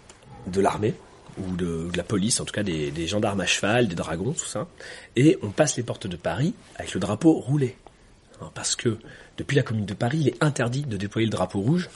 de 0.45 0.61
l'armée, 0.61 0.93
ou 1.37 1.55
de, 1.55 1.89
de, 1.91 1.97
la 1.97 2.03
police, 2.03 2.39
en 2.39 2.45
tout 2.45 2.53
cas 2.53 2.63
des, 2.63 2.91
des, 2.91 3.07
gendarmes 3.07 3.41
à 3.41 3.45
cheval, 3.45 3.87
des 3.87 3.95
dragons, 3.95 4.33
tout 4.33 4.45
ça. 4.45 4.67
Et 5.15 5.37
on 5.41 5.49
passe 5.49 5.77
les 5.77 5.83
portes 5.83 6.07
de 6.07 6.15
Paris 6.15 6.53
avec 6.75 6.93
le 6.93 6.99
drapeau 6.99 7.33
roulé. 7.33 7.75
Parce 8.53 8.75
que 8.75 8.97
depuis 9.37 9.55
la 9.55 9.63
commune 9.63 9.85
de 9.85 9.93
Paris, 9.93 10.17
il 10.21 10.27
est 10.27 10.43
interdit 10.43 10.83
de 10.83 10.97
déployer 10.97 11.25
le 11.25 11.31
drapeau 11.31 11.59
rouge, 11.59 11.89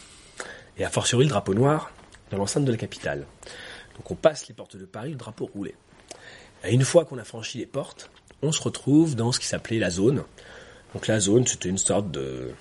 et 0.78 0.86
a 0.86 0.90
fortiori 0.90 1.26
le 1.26 1.30
drapeau 1.30 1.54
noir, 1.54 1.92
dans 2.32 2.38
l'enceinte 2.38 2.66
de 2.66 2.72
la 2.72 2.78
capitale. 2.78 3.26
Donc 3.96 4.12
on 4.12 4.16
passe 4.16 4.48
les 4.48 4.54
portes 4.54 4.78
de 4.78 4.86
Paris, 4.86 5.12
le 5.12 5.18
drapeau 5.18 5.50
roulé. 5.54 5.76
Et 6.64 6.74
une 6.74 6.84
fois 6.84 7.06
qu'on 7.06 7.18
a 7.18 7.24
franchi 7.24 7.58
les 7.58 7.66
portes, 7.66 8.10
on 8.42 8.52
se 8.52 8.62
retrouve 8.62 9.16
dans 9.16 9.32
ce 9.32 9.40
qui 9.40 9.48
s'appelait 9.48 9.80
la 9.80 9.90
zone. 9.90 10.24
Donc 10.94 11.08
la 11.08 11.20
zone, 11.20 11.46
c'était 11.46 11.70
une 11.70 11.78
sorte 11.78 12.12
de, 12.12 12.52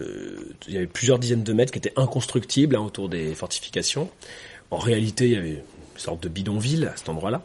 il 0.00 0.74
y 0.74 0.76
avait 0.76 0.86
plusieurs 0.86 1.18
dizaines 1.18 1.42
de 1.42 1.52
mètres 1.52 1.72
qui 1.72 1.78
étaient 1.78 1.92
inconstructibles 1.96 2.76
hein, 2.76 2.80
autour 2.80 3.08
des 3.08 3.34
fortifications. 3.34 4.10
En 4.70 4.78
réalité, 4.78 5.26
il 5.26 5.32
y 5.32 5.36
avait 5.36 5.64
sorte 6.00 6.22
de 6.22 6.28
bidonville 6.28 6.90
à 6.92 6.96
cet 6.96 7.08
endroit-là. 7.08 7.42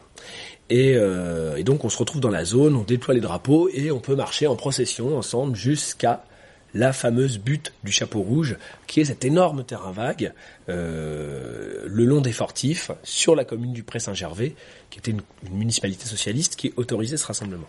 Et, 0.70 0.94
euh, 0.96 1.56
et, 1.56 1.64
donc 1.64 1.84
on 1.84 1.90
se 1.90 1.98
retrouve 1.98 2.20
dans 2.20 2.30
la 2.30 2.44
zone, 2.44 2.74
on 2.74 2.82
déploie 2.82 3.14
les 3.14 3.20
drapeaux 3.20 3.68
et 3.72 3.90
on 3.90 4.00
peut 4.00 4.16
marcher 4.16 4.46
en 4.46 4.56
procession 4.56 5.16
ensemble 5.16 5.56
jusqu'à 5.56 6.24
la 6.72 6.92
fameuse 6.92 7.38
butte 7.38 7.72
du 7.84 7.92
chapeau 7.92 8.20
rouge, 8.20 8.56
qui 8.86 9.00
est 9.00 9.04
cet 9.04 9.24
énorme 9.24 9.64
terrain 9.64 9.92
vague 9.92 10.32
euh, 10.68 11.84
le 11.86 12.04
long 12.04 12.20
des 12.20 12.32
fortifs 12.32 12.90
sur 13.04 13.36
la 13.36 13.44
commune 13.44 13.72
du 13.72 13.84
Pré-Saint-Gervais, 13.84 14.56
qui 14.90 14.98
était 14.98 15.12
une, 15.12 15.22
une, 15.46 15.56
municipalité 15.56 16.06
socialiste 16.06 16.56
qui 16.56 16.72
autorisait 16.76 17.16
ce 17.16 17.26
rassemblement. 17.26 17.68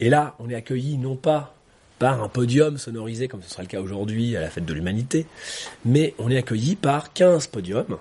Et 0.00 0.10
là, 0.10 0.36
on 0.40 0.50
est 0.50 0.54
accueilli 0.54 0.98
non 0.98 1.16
pas 1.16 1.54
par 1.98 2.22
un 2.22 2.28
podium 2.28 2.78
sonorisé 2.78 3.28
comme 3.28 3.42
ce 3.42 3.50
sera 3.50 3.62
le 3.62 3.68
cas 3.68 3.80
aujourd'hui 3.80 4.36
à 4.36 4.40
la 4.40 4.50
fête 4.50 4.66
de 4.66 4.74
l'humanité, 4.74 5.26
mais 5.84 6.14
on 6.18 6.30
est 6.30 6.36
accueilli 6.36 6.76
par 6.76 7.12
15 7.12 7.48
podiums 7.48 7.96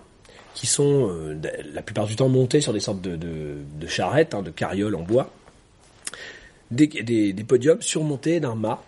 qui 0.58 0.66
sont 0.66 1.08
euh, 1.12 1.40
la 1.72 1.84
plupart 1.84 2.08
du 2.08 2.16
temps 2.16 2.30
montés 2.30 2.62
sur 2.62 2.74
des 2.74 2.80
sortes 2.80 3.00
de, 3.00 3.88
charrettes, 3.88 4.34
hein, 4.34 4.42
de 4.42 4.50
carrioles 4.50 4.96
en 4.96 5.04
bois, 5.04 5.32
des 6.72 7.46
podiums 7.48 7.80
surmontés 7.80 8.40
d'un 8.40 8.56
mât, 8.56 8.84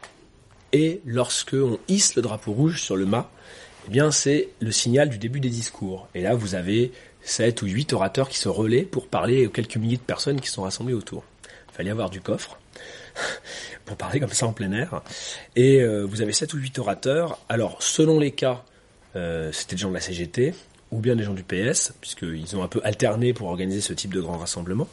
et 0.74 1.00
lorsque 1.06 1.54
on 1.54 1.78
hisse 1.88 2.16
le 2.16 2.24
drapeau 2.24 2.54
rouge 2.54 2.82
sur 2.82 2.96
le 2.96 3.06
mât, 3.06 3.30
eh 3.88 3.92
bien 3.92 4.10
c'est 4.10 4.50
le 4.60 4.72
signal 4.72 5.10
du 5.10 5.20
début 5.20 5.40
des 5.40 5.50
discours. 5.50 6.08
Et 6.16 6.24
là, 6.24 6.34
vous 6.34 6.56
avez 6.56 6.92
sept 7.22 7.62
ou 7.62 7.68
huit 7.68 7.94
orateurs 7.94 8.30
qui 8.30 8.40
se 8.40 8.50
relaient 8.50 8.82
pour 8.82 9.08
parler 9.08 9.46
aux 9.46 9.52
quelques 9.52 9.78
milliers 9.78 9.98
de 9.98 10.02
personnes 10.02 10.42
qui 10.42 10.50
sont 10.50 10.64
rassemblées 10.64 10.96
autour. 10.96 11.24
Il 11.72 11.76
fallait 11.76 11.92
avoir 11.92 12.10
du 12.10 12.20
coffre 12.20 12.60
pour 13.86 13.96
parler 13.96 14.20
comme 14.20 14.34
ça 14.34 14.48
en 14.48 14.54
plein 14.54 14.72
air. 14.72 15.04
Et 15.56 15.84
euh, 15.84 16.04
vous 16.04 16.24
avez 16.24 16.34
sept 16.34 16.52
ou 16.56 16.58
huit 16.58 16.80
orateurs. 16.80 17.38
Alors, 17.48 17.84
selon 17.84 18.18
les 18.18 18.32
cas, 18.32 18.64
euh, 19.16 19.52
c'était 19.52 19.76
des 19.76 19.82
gens 19.82 19.90
de 19.90 19.94
la 19.94 20.02
CGT, 20.02 20.56
ou 20.92 21.00
bien 21.00 21.16
des 21.16 21.24
gens 21.24 21.34
du 21.34 21.44
PS, 21.44 21.94
puisqu'ils 22.02 22.56
ont 22.56 22.64
un 22.64 22.68
peu 22.68 22.82
alterné 22.84 23.34
pour 23.34 23.48
organiser 23.48 23.82
ce 23.82 23.94
type 23.94 24.14
de 24.14 24.22
grand 24.22 24.38
rassemblement. 24.38 24.88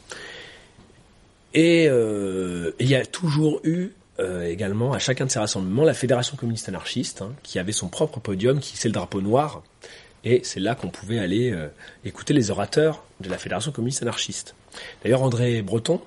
Et 1.55 1.88
euh, 1.88 2.72
il 2.78 2.88
y 2.88 2.94
a 2.94 3.07
toujours 3.07 3.61
eu 3.64 3.88
euh, 4.18 4.47
également 4.47 4.92
à 4.92 4.99
chacun 4.99 5.24
de 5.24 5.30
ces 5.30 5.38
rassemblements 5.38 5.84
la 5.84 5.94
Fédération 5.94 6.36
communiste 6.36 6.68
anarchiste, 6.68 7.22
hein, 7.22 7.32
qui 7.42 7.59
avait 7.59 7.72
son 7.72 7.88
propre 7.88 8.20
podium, 8.20 8.61
qui 8.61 8.76
c'est 8.76 8.88
le 8.88 8.94
drapeau 8.94 9.22
noir, 9.22 9.62
et 10.24 10.40
c'est 10.44 10.61
là 10.61 10.74
qu'on 10.74 10.88
pouvait 10.88 11.18
aller 11.18 11.53
euh, 11.53 11.68
écouter 12.05 12.34
les 12.34 12.51
orateurs 12.51 13.05
de 13.20 13.30
la 13.30 13.38
Fédération 13.38 13.72
communiste 13.72 14.03
anarchiste. 14.03 14.55
D'ailleurs, 15.03 15.22
André 15.22 15.62
Breton, 15.62 16.01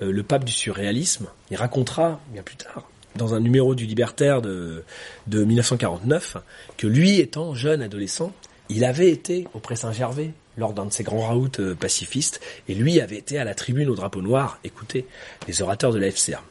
le 0.00 0.22
pape 0.22 0.44
du 0.44 0.52
surréalisme, 0.52 1.26
il 1.50 1.58
racontera 1.58 2.18
bien 2.32 2.42
plus 2.42 2.56
tard 2.56 2.88
dans 3.16 3.34
un 3.34 3.40
numéro 3.40 3.74
du 3.74 3.84
Libertaire 3.84 4.40
de 4.40 4.84
1949 5.28 6.38
que 6.78 6.86
lui, 6.86 7.20
étant 7.20 7.54
jeune 7.54 7.82
adolescent, 7.82 8.32
il 8.70 8.84
avait 8.84 9.10
été 9.10 9.46
au 9.52 9.58
Pré-Saint-Gervais 9.58 10.30
lors 10.56 10.72
d'un 10.72 10.86
de 10.86 10.92
ses 10.92 11.02
grands 11.02 11.26
raouts 11.26 11.48
euh, 11.58 11.74
pacifistes, 11.74 12.40
et 12.68 12.74
lui 12.74 13.00
avait 13.00 13.16
été 13.16 13.38
à 13.38 13.44
la 13.44 13.54
tribune 13.54 13.88
au 13.88 13.94
drapeau 13.94 14.22
noir 14.22 14.58
écouter 14.64 15.06
les 15.48 15.62
orateurs 15.62 15.92
de 15.92 15.98
la 15.98 16.10
FCA. 16.10 16.42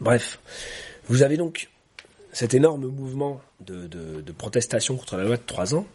Bref, 0.00 0.38
vous 1.08 1.22
avez 1.22 1.36
donc 1.36 1.70
cet 2.32 2.54
énorme 2.54 2.86
mouvement 2.86 3.40
de, 3.60 3.88
protestation 4.36 4.96
contre 4.96 5.16
la 5.16 5.24
loi 5.24 5.36
de 5.36 5.42
trois 5.46 5.74
ans, 5.74 5.86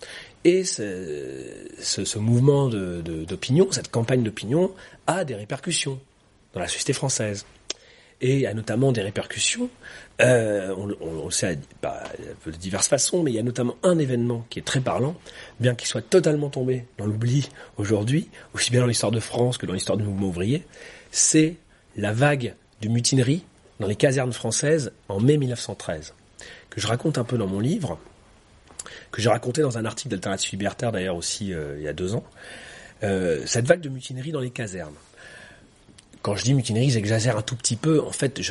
et 0.45 0.63
ce 0.63 2.17
mouvement 2.17 2.69
d'opinion, 2.69 3.71
cette 3.71 3.91
campagne 3.91 4.23
d'opinion, 4.23 4.71
a 5.07 5.25
des 5.25 5.35
répercussions 5.35 5.99
dans 6.53 6.61
la 6.61 6.67
société 6.67 6.93
française 6.93 7.45
et 8.21 8.47
a 8.47 8.53
notamment 8.53 8.91
des 8.91 9.01
répercussions. 9.01 9.69
Euh, 10.21 10.75
on, 10.77 10.89
on, 11.01 11.25
on, 11.25 11.29
sait 11.29 11.57
bah, 11.81 12.03
de 12.45 12.51
diverses 12.51 12.87
façons, 12.87 13.23
mais 13.23 13.31
il 13.31 13.35
y 13.35 13.39
a 13.39 13.43
notamment 13.43 13.77
un 13.83 13.97
événement 13.97 14.45
qui 14.49 14.59
est 14.59 14.63
très 14.63 14.81
parlant, 14.81 15.15
bien 15.59 15.75
qu'il 15.75 15.87
soit 15.87 16.01
totalement 16.01 16.49
tombé 16.49 16.85
dans 16.97 17.05
l'oubli 17.05 17.49
aujourd'hui, 17.77 18.29
aussi 18.53 18.71
bien 18.71 18.81
dans 18.81 18.87
l'histoire 18.87 19.11
de 19.11 19.19
France 19.21 19.57
que 19.57 19.65
dans 19.65 19.73
l'histoire 19.73 19.97
du 19.97 20.03
mouvement 20.03 20.27
ouvrier, 20.27 20.65
c'est 21.11 21.55
la 21.95 22.11
vague 22.11 22.53
de 22.81 22.89
mutinerie 22.89 23.43
dans 23.79 23.87
les 23.87 23.95
casernes 23.95 24.33
françaises 24.33 24.91
en 25.07 25.21
mai 25.21 25.37
1913, 25.37 26.13
que 26.69 26.81
je 26.81 26.87
raconte 26.87 27.17
un 27.17 27.23
peu 27.23 27.37
dans 27.37 27.47
mon 27.47 27.61
livre, 27.61 27.97
que 29.11 29.21
j'ai 29.21 29.29
raconté 29.29 29.61
dans 29.61 29.77
un 29.77 29.85
article 29.85 30.09
d'Alternative 30.09 30.51
Libertaire 30.51 30.91
d'ailleurs 30.91 31.15
aussi 31.15 31.53
euh, 31.53 31.75
il 31.77 31.83
y 31.83 31.87
a 31.87 31.93
deux 31.93 32.13
ans. 32.13 32.25
Euh, 33.03 33.41
cette 33.45 33.65
vague 33.65 33.79
de 33.79 33.89
mutinerie 33.89 34.33
dans 34.33 34.41
les 34.41 34.49
casernes 34.49 34.95
quand 36.21 36.35
je 36.35 36.43
dis 36.43 36.53
mutinerie, 36.53 36.89
j'exagère 36.89 37.37
un 37.37 37.41
tout 37.41 37.55
petit 37.55 37.75
peu. 37.75 38.01
En 38.01 38.11
fait, 38.11 38.41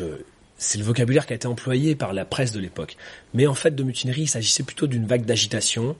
c'est 0.56 0.78
le 0.78 0.84
vocabulaire 0.84 1.26
qui 1.26 1.32
a 1.32 1.36
été 1.36 1.46
employé 1.46 1.94
par 1.94 2.12
la 2.12 2.24
presse 2.24 2.52
de 2.52 2.60
l'époque. 2.60 2.96
Mais 3.34 3.46
en 3.46 3.54
fait, 3.54 3.74
de 3.74 3.82
mutinerie, 3.82 4.22
il 4.22 4.28
s'agissait 4.28 4.62
plutôt 4.62 4.86
d'une 4.86 5.06
vague 5.06 5.24
d'agitation, 5.24 5.96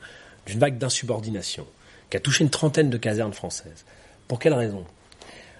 d'une 0.46 0.58
vague 0.58 0.78
d'insubordination, 0.78 1.66
qui 2.10 2.16
a 2.16 2.20
touché 2.20 2.44
une 2.44 2.50
trentaine 2.50 2.90
de 2.90 2.96
casernes 2.96 3.34
françaises. 3.34 3.84
Pour 4.28 4.38
quelle 4.38 4.54
raison? 4.54 4.84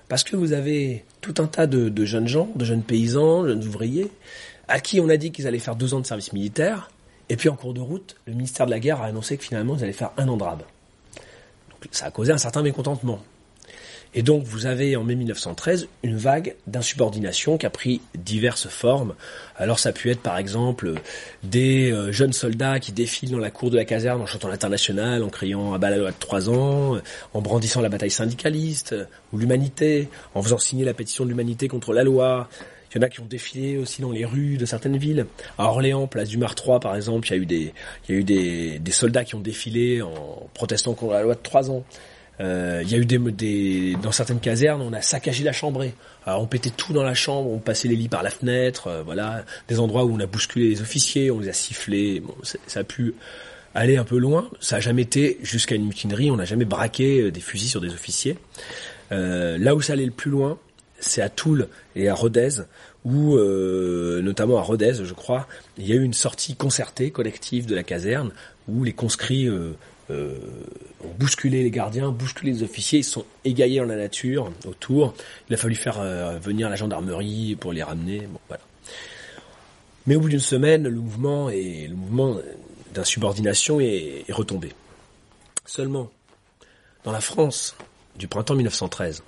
Parce 0.09 0.25
que 0.25 0.37
vous 0.37 0.55
avez 0.55 1.05
tout 1.21 1.35
un 1.39 1.47
tas 1.47 1.67
de, 1.67 1.91
de, 1.91 2.05
jeunes 2.05 2.29
gens, 2.29 2.49
de 2.55 2.65
jeunes 2.65 2.83
paysans, 2.83 3.43
de 3.43 3.49
jeunes 3.49 3.67
ouvriers, 3.67 4.11
à 4.67 4.81
qui 4.81 5.01
on 5.01 5.09
a 5.11 5.19
dit 5.19 5.33
qu'ils 5.33 5.47
allaient 5.47 5.59
faire 5.59 5.77
deux 5.77 5.93
ans 5.93 6.01
de 6.01 6.07
service 6.07 6.33
militaire, 6.33 6.91
et 7.29 7.37
puis 7.37 7.51
en 7.51 7.57
cours 7.57 7.75
de 7.75 7.81
route, 7.81 8.17
le 8.27 8.33
ministère 8.33 8.65
de 8.65 8.71
la 8.71 8.81
Guerre 8.81 9.03
a 9.03 9.07
annoncé 9.07 9.37
que 9.37 9.45
finalement 9.45 9.77
ils 9.77 9.85
allaient 9.85 9.93
faire 9.93 10.13
un 10.17 10.27
an 10.29 10.39
de 10.39 10.43
rab. 10.43 10.63
Donc, 11.71 11.89
ça 11.93 12.07
a 12.07 12.11
causé 12.11 12.33
un 12.33 12.39
certain 12.39 12.63
mécontentement. 12.63 13.21
Et 14.15 14.23
donc 14.23 14.45
vous 14.45 14.67
avez 14.67 14.97
en 14.97 15.05
mai 15.05 15.15
1913 15.15 15.89
une 16.03 16.17
vague 16.17 16.55
d'insubordination 16.67 17.59
qui 17.59 17.67
a 17.67 17.71
pris 17.71 18.01
diverses 18.17 18.69
formes. 18.69 19.15
Alors 19.57 19.79
ça 19.79 19.91
a 19.91 19.93
pu 19.93 20.11
être 20.11 20.21
par 20.21 20.39
exemple 20.39 20.95
des 21.43 21.93
euh, 21.93 22.11
jeunes 22.11 22.33
soldats 22.33 22.81
qui 22.81 22.93
défilent 22.93 23.33
dans 23.33 23.39
la 23.39 23.51
cour 23.51 23.71
de 23.71 23.77
la 23.77 23.85
caserne 23.85 24.21
en 24.21 24.27
chantant 24.27 24.49
l'international, 24.49 25.23
en 25.23 25.29
criant 25.29 25.75
à 25.75 25.79
la 25.79 25.97
loi 25.97 26.11
de 26.11 26.17
trois 26.19 26.49
ans, 26.49 26.97
euh, 26.97 27.01
en 27.35 27.43
brandissant 27.43 27.81
la 27.81 27.91
bataille 27.91 28.11
syndicaliste 28.11 28.93
euh, 28.95 29.05
ou 29.33 29.39
l'humanité, 29.39 30.09
en 30.35 30.43
faisant 30.43 30.59
signer 30.59 30.85
la 30.85 30.95
pétition 30.95 31.25
de 31.25 31.29
l'humanité 31.29 31.69
contre 31.69 31.93
la 31.93 32.03
loi. 32.03 32.49
Il 32.91 32.97
y 32.97 33.01
en 33.01 33.03
a 33.03 33.11
qui 33.11 33.21
ont 33.21 33.27
défilé 33.27 33.77
aussi 33.77 34.01
dans 34.01 34.11
les 34.11 34.25
rues 34.25 34.57
de 34.57 34.65
certaines 34.65 34.97
villes. 34.97 35.27
À 35.59 35.65
Orléans, 35.65 36.07
place 36.07 36.31
du 36.31 36.39
Mar-3 36.39 36.81
par 36.81 36.97
exemple, 36.97 37.29
il 37.29 37.31
y 37.31 37.35
a 37.35 37.43
eu 37.43 37.47
des, 37.47 37.75
des, 38.25 38.79
des 38.79 38.93
soldats 38.93 39.25
qui 39.25 39.35
ont 39.35 39.41
défilé 39.41 40.01
en 40.01 40.49
protestant 40.55 40.95
contre 40.95 41.13
la 41.13 41.23
loi 41.23 41.35
de 41.35 41.41
trois 41.43 41.71
ans. 41.71 41.85
Euh, 42.41 42.83
il 42.85 42.91
y 42.91 42.95
a 42.95 42.99
eu 42.99 43.07
des, 43.07 43.19
des, 43.19 43.97
dans 44.03 44.13
certaines 44.13 44.41
casernes, 44.41 44.81
on 44.81 44.93
a 44.93 45.03
saccagé 45.03 45.45
la 45.45 45.53
chambrée. 45.53 45.95
Alors 46.25 46.43
on 46.43 46.47
pétait 46.47 46.71
tout 46.71 46.93
dans 46.93 47.03
la 47.03 47.15
chambre, 47.15 47.51
on 47.51 47.59
passait 47.59 47.89
les 47.89 47.97
lits 47.97 48.09
par 48.09 48.23
la 48.23 48.31
fenêtre, 48.31 48.87
euh, 48.87 49.03
voilà, 49.03 49.45
des 49.67 49.81
endroits 49.81 50.05
où 50.05 50.15
on 50.15 50.21
a 50.21 50.27
bousculé 50.27 50.69
les 50.69 50.81
officiers, 50.81 51.31
on 51.31 51.41
les 51.41 51.49
a 51.49 51.53
sifflés. 51.53 52.21
Bon, 52.21 52.35
ça 52.43 52.81
a 52.81 52.85
pu 52.85 53.15
aller 53.75 53.97
un 53.97 54.05
peu 54.05 54.19
loin. 54.19 54.49
Ça 54.61 54.77
a 54.77 54.81
jamais 54.81 55.03
été 55.03 55.39
jusqu'à 55.43 55.75
une 55.75 55.87
mutinerie. 55.87 56.31
On 56.31 56.37
n'a 56.37 56.45
jamais 56.45 56.65
braqué 56.65 57.23
euh, 57.23 57.31
des 57.31 57.41
fusils 57.41 57.71
sur 57.71 57.81
des 57.81 57.93
officiers. 57.93 58.37
Euh, 59.13 59.59
là 59.59 59.75
où 59.75 59.81
ça 59.81 59.95
allait 59.95 60.07
le 60.07 60.13
plus 60.13 60.31
loin, 60.31 60.59
c'est 61.01 61.23
à 61.23 61.29
Toul 61.29 61.69
et 61.97 62.09
à 62.09 62.15
Rodez, 62.15 62.63
où 63.05 63.37
euh, 63.37 64.21
notamment 64.23 64.59
à 64.59 64.63
Rodez, 64.63 64.95
je 65.05 65.15
crois, 65.15 65.47
il 65.79 65.87
y 65.87 65.93
a 65.93 65.95
eu 65.95 66.03
une 66.03 66.15
sortie 66.15 66.57
concertée, 66.57 67.11
collective 67.11 67.67
de 67.67 67.75
la 67.75 67.85
caserne, 67.85 68.33
où 68.67 68.85
les 68.85 68.93
conscrits 68.93 69.49
euh, 69.49 69.73
euh, 70.11 70.35
ont 71.05 71.15
bousculé 71.19 71.63
les 71.63 71.71
gardiens, 71.71 72.11
bousculé 72.11 72.53
les 72.53 72.63
officiers, 72.63 73.01
ils 73.01 73.05
sont 73.05 73.25
égaillés 73.45 73.79
dans 73.79 73.87
la 73.87 73.97
nature 73.97 74.51
autour. 74.67 75.15
Il 75.49 75.55
a 75.55 75.57
fallu 75.57 75.75
faire 75.75 76.01
euh, 76.01 76.39
venir 76.39 76.71
la 76.71 76.77
gendarmerie 76.77 77.57
pour 77.57 77.73
les 77.73 77.83
ramener. 77.83 78.21
Bon, 78.21 78.41
voilà. 78.49 78.63
Mais 80.07 80.17
au 80.17 80.21
bout 80.21 80.31
d'une 80.31 80.41
semaine, 80.41 80.85
le 80.85 80.99
mouvement 80.99 81.51
et 81.51 81.87
le 81.87 81.95
mouvement 81.95 82.39
d'insubordination 82.95 83.81
est, 83.81 84.25
retombé. 84.31 84.73
Seulement, 85.67 86.11
dans 87.05 87.13
la 87.13 87.21
France 87.21 87.77
du 88.19 88.27
printemps 88.27 88.55
1913, 88.55 89.23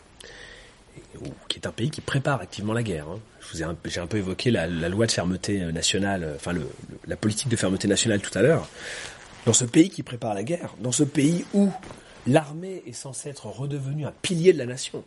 qui 1.48 1.58
est 1.58 1.66
un 1.66 1.72
pays 1.72 1.90
qui 1.90 2.00
prépare 2.00 2.40
activement 2.40 2.72
la 2.72 2.82
guerre. 2.82 3.06
Hein. 3.08 3.20
J'ai 3.84 4.00
un 4.00 4.06
peu 4.06 4.16
évoqué 4.18 4.50
la, 4.50 4.66
loi 4.66 5.06
de 5.06 5.12
fermeté 5.12 5.58
nationale, 5.72 6.32
enfin 6.36 6.52
le, 6.52 6.60
le, 6.60 6.98
la 7.06 7.16
politique 7.16 7.48
de 7.48 7.56
fermeté 7.56 7.86
nationale 7.86 8.20
tout 8.20 8.36
à 8.38 8.42
l'heure 8.42 8.66
dans 9.46 9.52
ce 9.52 9.64
pays 9.64 9.90
qui 9.90 10.02
prépare 10.02 10.34
la 10.34 10.42
guerre, 10.42 10.74
dans 10.80 10.92
ce 10.92 11.04
pays 11.04 11.44
où 11.54 11.70
l'armée 12.26 12.82
est 12.86 12.92
censée 12.92 13.28
être 13.28 13.46
redevenue 13.46 14.06
un 14.06 14.12
pilier 14.22 14.52
de 14.52 14.58
la 14.58 14.66
nation, 14.66 15.04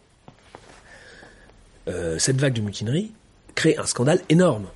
euh, 1.88 2.18
cette 2.18 2.40
vague 2.40 2.54
de 2.54 2.62
mutinerie 2.62 3.12
crée 3.56 3.78
un 3.78 3.86
scandale 3.86 4.22
énorme. 4.30 4.68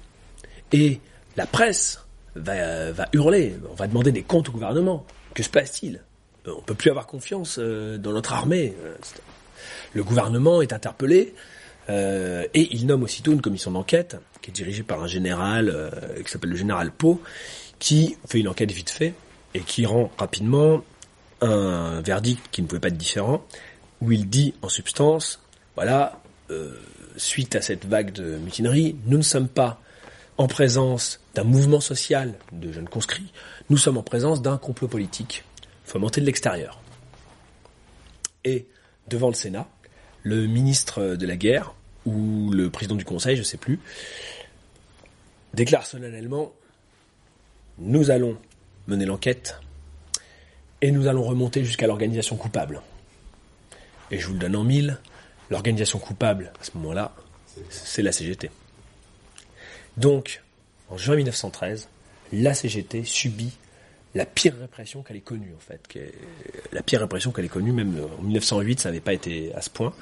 Et 0.71 0.99
la 1.35 1.45
presse 1.45 2.05
va, 2.35 2.91
va 2.91 3.07
hurler, 3.13 3.55
on 3.69 3.73
va 3.73 3.87
demander 3.87 4.11
des 4.11 4.23
comptes 4.23 4.49
au 4.49 4.51
gouvernement. 4.51 5.05
Que 5.33 5.43
se 5.43 5.49
passe-t-il? 5.49 6.01
Euh, 6.47 6.53
On 6.57 6.61
peut 6.61 6.75
plus 6.75 6.89
avoir 6.89 7.07
confiance 7.07 7.57
euh, 7.59 7.97
dans 7.97 8.11
notre 8.11 8.33
armée. 8.33 8.73
Le 9.93 10.03
gouvernement 10.03 10.61
est 10.61 10.73
interpellé 10.73 11.33
euh, 11.89 12.45
et 12.53 12.75
il 12.75 12.85
nomme 12.85 13.03
aussitôt 13.03 13.31
une 13.31 13.41
commission 13.41 13.71
d'enquête 13.71 14.17
qui 14.41 14.51
est 14.51 14.53
dirigée 14.53 14.83
par 14.83 15.01
un 15.01 15.07
général 15.07 15.69
euh, 15.69 15.89
qui 16.23 16.29
s'appelle 16.31 16.49
le 16.49 16.55
général 16.57 16.91
Pau, 16.91 17.21
qui 17.79 18.17
fait 18.27 18.39
une 18.39 18.47
enquête 18.47 18.71
vite 18.71 18.89
fait 18.89 19.13
et 19.57 19.61
qui 19.61 19.85
rend 19.85 20.11
rapidement 20.17 20.83
un 21.41 21.99
verdict 22.01 22.47
qui 22.51 22.61
ne 22.61 22.67
pouvait 22.67 22.79
pas 22.79 22.89
être 22.89 22.97
différent, 22.97 23.43
où 24.01 24.11
il 24.11 24.29
dit 24.29 24.53
en 24.61 24.69
substance, 24.69 25.41
voilà, 25.75 26.21
euh, 26.51 26.79
suite 27.17 27.55
à 27.55 27.61
cette 27.61 27.85
vague 27.85 28.11
de 28.11 28.37
mutinerie, 28.37 28.95
nous 29.05 29.17
ne 29.17 29.23
sommes 29.23 29.47
pas 29.47 29.81
en 30.37 30.47
présence 30.47 31.19
d'un 31.33 31.43
mouvement 31.43 31.79
social 31.79 32.35
de 32.51 32.71
jeunes 32.71 32.87
conscrits, 32.87 33.31
nous 33.71 33.77
sommes 33.77 33.97
en 33.97 34.03
présence 34.03 34.41
d'un 34.41 34.57
complot 34.57 34.87
politique 34.87 35.43
fomenté 35.85 36.21
de 36.21 36.27
l'extérieur. 36.27 36.79
Et 38.43 38.67
devant 39.07 39.29
le 39.29 39.33
Sénat, 39.33 39.67
le 40.21 40.45
ministre 40.45 41.15
de 41.15 41.25
la 41.25 41.35
guerre, 41.35 41.73
ou 42.05 42.51
le 42.51 42.69
président 42.69 42.95
du 42.95 43.05
conseil, 43.05 43.35
je 43.35 43.41
ne 43.41 43.45
sais 43.45 43.57
plus, 43.57 43.79
déclare 45.53 45.85
solennellement 45.85 46.53
Nous 47.79 48.11
allons 48.11 48.37
mener 48.87 49.05
l'enquête 49.05 49.59
et 50.81 50.91
nous 50.91 51.07
allons 51.07 51.23
remonter 51.23 51.63
jusqu'à 51.63 51.87
l'organisation 51.87 52.35
coupable. 52.35 52.81
Et 54.11 54.19
je 54.19 54.27
vous 54.27 54.33
le 54.33 54.39
donne 54.39 54.55
en 54.55 54.63
mille, 54.63 54.99
l'organisation 55.49 55.99
coupable, 55.99 56.51
à 56.61 56.63
ce 56.63 56.71
moment-là, 56.75 57.13
c'est 57.69 58.01
la 58.01 58.11
CGT. 58.11 58.49
Donc, 59.97 60.43
en 60.89 60.97
juin 60.97 61.15
1913, 61.15 61.89
la 62.33 62.53
CGT 62.53 63.03
subit 63.03 63.51
la 64.15 64.25
pire 64.25 64.55
répression 64.59 65.03
qu'elle 65.03 65.17
ait 65.17 65.21
connue, 65.21 65.53
en 65.55 65.59
fait. 65.59 65.81
la 66.71 66.81
pire 66.81 67.01
répression 67.01 67.31
qu'elle 67.31 67.45
ait 67.45 67.49
connue, 67.49 67.71
même 67.71 67.99
en 68.19 68.21
1908, 68.21 68.79
ça 68.79 68.89
n'avait 68.89 69.01
pas 69.01 69.13
été 69.13 69.53
à 69.53 69.61
ce 69.61 69.69
point. 69.69 69.93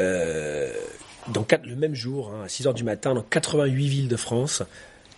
Euh, 0.00 0.72
dans 1.28 1.46
le 1.64 1.76
même 1.76 1.94
jour, 1.94 2.32
hein, 2.32 2.44
à 2.44 2.48
6 2.48 2.66
heures 2.66 2.74
du 2.74 2.84
matin, 2.84 3.14
dans 3.14 3.22
88 3.22 3.88
villes 3.88 4.08
de 4.08 4.16
France, 4.16 4.62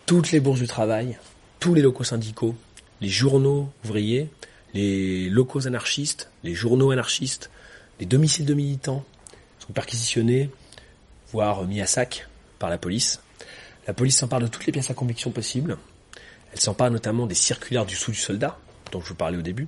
toutes 0.07 0.33
les 0.33 0.41
bourses 0.41 0.61
du 0.61 0.67
travail, 0.67 1.19
tous 1.65 1.73
les 1.73 1.81
locaux 1.81 2.05
syndicaux, 2.05 2.55
les 3.01 3.09
journaux 3.09 3.71
ouvriers, 3.87 4.29
les 4.75 5.31
locaux 5.31 5.67
anarchistes, 5.67 6.29
les 6.43 6.53
journaux 6.53 6.91
anarchistes, 6.91 7.49
les 7.99 8.05
domiciles 8.05 8.45
de 8.45 8.53
militants 8.53 9.03
sont 9.61 9.73
perquisitionnés, 9.73 10.51
voire 11.33 11.65
mis 11.65 11.81
à 11.81 11.87
sac 11.87 12.29
par 12.59 12.69
la 12.69 12.77
police. 12.77 13.23
La 13.87 13.95
police 13.95 14.19
s'empare 14.19 14.41
de 14.41 14.47
toutes 14.47 14.67
les 14.67 14.73
pièces 14.73 14.91
à 14.91 14.95
conviction 14.95 15.31
possibles. 15.31 15.79
Elle 16.53 16.61
s'empare 16.61 16.91
notamment 16.91 17.27
des 17.27 17.35
circulaires 17.35 17.87
du 17.87 17.97
sous 17.97 18.11
du 18.11 18.19
soldat, 18.19 18.59
dont 18.93 19.01
je 19.01 19.09
vous 19.09 19.15
parlais 19.15 19.39
au 19.39 19.43
début. 19.43 19.67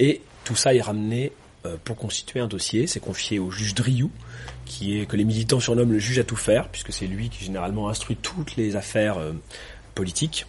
Et 0.00 0.22
tout 0.42 0.56
ça 0.56 0.74
est 0.74 0.80
ramené 0.80 1.30
euh, 1.66 1.76
pour 1.84 1.94
constituer 1.94 2.40
un 2.40 2.48
dossier. 2.48 2.88
C'est 2.88 2.98
confié 2.98 3.38
au 3.38 3.52
juge 3.52 3.76
Driou, 3.76 4.10
qui 4.64 4.98
est 4.98 5.06
que 5.06 5.16
les 5.16 5.24
militants 5.24 5.60
surnomment 5.60 5.92
le 5.92 6.00
juge 6.00 6.18
à 6.18 6.24
tout 6.24 6.34
faire, 6.34 6.68
puisque 6.68 6.92
c'est 6.92 7.06
lui 7.06 7.28
qui 7.28 7.44
généralement 7.44 7.88
instruit 7.88 8.16
toutes 8.16 8.56
les 8.56 8.74
affaires 8.74 9.18
euh, 9.18 9.34
politiques. 9.94 10.46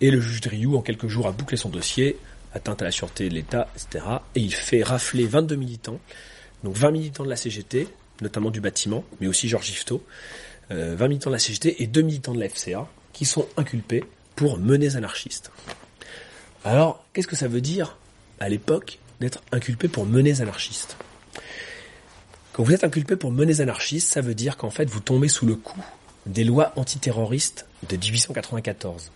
Et 0.00 0.10
le 0.10 0.20
juge 0.20 0.40
Driou, 0.40 0.76
en 0.76 0.82
quelques 0.82 1.08
jours, 1.08 1.26
a 1.26 1.32
bouclé 1.32 1.56
son 1.56 1.68
dossier, 1.68 2.18
atteinte 2.52 2.82
à 2.82 2.84
la 2.84 2.90
sûreté 2.90 3.28
de 3.28 3.34
l'État, 3.34 3.68
etc. 3.74 4.04
Et 4.34 4.40
il 4.40 4.54
fait 4.54 4.82
rafler 4.82 5.26
22 5.26 5.56
militants, 5.56 6.00
donc 6.62 6.76
20 6.76 6.90
militants 6.90 7.24
de 7.24 7.30
la 7.30 7.36
CGT, 7.36 7.88
notamment 8.20 8.50
du 8.50 8.60
bâtiment, 8.60 9.04
mais 9.20 9.26
aussi 9.26 9.48
Georges 9.48 9.66
Gifto, 9.66 10.02
20 10.70 10.76
euh, 10.76 11.08
militants 11.08 11.30
de 11.30 11.34
la 11.34 11.38
CGT 11.38 11.82
et 11.82 11.86
2 11.86 12.02
militants 12.02 12.34
de 12.34 12.40
la 12.40 12.48
FCA, 12.48 12.88
qui 13.12 13.24
sont 13.24 13.46
inculpés 13.56 14.04
pour 14.36 14.58
menées 14.58 14.96
anarchistes. 14.96 15.50
Alors, 16.64 17.04
qu'est-ce 17.12 17.26
que 17.26 17.36
ça 17.36 17.48
veut 17.48 17.60
dire, 17.60 17.98
à 18.40 18.48
l'époque, 18.48 18.98
d'être 19.20 19.42
inculpé 19.52 19.88
pour 19.88 20.06
menées 20.06 20.40
anarchistes? 20.40 20.96
Quand 22.52 22.62
vous 22.62 22.72
êtes 22.72 22.84
inculpé 22.84 23.16
pour 23.16 23.32
menées 23.32 23.60
anarchistes, 23.60 24.12
ça 24.12 24.20
veut 24.20 24.34
dire 24.34 24.56
qu'en 24.56 24.70
fait, 24.70 24.86
vous 24.86 25.00
tombez 25.00 25.28
sous 25.28 25.46
le 25.46 25.56
coup 25.56 25.82
des 26.26 26.44
lois 26.44 26.72
antiterroristes 26.76 27.66
de 27.88 27.96
1894, 27.96 29.10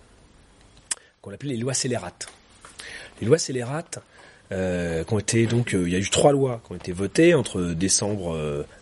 qu'on 1.23 1.33
appelait 1.33 1.55
les 1.55 1.59
lois 1.59 1.75
scélérates. 1.75 2.29
Les 3.21 3.27
lois 3.27 3.39
scélérates, 3.39 4.01
euh, 4.51 5.05
qui 5.05 5.13
ont 5.13 5.19
été 5.19 5.47
donc, 5.47 5.75
euh, 5.75 5.87
il 5.87 5.93
y 5.93 5.97
a 5.97 5.99
eu 5.99 6.09
trois 6.09 6.33
lois 6.33 6.63
qui 6.65 6.73
ont 6.73 6.77
été 6.77 6.93
votées 6.93 7.35
entre 7.35 7.61
décembre 7.61 8.35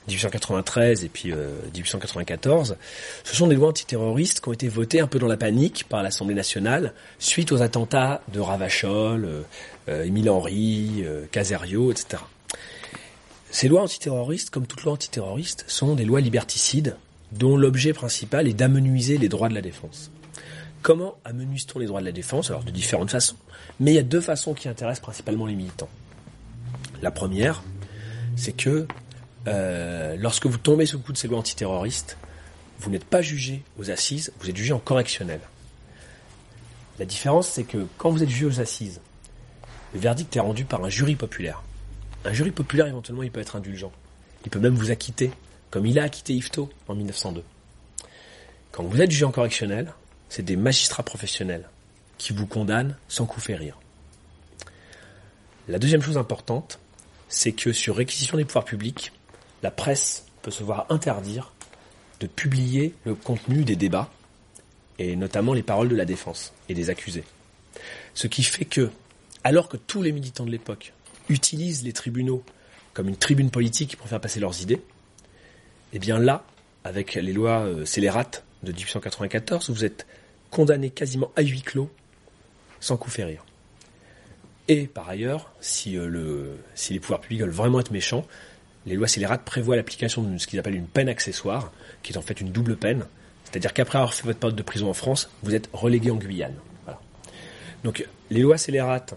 1893 0.06 1.02
euh, 1.02 1.06
et 1.06 1.08
puis 1.08 1.32
1894. 1.74 2.76
Ce 3.24 3.36
sont 3.36 3.48
des 3.48 3.56
lois 3.56 3.68
antiterroristes 3.68 4.40
qui 4.40 4.48
ont 4.48 4.52
été 4.52 4.68
votées 4.68 5.00
un 5.00 5.08
peu 5.08 5.18
dans 5.18 5.26
la 5.26 5.36
panique 5.36 5.86
par 5.88 6.04
l'Assemblée 6.04 6.34
nationale 6.34 6.92
suite 7.18 7.50
aux 7.50 7.62
attentats 7.62 8.22
de 8.32 8.38
Ravachol, 8.38 9.28
Émile 9.88 10.30
Henry, 10.30 11.04
Caserio, 11.32 11.90
etc. 11.90 12.22
Ces 13.50 13.68
lois 13.68 13.82
antiterroristes, 13.82 14.50
comme 14.50 14.66
toutes 14.66 14.84
lois 14.84 14.92
antiterroristes, 14.92 15.64
sont 15.66 15.94
des 15.94 16.04
lois 16.04 16.20
liberticides 16.20 16.96
dont 17.32 17.56
l'objet 17.56 17.92
principal 17.92 18.46
est 18.46 18.54
d'amenuiser 18.54 19.18
les 19.18 19.28
droits 19.28 19.48
de 19.48 19.54
la 19.54 19.62
défense. 19.62 20.10
Comment 20.86 21.18
amenuise-t-on 21.24 21.80
les 21.80 21.86
droits 21.86 21.98
de 21.98 22.06
la 22.06 22.12
défense 22.12 22.48
Alors 22.48 22.62
de 22.62 22.70
différentes 22.70 23.10
façons. 23.10 23.34
Mais 23.80 23.90
il 23.90 23.94
y 23.96 23.98
a 23.98 24.04
deux 24.04 24.20
façons 24.20 24.54
qui 24.54 24.68
intéressent 24.68 25.02
principalement 25.02 25.44
les 25.44 25.56
militants. 25.56 25.88
La 27.02 27.10
première, 27.10 27.64
c'est 28.36 28.52
que 28.52 28.86
euh, 29.48 30.16
lorsque 30.16 30.46
vous 30.46 30.58
tombez 30.58 30.86
sous 30.86 30.98
le 30.98 31.02
coup 31.02 31.12
de 31.12 31.18
ces 31.18 31.26
lois 31.26 31.40
antiterroristes, 31.40 32.16
vous 32.78 32.88
n'êtes 32.88 33.04
pas 33.04 33.20
jugé 33.20 33.64
aux 33.80 33.90
assises, 33.90 34.32
vous 34.38 34.48
êtes 34.48 34.56
jugé 34.56 34.72
en 34.72 34.78
correctionnel. 34.78 35.40
La 37.00 37.04
différence, 37.04 37.48
c'est 37.48 37.64
que 37.64 37.84
quand 37.98 38.10
vous 38.10 38.22
êtes 38.22 38.28
jugé 38.28 38.46
aux 38.46 38.60
assises, 38.60 39.00
le 39.92 39.98
verdict 39.98 40.36
est 40.36 40.40
rendu 40.40 40.64
par 40.64 40.84
un 40.84 40.88
jury 40.88 41.16
populaire. 41.16 41.64
Un 42.24 42.32
jury 42.32 42.52
populaire, 42.52 42.86
éventuellement, 42.86 43.24
il 43.24 43.32
peut 43.32 43.40
être 43.40 43.56
indulgent. 43.56 43.90
Il 44.44 44.52
peut 44.52 44.60
même 44.60 44.76
vous 44.76 44.92
acquitter, 44.92 45.32
comme 45.72 45.84
il 45.84 45.98
a 45.98 46.04
acquitté 46.04 46.34
Yvetot 46.34 46.70
en 46.86 46.94
1902. 46.94 47.42
Quand 48.70 48.84
vous 48.84 49.00
êtes 49.00 49.10
jugé 49.10 49.24
en 49.24 49.32
correctionnel, 49.32 49.92
c'est 50.28 50.42
des 50.42 50.56
magistrats 50.56 51.02
professionnels 51.02 51.68
qui 52.18 52.32
vous 52.32 52.46
condamnent 52.46 52.96
sans 53.08 53.26
coup 53.26 53.40
férir. 53.40 53.78
La 55.68 55.78
deuxième 55.78 56.02
chose 56.02 56.18
importante, 56.18 56.78
c'est 57.28 57.52
que 57.52 57.72
sur 57.72 57.96
réquisition 57.96 58.36
des 58.36 58.44
pouvoirs 58.44 58.64
publics, 58.64 59.12
la 59.62 59.70
presse 59.70 60.26
peut 60.42 60.50
se 60.50 60.62
voir 60.62 60.86
interdire 60.90 61.52
de 62.20 62.26
publier 62.26 62.94
le 63.04 63.14
contenu 63.14 63.64
des 63.64 63.76
débats, 63.76 64.10
et 64.98 65.16
notamment 65.16 65.52
les 65.52 65.62
paroles 65.62 65.88
de 65.88 65.96
la 65.96 66.04
défense 66.04 66.52
et 66.68 66.74
des 66.74 66.88
accusés. 66.88 67.24
Ce 68.14 68.26
qui 68.26 68.42
fait 68.42 68.64
que, 68.64 68.90
alors 69.44 69.68
que 69.68 69.76
tous 69.76 70.02
les 70.02 70.12
militants 70.12 70.46
de 70.46 70.50
l'époque 70.50 70.92
utilisent 71.28 71.82
les 71.82 71.92
tribunaux 71.92 72.42
comme 72.94 73.08
une 73.08 73.16
tribune 73.16 73.50
politique 73.50 73.96
pour 73.96 74.08
faire 74.08 74.20
passer 74.20 74.40
leurs 74.40 74.62
idées, 74.62 74.80
eh 75.92 75.98
bien 75.98 76.18
là, 76.18 76.44
avec 76.84 77.14
les 77.14 77.32
lois 77.32 77.60
euh, 77.60 77.84
scélérates 77.84 78.45
de 78.62 78.72
1894, 78.72 79.70
vous 79.70 79.84
êtes 79.84 80.06
condamné 80.50 80.90
quasiment 80.90 81.30
à 81.36 81.42
huis 81.42 81.62
clos 81.62 81.90
sans 82.80 82.96
coup 82.96 83.10
férir. 83.10 83.44
Et 84.68 84.86
par 84.86 85.08
ailleurs, 85.08 85.52
si, 85.60 85.96
euh, 85.96 86.56
si 86.74 86.92
les 86.92 87.00
pouvoirs 87.00 87.20
publics 87.20 87.40
veulent 87.40 87.50
vraiment 87.50 87.80
être 87.80 87.92
méchants, 87.92 88.26
les 88.86 88.94
lois 88.94 89.08
scélérates 89.08 89.44
prévoient 89.44 89.76
l'application 89.76 90.22
de 90.22 90.38
ce 90.38 90.46
qu'ils 90.46 90.58
appellent 90.58 90.74
une 90.74 90.86
peine 90.86 91.08
accessoire, 91.08 91.72
qui 92.02 92.12
est 92.12 92.16
en 92.16 92.22
fait 92.22 92.40
une 92.40 92.50
double 92.50 92.76
peine. 92.76 93.04
C'est-à-dire 93.44 93.72
qu'après 93.72 93.98
avoir 93.98 94.14
fait 94.14 94.24
votre 94.24 94.38
période 94.38 94.56
de 94.56 94.62
prison 94.62 94.88
en 94.88 94.94
France, 94.94 95.30
vous 95.42 95.54
êtes 95.54 95.68
relégué 95.72 96.10
en 96.10 96.16
Guyane. 96.16 96.54
Donc 97.84 98.04
les 98.30 98.40
lois 98.40 98.58
scélérates, 98.58 99.14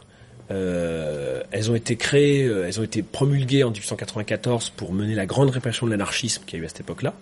euh, 0.51 1.41
elles 1.51 1.71
ont 1.71 1.75
été 1.75 1.95
créées, 1.95 2.45
euh, 2.45 2.67
elles 2.67 2.79
ont 2.79 2.83
été 2.83 3.01
promulguées 3.01 3.63
en 3.63 3.71
1894 3.71 4.71
pour 4.71 4.93
mener 4.93 5.15
la 5.15 5.25
grande 5.25 5.49
répression 5.49 5.85
de 5.85 5.91
l'anarchisme 5.91 6.43
qu'il 6.45 6.57
y 6.57 6.61
a 6.61 6.63
eu 6.63 6.65
à 6.65 6.69
cette 6.69 6.81
époque-là. 6.81 7.13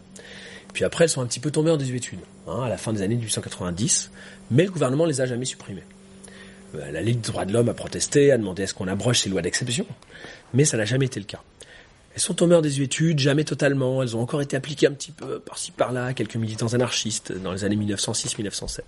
Puis 0.78 0.86
après, 0.86 1.06
elles 1.06 1.10
sont 1.10 1.22
un 1.22 1.26
petit 1.26 1.40
peu 1.40 1.50
tombées 1.50 1.72
en 1.72 1.78
désuétude, 1.78 2.20
hein, 2.46 2.62
à 2.62 2.70
la 2.70 2.78
fin 2.78 2.94
des 2.94 3.02
années 3.02 3.16
1890, 3.16 4.12
mais 4.52 4.64
le 4.64 4.70
gouvernement 4.70 5.06
les 5.06 5.22
a 5.22 5.26
jamais 5.26 5.46
supprimées. 5.46 5.82
Euh, 6.76 6.92
la 6.92 7.02
Ligue 7.02 7.20
des 7.20 7.32
droits 7.32 7.46
de 7.46 7.52
l'homme 7.52 7.68
a 7.70 7.74
protesté, 7.74 8.32
a 8.32 8.38
demandé 8.38 8.62
à 8.62 8.68
ce 8.68 8.76
qu'on 8.76 8.88
abroge 8.88 9.22
ces 9.22 9.28
lois 9.28 9.42
d'exception, 9.42 9.88
mais 10.54 10.66
ça 10.66 10.78
n'a 10.78 10.86
jamais 10.86 11.08
été 11.08 11.20
le 11.20 11.26
cas. 11.26 11.42
Elles 12.14 12.22
sont 12.22 12.36
tombées 12.36 12.54
en 12.54 12.62
désuétude, 12.62 13.18
jamais 13.18 13.44
totalement, 13.44 14.04
elles 14.04 14.16
ont 14.16 14.22
encore 14.22 14.40
été 14.40 14.56
appliquées 14.56 14.86
un 14.86 14.92
petit 14.92 15.12
peu 15.12 15.40
par-ci 15.40 15.72
par-là 15.72 16.14
quelques 16.14 16.36
militants 16.36 16.72
anarchistes 16.72 17.32
dans 17.32 17.54
les 17.54 17.64
années 17.64 17.78
1906-1907. 17.78 18.82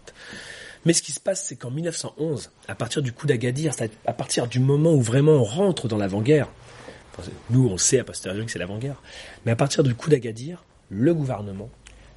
Mais 0.86 0.94
ce 0.94 1.02
qui 1.02 1.12
se 1.12 1.20
passe, 1.20 1.44
c'est 1.44 1.56
qu'en 1.56 1.72
1911, 1.72 2.52
à 2.68 2.76
partir 2.76 3.02
du 3.02 3.14
coup 3.14 3.26
d'Agadir, 3.26 3.74
à 4.06 4.14
partir 4.14 4.46
du 4.46 4.60
moment 4.60 4.94
où 4.94 5.02
vraiment 5.02 5.32
on 5.32 5.44
rentre 5.44 5.88
dans 5.88 5.98
l'avant-guerre, 5.98 6.50
nous 7.50 7.68
on 7.68 7.80
sait 7.80 7.98
à 7.98 8.04
posteriori 8.04 8.46
que 8.46 8.52
c'est 8.52 8.60
l'avant-guerre, 8.60 9.02
mais 9.48 9.54
à 9.54 9.56
partir 9.56 9.82
du 9.82 9.96
coup 9.96 10.12
d'Agadir, 10.12 10.64
le 10.90 11.14
gouvernement 11.14 11.70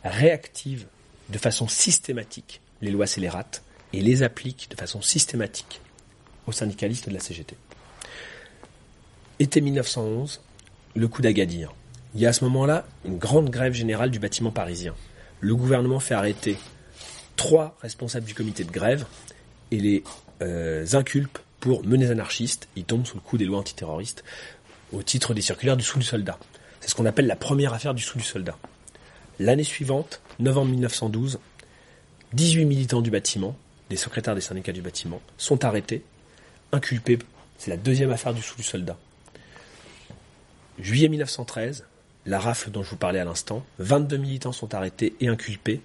réactive 0.05 0.87
de 1.29 1.39
façon 1.39 1.69
systématique 1.69 2.61
les 2.81 2.91
lois 2.91 3.07
scélérates 3.07 3.63
et 3.93 4.01
les 4.01 4.23
applique 4.23 4.69
de 4.71 4.77
façon 4.77 5.01
systématique 5.01 5.81
aux 6.47 6.53
syndicalistes 6.53 7.09
de 7.09 7.15
la 7.15 7.21
CGT. 7.21 7.57
Été 9.39 9.61
1911, 9.61 10.41
le 10.95 11.09
coup 11.09 11.23
d'Agadir. 11.23 11.73
Il 12.15 12.21
y 12.21 12.27
a 12.27 12.31
à 12.31 12.33
ce 12.33 12.45
moment-là 12.45 12.85
une 13.05 13.19
grande 13.19 13.49
grève 13.51 13.73
générale 13.73 14.11
du 14.11 14.19
bâtiment 14.19 14.51
parisien. 14.51 14.95
Le 15.41 15.57
gouvernement 15.57 16.01
fait 16.01 16.15
arrêter 16.15 16.57
trois 17.37 17.77
responsables 17.81 18.27
du 18.27 18.35
comité 18.35 18.65
de 18.65 18.71
grève 18.71 19.07
et 19.71 19.79
les 19.79 20.05
euh, 20.43 20.85
inculpe 20.93 21.39
pour 21.61 21.85
menées 21.85 22.11
anarchistes. 22.11 22.69
Ils 22.77 22.85
tombent 22.85 23.07
sous 23.07 23.17
le 23.17 23.23
coup 23.23 23.39
des 23.39 23.45
lois 23.45 23.59
antiterroristes 23.59 24.25
au 24.93 25.03
titre 25.03 25.33
des 25.33 25.41
circulaires 25.41 25.77
du 25.77 25.85
sous 25.85 25.99
du 25.99 26.05
soldat. 26.05 26.39
C'est 26.81 26.91
ce 26.91 26.95
qu'on 26.95 27.07
appelle 27.07 27.27
la 27.27 27.37
première 27.37 27.73
affaire 27.73 27.95
du 27.95 28.03
sous 28.03 28.19
du 28.19 28.25
soldat. 28.25 28.59
L'année 29.39 29.65
suivante, 29.65 30.21
novembre 30.39 30.71
1912, 30.71 31.39
18 32.33 32.65
militants 32.65 33.01
du 33.01 33.11
bâtiment, 33.11 33.57
des 33.91 33.97
secrétaires 33.97 34.35
des 34.35 34.41
syndicats 34.41 34.73
du 34.73 34.83
bâtiment, 34.83 35.21
sont 35.37 35.65
arrêtés, 35.65 36.03
inculpés. 36.73 37.19
C'est 37.59 37.71
la 37.71 37.77
deuxième 37.77 38.11
affaire 38.11 38.35
du 38.35 38.43
sous 38.43 38.57
du 38.57 38.63
soldat. 38.63 38.97
Juillet 40.79 41.09
1913, 41.09 41.85
la 42.27 42.39
rafle 42.39 42.71
dont 42.71 42.83
je 42.83 42.91
vous 42.91 42.97
parlais 42.97 43.21
à 43.21 43.25
l'instant. 43.25 43.65
22 43.79 44.17
militants 44.17 44.53
sont 44.53 44.75
arrêtés 44.75 45.15
et 45.21 45.29
inculpés. 45.29 45.81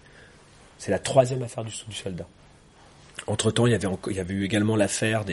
C'est 0.78 0.92
la 0.92 1.00
troisième 1.00 1.44
affaire 1.44 1.64
du, 1.64 1.74
du 1.88 1.96
soldat. 1.96 2.28
Entre-temps, 3.26 3.66
il 3.66 3.72
y 3.72 4.20
avait, 4.20 4.34
eu 4.34 4.46
également 4.46 4.76
l'affaire 4.76 5.26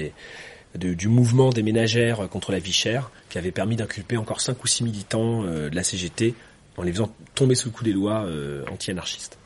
du 0.74 1.08
mouvement 1.08 1.50
des 1.50 1.62
ménagères 1.62 2.28
contre 2.28 2.50
la 2.50 2.58
vie 2.58 2.72
chère, 2.72 3.10
qui 3.28 3.38
avait 3.38 3.52
permis 3.52 3.76
d'inculper 3.76 4.16
encore 4.16 4.40
5 4.40 4.62
ou 4.62 4.66
6 4.66 4.84
militants 4.84 5.42
de 5.42 5.74
la 5.74 5.84
CGT 5.84 6.34
en 6.76 6.82
les 6.82 6.92
faisant 6.92 7.12
tomber 7.34 7.54
sous 7.54 7.68
le 7.68 7.74
coup 7.74 7.84
des 7.84 7.92
lois 7.92 8.26
anti-anarchistes. 8.70 9.38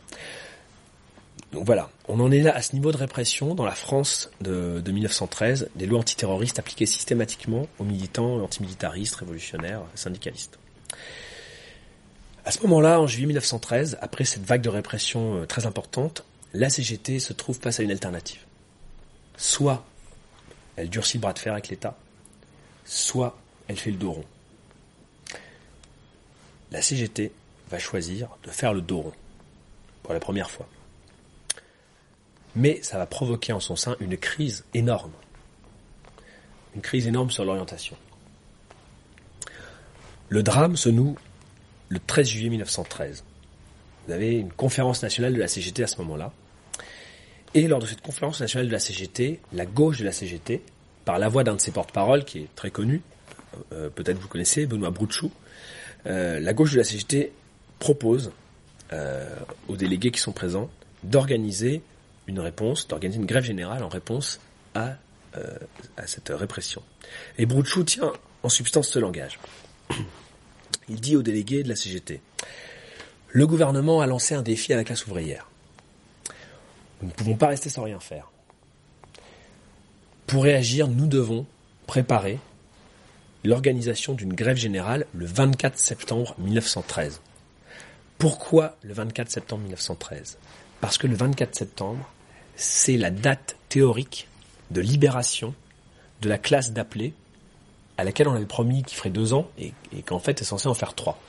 Donc 1.53 1.65
voilà, 1.65 1.89
on 2.09 2.21
en 2.21 2.31
est 2.31 2.43
là 2.43 2.55
à 2.55 2.61
ce 2.61 2.75
niveau 2.75 2.93
de 2.93 2.99
répression 2.99 3.55
dans 3.55 3.65
la 3.65 3.75
France 3.75 4.31
de, 4.43 4.83
de 4.85 4.93
1913, 4.93 5.71
des 5.77 5.87
lois 5.87 6.01
antiterroristes 6.01 6.59
appliquées 6.59 6.85
systématiquement 6.85 7.67
aux 7.79 7.85
militants 7.85 8.43
antimilitaristes, 8.43 9.15
révolutionnaires, 9.15 9.81
syndicalistes. 9.95 10.59
À 12.45 12.51
ce 12.51 12.61
moment-là, 12.63 13.01
en 13.01 13.07
juillet 13.07 13.27
1913, 13.27 13.99
après 14.01 14.25
cette 14.25 14.45
vague 14.45 14.61
de 14.61 14.69
répression 14.69 15.47
très 15.47 15.67
importante, 15.67 16.25
la 16.55 16.71
CGT 16.71 17.19
se 17.19 17.33
trouve 17.33 17.59
face 17.59 17.81
à 17.81 17.83
une 17.83 17.91
alternative. 17.91 18.41
Soit 19.37 19.85
elle 20.77 20.89
durcit 20.89 21.19
le 21.19 21.23
bras 21.23 21.33
de 21.33 21.39
fer 21.39 21.53
avec 21.53 21.69
l'État, 21.69 21.97
soit 22.85 23.37
elle 23.67 23.77
fait 23.77 23.91
le 23.91 23.97
dos 23.97 24.13
rond. 24.13 24.25
La 26.71 26.83
CGT 26.83 27.33
va 27.71 27.79
choisir 27.79 28.29
de 28.45 28.51
faire 28.51 28.75
le 28.75 28.81
dos 28.81 29.01
rond 29.01 29.13
pour 30.03 30.15
la 30.15 30.21
première 30.21 30.51
fois 30.51 30.69
mais 32.59 32.81
ça 32.83 32.99
va 32.99 33.07
provoquer 33.07 33.53
en 33.53 33.61
son 33.61 33.77
sein 33.77 33.97
une 34.01 34.17
crise 34.17 34.65
énorme. 34.75 35.13
Une 36.75 36.83
crise 36.83 37.07
énorme 37.07 37.31
sur 37.31 37.45
l'orientation. 37.45 37.97
Le 40.29 40.43
drame 40.43 40.77
se 40.77 40.89
noue 40.89 41.17
le 41.89 42.01
13 42.01 42.27
juillet 42.29 42.51
1913. 42.51 43.25
Vous 44.07 44.13
avez 44.13 44.33
une 44.33 44.53
conférence 44.53 45.03
nationale 45.03 45.35
de 45.35 45.39
la 45.39 45.49
CGT 45.49 45.85
à 45.85 45.87
ce 45.87 45.99
moment-là. 45.99 46.33
Et 47.55 47.69
lors 47.69 47.79
de 47.79 47.87
cette 47.87 48.03
conférence 48.03 48.41
nationale 48.41 48.67
de 48.67 48.73
la 48.73 48.79
CGT, 48.79 49.41
la 49.53 49.65
gauche 49.65 49.99
de 49.99 50.05
la 50.05 50.13
CGT, 50.13 50.63
par 51.05 51.19
la 51.19 51.29
voix 51.29 51.45
d'un 51.45 51.55
de 51.55 51.61
ses 51.61 51.71
porte-parole 51.71 52.25
qui 52.25 52.41
est 52.41 52.55
très 52.55 52.71
connu, 52.71 53.01
euh, 53.73 53.89
peut-être 53.89 54.19
vous 54.19 54.29
connaissez, 54.29 54.67
Benoît 54.67 54.91
Brouchou, 54.91 55.31
euh, 56.07 56.41
la 56.41 56.53
gauche 56.53 56.73
de 56.73 56.79
la 56.79 56.85
CGT 56.85 57.33
propose 57.79 58.33
euh, 58.93 59.29
aux 59.69 59.77
délégués 59.77 60.11
qui 60.11 60.21
sont 60.21 60.33
présents 60.33 60.71
d'organiser 61.03 61.83
une 62.27 62.41
réponse, 62.41 62.89
d'organiser 62.89 63.21
une 63.21 63.27
grève 63.27 63.45
générale 63.45 63.83
en 63.83 63.89
réponse 63.89 64.41
à, 64.75 64.97
euh, 65.37 65.59
cette 66.07 66.31
répression. 66.31 66.83
Et 67.39 67.47
Brouchou 67.47 67.85
tient 67.85 68.13
en 68.43 68.49
substance 68.49 68.89
ce 68.89 68.99
langage. 68.99 69.39
Il 70.89 71.01
dit 71.01 71.17
aux 71.17 71.23
délégués 71.23 71.63
de 71.63 71.69
la 71.69 71.77
CGT, 71.77 72.21
le 73.29 73.47
gouvernement 73.47 74.01
a 74.01 74.07
lancé 74.07 74.35
un 74.35 74.43
défi 74.43 74.73
à 74.73 74.77
la 74.77 74.85
classe 74.85 75.07
ouvrière. 75.07 75.49
Nous 77.03 77.09
ne 77.09 77.13
pouvons 77.13 77.37
pas 77.37 77.49
rester 77.49 77.69
sans 77.69 77.83
rien 77.85 78.01
faire. 78.01 78.31
Pour 80.27 80.45
réagir, 80.45 80.89
nous 80.89 81.07
devons 81.07 81.47
préparer 81.87 82.39
l'organisation 83.45 84.15
d'une 84.15 84.35
grève 84.35 84.57
générale 84.57 85.07
le 85.15 85.27
24 85.27 85.79
septembre 85.79 86.35
1913. 86.39 87.21
Pourquoi 88.19 88.77
le 88.83 88.95
24 88.95 89.31
septembre 89.31 89.63
1913 89.63 90.39
Parce 90.81 90.99
que 90.99 91.07
le 91.07 91.15
24 91.15 91.55
septembre, 91.55 92.11
c'est 92.57 92.97
la 92.97 93.11
date 93.11 93.57
théorique 93.69 94.29
de 94.71 94.81
libération 94.81 95.55
de 96.21 96.29
la 96.29 96.39
classe 96.39 96.73
d'appelés 96.73 97.15
à 97.97 98.05
laquelle 98.05 98.29
on 98.29 98.35
avait 98.35 98.47
promis 98.47 98.83
qu'il 98.83 98.97
ferait 98.97 99.11
deux 99.11 99.35
ans 99.35 99.49
et, 99.59 99.73
qu'en 100.05 100.19
fait 100.19 100.41
est 100.41 100.45
censé 100.45 100.69
en 100.69 100.75
faire 100.75 100.95
trois. 100.95 101.21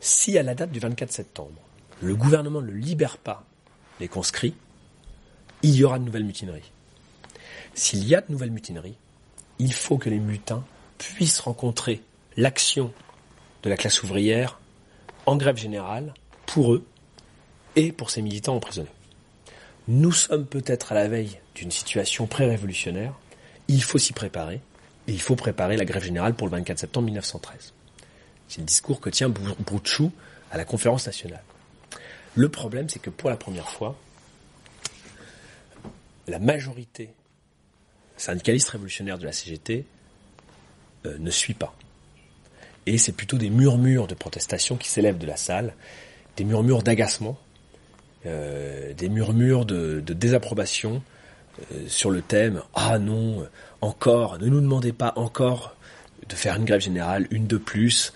Si 0.00 0.38
à 0.38 0.42
la 0.42 0.54
date 0.54 0.70
du 0.70 0.80
24 0.80 1.10
septembre, 1.10 1.60
le 2.00 2.16
gouvernement 2.16 2.62
ne 2.62 2.72
libère 2.72 3.18
pas 3.18 3.44
les 4.00 4.08
conscrits, 4.08 4.54
il 5.62 5.74
y 5.74 5.84
aura 5.84 5.98
de 5.98 6.04
nouvelles 6.04 6.24
mutineries. 6.24 6.70
S'il 7.74 8.06
y 8.06 8.14
a 8.14 8.22
de 8.22 8.32
nouvelles 8.32 8.50
mutineries, 8.50 8.96
il 9.60 9.74
faut 9.74 9.98
que 9.98 10.08
les 10.08 10.18
mutins 10.18 10.64
puissent 10.96 11.40
rencontrer 11.40 12.02
l'action 12.38 12.92
de 13.62 13.68
la 13.68 13.76
classe 13.76 14.02
ouvrière 14.02 14.58
en 15.26 15.36
grève 15.36 15.58
générale 15.58 16.14
pour 16.46 16.72
eux 16.72 16.86
et 17.76 17.92
pour 17.92 18.10
ces 18.10 18.22
militants 18.22 18.56
emprisonnés. 18.56 18.88
Nous 19.86 20.12
sommes 20.12 20.46
peut-être 20.46 20.92
à 20.92 20.94
la 20.94 21.08
veille 21.08 21.38
d'une 21.54 21.70
situation 21.70 22.26
pré-révolutionnaire. 22.26 23.12
Il 23.68 23.82
faut 23.82 23.98
s'y 23.98 24.14
préparer. 24.14 24.62
Et 25.06 25.12
il 25.12 25.20
faut 25.20 25.36
préparer 25.36 25.76
la 25.76 25.84
grève 25.84 26.04
générale 26.04 26.34
pour 26.34 26.46
le 26.46 26.52
24 26.52 26.78
septembre 26.78 27.06
1913. 27.06 27.74
C'est 28.48 28.60
le 28.60 28.66
discours 28.66 29.00
que 29.00 29.10
tient 29.10 29.28
Brouchou 29.28 30.10
à 30.50 30.56
la 30.56 30.64
conférence 30.64 31.06
nationale. 31.06 31.42
Le 32.34 32.48
problème, 32.48 32.88
c'est 32.88 32.98
que 32.98 33.10
pour 33.10 33.28
la 33.28 33.36
première 33.36 33.68
fois, 33.68 33.96
la 36.28 36.38
majorité 36.38 37.10
syndicaliste 38.20 38.68
révolutionnaire 38.70 39.18
de 39.18 39.24
la 39.24 39.32
CGT 39.32 39.84
euh, 41.06 41.16
ne 41.18 41.30
suit 41.30 41.54
pas. 41.54 41.74
Et 42.86 42.98
c'est 42.98 43.12
plutôt 43.12 43.38
des 43.38 43.50
murmures 43.50 44.06
de 44.06 44.14
protestation 44.14 44.76
qui 44.76 44.88
s'élèvent 44.88 45.18
de 45.18 45.26
la 45.26 45.36
salle, 45.36 45.74
des 46.36 46.44
murmures 46.44 46.82
d'agacement 46.82 47.38
euh, 48.26 48.92
des 48.92 49.08
murmures 49.08 49.64
de, 49.64 50.00
désapprobation 50.00 51.02
euh, 51.72 51.88
sur 51.88 52.10
le 52.10 52.20
thème 52.20 52.60
ah 52.74 52.98
non 52.98 53.48
encore 53.80 54.38
ne 54.38 54.46
nous 54.46 54.60
demandez 54.60 54.92
pas 54.92 55.14
encore 55.16 55.74
de 56.28 56.34
faire 56.34 56.56
une 56.56 56.66
grève 56.66 56.82
générale 56.82 57.26
une 57.30 57.46
de 57.46 57.56
plus 57.56 58.12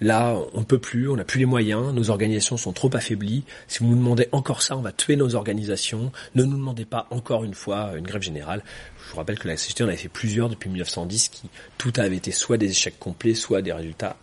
là 0.00 0.36
on 0.54 0.60
ne 0.60 0.64
peut 0.64 0.78
plus 0.78 1.08
on 1.08 1.16
n'a 1.16 1.24
plus 1.24 1.38
les 1.38 1.46
moyens 1.46 1.92
nos 1.92 2.10
organisations 2.10 2.56
sont 2.56 2.72
trop 2.72 2.94
affaiblies. 2.94 3.44
Si 3.68 3.80
vous 3.80 3.86
nous 3.86 3.96
demandez 3.96 4.28
encore 4.32 4.62
ça 4.62 4.76
on 4.76 4.82
va 4.82 4.92
tuer 4.92 5.16
nos 5.16 5.34
organisations. 5.34 6.12
Ne 6.34 6.44
nous 6.44 6.56
demandez 6.56 6.84
pas 6.84 7.06
encore 7.10 7.44
une 7.44 7.54
fois 7.54 7.92
une 7.96 8.04
grève 8.04 8.22
générale. 8.22 8.62
Je 9.04 9.10
vous 9.10 9.16
rappelle 9.16 9.38
que 9.38 9.48
la 9.48 9.56
CGT 9.56 9.84
en 9.84 9.88
avait 9.88 9.96
fait 9.96 10.08
plusieurs 10.08 10.48
depuis 10.48 10.70
1910 10.70 11.28
qui 11.28 11.50
tout 11.78 11.92
avait 11.96 12.16
été 12.16 12.32
soit 12.32 12.56
des 12.56 12.70
échecs 12.70 12.98
complets 12.98 13.34
soit 13.34 13.62
des 13.62 13.72
résultats 13.72 14.16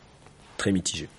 très 0.58 0.72
mitigés. 0.72 1.10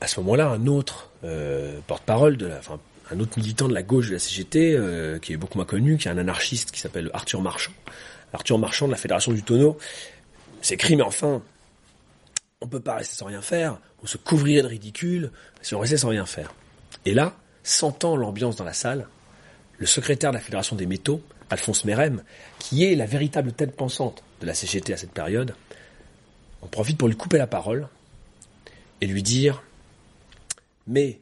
À 0.00 0.06
ce 0.06 0.18
moment-là, 0.20 0.48
un 0.48 0.66
autre 0.66 1.10
euh, 1.24 1.78
porte-parole 1.86 2.38
un 3.10 3.20
autre 3.20 3.38
militant 3.38 3.68
de 3.68 3.74
la 3.74 3.82
gauche 3.82 4.08
de 4.08 4.14
la 4.14 4.18
CGT, 4.18 4.74
euh, 4.74 5.18
qui 5.18 5.32
est 5.32 5.36
beaucoup 5.36 5.58
moins 5.58 5.64
connu, 5.64 5.96
qui 5.96 6.08
est 6.08 6.10
un 6.10 6.18
anarchiste 6.18 6.70
qui 6.70 6.80
s'appelle 6.80 7.10
Arthur 7.12 7.42
Marchand. 7.42 7.72
Arthur 8.32 8.58
Marchand 8.58 8.86
de 8.86 8.92
la 8.92 8.96
Fédération 8.96 9.32
du 9.32 9.42
Tonneau 9.42 9.76
s'écrit, 10.62 10.96
mais 10.96 11.02
enfin, 11.02 11.42
on 12.60 12.68
peut 12.68 12.80
pas 12.80 12.96
rester 12.96 13.16
sans 13.16 13.26
rien 13.26 13.42
faire, 13.42 13.78
on 14.02 14.06
se 14.06 14.16
couvrirait 14.16 14.62
de 14.62 14.66
ridicule 14.66 15.30
si 15.62 15.74
on 15.74 15.80
restait 15.80 15.96
sans 15.96 16.08
rien 16.08 16.26
faire. 16.26 16.54
Et 17.04 17.14
là, 17.14 17.36
sentant 17.62 18.16
l'ambiance 18.16 18.56
dans 18.56 18.64
la 18.64 18.72
salle, 18.72 19.06
le 19.78 19.86
secrétaire 19.86 20.30
de 20.30 20.36
la 20.36 20.42
Fédération 20.42 20.76
des 20.76 20.86
métaux, 20.86 21.22
Alphonse 21.48 21.84
Mérem, 21.84 22.22
qui 22.58 22.84
est 22.84 22.94
la 22.94 23.06
véritable 23.06 23.52
tête 23.52 23.74
pensante 23.74 24.22
de 24.40 24.46
la 24.46 24.54
CGT 24.54 24.92
à 24.92 24.96
cette 24.96 25.12
période, 25.12 25.54
on 26.62 26.66
profite 26.66 26.98
pour 26.98 27.08
lui 27.08 27.16
couper 27.16 27.38
la 27.38 27.46
parole 27.46 27.88
et 29.00 29.06
lui 29.06 29.22
dire 29.22 29.62
mais 30.86 31.20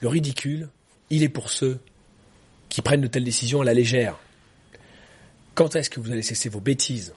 le 0.00 0.08
ridicule, 0.08 0.68
il 1.10 1.22
est 1.22 1.28
pour 1.28 1.50
ceux 1.50 1.78
qui 2.68 2.82
prennent 2.82 3.00
de 3.00 3.06
telles 3.06 3.24
décisions 3.24 3.60
à 3.60 3.64
la 3.64 3.74
légère. 3.74 4.18
Quand 5.54 5.74
est-ce 5.76 5.90
que 5.90 6.00
vous 6.00 6.12
allez 6.12 6.22
cesser 6.22 6.48
vos 6.48 6.60
bêtises? 6.60 7.14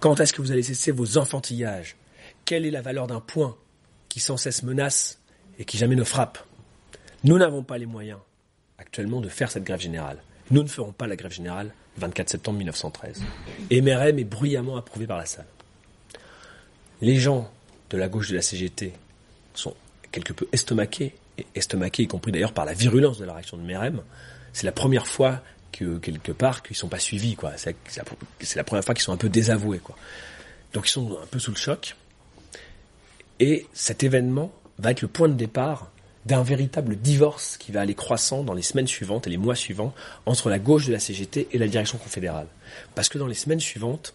Quand 0.00 0.20
est-ce 0.20 0.32
que 0.32 0.42
vous 0.42 0.52
allez 0.52 0.62
cesser 0.62 0.90
vos 0.90 1.18
enfantillages? 1.18 1.96
Quelle 2.46 2.64
est 2.64 2.70
la 2.70 2.80
valeur 2.80 3.06
d'un 3.06 3.20
point 3.20 3.56
qui 4.08 4.20
sans 4.20 4.36
cesse 4.36 4.62
menace 4.62 5.18
et 5.58 5.64
qui 5.64 5.76
jamais 5.76 5.96
ne 5.96 6.04
frappe 6.04 6.38
Nous 7.24 7.36
n'avons 7.36 7.62
pas 7.62 7.76
les 7.76 7.86
moyens 7.86 8.18
actuellement 8.78 9.20
de 9.20 9.28
faire 9.28 9.50
cette 9.50 9.64
grève 9.64 9.80
générale. 9.80 10.18
Nous 10.50 10.62
ne 10.62 10.68
ferons 10.68 10.92
pas 10.92 11.06
la 11.06 11.16
grève 11.16 11.32
générale 11.32 11.72
le 11.96 12.00
24 12.00 12.30
septembre 12.30 12.58
1913. 12.58 13.22
Et 13.70 13.82
MRM 13.82 14.18
est 14.18 14.24
bruyamment 14.24 14.76
approuvé 14.76 15.06
par 15.06 15.18
la 15.18 15.26
salle. 15.26 15.46
Les 17.02 17.16
gens 17.16 17.50
de 17.90 17.96
la 17.98 18.08
gauche 18.08 18.30
de 18.30 18.36
la 18.36 18.42
CGT 18.42 18.92
sont 19.52 19.74
quelque 20.12 20.32
peu 20.32 20.46
estomaqués 20.52 21.14
estomaqués, 21.54 22.04
y 22.04 22.06
compris 22.06 22.32
d'ailleurs 22.32 22.52
par 22.52 22.64
la 22.64 22.72
virulence 22.72 23.18
de 23.18 23.24
la 23.24 23.34
réaction 23.34 23.56
de 23.56 23.62
Merem. 23.62 24.02
C'est 24.52 24.64
la 24.64 24.72
première 24.72 25.06
fois 25.06 25.42
que 25.72 25.98
quelque 25.98 26.32
part 26.32 26.62
qu'ils 26.62 26.76
sont 26.76 26.88
pas 26.88 26.98
suivis. 26.98 27.36
C'est 27.56 28.56
la 28.56 28.64
première 28.64 28.84
fois 28.84 28.94
qu'ils 28.94 29.04
sont 29.04 29.12
un 29.12 29.18
peu 29.18 29.28
désavoués, 29.28 29.78
quoi. 29.78 29.96
Donc 30.72 30.88
ils 30.88 30.92
sont 30.92 31.18
un 31.22 31.26
peu 31.26 31.38
sous 31.38 31.50
le 31.50 31.56
choc. 31.56 31.96
Et 33.40 33.66
cet 33.72 34.02
événement 34.02 34.52
va 34.78 34.90
être 34.90 35.02
le 35.02 35.08
point 35.08 35.28
de 35.28 35.34
départ 35.34 35.90
d'un 36.26 36.42
véritable 36.42 36.96
divorce 36.96 37.56
qui 37.56 37.70
va 37.70 37.80
aller 37.80 37.94
croissant 37.94 38.42
dans 38.42 38.54
les 38.54 38.62
semaines 38.62 38.88
suivantes 38.88 39.26
et 39.26 39.30
les 39.30 39.36
mois 39.36 39.54
suivants 39.54 39.94
entre 40.26 40.50
la 40.50 40.58
gauche 40.58 40.86
de 40.86 40.92
la 40.92 40.98
CGT 40.98 41.48
et 41.52 41.58
la 41.58 41.68
direction 41.68 41.98
confédérale. 41.98 42.48
Parce 42.94 43.08
que 43.08 43.18
dans 43.18 43.28
les 43.28 43.34
semaines 43.34 43.60
suivantes, 43.60 44.12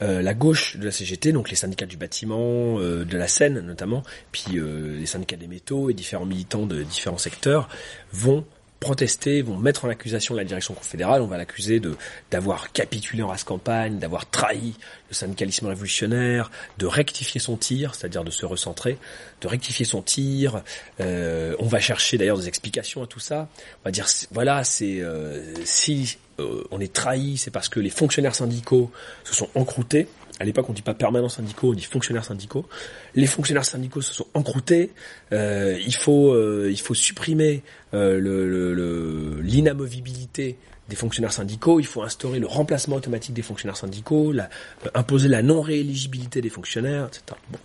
euh, 0.00 0.22
la 0.22 0.32
gauche 0.32 0.76
de 0.76 0.84
la 0.84 0.92
CGT, 0.92 1.32
donc 1.32 1.50
les 1.50 1.56
syndicats 1.56 1.86
du 1.86 1.96
bâtiment, 1.96 2.78
euh, 2.78 3.04
de 3.04 3.18
la 3.18 3.28
Seine 3.28 3.60
notamment, 3.60 4.02
puis 4.32 4.58
euh, 4.58 4.96
les 4.96 5.06
syndicats 5.06 5.36
des 5.36 5.48
métaux 5.48 5.90
et 5.90 5.94
différents 5.94 6.24
militants 6.24 6.66
de 6.66 6.82
différents 6.82 7.18
secteurs 7.18 7.68
vont 8.12 8.44
protester, 8.80 9.42
vont 9.42 9.56
mettre 9.56 9.84
en 9.84 9.88
accusation 9.88 10.34
la 10.34 10.44
direction 10.44 10.74
confédérale. 10.74 11.22
On 11.22 11.26
va 11.26 11.36
l'accuser 11.36 11.80
de 11.80 11.96
d'avoir 12.30 12.72
capitulé 12.72 13.22
en 13.22 13.28
race 13.28 13.44
campagne, 13.44 13.98
d'avoir 13.98 14.28
trahi 14.28 14.74
le 15.08 15.14
syndicalisme 15.14 15.66
révolutionnaire, 15.66 16.50
de 16.78 16.86
rectifier 16.86 17.40
son 17.40 17.56
tir, 17.56 17.94
c'est-à-dire 17.94 18.24
de 18.24 18.30
se 18.30 18.46
recentrer, 18.46 18.98
de 19.40 19.48
rectifier 19.48 19.84
son 19.84 20.02
tir. 20.02 20.62
Euh, 21.00 21.56
on 21.58 21.66
va 21.66 21.80
chercher 21.80 22.18
d'ailleurs 22.18 22.38
des 22.38 22.48
explications 22.48 23.02
à 23.02 23.06
tout 23.06 23.20
ça. 23.20 23.48
On 23.82 23.88
va 23.88 23.90
dire 23.90 24.06
voilà, 24.30 24.64
c'est 24.64 25.00
euh, 25.00 25.54
si 25.64 26.18
euh, 26.38 26.64
on 26.70 26.80
est 26.80 26.92
trahi, 26.92 27.36
c'est 27.36 27.50
parce 27.50 27.68
que 27.68 27.80
les 27.80 27.90
fonctionnaires 27.90 28.34
syndicaux 28.34 28.90
se 29.24 29.34
sont 29.34 29.48
encroutés. 29.54 30.06
À 30.40 30.44
l'époque, 30.44 30.68
on 30.68 30.72
dit 30.72 30.82
pas 30.82 30.94
permanents 30.94 31.28
syndicaux, 31.28 31.70
on 31.70 31.74
dit 31.74 31.82
fonctionnaires 31.82 32.24
syndicaux. 32.24 32.66
Les 33.14 33.26
fonctionnaires 33.26 33.64
syndicaux 33.64 34.00
se 34.00 34.14
sont 34.14 34.26
encroutés. 34.34 34.92
Euh, 35.32 35.76
il 35.84 35.94
faut, 35.94 36.32
euh, 36.32 36.68
il 36.70 36.80
faut 36.80 36.94
supprimer 36.94 37.62
euh, 37.94 39.40
l'inamovibilité 39.42 40.56
des 40.88 40.96
fonctionnaires 40.96 41.32
syndicaux. 41.32 41.80
Il 41.80 41.86
faut 41.86 42.02
instaurer 42.02 42.38
le 42.38 42.46
remplacement 42.46 42.96
automatique 42.96 43.34
des 43.34 43.42
fonctionnaires 43.42 43.76
syndicaux, 43.76 44.32
la, 44.32 44.48
imposer 44.94 45.28
la 45.28 45.42
non-rééligibilité 45.42 46.40
des 46.40 46.50
fonctionnaires, 46.50 47.08
etc. 47.08 47.22
Bon. 47.50 47.58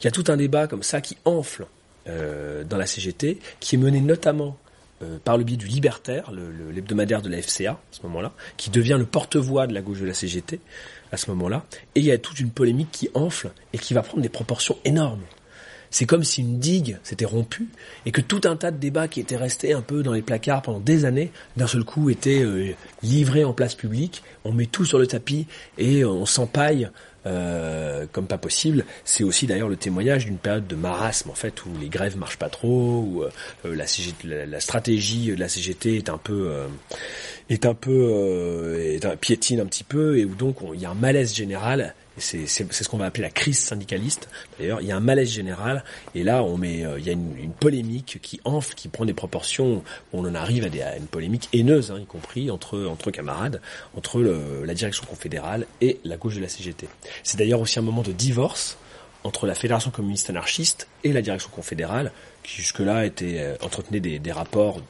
Il 0.00 0.04
y 0.04 0.08
a 0.08 0.10
tout 0.10 0.24
un 0.28 0.36
débat 0.36 0.66
comme 0.66 0.82
ça 0.82 1.00
qui 1.00 1.16
enfle 1.24 1.66
dans 2.06 2.76
la 2.76 2.86
CGT, 2.86 3.38
qui 3.60 3.76
est 3.76 3.78
mené 3.78 4.00
notamment 4.00 4.58
euh, 5.02 5.16
par 5.24 5.38
le 5.38 5.44
biais 5.44 5.56
du 5.56 5.66
Libertaire, 5.66 6.30
l'hebdomadaire 6.30 7.22
de 7.22 7.30
la 7.30 7.40
FCA, 7.40 7.70
à 7.70 7.78
ce 7.90 8.02
moment-là, 8.02 8.32
qui 8.58 8.68
devient 8.68 8.96
le 8.98 9.06
porte-voix 9.06 9.66
de 9.66 9.72
la 9.72 9.80
gauche 9.80 10.00
de 10.00 10.04
la 10.04 10.12
CGT, 10.12 10.60
à 11.12 11.16
ce 11.16 11.30
moment-là. 11.30 11.64
Et 11.94 12.00
il 12.00 12.06
y 12.06 12.12
a 12.12 12.18
toute 12.18 12.40
une 12.40 12.50
polémique 12.50 12.90
qui 12.90 13.08
enfle 13.14 13.50
et 13.72 13.78
qui 13.78 13.94
va 13.94 14.02
prendre 14.02 14.22
des 14.22 14.28
proportions 14.28 14.76
énormes. 14.84 15.22
C'est 15.90 16.06
comme 16.06 16.22
si 16.22 16.42
une 16.42 16.60
digue 16.60 16.98
s'était 17.02 17.24
rompue 17.24 17.68
et 18.06 18.12
que 18.12 18.20
tout 18.20 18.42
un 18.44 18.54
tas 18.54 18.70
de 18.70 18.76
débats 18.76 19.08
qui 19.08 19.18
étaient 19.18 19.36
restés 19.36 19.72
un 19.72 19.80
peu 19.82 20.04
dans 20.04 20.12
les 20.12 20.22
placards 20.22 20.62
pendant 20.62 20.78
des 20.78 21.04
années, 21.04 21.32
d'un 21.56 21.66
seul 21.66 21.82
coup 21.82 22.10
étaient 22.10 22.44
euh, 22.44 22.74
livrés 23.02 23.42
en 23.42 23.52
place 23.52 23.74
publique. 23.74 24.22
On 24.44 24.52
met 24.52 24.66
tout 24.66 24.84
sur 24.84 25.00
le 25.00 25.08
tapis 25.08 25.46
et 25.78 26.04
on 26.04 26.26
s'empaille 26.26 26.88
euh, 27.26 28.06
comme 28.12 28.26
pas 28.26 28.38
possible. 28.38 28.84
C'est 29.04 29.24
aussi 29.24 29.46
d'ailleurs 29.46 29.68
le 29.68 29.76
témoignage 29.76 30.24
d'une 30.24 30.38
période 30.38 30.66
de 30.66 30.74
marasme 30.74 31.30
en 31.30 31.34
fait 31.34 31.64
où 31.66 31.68
les 31.78 31.88
grèves 31.88 32.16
marchent 32.16 32.38
pas 32.38 32.48
trop, 32.48 33.04
où 33.06 33.24
euh, 33.24 33.76
la, 33.76 34.60
stratégie 34.60 35.28
de 35.28 35.34
la 35.38 35.48
CGT 35.48 35.96
est 35.96 36.08
un 36.08 36.16
peu 36.16 36.48
euh, 36.48 36.66
est 37.50 37.66
un 37.66 37.74
peu 37.74 38.78
est 38.80 39.04
un, 39.04 39.16
piétine 39.16 39.60
un 39.60 39.66
petit 39.66 39.84
peu 39.84 40.18
et 40.18 40.24
où 40.24 40.34
donc 40.34 40.56
il 40.72 40.80
y 40.80 40.86
a 40.86 40.90
un 40.90 40.94
malaise 40.94 41.34
général 41.34 41.94
c'est 42.20 42.46
ce 42.46 42.88
qu'on 42.88 42.98
va 42.98 43.06
appeler 43.06 43.22
la 43.22 43.30
crise 43.30 43.58
syndicaliste. 43.58 44.28
D'ailleurs, 44.58 44.80
il 44.80 44.86
y 44.86 44.92
a 44.92 44.96
un 44.96 45.00
malaise 45.00 45.30
général, 45.30 45.84
et 46.14 46.22
là, 46.22 46.42
on 46.42 46.56
met, 46.56 46.84
euh, 46.84 46.98
il 46.98 47.06
y 47.06 47.10
a 47.10 47.12
une, 47.12 47.52
polémique 47.58 48.18
qui 48.22 48.40
enfle, 48.44 48.74
qui 48.74 48.88
prend 48.88 49.04
des 49.04 49.12
proportions. 49.12 49.82
On 50.12 50.24
en 50.24 50.34
arrive 50.34 50.64
à, 50.64 50.68
des, 50.68 50.82
à 50.82 50.96
une 50.96 51.06
polémique 51.06 51.48
haineuse, 51.52 51.90
hein, 51.90 51.98
y 52.00 52.06
compris 52.06 52.50
entre 52.50 52.86
entre 52.86 53.10
camarades, 53.10 53.60
entre 53.96 54.20
le, 54.20 54.64
la 54.64 54.74
direction 54.74 55.04
confédérale 55.06 55.66
et 55.80 56.00
la 56.04 56.16
gauche 56.16 56.36
de 56.36 56.40
la 56.40 56.48
CGT. 56.48 56.88
C'est 57.22 57.38
d'ailleurs 57.38 57.60
aussi 57.60 57.78
un 57.78 57.82
moment 57.82 58.02
de 58.02 58.12
divorce 58.12 58.78
entre 59.24 59.46
la 59.46 59.54
Fédération 59.54 59.90
communiste 59.90 60.30
anarchiste 60.30 60.88
et 61.04 61.12
la 61.12 61.22
direction 61.22 61.50
confédérale, 61.50 62.12
qui 62.42 62.56
jusque-là 62.56 63.04
était 63.04 63.38
euh, 63.40 63.56
entretenait 63.60 64.00
des, 64.00 64.18
des 64.18 64.32
rapports 64.32 64.80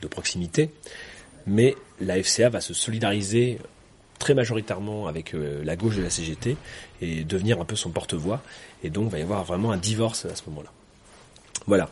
de 0.00 0.08
proximité, 0.08 0.70
mais 1.46 1.74
la 2.00 2.22
FCA 2.22 2.48
va 2.48 2.60
se 2.60 2.74
solidariser 2.74 3.58
très 4.22 4.34
majoritairement 4.34 5.08
avec 5.08 5.34
euh, 5.34 5.64
la 5.64 5.74
gauche 5.74 5.96
de 5.96 6.02
la 6.02 6.08
CGT 6.08 6.56
et 7.00 7.24
devenir 7.24 7.60
un 7.60 7.64
peu 7.64 7.74
son 7.74 7.90
porte-voix. 7.90 8.40
Et 8.84 8.88
donc, 8.88 9.06
il 9.06 9.10
va 9.10 9.18
y 9.18 9.22
avoir 9.22 9.42
vraiment 9.42 9.72
un 9.72 9.76
divorce 9.76 10.26
à 10.26 10.36
ce 10.36 10.42
moment-là. 10.46 10.70
Voilà. 11.66 11.90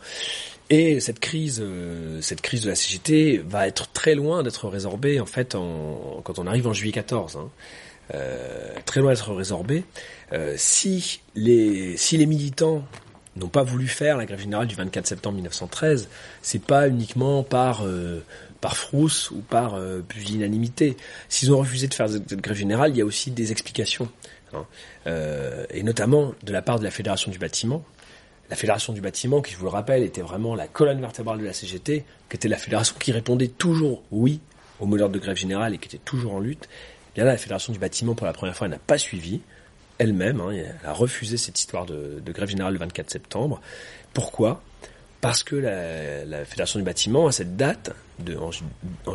Et 0.69 1.01
cette 1.01 1.19
crise, 1.19 1.59
euh, 1.61 2.21
cette 2.21 2.39
crise 2.39 2.61
de 2.63 2.69
la 2.69 2.75
CGT 2.75 3.43
va 3.45 3.67
être 3.67 3.91
très 3.91 4.15
loin 4.15 4.43
d'être 4.43 4.69
résorbée 4.69 5.19
en 5.19 5.25
fait 5.25 5.55
en, 5.55 6.21
quand 6.23 6.39
on 6.39 6.47
arrive 6.47 6.67
en 6.67 6.73
juillet 6.73 6.93
14. 6.93 7.35
Hein. 7.35 7.49
Euh, 8.13 8.75
très 8.85 9.01
loin 9.01 9.11
d'être 9.11 9.33
résorbée. 9.33 9.83
si 10.55 11.19
les 11.35 11.97
si 11.97 12.15
les 12.15 12.25
militants 12.25 12.85
n'ont 13.35 13.49
pas 13.49 13.63
voulu 13.63 13.87
faire 13.87 14.15
la 14.15 14.25
grève 14.25 14.39
générale 14.39 14.67
du 14.67 14.75
24 14.75 15.05
septembre 15.05 15.35
1913, 15.35 16.07
c'est 16.41 16.63
pas 16.63 16.87
uniquement 16.87 17.43
par 17.43 17.83
par 18.61 18.77
frousse 18.77 19.31
ou 19.31 19.41
par 19.41 19.73
euh, 19.73 20.01
pusillanimité. 20.07 20.95
S'ils 21.27 21.51
ont 21.51 21.57
refusé 21.57 21.87
de 21.87 21.93
faire 21.93 22.07
cette 22.07 22.35
grève 22.35 22.55
générale, 22.55 22.91
il 22.91 22.97
y 22.97 23.01
a 23.01 23.05
aussi 23.05 23.31
des 23.31 23.51
explications, 23.51 24.07
hein. 24.53 24.65
euh, 25.07 25.65
et 25.71 25.83
notamment 25.83 26.33
de 26.43 26.53
la 26.53 26.61
part 26.61 26.79
de 26.79 26.83
la 26.83 26.91
Fédération 26.91 27.31
du 27.31 27.39
bâtiment. 27.39 27.83
La 28.49 28.55
Fédération 28.55 28.93
du 28.93 29.01
bâtiment, 29.01 29.41
qui 29.41 29.53
je 29.53 29.57
vous 29.57 29.65
le 29.65 29.71
rappelle, 29.71 30.03
était 30.03 30.21
vraiment 30.21 30.55
la 30.55 30.67
colonne 30.67 31.01
vertébrale 31.01 31.39
de 31.39 31.45
la 31.45 31.53
CGT, 31.53 32.05
qui 32.29 32.35
était 32.35 32.49
la 32.49 32.57
fédération 32.57 32.95
qui 32.99 33.11
répondait 33.11 33.47
toujours 33.47 34.03
oui 34.11 34.41
au 34.79 34.85
d'ordre 34.97 35.13
de 35.13 35.19
grève 35.19 35.37
générale 35.37 35.73
et 35.73 35.77
qui 35.77 35.87
était 35.87 36.03
toujours 36.03 36.35
en 36.35 36.39
lutte. 36.39 36.67
Bien 37.15 37.23
là, 37.23 37.31
la 37.31 37.37
Fédération 37.37 37.71
du 37.71 37.79
bâtiment, 37.79 38.13
pour 38.13 38.25
la 38.25 38.33
première 38.33 38.55
fois, 38.55 38.67
elle 38.67 38.71
n'a 38.71 38.79
pas 38.79 38.97
suivi 38.97 39.41
elle-même. 39.99 40.41
Hein, 40.41 40.51
elle 40.51 40.75
a 40.83 40.93
refusé 40.93 41.37
cette 41.37 41.59
histoire 41.59 41.85
de, 41.85 42.21
de 42.23 42.31
grève 42.31 42.49
générale 42.49 42.73
le 42.73 42.79
24 42.79 43.09
septembre. 43.09 43.61
Pourquoi? 44.13 44.61
Parce 45.21 45.43
que 45.43 45.55
la, 45.55 46.45
Fédération 46.45 46.79
du 46.79 46.85
bâtiment, 46.85 47.27
à 47.27 47.31
cette 47.31 47.55
date, 47.55 47.91
de, 48.19 48.35
en, 48.35 48.51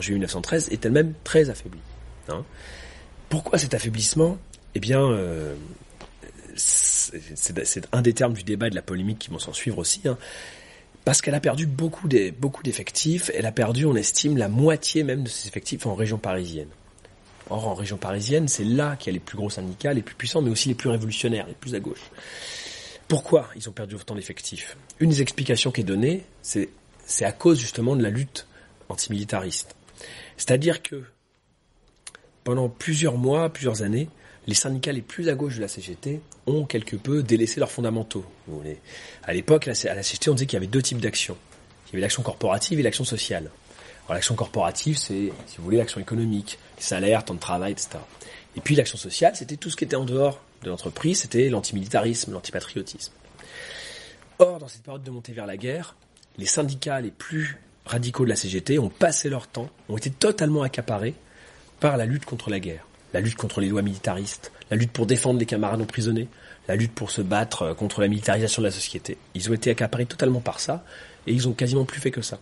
juillet 0.00 0.18
1913, 0.18 0.68
est 0.70 0.86
elle-même 0.86 1.14
très 1.24 1.50
affaiblie. 1.50 1.80
Hein. 2.28 2.44
Pourquoi 3.28 3.58
cet 3.58 3.74
affaiblissement? 3.74 4.38
Eh 4.76 4.80
bien, 4.80 5.00
euh, 5.00 5.54
c'est 6.54 7.88
un 7.92 8.02
des 8.02 8.12
termes 8.12 8.34
du 8.34 8.44
débat 8.44 8.68
et 8.68 8.70
de 8.70 8.76
la 8.76 8.82
polémique 8.82 9.18
qui 9.18 9.30
vont 9.30 9.38
s'en 9.38 9.52
suivre 9.52 9.78
aussi. 9.78 10.02
Hein, 10.06 10.16
parce 11.04 11.22
qu'elle 11.22 11.34
a 11.34 11.40
perdu 11.40 11.66
beaucoup 11.66 12.08
d'effectifs, 12.08 13.30
elle 13.34 13.46
a 13.46 13.52
perdu, 13.52 13.84
on 13.84 13.94
estime, 13.94 14.36
la 14.36 14.48
moitié 14.48 15.04
même 15.04 15.22
de 15.22 15.28
ses 15.28 15.46
effectifs 15.48 15.86
en 15.86 15.94
région 15.94 16.18
parisienne. 16.18 16.68
Or, 17.48 17.68
en 17.68 17.74
région 17.74 17.96
parisienne, 17.96 18.48
c'est 18.48 18.64
là 18.64 18.96
qu'il 18.96 19.12
y 19.12 19.14
a 19.14 19.14
les 19.14 19.20
plus 19.20 19.36
gros 19.36 19.50
syndicats, 19.50 19.92
les 19.92 20.02
plus 20.02 20.16
puissants, 20.16 20.42
mais 20.42 20.50
aussi 20.50 20.68
les 20.68 20.74
plus 20.74 20.88
révolutionnaires, 20.88 21.46
les 21.46 21.54
plus 21.54 21.76
à 21.76 21.80
gauche. 21.80 22.10
Pourquoi 23.08 23.48
ils 23.54 23.68
ont 23.68 23.72
perdu 23.72 23.94
autant 23.94 24.16
d'effectifs? 24.16 24.76
Une 24.98 25.10
des 25.10 25.22
explications 25.22 25.70
qui 25.70 25.82
est 25.82 25.84
donnée, 25.84 26.24
c'est, 26.42 26.68
à 27.20 27.32
cause 27.32 27.60
justement 27.60 27.94
de 27.94 28.02
la 28.02 28.10
lutte 28.10 28.48
antimilitariste. 28.88 29.76
C'est-à-dire 30.36 30.82
que 30.82 31.04
pendant 32.42 32.68
plusieurs 32.68 33.16
mois, 33.16 33.48
plusieurs 33.48 33.82
années, 33.82 34.08
les 34.46 34.54
syndicats 34.54 34.92
les 34.92 35.02
plus 35.02 35.28
à 35.28 35.34
gauche 35.34 35.56
de 35.56 35.60
la 35.60 35.68
CGT 35.68 36.20
ont 36.46 36.64
quelque 36.64 36.96
peu 36.96 37.22
délaissé 37.22 37.60
leurs 37.60 37.70
fondamentaux. 37.70 38.24
À 39.24 39.32
l'époque, 39.32 39.68
à 39.68 39.72
la 39.94 40.02
CGT, 40.02 40.30
on 40.30 40.34
disait 40.34 40.46
qu'il 40.46 40.56
y 40.56 40.58
avait 40.58 40.66
deux 40.66 40.82
types 40.82 41.00
d'actions. 41.00 41.36
Il 41.86 41.90
y 41.90 41.96
avait 41.96 42.02
l'action 42.02 42.22
corporative 42.22 42.80
et 42.80 42.82
l'action 42.82 43.04
sociale. 43.04 43.50
L'action 44.08 44.36
corporative, 44.36 44.96
c'est, 44.96 45.32
si 45.46 45.56
vous 45.58 45.64
voulez, 45.64 45.78
l'action 45.78 46.00
économique, 46.00 46.58
les 46.76 46.82
salaires, 46.82 47.24
temps 47.24 47.34
de 47.34 47.40
travail, 47.40 47.72
etc. 47.72 47.98
Et 48.56 48.60
puis 48.60 48.74
l'action 48.74 48.96
sociale, 48.96 49.34
c'était 49.34 49.56
tout 49.56 49.70
ce 49.70 49.76
qui 49.76 49.84
était 49.84 49.96
en 49.96 50.04
dehors 50.04 50.40
de 50.62 50.70
l'entreprise, 50.70 51.20
c'était 51.20 51.48
l'antimilitarisme, 51.48 52.32
l'antipatriotisme. 52.32 53.12
Or, 54.38 54.58
dans 54.58 54.68
cette 54.68 54.82
période 54.82 55.02
de 55.02 55.10
montée 55.10 55.32
vers 55.32 55.46
la 55.46 55.56
guerre, 55.56 55.96
les 56.38 56.46
syndicats 56.46 57.00
les 57.00 57.10
plus 57.10 57.58
radicaux 57.86 58.24
de 58.24 58.30
la 58.30 58.36
CGT 58.36 58.78
ont 58.78 58.88
passé 58.88 59.28
leur 59.30 59.46
temps, 59.46 59.70
ont 59.88 59.96
été 59.96 60.10
totalement 60.10 60.62
accaparés 60.62 61.14
par 61.80 61.96
la 61.96 62.04
lutte 62.04 62.24
contre 62.24 62.50
la 62.50 62.60
guerre, 62.60 62.86
la 63.14 63.20
lutte 63.20 63.36
contre 63.36 63.60
les 63.60 63.68
lois 63.68 63.82
militaristes, 63.82 64.52
la 64.70 64.76
lutte 64.76 64.92
pour 64.92 65.06
défendre 65.06 65.38
les 65.38 65.46
camarades 65.46 65.80
emprisonnés, 65.80 66.28
la 66.68 66.76
lutte 66.76 66.92
pour 66.92 67.10
se 67.10 67.22
battre 67.22 67.72
contre 67.74 68.00
la 68.00 68.08
militarisation 68.08 68.60
de 68.60 68.66
la 68.66 68.72
société. 68.72 69.16
Ils 69.34 69.48
ont 69.50 69.54
été 69.54 69.70
accaparés 69.70 70.06
totalement 70.06 70.40
par 70.40 70.60
ça, 70.60 70.84
et 71.26 71.32
ils 71.32 71.48
ont 71.48 71.52
quasiment 71.52 71.84
plus 71.84 72.00
fait 72.00 72.10
que 72.10 72.22
ça. 72.22 72.38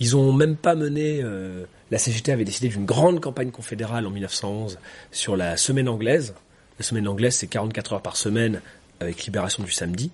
Ils 0.00 0.16
ont 0.16 0.32
même 0.32 0.56
pas 0.56 0.74
mené. 0.74 1.20
Euh, 1.22 1.64
la 1.90 1.98
CGT 1.98 2.32
avait 2.32 2.44
décidé 2.44 2.68
d'une 2.68 2.84
grande 2.84 3.20
campagne 3.20 3.50
confédérale 3.50 4.06
en 4.06 4.10
1911 4.10 4.78
sur 5.10 5.36
la 5.36 5.56
semaine 5.56 5.88
anglaise, 5.88 6.34
la 6.78 6.84
semaine 6.84 7.08
anglaise, 7.08 7.34
c'est 7.34 7.46
44 7.46 7.94
heures 7.94 8.02
par 8.02 8.16
semaine 8.16 8.60
avec 9.00 9.24
libération 9.24 9.62
du 9.62 9.70
samedi. 9.70 10.10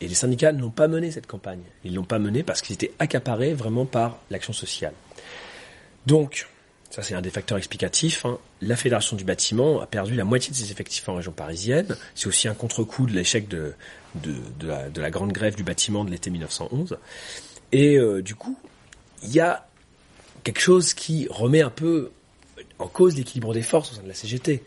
Et 0.00 0.08
les 0.08 0.14
syndicats 0.14 0.52
n'ont 0.52 0.70
pas 0.70 0.88
mené 0.88 1.10
cette 1.10 1.26
campagne. 1.26 1.62
Ils 1.84 1.94
l'ont 1.94 2.04
pas 2.04 2.18
menée 2.18 2.42
parce 2.42 2.62
qu'ils 2.62 2.74
étaient 2.74 2.92
accaparés 2.98 3.52
vraiment 3.52 3.84
par 3.84 4.18
l'action 4.30 4.52
sociale. 4.52 4.92
Donc, 6.06 6.46
ça 6.90 7.02
c'est 7.02 7.14
un 7.14 7.20
des 7.20 7.30
facteurs 7.30 7.58
explicatifs, 7.58 8.24
hein. 8.24 8.38
la 8.62 8.76
Fédération 8.76 9.16
du 9.16 9.24
bâtiment 9.24 9.80
a 9.80 9.86
perdu 9.86 10.14
la 10.14 10.24
moitié 10.24 10.52
de 10.52 10.56
ses 10.56 10.70
effectifs 10.70 11.08
en 11.08 11.16
région 11.16 11.32
parisienne. 11.32 11.96
C'est 12.14 12.28
aussi 12.28 12.48
un 12.48 12.54
contre-coup 12.54 13.06
de 13.06 13.12
l'échec 13.12 13.48
de, 13.48 13.74
de, 14.14 15.00
la, 15.00 15.10
grande 15.10 15.32
grève 15.32 15.56
du 15.56 15.64
bâtiment 15.64 16.04
de 16.04 16.10
l'été 16.10 16.30
1911. 16.30 16.96
Et 17.72 17.96
euh, 17.96 18.22
du 18.22 18.34
coup, 18.34 18.56
il 19.22 19.32
y 19.32 19.40
a 19.40 19.66
quelque 20.44 20.60
chose 20.60 20.94
qui 20.94 21.26
remet 21.28 21.62
un 21.62 21.70
peu 21.70 22.12
en 22.78 22.86
cause 22.86 23.16
l'équilibre 23.16 23.52
des 23.52 23.62
forces 23.62 23.92
au 23.92 23.94
sein 23.96 24.02
de 24.02 24.08
la 24.08 24.14
CGT. 24.14 24.62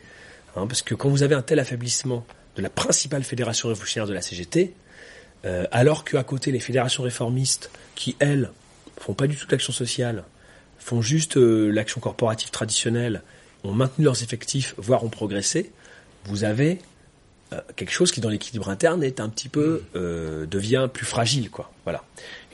Hein, 0.56 0.68
parce 0.68 0.82
que 0.82 0.96
quand 0.96 1.10
vous 1.10 1.24
avez 1.24 1.36
un 1.36 1.42
tel 1.42 1.60
affaiblissement 1.60 2.26
de 2.56 2.62
la 2.62 2.70
principale 2.70 3.24
fédération 3.24 3.70
révolutionnaire 3.70 4.08
de 4.08 4.14
la 4.14 4.22
CGT, 4.22 4.74
euh, 5.46 5.66
alors 5.72 6.04
qu'à 6.04 6.24
côté 6.24 6.52
les 6.52 6.60
fédérations 6.60 7.04
réformistes, 7.04 7.72
qui 7.96 8.16
elles 8.20 8.52
font 8.98 9.14
pas 9.14 9.28
du 9.28 9.36
tout 9.36 9.48
l'action 9.50 9.74
sociale, 9.74 10.24
font 10.78 11.02
juste 11.02 11.38
euh, 11.38 11.70
l'action 11.70 12.02
corporative 12.02 12.50
traditionnelle, 12.50 13.22
ont 13.64 13.72
maintenu 13.72 14.06
leurs 14.06 14.24
effectifs, 14.24 14.74
voire 14.78 15.04
ont 15.04 15.10
progressé, 15.10 15.72
vous 16.26 16.44
avez 16.44 16.80
quelque 17.76 17.92
chose 17.92 18.12
qui 18.12 18.22
dans 18.22 18.30
l'équilibre 18.30 18.70
interne 18.70 19.04
est 19.04 19.20
un 19.20 19.28
petit 19.28 19.50
peu 19.50 19.84
euh, 19.96 20.46
devient 20.46 20.88
plus 20.92 21.06
fragile 21.06 21.50
quoi. 21.50 21.72
Voilà. 21.84 22.04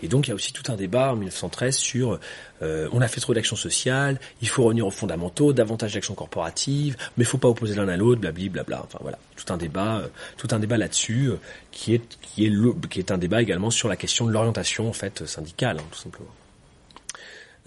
Et 0.01 0.07
donc 0.07 0.27
il 0.27 0.29
y 0.29 0.31
a 0.31 0.35
aussi 0.35 0.53
tout 0.53 0.71
un 0.71 0.75
débat 0.75 1.11
en 1.11 1.15
1913 1.15 1.75
sur 1.75 2.19
euh, 2.61 2.87
on 2.91 3.01
a 3.01 3.07
fait 3.07 3.21
trop 3.21 3.33
d'actions 3.33 3.55
sociales 3.55 4.19
il 4.41 4.47
faut 4.47 4.63
revenir 4.63 4.87
aux 4.87 4.91
fondamentaux 4.91 5.53
davantage 5.53 5.93
d'actions 5.93 6.15
corporatives 6.15 6.97
mais 7.17 7.23
faut 7.23 7.37
pas 7.37 7.47
opposer 7.47 7.75
l'un 7.75 7.87
à 7.87 7.97
l'autre 7.97 8.21
blabli 8.21 8.49
blabla 8.49 8.81
enfin 8.83 8.99
voilà. 9.01 9.19
Tout 9.35 9.53
un 9.53 9.57
débat 9.57 9.99
euh, 9.99 10.07
tout 10.37 10.47
un 10.51 10.59
débat 10.59 10.77
là-dessus 10.77 11.29
euh, 11.29 11.39
qui 11.71 11.93
est 11.93 12.17
qui 12.21 12.45
est 12.45 12.49
le, 12.49 12.73
qui 12.89 12.99
est 12.99 13.11
un 13.11 13.17
débat 13.19 13.41
également 13.41 13.69
sur 13.69 13.89
la 13.89 13.95
question 13.95 14.25
de 14.25 14.31
l'orientation 14.31 14.89
en 14.89 14.93
fait 14.93 15.25
syndicale 15.25 15.77
hein, 15.79 15.85
tout 15.91 15.99
simplement. 15.99 16.29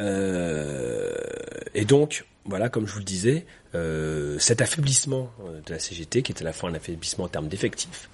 Euh, 0.00 1.12
et 1.74 1.84
donc 1.84 2.24
voilà, 2.44 2.68
comme 2.68 2.86
je 2.86 2.92
vous 2.92 2.98
le 2.98 3.04
disais, 3.04 3.46
euh, 3.74 4.38
cet 4.38 4.62
affaiblissement 4.62 5.30
euh, 5.40 5.60
de 5.64 5.72
la 5.72 5.78
CGT, 5.78 6.22
qui 6.22 6.32
était 6.32 6.42
à 6.42 6.44
la 6.44 6.52
fois 6.52 6.70
un 6.70 6.74
affaiblissement 6.74 7.24
en 7.24 7.28
termes 7.28 7.48
d'effectifs 7.48 8.08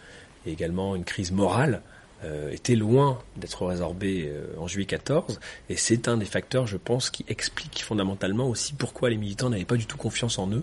et 0.47 0.53
également 0.53 0.97
une 0.97 1.05
crise 1.05 1.33
morale, 1.33 1.83
euh, 2.25 2.51
était 2.51 2.77
loin 2.77 3.23
d'être 3.37 3.67
résorbé 3.67 4.33
en 4.59 4.67
juillet 4.67 4.87
14. 4.87 5.39
Et 5.69 5.77
c'est 5.77 6.09
un 6.09 6.17
des 6.17 6.25
facteurs, 6.25 6.67
je 6.67 6.77
pense, 6.77 7.11
qui 7.11 7.25
explique 7.29 7.83
fondamentalement 7.83 8.49
aussi 8.49 8.73
pourquoi 8.73 9.11
les 9.11 9.17
militants 9.17 9.51
n'avaient 9.51 9.65
pas 9.65 9.77
du 9.77 9.87
tout 9.87 9.97
confiance 9.97 10.39
en 10.39 10.51
eux 10.51 10.63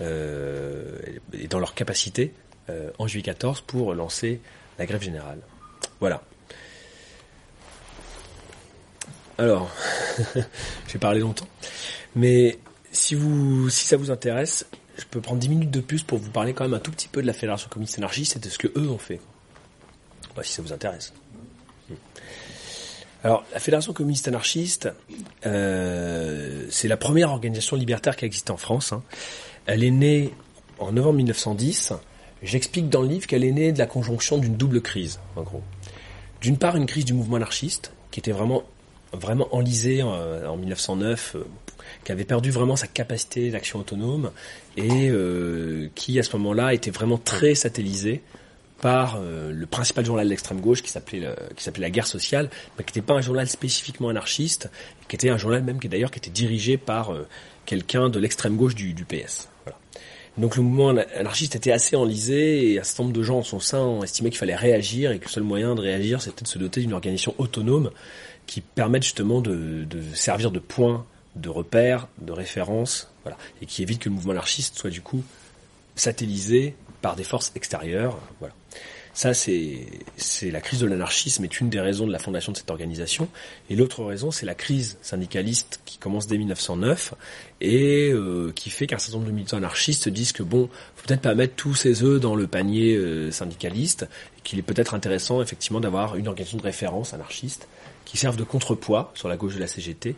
et 0.00 1.48
dans 1.48 1.58
leur 1.58 1.74
capacité 1.74 2.32
en 2.98 3.08
juillet 3.08 3.24
14 3.24 3.62
pour 3.62 3.92
lancer 3.94 4.40
la 4.78 4.86
grève 4.86 5.02
générale. 5.02 5.40
Voilà. 5.98 6.22
Alors, 9.38 9.70
je 10.34 10.92
vais 10.92 10.98
parler 11.00 11.20
longtemps, 11.20 11.48
mais 12.14 12.58
si 12.92 13.14
vous, 13.14 13.68
si 13.70 13.86
ça 13.86 13.96
vous 13.96 14.10
intéresse, 14.10 14.66
je 14.96 15.04
peux 15.04 15.20
prendre 15.20 15.40
10 15.40 15.48
minutes 15.48 15.70
de 15.70 15.80
plus 15.80 16.02
pour 16.02 16.18
vous 16.18 16.30
parler 16.30 16.54
quand 16.54 16.64
même 16.64 16.74
un 16.74 16.80
tout 16.80 16.90
petit 16.90 17.08
peu 17.08 17.22
de 17.22 17.26
la 17.26 17.32
Fédération 17.32 17.68
communiste 17.68 17.98
anarchiste 17.98 18.36
et 18.36 18.38
de 18.38 18.48
ce 18.48 18.58
que 18.58 18.68
eux 18.76 18.88
ont 18.88 18.98
fait. 18.98 19.20
Bah, 20.34 20.42
si 20.42 20.52
ça 20.52 20.62
vous 20.62 20.72
intéresse. 20.72 21.12
Alors, 23.24 23.44
la 23.52 23.58
Fédération 23.58 23.92
communiste 23.92 24.28
anarchiste, 24.28 24.88
euh, 25.44 26.66
c'est 26.70 26.88
la 26.88 26.96
première 26.96 27.30
organisation 27.30 27.76
libertaire 27.76 28.16
qui 28.16 28.24
existe 28.24 28.50
en 28.50 28.56
France. 28.56 28.92
hein. 28.92 29.02
Elle 29.66 29.82
est 29.82 29.90
née 29.90 30.32
en 30.78 30.92
novembre 30.92 31.16
1910. 31.16 31.92
J'explique 32.42 32.88
dans 32.88 33.02
le 33.02 33.08
livre 33.08 33.26
qu'elle 33.26 33.44
est 33.44 33.52
née 33.52 33.72
de 33.72 33.78
la 33.78 33.86
conjonction 33.86 34.38
d'une 34.38 34.56
double 34.56 34.80
crise, 34.80 35.18
en 35.34 35.42
gros. 35.42 35.62
D'une 36.40 36.56
part, 36.56 36.76
une 36.76 36.86
crise 36.86 37.04
du 37.04 37.12
mouvement 37.12 37.36
anarchiste, 37.36 37.92
qui 38.12 38.20
était 38.20 38.30
vraiment, 38.30 38.62
vraiment 39.12 39.48
enlisée 39.52 40.04
en, 40.04 40.12
en 40.12 40.56
1909, 40.56 41.34
euh, 41.34 41.44
qui 42.04 42.12
avait 42.12 42.24
perdu 42.24 42.50
vraiment 42.50 42.76
sa 42.76 42.86
capacité 42.86 43.50
d'action 43.50 43.78
autonome 43.80 44.30
et 44.76 45.08
euh, 45.10 45.88
qui 45.94 46.18
à 46.18 46.22
ce 46.22 46.36
moment-là 46.36 46.74
était 46.74 46.90
vraiment 46.90 47.18
très 47.18 47.54
satellisé 47.54 48.22
par 48.80 49.18
euh, 49.20 49.50
le 49.52 49.66
principal 49.66 50.04
journal 50.04 50.24
de 50.24 50.30
l'extrême 50.30 50.60
gauche 50.60 50.82
qui 50.82 50.90
s'appelait 50.90 51.28
qui 51.56 51.64
s'appelait 51.64 51.82
la 51.82 51.90
guerre 51.90 52.06
sociale, 52.06 52.48
mais 52.76 52.84
qui 52.84 52.90
n'était 52.90 53.06
pas 53.06 53.14
un 53.14 53.20
journal 53.20 53.48
spécifiquement 53.48 54.08
anarchiste, 54.08 54.70
qui 55.08 55.16
était 55.16 55.30
un 55.30 55.38
journal 55.38 55.62
même 55.64 55.80
qui 55.80 55.88
d'ailleurs 55.88 56.10
qui 56.10 56.18
était 56.18 56.30
dirigé 56.30 56.76
par 56.76 57.12
euh, 57.12 57.26
quelqu'un 57.66 58.08
de 58.08 58.18
l'extrême 58.18 58.56
gauche 58.56 58.74
du, 58.74 58.94
PS. 59.04 59.48
Voilà. 59.64 59.78
Donc 60.36 60.56
le 60.56 60.62
mouvement 60.62 60.90
ana- 60.90 61.06
anarchiste 61.16 61.56
était 61.56 61.72
assez 61.72 61.96
enlisé 61.96 62.72
et 62.72 62.78
un 62.78 62.84
certain 62.84 63.02
nombre 63.04 63.16
de 63.16 63.22
gens 63.22 63.38
en 63.38 63.42
son 63.42 63.58
sein 63.58 63.80
ont 63.80 64.04
estimé 64.04 64.30
qu'il 64.30 64.38
fallait 64.38 64.54
réagir 64.54 65.10
et 65.10 65.18
que 65.18 65.24
le 65.24 65.30
seul 65.30 65.42
moyen 65.42 65.74
de 65.74 65.80
réagir 65.80 66.22
c'était 66.22 66.44
de 66.44 66.48
se 66.48 66.58
doter 66.58 66.80
d'une 66.80 66.92
organisation 66.92 67.34
autonome 67.38 67.90
qui 68.46 68.60
permette 68.60 69.02
justement 69.02 69.40
de 69.40 69.86
servir 70.14 70.52
de 70.52 70.60
point 70.60 71.04
de 71.36 71.48
repère, 71.48 72.08
de 72.20 72.32
référence, 72.32 73.10
voilà, 73.22 73.38
et 73.62 73.66
qui 73.66 73.82
évite 73.82 74.00
que 74.00 74.08
le 74.08 74.14
mouvement 74.14 74.32
anarchiste 74.32 74.76
soit 74.78 74.90
du 74.90 75.00
coup 75.00 75.22
satellisé 75.94 76.74
par 77.02 77.16
des 77.16 77.24
forces 77.24 77.52
extérieures, 77.54 78.18
voilà. 78.40 78.54
Ça, 79.18 79.34
c'est 79.34 79.84
la 80.42 80.60
crise 80.60 80.78
de 80.78 80.86
l'anarchisme 80.86 81.42
est 81.42 81.60
une 81.60 81.70
des 81.70 81.80
raisons 81.80 82.06
de 82.06 82.12
la 82.12 82.20
fondation 82.20 82.52
de 82.52 82.56
cette 82.56 82.70
organisation. 82.70 83.28
Et 83.68 83.74
l'autre 83.74 84.04
raison, 84.04 84.30
c'est 84.30 84.46
la 84.46 84.54
crise 84.54 84.96
syndicaliste 85.02 85.80
qui 85.84 85.98
commence 85.98 86.28
dès 86.28 86.38
1909 86.38 87.14
et 87.60 88.12
euh, 88.12 88.52
qui 88.54 88.70
fait 88.70 88.86
qu'un 88.86 88.98
certain 88.98 89.16
nombre 89.16 89.26
de 89.28 89.34
militants 89.34 89.56
anarchistes 89.56 90.08
disent 90.08 90.30
que 90.30 90.44
bon, 90.44 90.70
faut 90.94 91.06
peut-être 91.08 91.22
pas 91.22 91.34
mettre 91.34 91.56
tous 91.56 91.74
ses 91.74 92.04
œufs 92.04 92.20
dans 92.20 92.36
le 92.36 92.46
panier 92.46 92.94
euh, 92.94 93.32
syndicaliste, 93.32 94.06
qu'il 94.44 94.60
est 94.60 94.62
peut-être 94.62 94.94
intéressant 94.94 95.42
effectivement 95.42 95.80
d'avoir 95.80 96.14
une 96.14 96.28
organisation 96.28 96.58
de 96.58 96.62
référence 96.62 97.12
anarchiste 97.12 97.66
qui 98.04 98.18
serve 98.18 98.36
de 98.36 98.44
contrepoids 98.44 99.10
sur 99.16 99.28
la 99.28 99.36
gauche 99.36 99.56
de 99.56 99.60
la 99.60 99.66
CGT 99.66 100.14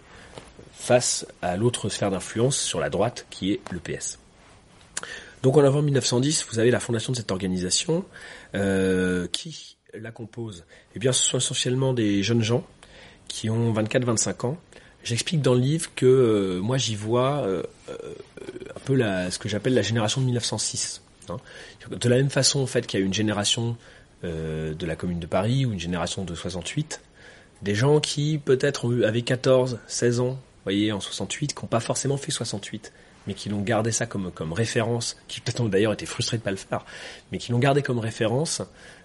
face 0.81 1.27
à 1.43 1.57
l'autre 1.57 1.89
sphère 1.89 2.11
d'influence 2.11 2.57
sur 2.59 2.81
la 2.81 2.91
droite 2.91 3.27
qui 3.31 3.53
est 3.53 3.61
le 3.71 3.79
PS. 3.79 4.19
Donc 5.43 5.57
en 5.57 5.65
avant 5.65 5.83
1910, 5.83 6.47
vous 6.51 6.59
avez 6.59 6.71
la 6.71 6.81
fondation 6.81 7.13
de 7.13 7.17
cette 7.19 7.31
organisation. 7.31 8.05
Euh, 8.55 9.27
qui 9.29 9.77
la 9.95 10.11
compose 10.11 10.65
Eh 10.95 10.99
bien, 10.99 11.13
ce 11.13 11.23
sont 11.25 11.39
essentiellement 11.39 11.93
des 11.93 12.23
jeunes 12.23 12.43
gens 12.43 12.65
qui 13.29 13.49
ont 13.51 13.73
24-25 13.73 14.47
ans. 14.47 14.59
J'explique 15.05 15.41
dans 15.41 15.55
le 15.55 15.61
livre 15.61 15.91
que 15.95 16.07
euh, 16.07 16.61
moi 16.61 16.77
j'y 16.77 16.95
vois 16.95 17.43
euh, 17.45 17.63
euh, 17.89 17.95
un 18.75 18.81
peu 18.85 18.95
la, 18.95 19.31
ce 19.31 19.39
que 19.39 19.49
j'appelle 19.49 19.75
la 19.75 19.83
génération 19.83 20.21
de 20.21 20.27
1906. 20.27 21.03
hein. 21.29 21.39
De 21.91 22.09
la 22.09 22.17
même 22.17 22.29
façon 22.29 22.61
en 22.61 22.67
fait 22.67 22.87
qu'il 22.87 23.01
y 23.01 23.03
a 23.03 23.07
une 23.07 23.15
génération 23.15 23.77
euh, 24.25 24.75
de 24.75 24.87
la 24.87 24.97
Commune 24.97 25.21
de 25.21 25.27
Paris 25.27 25.65
ou 25.65 25.73
une 25.73 25.81
génération 25.81 26.25
de 26.25 26.35
68, 26.35 27.01
des 27.63 27.75
gens 27.75 28.01
qui 28.01 28.39
peut-être 28.39 29.05
avaient 29.05 29.23
14, 29.23 29.79
16 29.87 30.21
ans, 30.21 30.39
voyez, 30.65 30.93
en 30.93 31.01
68, 31.01 31.55
qui 31.55 31.63
n'ont 31.63 31.69
pas 31.69 31.81
forcément 31.81 32.17
fait 32.17 32.31
68, 32.31 32.93
mais 33.27 33.35
qui 33.35 33.49
l'ont 33.49 33.61
gardé 33.61 33.93
ça 33.93 34.07
comme, 34.07 34.31
comme 34.31 34.53
référence, 34.53 35.17
qui 35.29 35.41
peut-être 35.41 35.61
ont 35.61 35.69
d'ailleurs 35.69 35.93
été 35.93 36.07
frustrés 36.07 36.39
de 36.39 36.43
pas 36.43 36.51
le 36.51 36.57
faire, 36.57 36.85
mais 37.31 37.39
qui 37.39 37.53
l'ont 37.53 37.59
gardé 37.59 37.83
comme 37.83 37.99
référence 37.99 38.63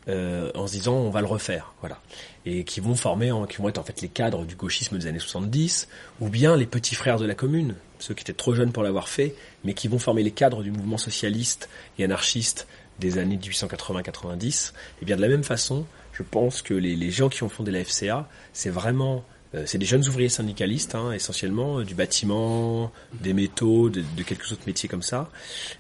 euh, 0.08 0.52
en 0.56 0.68
se 0.68 0.74
disant 0.74 0.94
on 0.96 1.10
va 1.10 1.22
le 1.22 1.28
refaire, 1.28 1.74
voilà, 1.82 2.00
et 2.46 2.64
qui 2.64 2.80
vont 2.80 2.96
former, 2.96 3.34
qui 3.50 3.58
vont 3.58 3.70
être 3.70 3.78
en 3.78 3.84
fait 3.84 4.02
les 4.02 4.08
cadres 4.08 4.46
du 4.46 4.56
gauchisme 4.56 4.98
des 4.98 5.08
années 5.08 5.20
70, 5.20 5.88
ou 6.22 6.30
bien 6.30 6.56
les 6.56 6.66
petits 6.66 6.96
frères 6.96 7.18
de 7.18 7.26
la 7.26 7.36
commune, 7.36 7.76
ceux 8.00 8.14
qui 8.14 8.22
étaient 8.22 8.34
trop 8.34 8.54
jeunes 8.54 8.72
pour 8.72 8.84
l'avoir 8.84 9.10
fait, 9.10 9.36
mais 9.64 9.74
qui 9.74 9.88
vont 9.88 10.00
former 10.00 10.24
les 10.24 10.32
cadres 10.32 10.64
du 10.64 10.72
mouvement 10.72 10.98
socialiste 10.98 11.70
et 12.00 12.04
anarchiste 12.04 12.68
des 13.00 13.18
années 13.18 13.38
1880-90. 13.38 14.72
Et 15.02 15.06
bien 15.06 15.18
de 15.18 15.22
la 15.22 15.28
même 15.28 15.44
façon, 15.44 15.86
je 16.14 16.24
pense 16.24 16.62
que 16.62 16.74
les, 16.74 16.96
les 16.96 17.12
gens 17.12 17.28
qui 17.28 17.44
ont 17.44 17.50
fondé 17.50 17.72
la 17.72 17.84
FCA, 17.84 18.30
c'est 18.54 18.70
vraiment 18.70 19.26
c'est 19.66 19.78
des 19.78 19.86
jeunes 19.86 20.08
ouvriers 20.08 20.30
syndicalistes, 20.30 20.96
hein, 20.96 21.12
essentiellement, 21.12 21.80
euh, 21.80 21.84
du 21.84 21.96
bâtiment, 21.96 22.92
des 23.22 23.34
métaux, 23.34 23.90
de, 23.90 24.04
quelques 24.26 24.52
autres 24.52 24.64
métiers 24.68 24.90
comme 24.90 25.02
ça, 25.02 25.30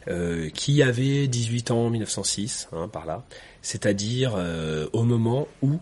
euh, 0.07 0.49
qui 0.49 0.81
avaient 0.81 1.27
18 1.27 1.71
ans 1.71 1.87
en 1.87 1.89
1906, 1.89 2.69
hein, 2.71 2.87
par 2.87 3.05
là, 3.05 3.23
c'est-à-dire 3.61 4.33
euh, 4.37 4.87
au 4.93 5.03
moment 5.03 5.47
où 5.61 5.79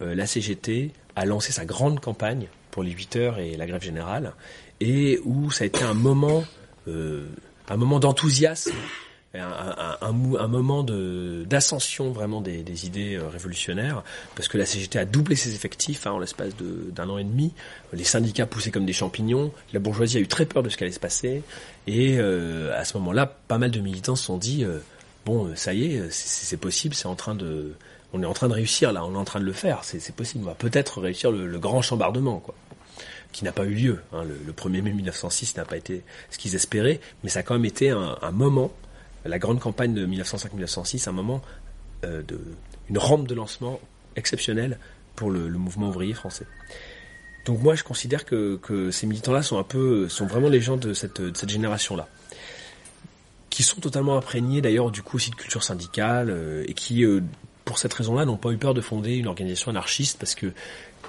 euh, 0.00 0.14
la 0.14 0.26
CGT 0.26 0.92
a 1.16 1.24
lancé 1.24 1.52
sa 1.52 1.64
grande 1.64 2.00
campagne 2.00 2.48
pour 2.70 2.82
les 2.82 2.92
8 2.92 3.16
heures 3.16 3.38
et 3.38 3.56
la 3.56 3.66
grève 3.66 3.82
générale, 3.82 4.32
et 4.80 5.20
où 5.24 5.50
ça 5.50 5.64
a 5.64 5.66
été 5.66 5.82
un 5.82 5.94
moment, 5.94 6.44
euh, 6.86 7.26
un 7.68 7.76
moment 7.76 7.98
d'enthousiasme 7.98 8.72
un, 9.38 10.48
moment 10.48 10.82
de 10.82 11.44
d'ascension 11.48 12.10
vraiment 12.10 12.40
des, 12.40 12.86
idées 12.86 13.16
euh, 13.16 13.28
révolutionnaires 13.28 14.02
parce 14.34 14.48
que 14.48 14.58
la 14.58 14.66
CGT 14.66 14.98
a 14.98 15.04
doublé 15.04 15.36
ses 15.36 15.54
effectifs 15.54 16.06
hein, 16.06 16.12
en 16.12 16.18
l'espace 16.18 16.52
d'un 16.56 17.08
an 17.08 17.18
et 17.18 17.24
demi 17.24 17.52
les 17.92 18.04
syndicats 18.04 18.46
poussaient 18.46 18.70
comme 18.70 18.86
des 18.86 18.92
champignons 18.92 19.52
la 19.72 19.80
bourgeoisie 19.80 20.18
a 20.18 20.20
eu 20.20 20.28
très 20.28 20.46
peur 20.46 20.62
de 20.62 20.68
ce 20.68 20.76
qui 20.76 20.84
allait 20.84 20.92
se 20.92 21.00
passer 21.00 21.42
et 21.86 22.16
euh, 22.18 22.78
à 22.78 22.84
ce 22.84 22.96
moment-là 22.98 23.26
pas 23.26 23.58
mal 23.58 23.70
de 23.70 23.80
militants 23.80 24.16
se 24.16 24.24
sont 24.24 24.38
dit 24.38 24.64
euh, 24.64 24.78
bon 25.26 25.54
ça 25.56 25.74
y 25.74 25.94
est 25.94 26.10
c'est 26.10 26.56
possible 26.56 26.94
c'est 26.94 27.08
en 27.08 27.16
train 27.16 27.34
de 27.34 27.74
on 28.12 28.22
est 28.22 28.26
en 28.26 28.34
train 28.34 28.48
de 28.48 28.54
réussir 28.54 28.92
là 28.92 29.04
on 29.04 29.14
est 29.14 29.18
en 29.18 29.24
train 29.24 29.40
de 29.40 29.44
le 29.44 29.52
faire 29.52 29.80
c'est 29.84 30.14
possible 30.14 30.44
on 30.44 30.48
va 30.48 30.54
peut-être 30.54 31.00
réussir 31.00 31.30
le, 31.30 31.58
grand 31.58 31.82
chambardement 31.82 32.38
quoi 32.38 32.54
qui 33.30 33.44
n'a 33.44 33.52
pas 33.52 33.64
eu 33.64 33.74
lieu. 33.74 34.00
hein. 34.14 34.24
Le, 34.24 34.38
le 34.46 34.52
1er 34.52 34.80
mai 34.80 34.92
1906 34.92 35.56
n'a 35.58 35.66
pas 35.66 35.76
été 35.76 36.02
ce 36.30 36.38
qu'ils 36.38 36.54
espéraient, 36.54 36.98
mais 37.22 37.28
ça 37.28 37.40
a 37.40 37.42
quand 37.42 37.52
même 37.52 37.66
été 37.66 37.90
un 37.90 38.30
moment, 38.32 38.72
la 39.24 39.38
grande 39.38 39.60
campagne 39.60 39.94
de 39.94 40.06
1905-1906, 40.06 41.08
un 41.08 41.12
moment 41.12 41.42
euh, 42.04 42.22
de 42.22 42.40
une 42.90 42.98
rampe 42.98 43.26
de 43.28 43.34
lancement 43.34 43.80
exceptionnelle 44.16 44.78
pour 45.14 45.30
le, 45.30 45.48
le 45.48 45.58
mouvement 45.58 45.88
ouvrier 45.88 46.14
français. 46.14 46.46
Donc 47.44 47.60
moi, 47.62 47.74
je 47.74 47.82
considère 47.84 48.24
que, 48.24 48.56
que 48.62 48.90
ces 48.90 49.06
militants-là 49.06 49.42
sont 49.42 49.58
un 49.58 49.62
peu, 49.62 50.08
sont 50.08 50.26
vraiment 50.26 50.48
les 50.48 50.60
gens 50.60 50.76
de 50.76 50.92
cette, 50.94 51.20
de 51.20 51.36
cette 51.36 51.48
génération-là, 51.50 52.08
qui 53.50 53.62
sont 53.62 53.80
totalement 53.80 54.16
imprégnés 54.16 54.60
d'ailleurs 54.60 54.90
du 54.90 55.02
coup 55.02 55.16
aussi 55.16 55.30
de 55.30 55.34
culture 55.36 55.62
syndicale 55.62 56.28
euh, 56.30 56.64
et 56.68 56.74
qui, 56.74 57.04
euh, 57.04 57.20
pour 57.64 57.78
cette 57.78 57.92
raison-là, 57.94 58.24
n'ont 58.24 58.36
pas 58.36 58.50
eu 58.50 58.58
peur 58.58 58.74
de 58.74 58.80
fonder 58.80 59.14
une 59.16 59.26
organisation 59.26 59.70
anarchiste 59.70 60.18
parce 60.18 60.34
que 60.34 60.52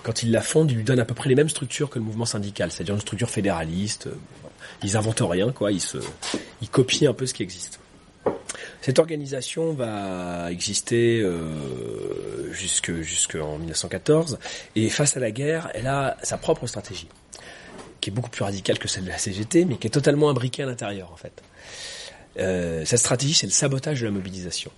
quand 0.03 0.23
ils 0.23 0.31
la 0.31 0.41
fondent, 0.41 0.71
ils 0.71 0.77
lui 0.77 0.83
donnent 0.83 0.99
à 0.99 1.05
peu 1.05 1.13
près 1.13 1.29
les 1.29 1.35
mêmes 1.35 1.49
structures 1.49 1.89
que 1.89 1.99
le 1.99 2.05
mouvement 2.05 2.25
syndical, 2.25 2.71
c'est-à-dire 2.71 2.95
une 2.95 3.01
structure 3.01 3.29
fédéraliste. 3.29 4.07
euh, 4.07 4.15
Ils 4.83 4.95
inventent 4.97 5.21
rien, 5.21 5.51
quoi. 5.51 5.71
Ils 5.71 5.81
se, 5.81 5.97
ils 6.61 6.69
copient 6.69 7.09
un 7.09 7.13
peu 7.13 7.25
ce 7.25 7.33
qui 7.33 7.43
existe. 7.43 7.78
Cette 8.81 8.99
organisation 8.99 9.73
va 9.73 10.51
exister 10.51 11.21
euh, 11.21 12.51
jusque 12.51 12.93
jusqu'en 13.01 13.57
1914 13.57 14.39
et 14.75 14.89
face 14.89 15.17
à 15.17 15.19
la 15.19 15.31
guerre, 15.31 15.69
elle 15.73 15.87
a 15.87 16.17
sa 16.23 16.37
propre 16.37 16.67
stratégie, 16.67 17.07
qui 18.01 18.09
est 18.09 18.13
beaucoup 18.13 18.29
plus 18.29 18.43
radicale 18.43 18.79
que 18.79 18.87
celle 18.87 19.05
de 19.05 19.09
la 19.09 19.17
CGT, 19.17 19.65
mais 19.65 19.77
qui 19.77 19.87
est 19.87 19.91
totalement 19.91 20.29
imbriquée 20.29 20.63
à 20.63 20.65
l'intérieur 20.65 21.11
en 21.11 21.17
fait. 21.17 21.41
Euh, 22.37 22.85
cette 22.85 22.99
stratégie, 22.99 23.33
c'est 23.33 23.47
le 23.47 23.51
sabotage 23.51 24.01
de 24.01 24.05
la 24.05 24.11
mobilisation. 24.11 24.71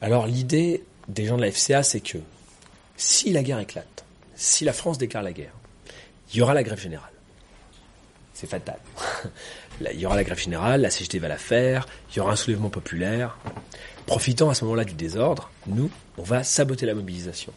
Alors 0.00 0.26
l'idée 0.26 0.84
des 1.08 1.26
gens 1.26 1.36
de 1.36 1.42
la 1.42 1.50
FCA, 1.52 1.82
c'est 1.82 2.00
que 2.00 2.18
si 2.96 3.32
la 3.32 3.42
guerre 3.42 3.60
éclate, 3.60 4.04
si 4.34 4.64
la 4.64 4.72
France 4.72 4.98
déclare 4.98 5.22
la 5.22 5.32
guerre, 5.32 5.54
il 6.32 6.38
y 6.38 6.42
aura 6.42 6.54
la 6.54 6.62
grève 6.62 6.80
générale. 6.80 7.12
C'est 8.34 8.48
fatal. 8.48 8.78
il 9.80 10.00
y 10.00 10.06
aura 10.06 10.16
la 10.16 10.24
grève 10.24 10.38
générale, 10.38 10.80
la 10.80 10.90
CGT 10.90 11.18
va 11.18 11.28
la 11.28 11.36
faire, 11.36 11.86
il 12.10 12.16
y 12.16 12.20
aura 12.20 12.32
un 12.32 12.36
soulèvement 12.36 12.70
populaire. 12.70 13.38
Profitant 14.06 14.50
à 14.50 14.54
ce 14.54 14.64
moment-là 14.64 14.84
du 14.84 14.94
désordre, 14.94 15.50
nous, 15.66 15.90
on 16.16 16.22
va 16.22 16.44
saboter 16.44 16.86
la 16.86 16.94
mobilisation. 16.94 17.52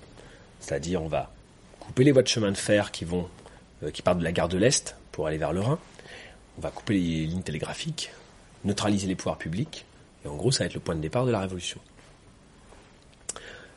C'est-à-dire, 0.59 1.01
on 1.01 1.07
va 1.07 1.31
couper 1.79 2.03
les 2.03 2.11
voies 2.11 2.23
de 2.23 2.27
chemin 2.27 2.51
de 2.51 2.57
fer 2.57 2.91
qui 2.91 3.05
euh, 3.83 3.91
qui 3.91 4.01
partent 4.01 4.19
de 4.19 4.23
la 4.23 4.31
gare 4.31 4.49
de 4.49 4.57
l'Est 4.57 4.95
pour 5.11 5.27
aller 5.27 5.37
vers 5.37 5.53
le 5.53 5.61
Rhin. 5.61 5.79
On 6.57 6.61
va 6.61 6.71
couper 6.71 6.95
les 6.95 7.25
lignes 7.25 7.41
télégraphiques, 7.41 8.11
neutraliser 8.65 9.07
les 9.07 9.15
pouvoirs 9.15 9.37
publics. 9.37 9.85
Et 10.25 10.27
en 10.27 10.35
gros, 10.35 10.51
ça 10.51 10.59
va 10.59 10.65
être 10.65 10.73
le 10.73 10.81
point 10.81 10.95
de 10.95 11.01
départ 11.01 11.25
de 11.25 11.31
la 11.31 11.39
révolution. 11.39 11.79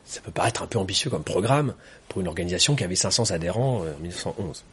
Ça 0.04 0.20
peut 0.20 0.32
paraître 0.32 0.62
un 0.62 0.66
peu 0.66 0.78
ambitieux 0.78 1.10
comme 1.10 1.22
programme 1.22 1.74
pour 2.08 2.20
une 2.20 2.26
organisation 2.26 2.74
qui 2.74 2.84
avait 2.84 2.96
500 2.96 3.30
adhérents 3.30 3.84
euh, 3.84 3.94
en 3.94 4.00
1911. 4.00 4.64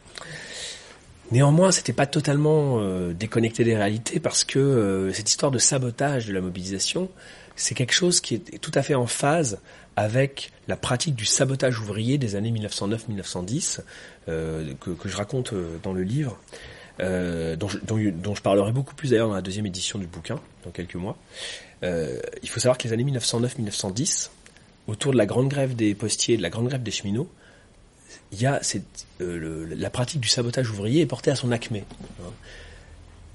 Néanmoins, 1.31 1.71
c'était 1.71 1.93
pas 1.93 2.07
totalement 2.07 2.79
euh, 2.79 3.13
déconnecté 3.13 3.63
des 3.63 3.75
réalités 3.75 4.19
parce 4.19 4.43
que 4.43 4.57
euh, 4.57 5.13
cette 5.13 5.29
histoire 5.29 5.51
de 5.51 5.59
sabotage 5.59 6.25
de 6.25 6.33
la 6.33 6.41
mobilisation, 6.41 7.09
c'est 7.55 7.75
quelque 7.75 7.93
chose 7.93 8.19
qui 8.19 8.35
est 8.35 8.59
tout 8.59 8.71
à 8.73 8.81
fait 8.81 8.95
en 8.95 9.05
phase 9.05 9.59
avec 9.95 10.51
la 10.67 10.75
pratique 10.75 11.15
du 11.15 11.25
sabotage 11.25 11.79
ouvrier 11.79 12.17
des 12.17 12.35
années 12.35 12.51
1909-1910 12.51 13.81
que, 14.27 14.73
que, 14.91 15.09
je 15.09 15.17
raconte 15.17 15.53
dans 15.83 15.91
le 15.91 16.03
livre, 16.03 16.39
dont 16.99 17.67
je, 17.67 17.79
dont, 17.79 17.97
dont, 18.13 18.33
je, 18.33 18.41
parlerai 18.41 18.71
beaucoup 18.71 18.95
plus 18.95 19.09
d'ailleurs 19.09 19.27
dans 19.27 19.33
la 19.33 19.41
deuxième 19.41 19.65
édition 19.65 19.99
du 19.99 20.07
bouquin 20.07 20.39
dans 20.63 20.71
quelques 20.71 20.95
mois. 20.95 21.17
il 21.83 22.49
faut 22.49 22.61
savoir 22.61 22.77
que 22.77 22.87
les 22.87 22.93
années 22.93 23.03
1909-1910, 23.03 24.29
autour 24.87 25.11
de 25.11 25.17
la 25.17 25.25
grande 25.25 25.49
grève 25.49 25.75
des 25.75 25.93
postiers, 25.95 26.37
de 26.37 26.41
la 26.41 26.49
grande 26.49 26.69
grève 26.69 26.83
des 26.83 26.91
cheminots, 26.91 27.27
il 28.31 28.41
y 28.41 28.45
a 28.45 28.61
euh, 29.21 29.75
la 29.75 29.89
pratique 29.89 30.21
du 30.21 30.27
sabotage 30.27 30.69
ouvrier 30.69 31.01
est 31.01 31.05
portée 31.05 31.31
à 31.31 31.35
son 31.35 31.51
acmé. 31.51 31.83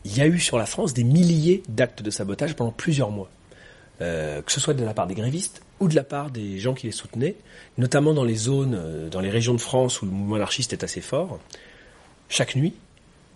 Il 0.05 0.17
y 0.17 0.21
a 0.21 0.27
eu 0.27 0.39
sur 0.39 0.59
la 0.59 0.67
France 0.67 0.95
des 0.95 1.05
milliers 1.05 1.63
d'actes 1.69 2.03
de 2.03 2.11
sabotage 2.11 2.55
pendant 2.55 2.71
plusieurs 2.71 3.11
mois, 3.11 3.29
euh, 4.01 4.43
que 4.43 4.53
ce 4.53 4.61
soit 4.61 4.75
de 4.75 4.85
la 4.85 4.95
part 4.95 5.07
des 5.07 5.15
grévistes 5.15 5.63
ou 5.81 5.89
de 5.89 5.95
la 5.95 6.05
part 6.05 6.31
des 6.31 6.59
gens 6.59 6.75
qui 6.75 6.87
les 6.87 6.93
soutenaient, 6.93 7.35
notamment 7.79 8.15
dans 8.15 8.25
les 8.25 8.37
zones, 8.37 8.75
euh, 8.77 9.09
dans 9.09 9.21
les 9.21 9.31
régions 9.31 9.55
de 9.55 9.61
France 9.61 10.03
où 10.03 10.07
le 10.07 10.13
mouvement 10.13 10.37
anarchiste 10.37 10.73
est 10.73 10.85
assez 10.85 11.01
fort. 11.01 11.41
Chaque 12.29 12.55
nuit, 12.55 12.75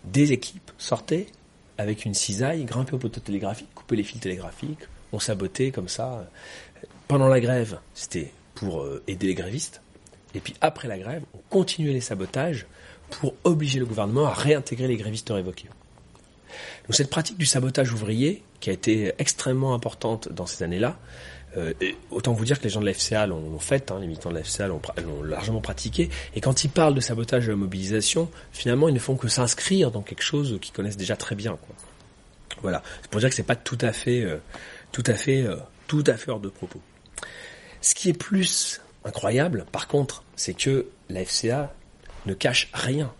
des 0.05 0.32
équipes 0.32 0.70
sortaient 0.78 1.26
avec 1.76 2.05
une 2.05 2.14
cisaille, 2.14 2.64
grimpaient 2.64 2.94
au 2.94 2.98
poteau 2.98 3.20
télégraphique, 3.20 3.68
coupaient 3.74 3.97
les 3.97 4.05
fils 4.05 4.20
télégraphiques, 4.20 4.80
on 5.12 5.18
sabotait 5.18 5.70
comme 5.70 5.89
ça 5.89 6.28
pendant 7.09 7.28
la 7.28 7.40
grève, 7.40 7.78
c'était 7.94 8.32
pour 8.55 8.85
aider 9.06 9.28
les 9.28 9.35
grévistes. 9.35 9.80
Et 10.34 10.40
puis 10.40 10.55
après 10.60 10.88
la 10.88 10.98
grève, 10.98 11.22
on 11.34 11.38
continuait 11.48 11.92
les 11.92 12.00
sabotages 12.00 12.66
pour 13.10 13.34
obliger 13.44 13.78
le 13.78 13.86
gouvernement 13.86 14.26
à 14.26 14.34
réintégrer 14.34 14.86
les 14.86 14.96
grévistes 14.96 15.30
révoqués. 15.30 15.68
Donc 16.86 16.94
cette 16.94 17.10
pratique 17.10 17.38
du 17.38 17.46
sabotage 17.46 17.92
ouvrier, 17.92 18.42
qui 18.60 18.70
a 18.70 18.72
été 18.72 19.12
extrêmement 19.18 19.74
importante 19.74 20.30
dans 20.32 20.46
ces 20.46 20.64
années-là, 20.64 20.98
euh, 21.56 21.72
autant 22.10 22.32
vous 22.32 22.44
dire 22.44 22.59
que 22.59 22.64
les 22.64 22.70
gens 22.70 22.80
de 22.80 22.86
la 22.86 23.26
l'ont 23.26 23.59
fait, 23.59 23.90
hein, 23.90 23.98
les 24.00 24.06
militants 24.06 24.30
de 24.30 24.38
la 24.38 24.66
l'ont 24.66 25.22
largement 25.22 25.60
pratiqué, 25.60 26.10
et 26.34 26.40
quand 26.40 26.64
ils 26.64 26.70
parlent 26.70 26.94
de 26.94 27.00
sabotage 27.00 27.46
de 27.46 27.52
la 27.52 27.56
mobilisation, 27.56 28.30
finalement 28.52 28.88
ils 28.88 28.94
ne 28.94 28.98
font 28.98 29.16
que 29.16 29.28
s'inscrire 29.28 29.90
dans 29.90 30.02
quelque 30.02 30.22
chose 30.22 30.59
qu'ils 30.60 30.74
connaissent 30.74 30.96
déjà 30.96 31.16
très 31.16 31.34
bien. 31.34 31.52
Quoi. 31.52 31.74
Voilà, 32.62 32.82
c'est 33.02 33.10
pour 33.10 33.20
dire 33.20 33.30
que 33.30 33.34
c'est 33.34 33.42
pas 33.42 33.56
tout 33.56 33.78
à 33.80 33.92
fait, 33.92 34.22
euh, 34.22 34.38
tout 34.92 35.05
à 35.06 35.14
fait, 35.14 35.42
euh, 35.42 35.56
tout 35.86 36.05
à 36.06 36.14
fait 36.14 36.30
hors 36.30 36.40
de 36.40 36.48
propos. 36.48 36.80
Ce 37.80 37.94
qui 37.94 38.10
est 38.10 38.18
plus 38.18 38.80
incroyable, 39.09 39.66
par 39.72 39.89
contre, 39.89 40.22
c'est 40.36 40.55
que 40.55 40.86
la 41.09 41.24
FCA 41.24 41.74
ne 42.26 42.35
cache 42.35 42.68
rien 42.72 43.12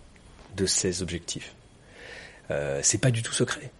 de 0.57 0.67
ses 0.67 1.03
objectifs. 1.03 1.55
Euh, 2.51 2.81
c'est 2.83 2.99
pas 2.99 3.11
du 3.11 3.23
tout 3.23 3.33
secret. 3.33 3.71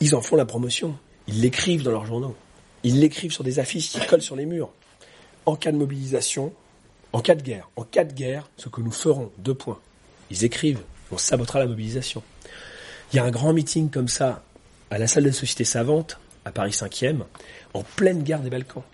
Ils 0.00 0.14
en 0.14 0.22
font 0.22 0.36
la 0.36 0.46
promotion. 0.46 0.98
Ils 1.28 1.42
l'écrivent 1.42 1.82
dans 1.82 1.90
leurs 1.90 2.06
journaux. 2.06 2.34
Ils 2.82 3.00
l'écrivent 3.00 3.32
sur 3.32 3.44
des 3.44 3.58
affiches 3.58 3.90
qui 3.90 4.00
collent 4.06 4.22
sur 4.22 4.36
les 4.36 4.46
murs. 4.46 4.70
En 5.46 5.56
cas 5.56 5.72
de 5.72 5.76
mobilisation, 5.76 6.52
en 7.12 7.20
cas 7.20 7.34
de 7.34 7.42
guerre, 7.42 7.68
en 7.76 7.84
cas 7.84 8.04
de 8.04 8.12
guerre, 8.12 8.48
ce 8.56 8.68
que 8.68 8.80
nous 8.80 8.92
ferons, 8.92 9.30
deux 9.38 9.54
points. 9.54 9.78
Ils 10.30 10.44
écrivent, 10.44 10.80
on 11.12 11.18
sabotera 11.18 11.58
la 11.58 11.66
mobilisation. 11.66 12.22
Il 13.12 13.16
y 13.16 13.18
a 13.18 13.24
un 13.24 13.30
grand 13.30 13.52
meeting 13.52 13.90
comme 13.90 14.08
ça 14.08 14.42
à 14.90 14.98
la 14.98 15.06
salle 15.06 15.24
des 15.24 15.32
sociétés 15.32 15.64
savantes, 15.64 16.18
à 16.44 16.52
Paris 16.52 16.70
5e, 16.70 17.24
en 17.74 17.82
pleine 17.82 18.22
guerre 18.22 18.40
des 18.40 18.50
Balkans 18.50 18.84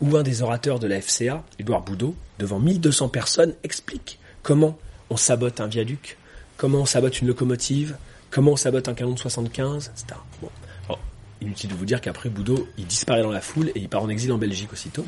où 0.00 0.16
un 0.16 0.22
des 0.22 0.42
orateurs 0.42 0.78
de 0.78 0.86
la 0.86 1.00
FCA, 1.00 1.44
Édouard 1.58 1.82
Boudot, 1.82 2.14
devant 2.38 2.58
1200 2.58 3.08
personnes, 3.08 3.54
explique 3.62 4.18
comment 4.42 4.78
on 5.10 5.16
sabote 5.16 5.60
un 5.60 5.66
viaduc, 5.66 6.18
comment 6.56 6.80
on 6.80 6.86
sabote 6.86 7.20
une 7.20 7.28
locomotive, 7.28 7.96
comment 8.30 8.52
on 8.52 8.56
sabote 8.56 8.88
un 8.88 8.94
canon 8.94 9.12
de 9.12 9.18
75, 9.18 9.92
etc. 9.94 10.20
Bon. 10.40 10.50
inutile 11.40 11.70
de 11.70 11.74
vous 11.74 11.84
dire 11.84 12.00
qu'après 12.00 12.30
Boudot, 12.30 12.66
il 12.78 12.86
disparaît 12.86 13.22
dans 13.22 13.30
la 13.30 13.40
foule 13.40 13.68
et 13.74 13.80
il 13.80 13.88
part 13.88 14.02
en 14.02 14.08
exil 14.08 14.32
en 14.32 14.38
Belgique 14.38 14.72
aussitôt, 14.72 15.04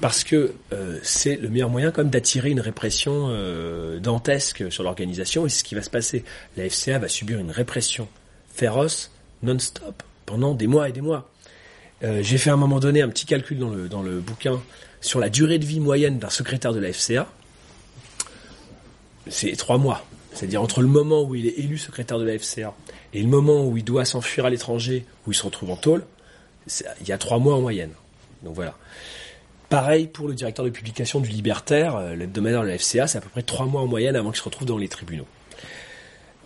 parce 0.00 0.24
que 0.24 0.54
euh, 0.72 0.98
c'est 1.02 1.36
le 1.36 1.48
meilleur 1.50 1.70
moyen 1.70 1.92
comme 1.92 2.10
d'attirer 2.10 2.50
une 2.50 2.60
répression 2.60 3.28
euh, 3.30 4.00
dantesque 4.00 4.70
sur 4.72 4.82
l'organisation, 4.82 5.46
et 5.46 5.48
c'est 5.48 5.60
ce 5.60 5.64
qui 5.64 5.74
va 5.74 5.82
se 5.82 5.90
passer. 5.90 6.24
La 6.56 6.68
FCA 6.68 6.98
va 6.98 7.08
subir 7.08 7.38
une 7.38 7.52
répression 7.52 8.08
féroce, 8.52 9.12
non-stop, 9.42 10.02
pendant 10.26 10.54
des 10.54 10.66
mois 10.66 10.88
et 10.88 10.92
des 10.92 11.00
mois. 11.00 11.30
Euh, 12.04 12.22
j'ai 12.22 12.38
fait 12.38 12.50
à 12.50 12.52
un 12.52 12.56
moment 12.56 12.78
donné 12.78 13.02
un 13.02 13.08
petit 13.08 13.26
calcul 13.26 13.58
dans 13.58 13.70
le, 13.70 13.88
dans 13.88 14.02
le 14.02 14.20
bouquin 14.20 14.60
sur 15.00 15.18
la 15.18 15.28
durée 15.28 15.58
de 15.58 15.64
vie 15.64 15.80
moyenne 15.80 16.18
d'un 16.18 16.30
secrétaire 16.30 16.72
de 16.72 16.78
la 16.78 16.92
FCA. 16.92 17.26
C'est 19.28 19.56
trois 19.56 19.78
mois. 19.78 20.04
C'est-à-dire 20.32 20.62
entre 20.62 20.80
le 20.80 20.88
moment 20.88 21.22
où 21.22 21.34
il 21.34 21.46
est 21.46 21.58
élu 21.58 21.78
secrétaire 21.78 22.18
de 22.18 22.24
la 22.24 22.38
FCA 22.38 22.74
et 23.12 23.22
le 23.22 23.28
moment 23.28 23.66
où 23.66 23.76
il 23.76 23.84
doit 23.84 24.04
s'enfuir 24.04 24.44
à 24.44 24.50
l'étranger, 24.50 25.04
où 25.26 25.32
il 25.32 25.34
se 25.34 25.42
retrouve 25.42 25.70
en 25.70 25.76
tôle, 25.76 26.04
il 27.00 27.08
y 27.08 27.12
a 27.12 27.18
trois 27.18 27.38
mois 27.38 27.56
en 27.56 27.60
moyenne. 27.60 27.90
Donc 28.42 28.54
voilà. 28.54 28.76
Pareil 29.68 30.06
pour 30.06 30.28
le 30.28 30.34
directeur 30.34 30.64
de 30.64 30.70
publication 30.70 31.20
du 31.20 31.28
Libertaire, 31.28 31.96
euh, 31.96 32.14
l'hebdomadaire 32.14 32.62
de 32.62 32.68
la 32.68 32.78
FCA, 32.78 33.06
c'est 33.06 33.18
à 33.18 33.20
peu 33.20 33.28
près 33.28 33.42
trois 33.42 33.66
mois 33.66 33.82
en 33.82 33.86
moyenne 33.86 34.16
avant 34.16 34.30
qu'il 34.30 34.38
se 34.38 34.44
retrouve 34.44 34.66
dans 34.66 34.78
les 34.78 34.88
tribunaux. 34.88 35.26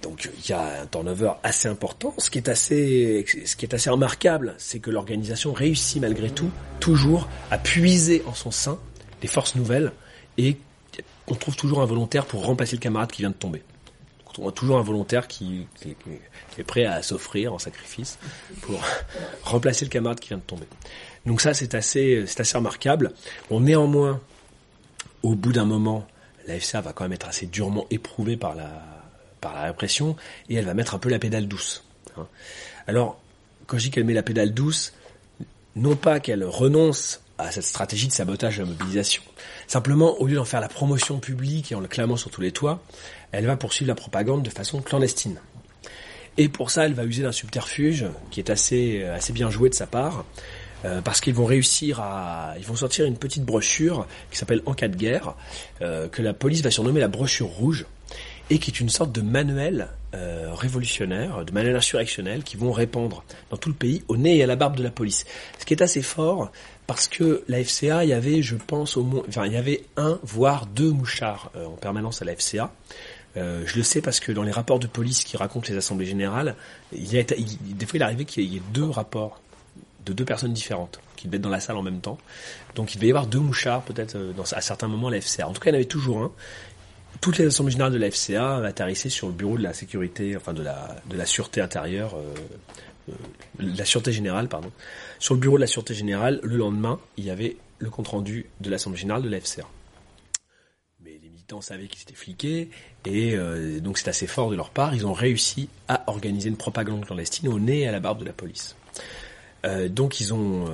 Donc 0.02 0.28
il 0.38 0.50
y 0.50 0.52
a 0.52 0.82
un 0.82 0.86
turnover 0.86 1.32
assez 1.42 1.68
important. 1.68 2.12
Ce 2.18 2.28
qui 2.28 2.38
est 2.38 2.48
assez, 2.48 3.24
ce 3.44 3.56
qui 3.56 3.64
est 3.64 3.74
assez 3.74 3.88
remarquable, 3.88 4.54
c'est 4.58 4.80
que 4.80 4.90
l'organisation 4.90 5.52
réussit 5.52 6.02
malgré 6.02 6.30
tout 6.30 6.50
toujours 6.80 7.28
à 7.50 7.58
puiser 7.58 8.22
en 8.26 8.34
son 8.34 8.50
sein 8.50 8.78
des 9.20 9.28
forces 9.28 9.54
nouvelles 9.54 9.92
et 10.38 10.56
on 11.28 11.34
trouve 11.34 11.56
toujours 11.56 11.80
un 11.80 11.86
volontaire 11.86 12.26
pour 12.26 12.44
remplacer 12.44 12.76
le 12.76 12.80
camarade 12.80 13.12
qui 13.12 13.22
vient 13.22 13.30
de 13.30 13.34
tomber. 13.34 13.62
On 14.26 14.32
trouve 14.32 14.52
toujours 14.52 14.78
un 14.78 14.82
volontaire 14.82 15.28
qui, 15.28 15.66
est 16.58 16.62
prêt 16.64 16.84
à 16.84 17.02
s'offrir 17.02 17.52
en 17.52 17.58
sacrifice 17.58 18.18
pour 18.62 18.82
remplacer 19.44 19.84
le 19.84 19.90
camarade 19.90 20.18
qui 20.18 20.28
vient 20.28 20.38
de 20.38 20.42
tomber. 20.42 20.66
Donc 21.26 21.40
ça 21.40 21.54
c'est 21.54 21.74
assez, 21.74 22.24
c'est 22.26 22.40
assez 22.40 22.56
remarquable. 22.56 23.12
Néanmoins, 23.50 24.20
au 25.22 25.36
bout 25.36 25.52
d'un 25.52 25.64
moment, 25.66 26.06
la 26.48 26.58
FCA 26.58 26.80
va 26.80 26.92
quand 26.92 27.04
même 27.04 27.12
être 27.12 27.28
assez 27.28 27.46
durement 27.46 27.86
éprouvée 27.90 28.36
par 28.36 28.56
la 28.56 28.91
par 29.42 29.54
la 29.54 29.64
répression 29.64 30.16
et 30.48 30.54
elle 30.54 30.64
va 30.64 30.72
mettre 30.72 30.94
un 30.94 30.98
peu 30.98 31.10
la 31.10 31.18
pédale 31.18 31.46
douce. 31.46 31.84
Hein. 32.16 32.26
Alors, 32.86 33.20
quand 33.66 33.76
je 33.76 33.84
dis 33.84 33.90
qu'elle 33.90 34.04
met 34.04 34.14
la 34.14 34.22
pédale 34.22 34.54
douce, 34.54 34.94
non 35.76 35.96
pas 35.96 36.20
qu'elle 36.20 36.44
renonce 36.44 37.20
à 37.36 37.50
cette 37.50 37.64
stratégie 37.64 38.06
de 38.06 38.12
sabotage 38.12 38.56
de 38.56 38.62
la 38.62 38.68
mobilisation. 38.68 39.22
Simplement, 39.66 40.20
au 40.20 40.26
lieu 40.26 40.36
d'en 40.36 40.44
faire 40.44 40.60
la 40.60 40.68
promotion 40.68 41.18
publique 41.18 41.72
et 41.72 41.74
en 41.74 41.80
le 41.80 41.88
clamant 41.88 42.16
sur 42.16 42.30
tous 42.30 42.40
les 42.40 42.52
toits, 42.52 42.82
elle 43.32 43.46
va 43.46 43.56
poursuivre 43.56 43.88
la 43.88 43.94
propagande 43.94 44.42
de 44.42 44.50
façon 44.50 44.80
clandestine. 44.80 45.38
Et 46.38 46.48
pour 46.48 46.70
ça, 46.70 46.86
elle 46.86 46.94
va 46.94 47.04
user 47.04 47.22
d'un 47.22 47.32
subterfuge 47.32 48.06
qui 48.30 48.40
est 48.40 48.50
assez, 48.50 49.02
assez 49.04 49.32
bien 49.32 49.50
joué 49.50 49.68
de 49.68 49.74
sa 49.74 49.86
part, 49.86 50.24
euh, 50.84 51.00
parce 51.00 51.20
qu'ils 51.20 51.34
vont 51.34 51.44
réussir 51.44 52.00
à, 52.00 52.54
ils 52.58 52.64
vont 52.64 52.74
sortir 52.74 53.04
une 53.04 53.16
petite 53.16 53.44
brochure 53.44 54.06
qui 54.30 54.38
s'appelle 54.38 54.62
En 54.66 54.74
cas 54.74 54.88
de 54.88 54.96
guerre, 54.96 55.34
euh, 55.80 56.08
que 56.08 56.22
la 56.22 56.34
police 56.34 56.62
va 56.62 56.70
surnommer 56.70 57.00
la 57.00 57.08
brochure 57.08 57.48
rouge, 57.48 57.86
et 58.50 58.58
qui 58.58 58.70
est 58.70 58.80
une 58.80 58.88
sorte 58.88 59.12
de 59.12 59.20
manuel 59.20 59.88
euh, 60.14 60.50
révolutionnaire, 60.52 61.44
de 61.44 61.52
manuel 61.52 61.74
insurrectionnel 61.74 62.42
qui 62.42 62.56
vont 62.56 62.72
répandre 62.72 63.24
dans 63.50 63.56
tout 63.56 63.70
le 63.70 63.74
pays 63.74 64.04
au 64.08 64.16
nez 64.16 64.36
et 64.36 64.42
à 64.42 64.46
la 64.46 64.56
barbe 64.56 64.76
de 64.76 64.82
la 64.82 64.90
police. 64.90 65.24
Ce 65.58 65.64
qui 65.64 65.72
est 65.72 65.82
assez 65.82 66.02
fort 66.02 66.52
parce 66.86 67.08
que 67.08 67.44
la 67.48 67.64
FCA, 67.64 68.04
il 68.04 68.10
y 68.10 68.12
avait, 68.12 68.42
je 68.42 68.56
pense, 68.56 68.96
au 68.98 69.04
moins, 69.04 69.22
enfin, 69.26 69.46
il 69.46 69.52
y 69.52 69.56
avait 69.56 69.84
un 69.96 70.18
voire 70.22 70.66
deux 70.66 70.90
mouchards 70.90 71.50
euh, 71.56 71.66
en 71.66 71.76
permanence 71.76 72.20
à 72.20 72.26
la 72.26 72.36
FCA. 72.36 72.70
Euh, 73.38 73.62
je 73.64 73.76
le 73.76 73.82
sais 73.82 74.02
parce 74.02 74.20
que 74.20 74.32
dans 74.32 74.42
les 74.42 74.50
rapports 74.50 74.78
de 74.78 74.86
police 74.86 75.24
qui 75.24 75.38
racontent 75.38 75.66
les 75.70 75.76
assemblées 75.78 76.04
générales, 76.04 76.54
il 76.92 77.10
y 77.10 77.18
a, 77.18 77.22
des 77.22 77.86
fois 77.86 77.96
il 77.96 78.02
arrivait 78.02 78.26
qu'il 78.26 78.44
y 78.44 78.58
ait 78.58 78.62
deux 78.74 78.84
rapports 78.90 79.40
de 80.04 80.12
deux 80.12 80.24
personnes 80.24 80.52
différentes 80.52 81.00
qui 81.16 81.26
devaient 81.26 81.36
être 81.36 81.42
dans 81.42 81.48
la 81.48 81.60
salle 81.60 81.76
en 81.76 81.82
même 81.82 82.00
temps. 82.00 82.18
Donc 82.74 82.94
il 82.94 82.98
devait 82.98 83.06
y 83.06 83.10
avoir 83.10 83.26
deux 83.26 83.38
mouchards 83.38 83.82
peut-être 83.82 84.18
à 84.52 84.60
certains 84.60 84.88
moments 84.88 85.08
à 85.08 85.12
la 85.12 85.20
FCA. 85.20 85.48
En 85.48 85.52
tout 85.52 85.60
cas, 85.60 85.70
il 85.70 85.72
y 85.72 85.76
en 85.76 85.78
avait 85.78 85.86
toujours 85.86 86.18
un 86.18 86.32
toutes 87.22 87.38
les 87.38 87.46
assemblées 87.46 87.70
générales 87.70 87.92
de 87.92 87.98
la 87.98 88.10
FCA 88.10 88.56
atterrissaient 88.56 89.08
sur 89.08 89.28
le 89.28 89.32
bureau 89.32 89.56
de 89.56 89.62
la 89.62 89.72
sécurité, 89.72 90.36
enfin 90.36 90.52
de 90.52 90.62
la, 90.62 90.96
de 91.08 91.16
la 91.16 91.24
sûreté 91.24 91.62
intérieure 91.62 92.16
euh, 92.16 92.34
euh, 93.10 93.14
la 93.58 93.84
Sûreté 93.84 94.12
Générale, 94.12 94.48
pardon, 94.48 94.70
sur 95.18 95.34
le 95.34 95.40
bureau 95.40 95.56
de 95.56 95.62
la 95.62 95.66
Sûreté 95.66 95.94
Générale, 95.94 96.40
le 96.42 96.56
lendemain, 96.56 97.00
il 97.16 97.24
y 97.24 97.30
avait 97.30 97.56
le 97.78 97.90
compte-rendu 97.90 98.46
de 98.60 98.70
l'Assemblée 98.70 98.98
Générale 98.98 99.22
de 99.22 99.28
la. 99.28 99.38
Mais 101.04 101.18
les 101.22 101.28
militants 101.28 101.60
savaient 101.60 101.86
qu'ils 101.86 102.02
étaient 102.02 102.14
fliqués, 102.14 102.70
et 103.04 103.34
euh, 103.34 103.80
donc 103.80 103.98
c'est 103.98 104.08
assez 104.08 104.26
fort 104.26 104.50
de 104.50 104.56
leur 104.56 104.70
part, 104.70 104.94
ils 104.94 105.06
ont 105.06 105.12
réussi 105.12 105.68
à 105.88 106.04
organiser 106.08 106.48
une 106.48 106.56
propagande 106.56 107.04
clandestine 107.04 107.48
au 107.48 107.58
nez 107.58 107.80
et 107.80 107.88
à 107.88 107.92
la 107.92 108.00
barbe 108.00 108.20
de 108.20 108.24
la 108.24 108.32
police. 108.32 108.76
Donc 109.90 110.18
ils 110.18 110.34
ont 110.34 110.66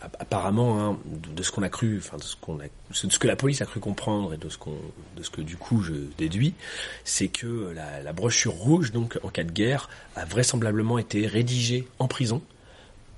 apparemment, 0.00 0.80
hein, 0.80 0.98
de, 1.04 1.42
ce 1.42 1.50
qu'on 1.52 1.62
a 1.62 1.68
cru, 1.68 1.98
enfin 1.98 2.16
de 2.16 2.22
ce 2.22 2.36
qu'on 2.36 2.58
a, 2.60 2.64
de 2.64 2.68
ce 3.10 3.18
que 3.18 3.26
la 3.26 3.36
police 3.36 3.60
a 3.60 3.66
cru 3.66 3.80
comprendre 3.80 4.32
et 4.32 4.38
de 4.38 4.48
ce 4.48 4.56
qu'on, 4.56 4.76
de 5.16 5.22
ce 5.22 5.30
que 5.30 5.42
du 5.42 5.56
coup 5.56 5.82
je 5.82 5.92
déduis, 6.16 6.54
c'est 7.04 7.28
que 7.28 7.74
la, 7.74 8.12
brochure 8.12 8.52
rouge, 8.52 8.92
donc 8.92 9.18
en 9.22 9.28
cas 9.28 9.44
de 9.44 9.52
guerre, 9.52 9.88
a 10.16 10.24
vraisemblablement 10.24 10.98
été 10.98 11.26
rédigée 11.26 11.86
en 11.98 12.08
prison 12.08 12.42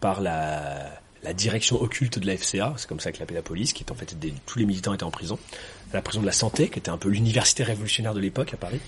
par 0.01 0.21
la, 0.21 0.99
direction 1.35 1.81
occulte 1.81 2.19
de 2.19 2.27
la 2.27 2.37
FCA, 2.37 2.75
c'est 2.77 2.89
comme 2.89 2.99
ça 2.99 3.13
que 3.13 3.21
l'appelait 3.21 3.37
la 3.37 3.43
police, 3.43 3.73
qui 3.73 3.85
est 3.85 3.93
en 3.93 3.95
fait 3.95 4.17
tous 4.45 4.59
les 4.59 4.67
militants 4.67 4.93
étaient 4.93 5.05
en 5.05 5.13
prison, 5.13 5.39
la 5.93 6.03
prison 6.03 6.21
de 6.21 6.27
la 6.27 6.33
santé, 6.33 6.69
qui 6.69 6.79
était 6.79 6.91
un 6.91 6.99
peu 6.99 7.09
l'université 7.09 7.63
révolutionnaire 7.63 8.15
de 8.15 8.21
l'époque 8.21 8.55
à 8.55 8.57
Paris, 8.57 8.81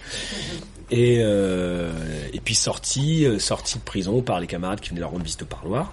et 0.90 1.18
euh, 1.20 1.92
puis 2.44 2.54
sorti, 2.54 3.24
euh, 3.24 3.38
sorti 3.38 3.78
de 3.78 3.84
prison 3.84 4.22
par 4.22 4.40
les 4.40 4.46
camarades 4.46 4.80
qui 4.80 4.90
venaient 4.90 5.00
leur 5.00 5.10
rendre 5.10 5.24
visite 5.24 5.42
au 5.42 5.46
parloir. 5.46 5.92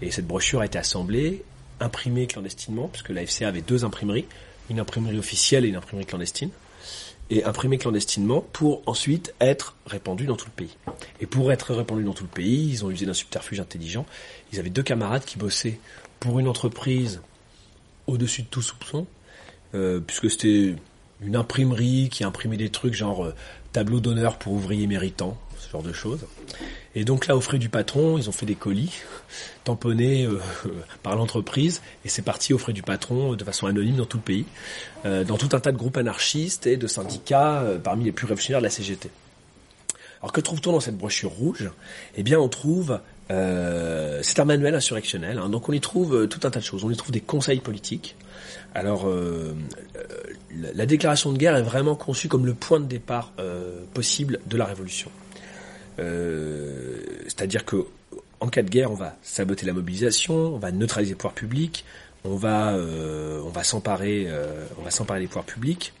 Et 0.00 0.10
cette 0.10 0.26
brochure 0.26 0.60
a 0.60 0.66
été 0.66 0.78
assemblée, 0.78 1.44
imprimée 1.80 2.26
clandestinement, 2.26 2.88
puisque 2.88 3.10
la 3.10 3.24
FCA 3.24 3.48
avait 3.48 3.62
deux 3.62 3.84
imprimeries, 3.84 4.26
une 4.70 4.80
imprimerie 4.80 5.18
officielle 5.18 5.64
et 5.64 5.68
une 5.68 5.76
imprimerie 5.76 6.06
clandestine, 6.06 6.50
et 7.30 7.44
imprimée 7.44 7.78
clandestinement 7.78 8.44
pour 8.52 8.82
ensuite 8.86 9.32
être 9.40 9.76
répandue 9.86 10.26
dans 10.26 10.36
tout 10.36 10.46
le 10.46 10.52
pays. 10.66 10.76
Et 11.20 11.26
pour 11.26 11.50
être 11.52 11.72
répandue 11.72 12.04
dans 12.04 12.12
tout 12.12 12.24
le 12.24 12.28
pays, 12.28 12.68
ils 12.68 12.84
ont 12.84 12.90
usé 12.90 13.06
d'un 13.06 13.14
subterfuge 13.14 13.60
intelligent. 13.60 14.04
Ils 14.52 14.58
avaient 14.58 14.70
deux 14.70 14.82
camarades 14.82 15.24
qui 15.24 15.38
bossaient 15.38 15.78
pour 16.20 16.38
une 16.40 16.48
entreprise 16.48 17.22
au-dessus 18.06 18.42
de 18.42 18.48
tout 18.48 18.60
soupçon, 18.60 19.06
euh, 19.74 20.00
puisque 20.00 20.30
c'était 20.30 20.74
une 21.20 21.36
imprimerie 21.36 22.08
qui 22.10 22.24
imprimait 22.24 22.56
des 22.56 22.70
trucs 22.70 22.94
genre 22.94 23.24
euh, 23.24 23.34
tableau 23.72 24.00
d'honneur 24.00 24.38
pour 24.38 24.52
ouvriers 24.52 24.86
méritants, 24.86 25.38
ce 25.58 25.70
genre 25.70 25.82
de 25.82 25.92
choses. 25.92 26.26
Et 26.94 27.04
donc 27.04 27.26
là, 27.26 27.36
au 27.36 27.40
frais 27.40 27.58
du 27.58 27.68
patron, 27.68 28.18
ils 28.18 28.28
ont 28.28 28.32
fait 28.32 28.46
des 28.46 28.54
colis 28.54 28.92
tamponnés 29.64 30.26
euh, 30.26 30.40
par 31.02 31.16
l'entreprise, 31.16 31.80
et 32.04 32.08
c'est 32.08 32.22
parti 32.22 32.52
au 32.52 32.58
frais 32.58 32.72
du 32.72 32.82
patron 32.82 33.34
de 33.34 33.44
façon 33.44 33.66
anonyme 33.66 33.96
dans 33.96 34.06
tout 34.06 34.18
le 34.18 34.22
pays, 34.22 34.46
dans 35.04 35.36
tout 35.36 35.48
un 35.52 35.60
tas 35.60 35.72
de 35.72 35.76
groupes 35.76 35.96
anarchistes 35.96 36.66
et 36.66 36.76
de 36.76 36.86
syndicats 36.86 37.64
parmi 37.82 38.04
les 38.04 38.12
plus 38.12 38.26
révolutionnaires 38.26 38.60
de 38.60 38.66
la 38.66 38.70
CGT. 38.70 39.10
Alors 40.20 40.32
que 40.32 40.40
trouve-t-on 40.40 40.70
dans 40.70 40.80
cette 40.80 40.96
brochure 40.96 41.30
rouge? 41.30 41.68
Eh 42.14 42.22
bien, 42.22 42.38
on 42.38 42.48
trouve 42.48 43.00
euh, 43.32 44.20
c'est 44.22 44.40
un 44.40 44.44
manuel 44.44 44.74
insurrectionnel, 44.74 45.38
hein, 45.38 45.48
donc 45.48 45.68
on 45.68 45.72
y 45.72 45.80
trouve 45.80 46.28
tout 46.28 46.40
un 46.44 46.50
tas 46.50 46.60
de 46.60 46.64
choses. 46.64 46.84
On 46.84 46.90
y 46.90 46.96
trouve 46.96 47.12
des 47.12 47.20
conseils 47.20 47.60
politiques. 47.60 48.16
Alors, 48.74 49.06
euh, 49.06 49.54
la 50.74 50.86
déclaration 50.86 51.32
de 51.32 51.38
guerre 51.38 51.56
est 51.56 51.62
vraiment 51.62 51.94
conçue 51.94 52.28
comme 52.28 52.46
le 52.46 52.54
point 52.54 52.80
de 52.80 52.86
départ 52.86 53.32
euh, 53.38 53.84
possible 53.92 54.40
de 54.46 54.56
la 54.56 54.64
révolution. 54.64 55.10
Euh, 55.98 57.00
c'est-à-dire 57.24 57.64
que 57.64 57.86
en 58.40 58.48
cas 58.48 58.62
de 58.62 58.70
guerre, 58.70 58.90
on 58.90 58.96
va 58.96 59.16
saboter 59.22 59.66
la 59.66 59.72
mobilisation, 59.72 60.34
on 60.34 60.58
va 60.58 60.72
neutraliser 60.72 61.12
les 61.12 61.16
pouvoirs 61.16 61.34
publics, 61.34 61.84
on 62.24 62.34
va, 62.34 62.72
euh, 62.72 63.40
on 63.44 63.50
va 63.50 63.62
s'emparer, 63.62 64.24
euh, 64.26 64.66
on 64.78 64.82
va 64.82 64.90
s'emparer 64.90 65.20
des 65.20 65.26
pouvoirs 65.26 65.44
publics. 65.44 65.92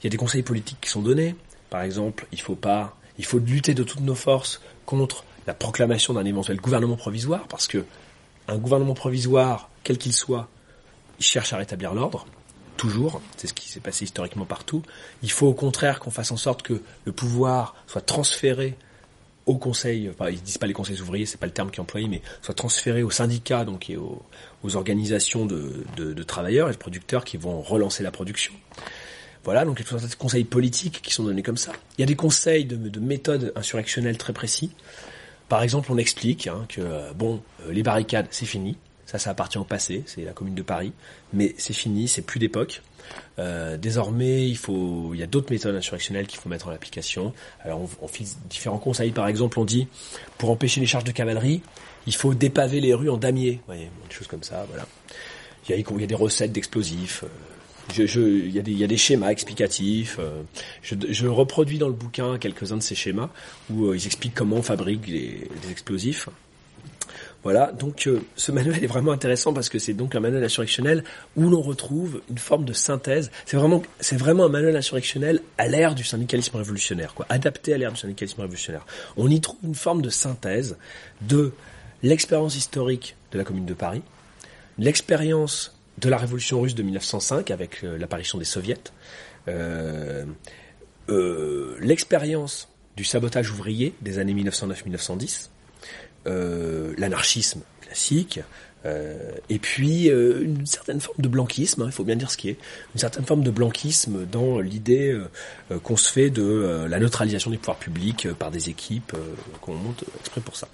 Il 0.00 0.04
y 0.04 0.06
a 0.08 0.10
des 0.10 0.16
conseils 0.16 0.42
politiques 0.42 0.78
qui 0.80 0.90
sont 0.90 1.02
donnés. 1.02 1.36
Par 1.70 1.82
exemple, 1.82 2.26
il 2.32 2.40
faut 2.40 2.56
pas, 2.56 2.96
il 3.18 3.24
faut 3.24 3.38
lutter 3.38 3.74
de 3.74 3.84
toutes 3.84 4.00
nos 4.00 4.14
forces 4.14 4.60
contre 4.86 5.24
la 5.46 5.54
proclamation 5.54 6.14
d'un 6.14 6.24
éventuel 6.24 6.56
gouvernement 6.60 6.96
provisoire, 6.96 7.46
parce 7.48 7.68
que 7.68 7.84
un 8.48 8.58
gouvernement 8.58 8.94
provisoire, 8.94 9.70
quel 9.84 9.98
qu'il 9.98 10.12
soit, 10.12 10.48
il 11.18 11.24
cherche 11.24 11.52
à 11.52 11.56
rétablir 11.56 11.94
l'ordre 11.94 12.26
toujours, 12.76 13.20
c'est 13.36 13.46
ce 13.46 13.54
qui 13.54 13.68
s'est 13.68 13.80
passé 13.80 14.04
historiquement 14.04 14.44
partout. 14.44 14.82
Il 15.22 15.30
faut 15.30 15.46
au 15.46 15.54
contraire 15.54 16.00
qu'on 16.00 16.10
fasse 16.10 16.32
en 16.32 16.36
sorte 16.36 16.62
que 16.62 16.82
le 17.04 17.12
pouvoir 17.12 17.76
soit 17.86 18.00
transféré 18.00 18.76
au 19.46 19.56
conseil, 19.56 20.08
enfin 20.08 20.30
ils 20.30 20.40
disent 20.40 20.58
pas 20.58 20.66
les 20.66 20.72
conseils 20.72 21.00
ouvriers, 21.00 21.26
c'est 21.26 21.38
pas 21.38 21.46
le 21.46 21.52
terme 21.52 21.70
qui 21.70 21.76
est 21.76 21.80
employé, 21.80 22.08
mais 22.08 22.22
soit 22.40 22.54
transféré 22.54 23.02
aux 23.02 23.10
syndicats, 23.10 23.64
donc 23.64 23.90
et 23.90 23.96
aux, 23.96 24.22
organisations 24.76 25.44
de, 25.44 26.22
travailleurs 26.22 26.70
et 26.70 26.72
de 26.72 26.78
producteurs 26.78 27.24
qui 27.24 27.36
vont 27.36 27.60
relancer 27.60 28.02
la 28.02 28.10
production. 28.10 28.54
Voilà, 29.44 29.66
donc 29.66 29.78
il 29.78 29.84
y 29.84 29.94
a 29.94 29.98
des 29.98 30.16
conseils 30.16 30.44
politiques 30.44 31.02
qui 31.02 31.12
sont 31.12 31.24
donnés 31.24 31.42
comme 31.42 31.58
ça. 31.58 31.72
Il 31.98 32.00
y 32.00 32.04
a 32.04 32.06
des 32.06 32.16
conseils 32.16 32.64
de, 32.64 32.76
de 32.76 33.00
méthodes 33.00 33.52
insurrectionnelles 33.56 34.16
très 34.16 34.32
précis. 34.32 34.70
Par 35.50 35.62
exemple, 35.62 35.92
on 35.92 35.98
explique 35.98 36.46
hein, 36.46 36.64
que 36.70 37.12
bon, 37.12 37.42
euh, 37.60 37.72
les 37.72 37.82
barricades, 37.82 38.26
c'est 38.30 38.46
fini. 38.46 38.78
Ça, 39.06 39.18
ça 39.18 39.30
appartient 39.30 39.58
au 39.58 39.64
passé, 39.64 40.02
c'est 40.06 40.24
la 40.24 40.32
Commune 40.32 40.54
de 40.54 40.62
Paris, 40.62 40.92
mais 41.32 41.54
c'est 41.58 41.74
fini, 41.74 42.08
c'est 42.08 42.22
plus 42.22 42.38
d'époque. 42.38 42.82
Euh, 43.38 43.76
désormais, 43.76 44.48
il 44.48 44.56
faut, 44.56 45.10
il 45.12 45.20
y 45.20 45.22
a 45.22 45.26
d'autres 45.26 45.52
méthodes 45.52 45.74
insurrectionnelles 45.74 46.26
qu'il 46.26 46.40
faut 46.40 46.48
mettre 46.48 46.68
en 46.68 46.70
application. 46.70 47.32
Alors, 47.60 47.80
on, 47.80 47.88
on 48.02 48.08
fait 48.08 48.24
différents 48.48 48.78
conseils. 48.78 49.10
Par 49.10 49.28
exemple, 49.28 49.58
on 49.58 49.64
dit, 49.64 49.88
pour 50.38 50.50
empêcher 50.50 50.80
les 50.80 50.86
charges 50.86 51.04
de 51.04 51.12
cavalerie, 51.12 51.60
il 52.06 52.14
faut 52.14 52.34
dépaver 52.34 52.80
les 52.80 52.94
rues 52.94 53.10
en 53.10 53.16
damier. 53.16 53.60
Voyez, 53.66 53.90
des 54.08 54.14
choses 54.14 54.26
comme 54.26 54.42
ça. 54.42 54.64
Voilà. 54.68 54.86
Il 55.68 55.76
y 55.76 56.02
a, 56.02 56.06
des 56.06 56.14
recettes 56.14 56.52
d'explosifs. 56.52 57.24
Euh, 57.24 57.28
je, 57.92 58.06
je, 58.06 58.20
il, 58.20 58.54
y 58.54 58.58
a 58.58 58.62
des, 58.62 58.86
des 58.86 58.96
schémas 58.96 59.30
explicatifs. 59.30 60.16
Euh, 60.18 60.42
je, 60.82 61.26
reproduis 61.26 61.78
dans 61.78 61.88
le 61.88 61.94
bouquin 61.94 62.38
quelques-uns 62.38 62.76
de 62.76 62.82
ces 62.82 62.94
schémas 62.94 63.30
où 63.70 63.92
ils 63.92 64.06
expliquent 64.06 64.34
comment 64.34 64.56
on 64.56 64.62
fabrique 64.62 65.06
les 65.06 65.48
explosifs. 65.70 66.28
Voilà, 67.44 67.72
donc 67.72 68.06
euh, 68.06 68.22
ce 68.36 68.52
manuel 68.52 68.82
est 68.82 68.86
vraiment 68.86 69.12
intéressant 69.12 69.52
parce 69.52 69.68
que 69.68 69.78
c'est 69.78 69.92
donc 69.92 70.14
un 70.14 70.20
manuel 70.20 70.42
insurrectionnel 70.42 71.04
où 71.36 71.50
l'on 71.50 71.60
retrouve 71.60 72.22
une 72.30 72.38
forme 72.38 72.64
de 72.64 72.72
synthèse. 72.72 73.30
C'est 73.44 73.58
vraiment, 73.58 73.82
c'est 74.00 74.16
vraiment 74.16 74.46
un 74.46 74.48
manuel 74.48 74.74
insurrectionnel 74.74 75.40
à 75.58 75.68
l'ère 75.68 75.94
du 75.94 76.04
syndicalisme 76.04 76.56
révolutionnaire, 76.56 77.14
quoi, 77.14 77.26
adapté 77.28 77.74
à 77.74 77.78
l'ère 77.78 77.92
du 77.92 77.98
syndicalisme 77.98 78.40
révolutionnaire. 78.40 78.86
On 79.18 79.28
y 79.28 79.42
trouve 79.42 79.58
une 79.62 79.74
forme 79.74 80.00
de 80.00 80.08
synthèse 80.08 80.78
de 81.20 81.52
l'expérience 82.02 82.56
historique 82.56 83.14
de 83.30 83.38
la 83.38 83.44
Commune 83.44 83.66
de 83.66 83.74
Paris, 83.74 84.02
l'expérience 84.78 85.78
de 85.98 86.08
la 86.08 86.16
révolution 86.16 86.62
russe 86.62 86.74
de 86.74 86.82
1905 86.82 87.50
avec 87.50 87.84
euh, 87.84 87.98
l'apparition 87.98 88.38
des 88.38 88.44
soviets, 88.44 88.80
euh, 89.48 90.24
euh, 91.10 91.76
l'expérience 91.80 92.68
du 92.96 93.04
sabotage 93.04 93.50
ouvrier 93.50 93.94
des 94.00 94.18
années 94.18 94.34
1909-1910 94.34 95.50
euh, 95.50 95.53
l'anarchisme 96.26 97.60
classique, 97.80 98.40
euh, 98.86 99.32
et 99.48 99.58
puis 99.58 100.10
euh, 100.10 100.44
une 100.44 100.66
certaine 100.66 101.00
forme 101.00 101.16
de 101.18 101.28
blanquisme, 101.28 101.82
hein, 101.82 101.86
il 101.86 101.92
faut 101.92 102.04
bien 102.04 102.16
dire 102.16 102.30
ce 102.30 102.36
qui 102.36 102.50
est, 102.50 102.58
une 102.94 103.00
certaine 103.00 103.24
forme 103.24 103.42
de 103.42 103.50
blanquisme 103.50 104.26
dans 104.30 104.60
l'idée 104.60 105.18
qu'on 105.82 105.96
se 105.96 106.10
fait 106.10 106.30
de 106.30 106.86
la 106.88 106.98
neutralisation 106.98 107.50
des 107.50 107.56
pouvoirs 107.56 107.78
publics 107.78 108.28
par 108.34 108.50
des 108.50 108.68
équipes 108.68 109.16
qu'on 109.60 109.74
monte 109.74 110.04
exprès 110.20 110.40
pour 110.40 110.56
ça. 110.56 110.68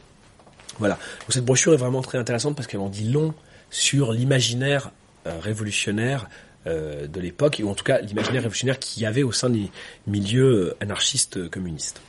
Voilà. 0.79 0.95
Donc 1.21 1.33
cette 1.33 1.45
brochure 1.45 1.75
est 1.75 1.79
vraiment 1.79 2.03
très 2.03 2.19
intéressante 2.19 2.57
parce 2.57 2.67
qu'elle 2.67 2.81
en 2.81 2.89
dit 2.89 3.09
long 3.09 3.35
sur 3.71 4.13
l'imaginaire 4.13 4.91
révolutionnaire 5.25 6.29
de 6.67 7.21
l'époque, 7.21 7.61
ou 7.63 7.69
en 7.69 7.75
tout 7.75 7.85
cas 7.85 8.01
l'imaginaire 8.01 8.43
révolutionnaire 8.43 8.79
qu'il 8.79 9.03
y 9.03 9.07
avait 9.07 9.23
au 9.23 9.33
sein 9.33 9.51
des 9.51 9.71
milieux 10.07 10.75
anarchistes 10.81 11.49
communistes. 11.51 12.01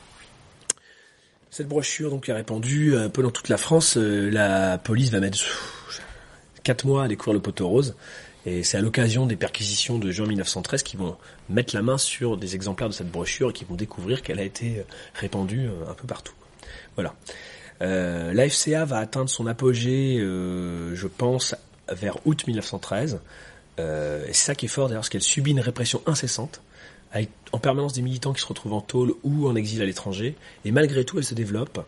Cette 1.51 1.67
brochure 1.67 2.09
donc 2.09 2.29
est 2.29 2.33
répandue 2.33 2.95
un 2.95 3.09
peu 3.09 3.21
dans 3.21 3.29
toute 3.29 3.49
la 3.49 3.57
France. 3.57 3.97
Euh, 3.97 4.29
la 4.31 4.77
police 4.77 5.11
va 5.11 5.19
mettre 5.19 5.37
quatre 6.63 6.85
mois 6.85 7.03
à 7.03 7.07
découvrir 7.07 7.33
le 7.33 7.41
poteau 7.41 7.67
rose. 7.67 7.95
Et 8.45 8.63
c'est 8.63 8.77
à 8.77 8.81
l'occasion 8.81 9.27
des 9.27 9.35
perquisitions 9.35 9.99
de 9.99 10.09
juin 10.11 10.25
1913 10.27 10.81
qu'ils 10.81 10.99
vont 10.99 11.15
mettre 11.49 11.75
la 11.75 11.81
main 11.81 11.97
sur 11.97 12.37
des 12.37 12.55
exemplaires 12.55 12.89
de 12.89 12.93
cette 12.93 13.11
brochure 13.11 13.51
et 13.51 13.53
qu'ils 13.53 13.67
vont 13.67 13.75
découvrir 13.75 14.23
qu'elle 14.23 14.39
a 14.39 14.43
été 14.43 14.79
euh, 14.79 14.83
répandue 15.13 15.67
euh, 15.67 15.89
un 15.89 15.93
peu 15.93 16.07
partout. 16.07 16.33
Voilà. 16.95 17.13
Euh, 17.81 18.33
la 18.33 18.49
FCA 18.49 18.85
va 18.85 18.97
atteindre 18.97 19.29
son 19.29 19.45
apogée, 19.47 20.17
je 20.19 21.07
pense, 21.07 21.55
vers 21.89 22.17
août 22.25 22.45
1913. 22.47 23.19
et 23.79 23.81
c'est 24.27 24.33
ça 24.33 24.55
qui 24.55 24.65
est 24.65 24.69
fort 24.69 24.87
d'ailleurs, 24.87 25.01
parce 25.01 25.09
qu'elle 25.09 25.21
subit 25.21 25.51
une 25.51 25.59
répression 25.59 26.01
incessante 26.05 26.61
avec 27.11 27.29
en 27.51 27.59
permanence 27.59 27.93
des 27.93 28.01
militants 28.01 28.33
qui 28.33 28.41
se 28.41 28.47
retrouvent 28.47 28.73
en 28.73 28.81
tôle 28.81 29.13
ou 29.23 29.47
en 29.47 29.55
exil 29.55 29.81
à 29.81 29.85
l'étranger, 29.85 30.35
et 30.65 30.71
malgré 30.71 31.03
tout 31.03 31.17
elle 31.17 31.25
se 31.25 31.33
développe 31.33 31.85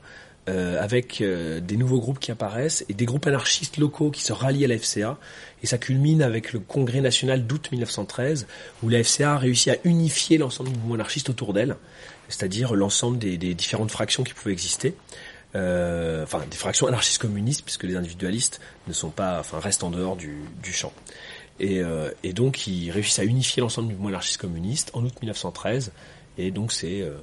euh, 0.50 0.82
avec 0.84 1.22
euh, 1.22 1.62
des 1.62 1.78
nouveaux 1.78 2.02
groupes 2.02 2.20
qui 2.20 2.30
apparaissent 2.30 2.84
et 2.90 2.94
des 2.94 3.06
groupes 3.06 3.26
anarchistes 3.28 3.78
locaux 3.78 4.12
qui 4.12 4.22
se 4.22 4.34
rallient 4.34 4.66
à 4.66 4.68
la 4.68 4.78
FCA, 4.78 5.18
et 5.62 5.68
ça 5.68 5.78
culmine 5.78 6.22
avec 6.22 6.52
le 6.52 6.60
congrès 6.60 7.00
national 7.00 7.48
d'août 7.48 7.70
1913, 7.72 8.46
où 8.84 8.90
la 8.90 9.02
FCA 9.02 9.36
a 9.36 9.38
à 9.38 9.76
unifier 9.86 10.38
l'ensemble 10.38 10.70
du 10.72 10.78
mouvement 10.80 10.96
anarchiste 10.96 11.30
autour 11.30 11.54
d'elle, 11.54 11.78
c'est-à-dire 12.28 12.76
l'ensemble 12.76 13.18
des, 13.20 13.38
des, 13.38 13.54
différentes 13.54 13.92
fractions 13.92 14.24
qui 14.24 14.34
pouvaient 14.34 14.52
exister. 14.52 14.96
Euh, 15.56 16.24
enfin, 16.24 16.42
des 16.50 16.58
fractions 16.58 16.88
anarchistes 16.88 17.22
communistes, 17.22 17.64
puisque 17.64 17.84
les 17.84 17.96
individualistes 17.96 18.60
ne 18.88 18.94
sont 18.94 19.12
pas, 19.12 19.40
enfin, 19.40 19.60
restent 19.60 19.84
en 19.84 19.92
dehors 19.92 20.16
du, 20.16 20.42
du 20.62 20.74
champ. 20.74 20.92
Et, 21.64 21.80
euh, 21.80 22.12
et, 22.24 22.34
donc 22.34 22.68
ils 22.68 22.92
réussissent 22.92 23.20
à 23.20 23.24
unifier 23.24 23.62
l'ensemble 23.62 23.88
du 23.88 23.94
mouvement 23.94 24.10
anarchiste 24.10 24.36
communiste 24.36 24.92
en 24.94 25.06
août 25.06 25.14
1913. 25.22 25.94
Et 26.38 26.52
donc 26.52 26.74
euh, 26.84 27.18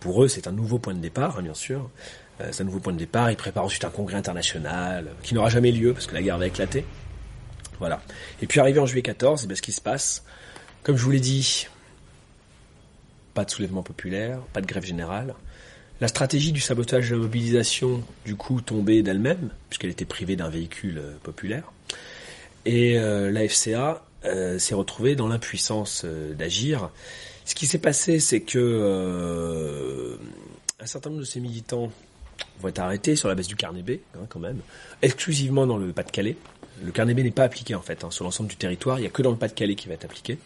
pour 0.00 0.24
eux 0.24 0.26
c'est 0.26 0.48
un 0.48 0.52
nouveau 0.52 0.80
point 0.80 0.94
de 0.94 0.98
départ, 0.98 1.38
hein, 1.38 1.42
bien 1.42 1.54
sûr. 1.54 1.88
Euh, 2.40 2.48
c'est 2.50 2.62
un 2.62 2.66
nouveau 2.66 2.80
point 2.80 2.92
de 2.92 2.98
départ. 2.98 3.30
Il 3.30 3.36
prépare 3.36 3.62
ensuite 3.62 3.84
un 3.84 3.90
congrès 3.90 4.16
international 4.16 5.12
qui 5.22 5.32
n'aura 5.32 5.48
jamais 5.48 5.70
lieu 5.70 5.92
parce 5.92 6.08
que 6.08 6.14
la 6.14 6.22
guerre 6.22 6.38
va 6.38 6.48
éclater. 6.48 6.84
Voilà. 7.78 8.02
Et 8.42 8.48
puis 8.48 8.58
arrivé 8.58 8.80
en 8.80 8.86
juillet 8.86 9.02
14, 9.02 9.42
eh 9.44 9.46
bien, 9.46 9.54
ce 9.54 9.62
qui 9.62 9.70
se 9.70 9.80
passe, 9.80 10.24
comme 10.82 10.96
je 10.96 11.04
vous 11.04 11.12
l'ai 11.12 11.20
dit, 11.20 11.68
pas 13.34 13.44
de 13.44 13.50
soulèvement 13.52 13.84
populaire, 13.84 14.40
pas 14.52 14.60
de 14.60 14.66
grève 14.66 14.84
générale. 14.84 15.36
La 16.00 16.08
stratégie 16.08 16.50
du 16.50 16.60
sabotage 16.60 17.10
de 17.10 17.14
la 17.14 17.22
mobilisation, 17.22 18.02
du 18.24 18.34
coup, 18.34 18.60
tombait 18.60 19.04
d'elle-même, 19.04 19.50
puisqu'elle 19.68 19.90
était 19.90 20.04
privée 20.04 20.34
d'un 20.34 20.48
véhicule 20.48 21.00
populaire. 21.22 21.70
Et 22.64 22.98
euh, 22.98 23.30
la 23.30 23.48
FCA 23.48 24.04
euh, 24.24 24.58
s'est 24.58 24.74
retrouvée 24.74 25.14
dans 25.16 25.28
l'impuissance 25.28 26.02
euh, 26.04 26.34
d'agir. 26.34 26.90
Ce 27.44 27.54
qui 27.54 27.66
s'est 27.66 27.78
passé, 27.78 28.20
c'est 28.20 28.40
que 28.40 28.58
euh, 28.58 30.16
un 30.80 30.86
certain 30.86 31.08
nombre 31.10 31.22
de 31.22 31.26
ces 31.26 31.40
militants 31.40 31.90
vont 32.60 32.68
être 32.68 32.78
arrêtés 32.78 33.16
sur 33.16 33.28
la 33.28 33.34
base 33.34 33.46
du 33.46 33.56
carnet 33.56 33.82
B, 33.82 33.92
hein, 34.14 34.26
quand 34.28 34.38
même, 34.38 34.58
exclusivement 35.00 35.66
dans 35.66 35.78
le 35.78 35.92
Pas-de-Calais. 35.92 36.36
Le 36.84 36.92
carnet 36.92 37.14
B 37.14 37.20
n'est 37.20 37.30
pas 37.30 37.44
appliqué 37.44 37.74
en 37.74 37.80
fait 37.80 38.04
hein, 38.04 38.10
sur 38.10 38.24
l'ensemble 38.24 38.50
du 38.50 38.56
territoire. 38.56 38.98
Il 38.98 39.02
n'y 39.02 39.08
a 39.08 39.10
que 39.10 39.22
dans 39.22 39.30
le 39.30 39.36
Pas-de-Calais 39.36 39.76
qui 39.76 39.88
va 39.88 39.94
être 39.94 40.04
appliqué. 40.04 40.38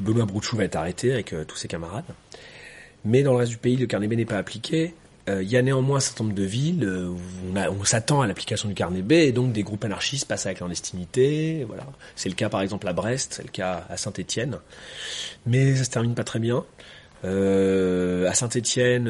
Benoît 0.00 0.26
Brouchou 0.26 0.56
va 0.56 0.64
être 0.64 0.76
arrêté 0.76 1.12
avec 1.12 1.32
euh, 1.32 1.44
tous 1.44 1.56
ses 1.56 1.68
camarades. 1.68 2.04
Mais 3.04 3.22
dans 3.22 3.32
le 3.32 3.38
reste 3.38 3.52
du 3.52 3.58
pays, 3.58 3.76
le 3.76 3.86
carnet 3.86 4.08
B 4.08 4.14
n'est 4.14 4.24
pas 4.24 4.38
appliqué. 4.38 4.94
Euh, 5.28 5.42
Il 5.42 5.50
y 5.50 5.56
a 5.56 5.62
néanmoins 5.62 5.96
un 5.96 6.00
certain 6.00 6.24
nombre 6.24 6.36
de 6.36 6.44
villes 6.44 6.84
euh, 6.84 7.08
où 7.08 7.18
on, 7.52 7.56
a- 7.56 7.68
on 7.70 7.84
s'attend 7.84 8.20
à 8.20 8.26
l'application 8.26 8.68
du 8.68 8.74
carnet 8.74 9.02
B 9.02 9.12
et 9.12 9.32
donc 9.32 9.52
des 9.52 9.62
groupes 9.64 9.84
anarchistes 9.84 10.28
passent 10.28 10.46
à 10.46 10.50
la 10.50 10.54
clandestinité. 10.54 11.64
Voilà, 11.66 11.84
c'est 12.14 12.28
le 12.28 12.34
cas 12.34 12.48
par 12.48 12.60
exemple 12.60 12.86
à 12.88 12.92
Brest, 12.92 13.34
c'est 13.36 13.42
le 13.42 13.50
cas 13.50 13.84
à 13.88 13.96
Saint-Étienne. 13.96 14.58
Mais 15.46 15.74
ça 15.76 15.84
se 15.84 15.90
termine 15.90 16.14
pas 16.14 16.24
très 16.24 16.38
bien. 16.38 16.64
Euh, 17.24 18.28
à 18.28 18.34
Saint-Étienne, 18.34 19.08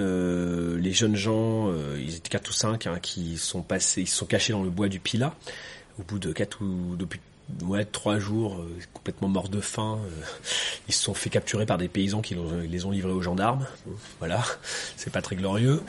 les 0.76 0.92
jeunes 0.92 1.16
gens, 1.16 1.68
euh, 1.70 1.98
ils 2.00 2.14
étaient 2.16 2.30
quatre 2.30 2.48
ou 2.48 2.52
cinq, 2.52 2.86
hein, 2.86 2.98
qui 3.02 3.36
sont 3.36 3.62
passés, 3.62 4.02
ils 4.02 4.06
se 4.06 4.16
sont 4.16 4.26
cachés 4.26 4.52
dans 4.52 4.62
le 4.62 4.70
bois 4.70 4.88
du 4.88 5.00
Pilat. 5.00 5.34
Au 5.98 6.02
bout 6.02 6.18
de 6.18 6.32
quatre 6.32 6.62
ou 6.62 6.94
depuis 6.96 7.20
ouais 7.64 7.84
trois 7.84 8.18
jours, 8.18 8.56
euh, 8.56 8.78
complètement 8.92 9.28
morts 9.28 9.48
de 9.48 9.60
faim, 9.60 9.98
euh, 10.04 10.24
ils 10.88 10.94
se 10.94 11.02
sont 11.02 11.14
fait 11.14 11.30
capturer 11.30 11.66
par 11.66 11.78
des 11.78 11.88
paysans 11.88 12.20
qui 12.20 12.36
les 12.68 12.84
ont 12.84 12.90
livrés 12.90 13.12
aux 13.12 13.22
gendarmes. 13.22 13.66
Voilà, 14.18 14.42
c'est 14.96 15.12
pas 15.12 15.22
très 15.22 15.36
glorieux. 15.36 15.82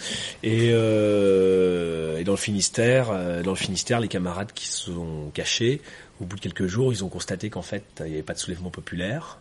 Et, 0.43 0.69
euh, 0.71 2.23
dans 2.23 2.33
le 2.33 2.37
Finistère, 2.37 3.07
dans 3.43 3.51
le 3.51 3.55
Finistère, 3.55 3.99
les 3.99 4.07
camarades 4.07 4.51
qui 4.53 4.67
se 4.67 4.91
sont 4.91 5.31
cachés, 5.33 5.81
au 6.19 6.25
bout 6.25 6.35
de 6.35 6.41
quelques 6.41 6.67
jours, 6.67 6.91
ils 6.91 7.03
ont 7.03 7.09
constaté 7.09 7.49
qu'en 7.49 7.61
fait, 7.61 7.83
il 7.99 8.07
n'y 8.07 8.13
avait 8.13 8.23
pas 8.23 8.33
de 8.33 8.39
soulèvement 8.39 8.71
populaire, 8.71 9.37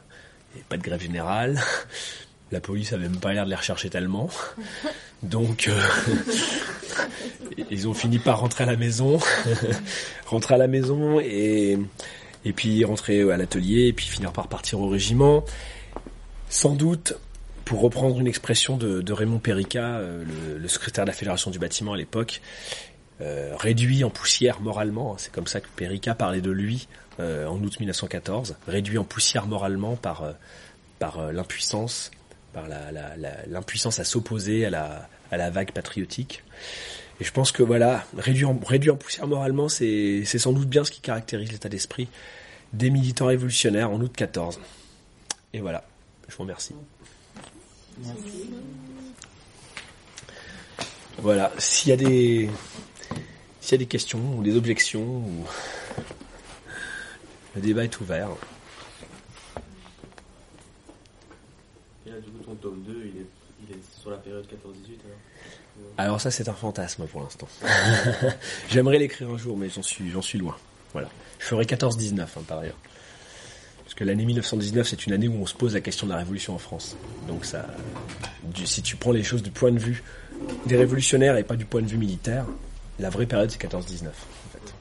il 0.54 0.58
avait 0.58 0.66
pas 0.68 0.76
de 0.76 0.82
grève 0.82 1.02
générale. 1.02 1.60
La 2.52 2.60
police 2.60 2.92
avait 2.92 3.08
même 3.08 3.18
pas 3.18 3.32
l'air 3.32 3.44
de 3.44 3.50
les 3.50 3.56
rechercher 3.56 3.90
tellement. 3.90 4.30
Donc, 5.22 5.68
euh, 5.68 5.80
ils 7.70 7.88
ont 7.88 7.94
fini 7.94 8.18
par 8.18 8.40
rentrer 8.40 8.64
à 8.64 8.66
la 8.66 8.76
maison, 8.76 9.18
rentrer 10.26 10.54
à 10.54 10.58
la 10.58 10.68
maison 10.68 11.20
et 11.20 11.78
et 12.44 12.52
puis 12.52 12.84
rentrer 12.84 13.28
à 13.32 13.36
l'atelier 13.36 13.88
et 13.88 13.92
puis 13.92 14.06
finir 14.06 14.32
par 14.32 14.46
partir 14.46 14.78
au 14.80 14.88
régiment. 14.88 15.44
Sans 16.48 16.76
doute, 16.76 17.14
pour 17.66 17.80
reprendre 17.80 18.20
une 18.20 18.28
expression 18.28 18.76
de, 18.76 19.02
de 19.02 19.12
Raymond 19.12 19.40
Perica, 19.40 19.96
euh, 19.96 20.24
le, 20.24 20.58
le 20.58 20.68
secrétaire 20.68 21.04
de 21.04 21.10
la 21.10 21.16
Fédération 21.16 21.50
du 21.50 21.58
bâtiment 21.58 21.94
à 21.94 21.96
l'époque, 21.96 22.40
euh, 23.20 23.54
réduit 23.58 24.04
en 24.04 24.10
poussière 24.10 24.60
moralement, 24.60 25.12
hein, 25.12 25.16
c'est 25.18 25.32
comme 25.32 25.48
ça 25.48 25.60
que 25.60 25.66
Perica 25.74 26.14
parlait 26.14 26.40
de 26.40 26.52
lui 26.52 26.86
euh, 27.18 27.46
en 27.48 27.56
août 27.56 27.80
1914, 27.80 28.56
réduit 28.68 28.98
en 28.98 29.04
poussière 29.04 29.46
moralement 29.46 29.96
par 29.96 30.24
par 30.98 31.30
l'impuissance, 31.30 32.10
par 32.56 32.68
l'impuissance 33.48 34.00
à 34.00 34.04
s'opposer 34.04 34.64
à 34.64 34.70
la, 35.30 35.50
vague 35.50 35.72
patriotique. 35.72 36.42
Et 37.20 37.24
je 37.24 37.30
pense 37.30 37.52
que 37.52 37.62
voilà, 37.62 38.06
réduit 38.16 38.46
en, 38.46 38.54
poussière 38.96 39.26
moralement, 39.26 39.68
c'est 39.68 40.24
sans 40.24 40.54
doute 40.54 40.68
bien 40.68 40.82
ce 40.82 40.90
qui 40.90 41.02
caractérise 41.02 41.52
l'état 41.52 41.68
d'esprit 41.68 42.08
des 42.72 42.88
militants 42.88 43.26
révolutionnaires 43.26 43.90
en 43.90 44.00
août 44.00 44.12
14. 44.16 44.58
Et 45.52 45.60
voilà, 45.60 45.84
je 46.28 46.34
vous 46.34 46.44
remercie. 46.44 46.74
Voilà, 51.18 51.52
s'il 51.58 51.90
y 51.90 51.92
a 51.92 51.96
des 53.76 53.86
questions 53.86 54.38
ou 54.38 54.42
des 54.42 54.56
objections, 54.56 55.24
le 57.54 57.60
débat 57.60 57.84
est 57.84 58.00
ouvert. 58.00 58.30
Et 62.06 62.10
là, 62.10 62.20
du 62.20 62.30
coup, 62.30 62.44
ton 62.60 62.70
tome 62.70 62.82
2, 62.86 63.10
il 63.14 63.20
est, 63.72 63.78
sur 64.00 64.10
la 64.10 64.18
période 64.18 64.44
14-18 64.44 64.98
alors 65.98 66.20
ça 66.20 66.30
c'est 66.30 66.48
un 66.48 66.54
fantasme 66.54 67.06
pour 67.06 67.22
l'instant. 67.22 67.48
J'aimerais 68.68 68.98
l'écrire 68.98 69.30
un 69.30 69.38
jour 69.38 69.56
mais 69.56 69.68
j'en 69.68 69.82
suis 70.22 70.38
loin. 70.38 70.56
Voilà. 70.92 71.08
Je 71.38 71.44
ferai 71.46 71.64
14-19 71.64 72.20
hein, 72.20 72.26
par 72.46 72.58
ailleurs. 72.58 72.78
Parce 73.82 73.94
que 73.94 74.04
l'année 74.04 74.24
1919 74.24 74.86
c'est 74.86 75.06
une 75.06 75.12
année 75.12 75.28
où 75.28 75.40
on 75.40 75.46
se 75.46 75.54
pose 75.54 75.74
la 75.74 75.80
question 75.80 76.06
de 76.06 76.12
la 76.12 76.18
révolution 76.18 76.54
en 76.54 76.58
France. 76.58 76.96
Donc 77.28 77.46
si 78.64 78.82
tu 78.82 78.96
prends 78.96 79.12
les 79.12 79.22
choses 79.22 79.42
du 79.42 79.50
point 79.50 79.70
de 79.70 79.78
vue 79.78 80.02
des 80.66 80.76
révolutionnaires 80.76 81.36
et 81.36 81.44
pas 81.44 81.56
du 81.56 81.64
point 81.64 81.80
de 81.82 81.86
vue 81.86 81.98
militaire, 81.98 82.44
la 82.98 83.10
vraie 83.10 83.26
période 83.26 83.50
c'est 83.50 83.62
14-19 83.62 84.08
en 84.08 84.12
fait. 84.52 84.74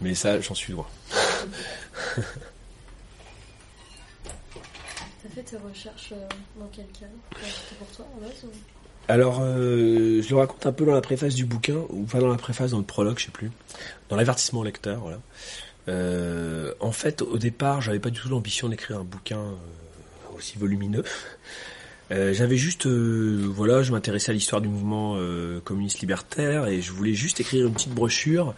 Mais 0.00 0.14
ça 0.14 0.40
j'en 0.40 0.54
suis 0.54 0.72
loin. 0.72 0.86
T'as 5.22 5.28
fait 5.34 5.42
tes 5.42 5.56
recherches 5.56 6.12
euh, 6.12 6.28
dans 6.58 6.68
quel 6.72 6.86
pour 7.78 7.88
toi 7.88 8.06
en 8.16 8.20
base. 8.20 8.46
Alors, 9.08 9.38
euh, 9.40 10.20
je 10.22 10.30
le 10.30 10.36
raconte 10.36 10.66
un 10.66 10.72
peu 10.72 10.84
dans 10.84 10.94
la 10.94 11.00
préface 11.00 11.34
du 11.34 11.44
bouquin, 11.44 11.84
ou 11.90 12.04
pas 12.04 12.18
dans 12.18 12.28
la 12.28 12.36
préface, 12.36 12.72
dans 12.72 12.78
le 12.78 12.84
prologue, 12.84 13.18
je 13.18 13.26
sais 13.26 13.30
plus, 13.30 13.50
dans 14.08 14.16
l'avertissement 14.16 14.60
au 14.60 14.64
lecteur. 14.64 15.02
Euh, 15.88 16.72
en 16.80 16.92
fait, 16.92 17.22
au 17.22 17.38
départ, 17.38 17.80
j'avais 17.82 18.00
pas 18.00 18.10
du 18.10 18.20
tout 18.20 18.28
l'ambition 18.28 18.68
d'écrire 18.68 18.98
un 19.00 19.04
bouquin 19.04 19.44
aussi 20.36 20.58
volumineux. 20.58 21.04
Euh, 22.12 22.32
j'avais 22.32 22.56
juste, 22.56 22.86
euh, 22.86 23.46
voilà, 23.48 23.82
je 23.82 23.90
m'intéressais 23.90 24.30
à 24.30 24.34
l'histoire 24.34 24.60
du 24.60 24.68
mouvement 24.68 25.14
euh, 25.16 25.60
communiste 25.60 26.00
libertaire 26.00 26.66
et 26.66 26.80
je 26.80 26.92
voulais 26.92 27.14
juste 27.14 27.40
écrire 27.40 27.66
une 27.66 27.72
petite 27.72 27.94
brochure 27.94 28.54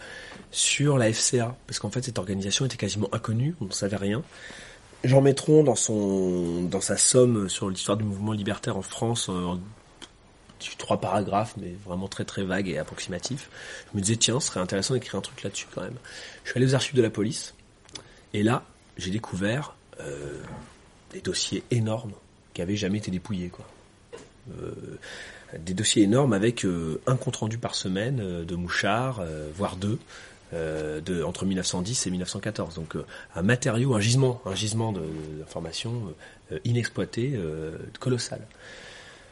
sur 0.51 0.97
la 0.97 1.11
FCA, 1.11 1.55
parce 1.67 1.79
qu'en 1.79 1.89
fait, 1.89 2.03
cette 2.03 2.19
organisation 2.19 2.65
était 2.65 2.77
quasiment 2.77 3.09
inconnue, 3.11 3.55
on 3.61 3.65
ne 3.65 3.71
savait 3.71 3.97
rien. 3.97 4.23
Jean 5.03 5.21
Métron, 5.21 5.63
dans 5.63 5.75
son, 5.75 6.63
dans 6.63 6.81
sa 6.81 6.97
somme 6.97 7.49
sur 7.49 7.69
l'histoire 7.69 7.97
du 7.97 8.03
mouvement 8.03 8.33
libertaire 8.33 8.77
en 8.77 8.81
France, 8.81 9.29
en 9.29 9.59
trois 10.77 10.99
paragraphes, 10.99 11.55
mais 11.57 11.73
vraiment 11.85 12.07
très 12.07 12.25
très 12.25 12.43
vagues 12.43 12.67
et 12.67 12.77
approximatifs. 12.77 13.49
Je 13.91 13.97
me 13.97 14.03
disais, 14.03 14.17
tiens, 14.17 14.39
ce 14.39 14.47
serait 14.47 14.59
intéressant 14.59 14.93
d'écrire 14.93 15.15
un 15.15 15.21
truc 15.21 15.41
là-dessus 15.43 15.67
quand 15.73 15.81
même. 15.81 15.97
Je 16.43 16.51
suis 16.51 16.57
allé 16.57 16.69
aux 16.71 16.75
archives 16.75 16.95
de 16.95 17.01
la 17.01 17.09
police, 17.09 17.53
et 18.33 18.43
là, 18.43 18.63
j'ai 18.97 19.11
découvert 19.11 19.75
des 21.11 21.21
dossiers 21.21 21.63
énormes 21.71 22.13
qui 22.59 22.63
avaient 22.63 22.75
jamais 22.75 22.97
été 22.97 23.09
dépouillés, 23.09 23.47
quoi. 23.47 23.65
Euh, 24.51 24.73
des 25.57 25.73
dossiers 25.73 26.03
énormes 26.03 26.33
avec 26.33 26.65
euh, 26.65 26.99
un 27.07 27.15
compte 27.15 27.37
rendu 27.37 27.57
par 27.57 27.73
semaine 27.73 28.19
euh, 28.21 28.43
de 28.43 28.55
Mouchard, 28.55 29.23
voire 29.55 29.77
deux, 29.77 29.97
de, 30.51 31.23
entre 31.23 31.45
1910 31.45 32.07
et 32.07 32.09
1914. 32.09 32.75
Donc 32.75 32.95
un 33.35 33.41
matériau, 33.41 33.95
un 33.95 34.01
gisement, 34.01 34.41
un 34.45 34.55
gisement 34.55 34.91
d'informations 34.91 36.13
inexploité, 36.65 37.39
colossal. 37.99 38.41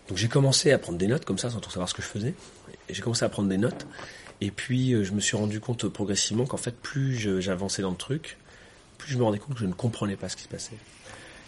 Donc 0.08 0.18
j'ai 0.18 0.28
commencé 0.28 0.72
à 0.72 0.78
prendre 0.78 0.98
des 0.98 1.08
notes 1.08 1.26
comme 1.26 1.40
ça 1.40 1.50
sans 1.50 1.60
trop 1.60 1.72
savoir 1.72 1.90
ce 1.90 1.96
que 1.96 2.04
je 2.04 2.08
faisais. 2.08 2.34
J'ai 2.90 3.02
commencé 3.02 3.26
à 3.26 3.30
prendre 3.30 3.50
des 3.50 3.58
notes. 3.58 3.88
Et 4.40 4.52
puis 4.52 5.04
je 5.04 5.12
me 5.12 5.20
suis 5.20 5.36
rendu 5.36 5.60
compte 5.60 5.88
progressivement 5.88 6.46
qu'en 6.46 6.58
fait 6.58 6.76
plus 6.80 7.42
j'avançais 7.42 7.82
dans 7.82 7.92
le 7.92 7.98
truc, 7.98 8.38
plus 9.00 9.12
je 9.12 9.18
me 9.18 9.24
rendais 9.24 9.40
compte 9.40 9.56
que 9.56 9.62
je 9.62 9.66
ne 9.66 9.74
comprenais 9.74 10.16
pas 10.16 10.30
ce 10.30 10.36
qui 10.38 10.44
se 10.44 10.50
passait. 10.50 10.78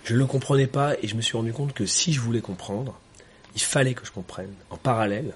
Je 0.09 0.15
ne 0.15 0.19
le 0.21 0.25
comprenais 0.25 0.65
pas 0.65 0.95
et 1.03 1.07
je 1.07 1.13
me 1.13 1.21
suis 1.21 1.37
rendu 1.37 1.53
compte 1.53 1.71
que 1.71 1.85
si 1.85 2.13
je 2.13 2.19
voulais 2.19 2.41
comprendre, 2.41 2.99
il 3.53 3.61
fallait 3.61 3.93
que 3.93 4.03
je 4.07 4.11
comprenne 4.11 4.51
en 4.71 4.75
parallèle 4.75 5.35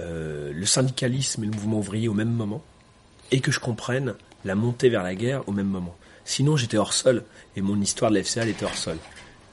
euh, 0.00 0.52
le 0.52 0.66
syndicalisme 0.66 1.44
et 1.44 1.46
le 1.46 1.52
mouvement 1.52 1.78
ouvrier 1.78 2.06
au 2.06 2.12
même 2.12 2.28
moment 2.28 2.62
et 3.30 3.40
que 3.40 3.50
je 3.50 3.58
comprenne 3.58 4.16
la 4.44 4.54
montée 4.54 4.90
vers 4.90 5.02
la 5.02 5.14
guerre 5.14 5.48
au 5.48 5.52
même 5.52 5.68
moment. 5.68 5.96
Sinon 6.26 6.58
j'étais 6.58 6.76
hors 6.76 6.92
sol 6.92 7.24
et 7.56 7.62
mon 7.62 7.80
histoire 7.80 8.10
de 8.10 8.16
la 8.18 8.22
FCA 8.22 8.42
elle 8.42 8.50
était 8.50 8.66
hors 8.66 8.76
sol. 8.76 8.98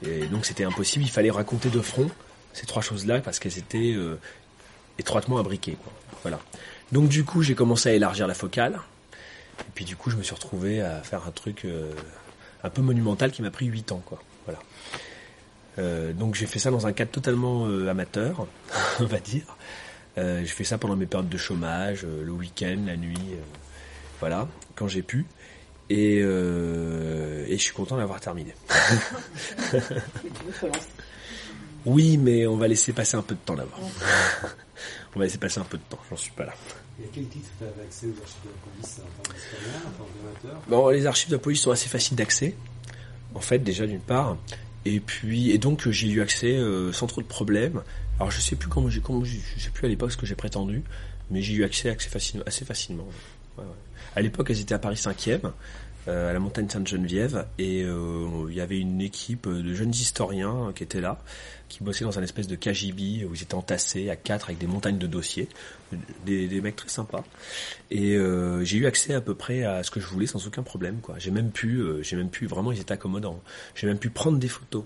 Et 0.06 0.26
donc 0.26 0.44
c'était 0.44 0.64
impossible, 0.64 1.06
il 1.06 1.10
fallait 1.10 1.30
raconter 1.30 1.70
de 1.70 1.80
front 1.80 2.10
ces 2.52 2.66
trois 2.66 2.82
choses-là 2.82 3.20
parce 3.20 3.38
qu'elles 3.38 3.56
étaient 3.56 3.94
euh, 3.96 4.20
étroitement 4.98 5.38
imbriquées. 5.38 5.78
Voilà. 6.20 6.38
Donc 6.92 7.08
du 7.08 7.24
coup 7.24 7.42
j'ai 7.42 7.54
commencé 7.54 7.88
à 7.88 7.94
élargir 7.94 8.26
la 8.26 8.34
focale 8.34 8.78
et 9.60 9.70
puis 9.74 9.86
du 9.86 9.96
coup 9.96 10.10
je 10.10 10.16
me 10.16 10.22
suis 10.22 10.34
retrouvé 10.34 10.82
à 10.82 11.00
faire 11.02 11.26
un 11.26 11.30
truc 11.30 11.64
euh, 11.64 11.94
un 12.62 12.70
peu 12.70 12.82
monumental 12.82 13.30
qui 13.30 13.42
m'a 13.42 13.50
pris 13.50 13.66
8 13.66 13.92
ans. 13.92 14.02
Quoi. 14.04 14.22
Voilà. 14.44 14.60
Euh, 15.78 16.12
donc 16.12 16.34
j'ai 16.34 16.46
fait 16.46 16.58
ça 16.58 16.70
dans 16.70 16.86
un 16.86 16.92
cadre 16.92 17.10
totalement 17.10 17.66
euh, 17.66 17.88
amateur, 17.88 18.46
on 19.00 19.04
va 19.04 19.20
dire. 19.20 19.56
Euh, 20.18 20.40
j'ai 20.40 20.46
fait 20.46 20.64
ça 20.64 20.78
pendant 20.78 20.96
mes 20.96 21.06
périodes 21.06 21.28
de 21.28 21.38
chômage, 21.38 22.04
euh, 22.04 22.24
le 22.24 22.32
week-end, 22.32 22.78
la 22.86 22.96
nuit, 22.96 23.16
euh, 23.32 23.42
voilà, 24.18 24.48
quand 24.74 24.88
j'ai 24.88 25.02
pu. 25.02 25.26
Et, 25.90 26.20
euh, 26.20 27.46
et 27.46 27.56
je 27.56 27.62
suis 27.62 27.72
content 27.72 27.96
d'avoir 27.96 28.20
terminé. 28.20 28.54
Oui, 31.86 32.18
mais 32.18 32.46
on 32.46 32.56
va 32.56 32.68
laisser 32.68 32.92
passer 32.92 33.16
un 33.16 33.22
peu 33.22 33.34
de 33.34 33.40
temps 33.40 33.54
d'abord. 33.54 33.80
on 35.16 35.18
va 35.18 35.24
laisser 35.24 35.38
passer 35.38 35.60
un 35.60 35.64
peu 35.64 35.78
de 35.78 35.82
temps, 35.88 35.98
j'en 36.10 36.16
suis 36.16 36.32
pas 36.32 36.44
là. 36.44 36.52
Et 37.00 37.04
à 37.04 37.08
quel 37.12 37.26
titre 37.28 37.48
tu 37.58 37.64
accès 37.64 38.06
aux 38.06 38.20
archives 38.20 38.42
de 38.44 38.48
la 38.48 38.72
police 38.72 39.00
qu'amateur 40.42 40.60
Bon, 40.68 40.88
les 40.88 41.06
archives 41.06 41.30
de 41.30 41.36
la 41.36 41.40
police 41.40 41.60
sont 41.60 41.70
assez 41.70 41.88
faciles 41.88 42.16
d'accès, 42.16 42.54
en 43.34 43.40
fait, 43.40 43.58
déjà 43.60 43.86
d'une 43.86 44.00
part. 44.00 44.36
Et 44.84 45.00
puis, 45.00 45.50
et 45.50 45.58
donc 45.58 45.88
j'ai 45.88 46.08
eu 46.08 46.20
accès 46.20 46.56
euh, 46.56 46.92
sans 46.92 47.06
trop 47.06 47.20
de 47.20 47.26
problèmes. 47.26 47.82
Alors 48.18 48.30
je 48.30 48.40
sais 48.40 48.56
plus 48.56 48.68
comment 48.68 48.88
j'ai, 48.88 49.00
comment 49.00 49.24
j'ai- 49.24 49.40
je 49.56 49.62
sais 49.62 49.70
plus 49.70 49.86
à 49.86 49.88
l'époque 49.88 50.10
ce 50.12 50.16
que 50.16 50.26
j'ai 50.26 50.34
prétendu, 50.34 50.82
mais 51.30 51.42
j'ai 51.42 51.54
eu 51.54 51.64
accès 51.64 51.90
assez, 51.90 52.08
facile, 52.08 52.42
assez 52.46 52.64
facilement. 52.64 53.06
Ouais. 53.58 53.64
À 54.16 54.20
l'époque, 54.22 54.50
elles 54.50 54.60
étaient 54.60 54.74
à 54.74 54.78
Paris 54.78 54.96
5e, 54.96 55.40
euh, 55.44 55.50
à 56.08 56.32
la 56.32 56.38
montagne 56.38 56.68
Sainte-Geneviève, 56.68 57.46
et 57.58 57.82
euh, 57.84 58.26
il 58.48 58.54
y 58.56 58.60
avait 58.60 58.78
une 58.78 59.00
équipe 59.00 59.48
de 59.48 59.74
jeunes 59.74 59.90
historiens 59.90 60.72
qui 60.74 60.82
étaient 60.82 61.00
là, 61.00 61.18
qui 61.68 61.82
bossaient 61.84 62.04
dans 62.04 62.18
un 62.18 62.22
espèce 62.22 62.46
de 62.48 62.56
KGB 62.56 63.26
où 63.26 63.34
ils 63.34 63.42
étaient 63.42 63.54
entassés 63.54 64.08
à 64.08 64.16
quatre 64.16 64.46
avec 64.46 64.58
des 64.58 64.66
montagnes 64.66 64.98
de 64.98 65.06
dossiers, 65.06 65.48
des, 66.24 66.48
des 66.48 66.60
mecs 66.60 66.76
très 66.76 66.88
sympas. 66.88 67.24
Et 67.90 68.16
euh, 68.16 68.64
j'ai 68.64 68.78
eu 68.78 68.86
accès 68.86 69.12
à 69.14 69.20
peu 69.20 69.34
près 69.34 69.64
à 69.64 69.82
ce 69.82 69.90
que 69.90 70.00
je 70.00 70.06
voulais 70.06 70.26
sans 70.26 70.46
aucun 70.46 70.62
problème. 70.62 71.00
quoi. 71.02 71.16
J'ai 71.18 71.30
même 71.30 71.50
pu, 71.50 71.76
euh, 71.78 72.02
j'ai 72.02 72.16
même 72.16 72.30
pu 72.30 72.46
vraiment, 72.46 72.72
ils 72.72 72.80
étaient 72.80 72.92
accommodants. 72.92 73.40
J'ai 73.74 73.86
même 73.86 73.98
pu 73.98 74.08
prendre 74.08 74.38
des 74.38 74.48
photos, 74.48 74.84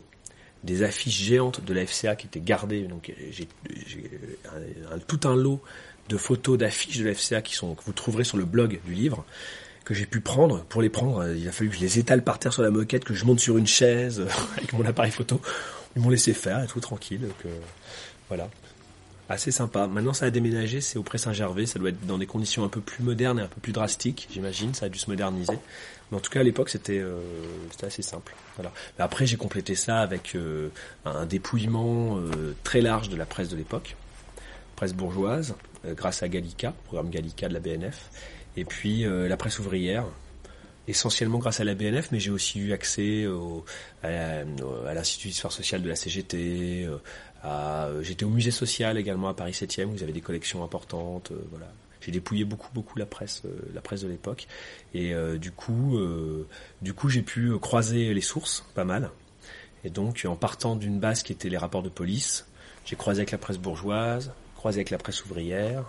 des 0.64 0.82
affiches 0.82 1.20
géantes 1.22 1.64
de 1.64 1.72
la 1.72 1.86
FCA 1.86 2.16
qui 2.16 2.26
étaient 2.26 2.40
gardées. 2.40 2.82
Donc 2.82 3.10
euh, 3.10 3.12
j'ai 3.30 3.48
un- 4.90 4.98
tout 5.06 5.20
un 5.28 5.36
lot 5.36 5.62
de 6.08 6.16
photos 6.16 6.58
d'affiches 6.58 6.98
de 6.98 7.04
la 7.04 7.14
FCA 7.14 7.42
qui 7.42 7.54
sont 7.54 7.74
que 7.76 7.84
vous 7.84 7.92
trouverez 7.92 8.24
sur 8.24 8.36
le 8.36 8.44
blog 8.44 8.80
du 8.84 8.92
livre 8.92 9.24
que 9.84 9.94
j'ai 9.94 10.06
pu 10.06 10.20
prendre. 10.20 10.64
Pour 10.64 10.82
les 10.82 10.88
prendre, 10.88 11.18
euh, 11.20 11.36
il 11.36 11.46
a 11.48 11.52
fallu 11.52 11.70
que 11.70 11.76
je 11.76 11.80
les 11.80 11.98
étale 11.98 12.22
par 12.22 12.38
terre 12.38 12.52
sur 12.52 12.62
la 12.62 12.70
moquette, 12.70 13.04
que 13.04 13.14
je 13.14 13.24
monte 13.24 13.40
sur 13.40 13.58
une 13.58 13.66
chaise 13.66 14.20
euh, 14.20 14.28
avec 14.56 14.72
mon 14.72 14.84
appareil 14.84 15.12
photo. 15.12 15.40
Ils 15.96 16.02
m'ont 16.02 16.10
laissé 16.10 16.32
faire, 16.32 16.62
et 16.62 16.66
tout 16.66 16.80
tranquille. 16.80 17.28
Que 17.42 17.48
voilà 18.28 18.48
assez 19.32 19.50
sympa. 19.50 19.86
Maintenant, 19.86 20.12
ça 20.12 20.26
a 20.26 20.30
déménagé, 20.30 20.80
c'est 20.80 20.98
au 20.98 21.02
Pré 21.02 21.18
Saint-Gervais. 21.18 21.66
Ça 21.66 21.78
doit 21.78 21.90
être 21.90 22.06
dans 22.06 22.18
des 22.18 22.26
conditions 22.26 22.64
un 22.64 22.68
peu 22.68 22.80
plus 22.80 23.02
modernes 23.02 23.38
et 23.38 23.42
un 23.42 23.48
peu 23.48 23.60
plus 23.60 23.72
drastiques, 23.72 24.28
j'imagine. 24.30 24.74
Ça 24.74 24.86
a 24.86 24.88
dû 24.88 24.98
se 24.98 25.08
moderniser. 25.08 25.58
Mais 26.10 26.16
en 26.16 26.20
tout 26.20 26.30
cas, 26.30 26.40
à 26.40 26.42
l'époque, 26.42 26.68
c'était 26.68 26.98
euh, 26.98 27.20
assez 27.82 28.02
simple. 28.02 28.34
Voilà. 28.56 28.72
Mais 28.98 29.04
après, 29.04 29.26
j'ai 29.26 29.36
complété 29.36 29.74
ça 29.74 30.00
avec 30.00 30.34
euh, 30.34 30.68
un 31.04 31.26
dépouillement 31.26 32.18
euh, 32.18 32.54
très 32.62 32.80
large 32.80 33.08
de 33.08 33.16
la 33.16 33.26
presse 33.26 33.48
de 33.48 33.56
l'époque, 33.56 33.96
presse 34.76 34.94
bourgeoise, 34.94 35.54
euh, 35.86 35.94
grâce 35.94 36.22
à 36.22 36.28
Gallica, 36.28 36.74
programme 36.84 37.10
Gallica 37.10 37.48
de 37.48 37.54
la 37.54 37.60
BNF, 37.60 38.10
et 38.56 38.64
puis 38.64 39.04
euh, 39.04 39.28
la 39.28 39.36
presse 39.36 39.58
ouvrière. 39.58 40.04
Essentiellement 40.88 41.38
grâce 41.38 41.60
à 41.60 41.64
la 41.64 41.74
BNF, 41.74 42.10
mais 42.10 42.18
j'ai 42.18 42.32
aussi 42.32 42.58
eu 42.58 42.72
accès 42.72 43.26
au, 43.26 43.64
à, 44.02 44.42
l'Institut 44.92 45.28
d'histoire 45.28 45.52
sociale 45.52 45.80
de 45.80 45.88
la 45.88 45.94
CGT, 45.94 46.84
euh, 46.84 46.98
euh, 47.44 48.02
J'étais 48.02 48.24
au 48.24 48.30
musée 48.30 48.50
social 48.50 48.98
également 48.98 49.28
à 49.28 49.34
Paris 49.34 49.52
7e 49.52 49.84
où 49.84 49.92
vous 49.92 50.02
avez 50.02 50.12
des 50.12 50.20
collections 50.20 50.64
importantes. 50.64 51.32
voilà. 51.50 51.68
J'ai 52.00 52.10
dépouillé 52.10 52.44
beaucoup 52.44 52.68
beaucoup 52.74 52.98
la 52.98 53.06
presse, 53.06 53.42
la 53.72 53.80
presse 53.80 54.02
de 54.02 54.08
l'époque. 54.08 54.48
Et 54.92 55.14
euh, 55.14 55.38
du 55.38 55.52
coup, 55.52 55.98
euh, 55.98 56.48
du 56.82 56.94
coup, 56.94 57.08
j'ai 57.08 57.22
pu 57.22 57.56
croiser 57.58 58.12
les 58.12 58.20
sources, 58.20 58.64
pas 58.74 58.84
mal. 58.84 59.10
Et 59.84 59.90
donc, 59.90 60.26
en 60.28 60.36
partant 60.36 60.76
d'une 60.76 60.98
base 60.98 61.22
qui 61.22 61.32
était 61.32 61.48
les 61.48 61.56
rapports 61.56 61.82
de 61.82 61.88
police, 61.88 62.46
j'ai 62.84 62.96
croisé 62.96 63.20
avec 63.20 63.30
la 63.30 63.38
presse 63.38 63.58
bourgeoise, 63.58 64.32
croisé 64.56 64.78
avec 64.78 64.90
la 64.90 64.98
presse 64.98 65.24
ouvrière. 65.24 65.84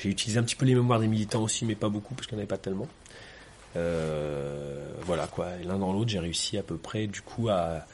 J'ai 0.00 0.08
utilisé 0.08 0.38
un 0.38 0.42
petit 0.42 0.56
peu 0.56 0.64
les 0.64 0.74
mémoires 0.74 0.98
des 0.98 1.08
militants 1.08 1.42
aussi, 1.42 1.66
mais 1.66 1.74
pas 1.74 1.90
beaucoup 1.90 2.14
parce 2.14 2.26
qu'il 2.26 2.36
n'y 2.36 2.40
en 2.40 2.42
avait 2.42 2.48
pas 2.48 2.56
tellement. 2.56 2.88
Euh, 3.76 4.86
voilà 5.02 5.26
quoi. 5.26 5.48
L'un 5.64 5.78
dans 5.78 5.92
l'autre, 5.92 6.08
j'ai 6.10 6.18
réussi 6.18 6.56
à 6.56 6.62
peu 6.62 6.76
près, 6.76 7.06
du 7.06 7.20
coup, 7.20 7.48
à, 7.50 7.86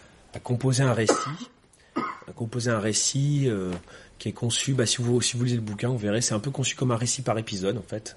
composer 0.43 0.83
un 0.83 0.93
récit 0.93 1.15
à 2.29 2.33
composer 2.33 2.71
un 2.71 2.81
récit 2.81 3.45
euh, 3.47 3.73
qui 4.19 4.29
est 4.29 4.33
conçu, 4.33 4.75
bah, 4.75 4.85
si, 4.85 5.01
vous, 5.01 5.21
si 5.21 5.37
vous 5.37 5.45
lisez 5.45 5.57
le 5.57 5.63
bouquin, 5.63 5.89
vous 5.89 5.97
verrez, 5.97 6.21
c'est 6.21 6.35
un 6.35 6.41
peu 6.41 6.51
conçu 6.51 6.75
comme 6.75 6.91
un 6.91 6.97
récit 6.97 7.23
par 7.23 7.39
épisode 7.39 7.79
en 7.79 7.83
fait. 7.83 8.17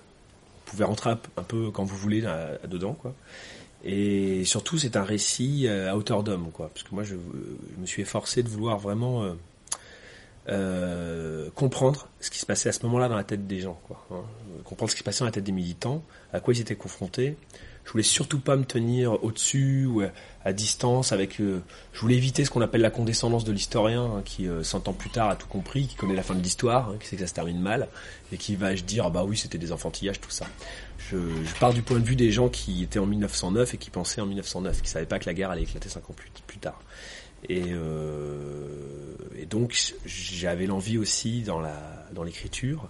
Vous 0.65 0.71
pouvez 0.71 0.83
rentrer 0.83 1.11
un, 1.11 1.43
peu 1.43 1.69
quand 1.69 1.83
vous 1.83 1.95
voulez 1.95 2.19
là, 2.19 2.57
dedans 2.67 2.93
quoi. 2.93 3.13
Et 3.83 4.43
surtout, 4.45 4.79
c'est 4.79 4.97
un 4.97 5.03
récit 5.03 5.67
euh, 5.67 5.91
à 5.91 5.95
hauteur 5.95 6.23
d'homme 6.23 6.49
quoi, 6.51 6.69
parce 6.69 6.83
que 6.83 6.93
moi 6.93 7.03
je, 7.03 7.15
me 7.77 7.85
suis 7.85 8.01
efforcé 8.01 8.41
de 8.41 8.49
vouloir 8.49 8.79
vraiment 8.79 9.23
euh, 10.49 11.49
comprendre 11.55 12.07
ce 12.19 12.29
qui 12.29 12.39
se 12.39 12.45
passait 12.45 12.69
à 12.69 12.71
ce 12.71 12.83
moment-là 12.83 13.07
dans 13.07 13.15
la 13.15 13.23
tête 13.23 13.45
des 13.45 13.59
gens 13.59 13.79
quoi. 13.87 14.05
hein. 14.11 14.23
comprendre 14.63 14.89
ce 14.89 14.95
qui 14.95 14.99
se 14.99 15.03
passait 15.03 15.19
dans 15.19 15.25
la 15.25 15.31
tête 15.31 15.43
des 15.43 15.51
militants, 15.51 16.03
à 16.33 16.39
quoi 16.39 16.53
ils 16.53 16.61
étaient 16.61 16.75
confrontés. 16.75 17.35
Je 17.85 17.91
voulais 17.93 18.03
surtout 18.03 18.39
pas 18.39 18.55
me 18.55 18.65
tenir 18.65 19.23
au-dessus 19.23 19.87
ou 19.87 20.03
à, 20.45 20.53
distance 20.53 21.11
avec. 21.11 21.39
euh, 21.39 21.59
je 21.91 21.99
voulais 21.99 22.15
éviter 22.15 22.45
ce 22.45 22.51
qu'on 22.51 22.61
appelle 22.61 22.81
la 22.81 22.91
condescendance 22.91 23.45
de 23.45 23.51
l'historien, 23.51 24.03
hein, 24.03 24.21
qui 24.23 24.47
euh, 24.47 24.61
100 24.61 24.87
ans 24.87 24.93
plus 24.93 25.09
tard 25.09 25.29
a 25.29 25.35
tout 25.35 25.47
compris, 25.47 25.87
qui 25.87 25.95
connaît 25.95 26.13
la 26.13 26.21
fin 26.21 26.35
de 26.35 26.41
l'histoire, 26.41 26.89
hein, 26.89 26.97
qui 26.99 27.07
sait 27.07 27.15
que 27.15 27.23
ça 27.23 27.27
se 27.27 27.33
termine 27.33 27.59
mal, 27.59 27.87
et 28.31 28.37
qui 28.37 28.55
va 28.55 28.75
dire 28.75 29.05
ah 29.07 29.09
bah 29.09 29.23
oui 29.23 29.37
c'était 29.37 29.57
des 29.57 29.71
enfantillages 29.71 30.21
tout 30.21 30.29
ça. 30.29 30.45
Je, 31.09 31.17
pars 31.59 31.73
du 31.73 31.81
point 31.81 31.99
de 31.99 32.05
vue 32.05 32.15
des 32.15 32.31
gens 32.31 32.49
qui 32.49 32.83
étaient 32.83 32.99
en 32.99 33.07
1909 33.07 33.73
et 33.73 33.77
qui 33.77 33.89
pensaient 33.89 34.21
en 34.21 34.27
1909, 34.27 34.83
qui 34.83 34.89
savaient 34.89 35.07
pas 35.07 35.17
que 35.17 35.25
la 35.25 35.33
guerre 35.33 35.49
allait 35.49 35.63
éclater 35.63 35.89
5 35.89 36.07
ans 36.09 36.15
plus 36.45 36.59
tard. 36.59 36.79
Et, 37.47 37.63
euh, 37.67 38.65
et 39.37 39.45
donc 39.45 39.93
j'avais 40.05 40.65
l'envie 40.65 40.97
aussi 40.97 41.41
dans 41.41 41.59
la 41.59 41.75
dans 42.13 42.23
l'écriture 42.23 42.89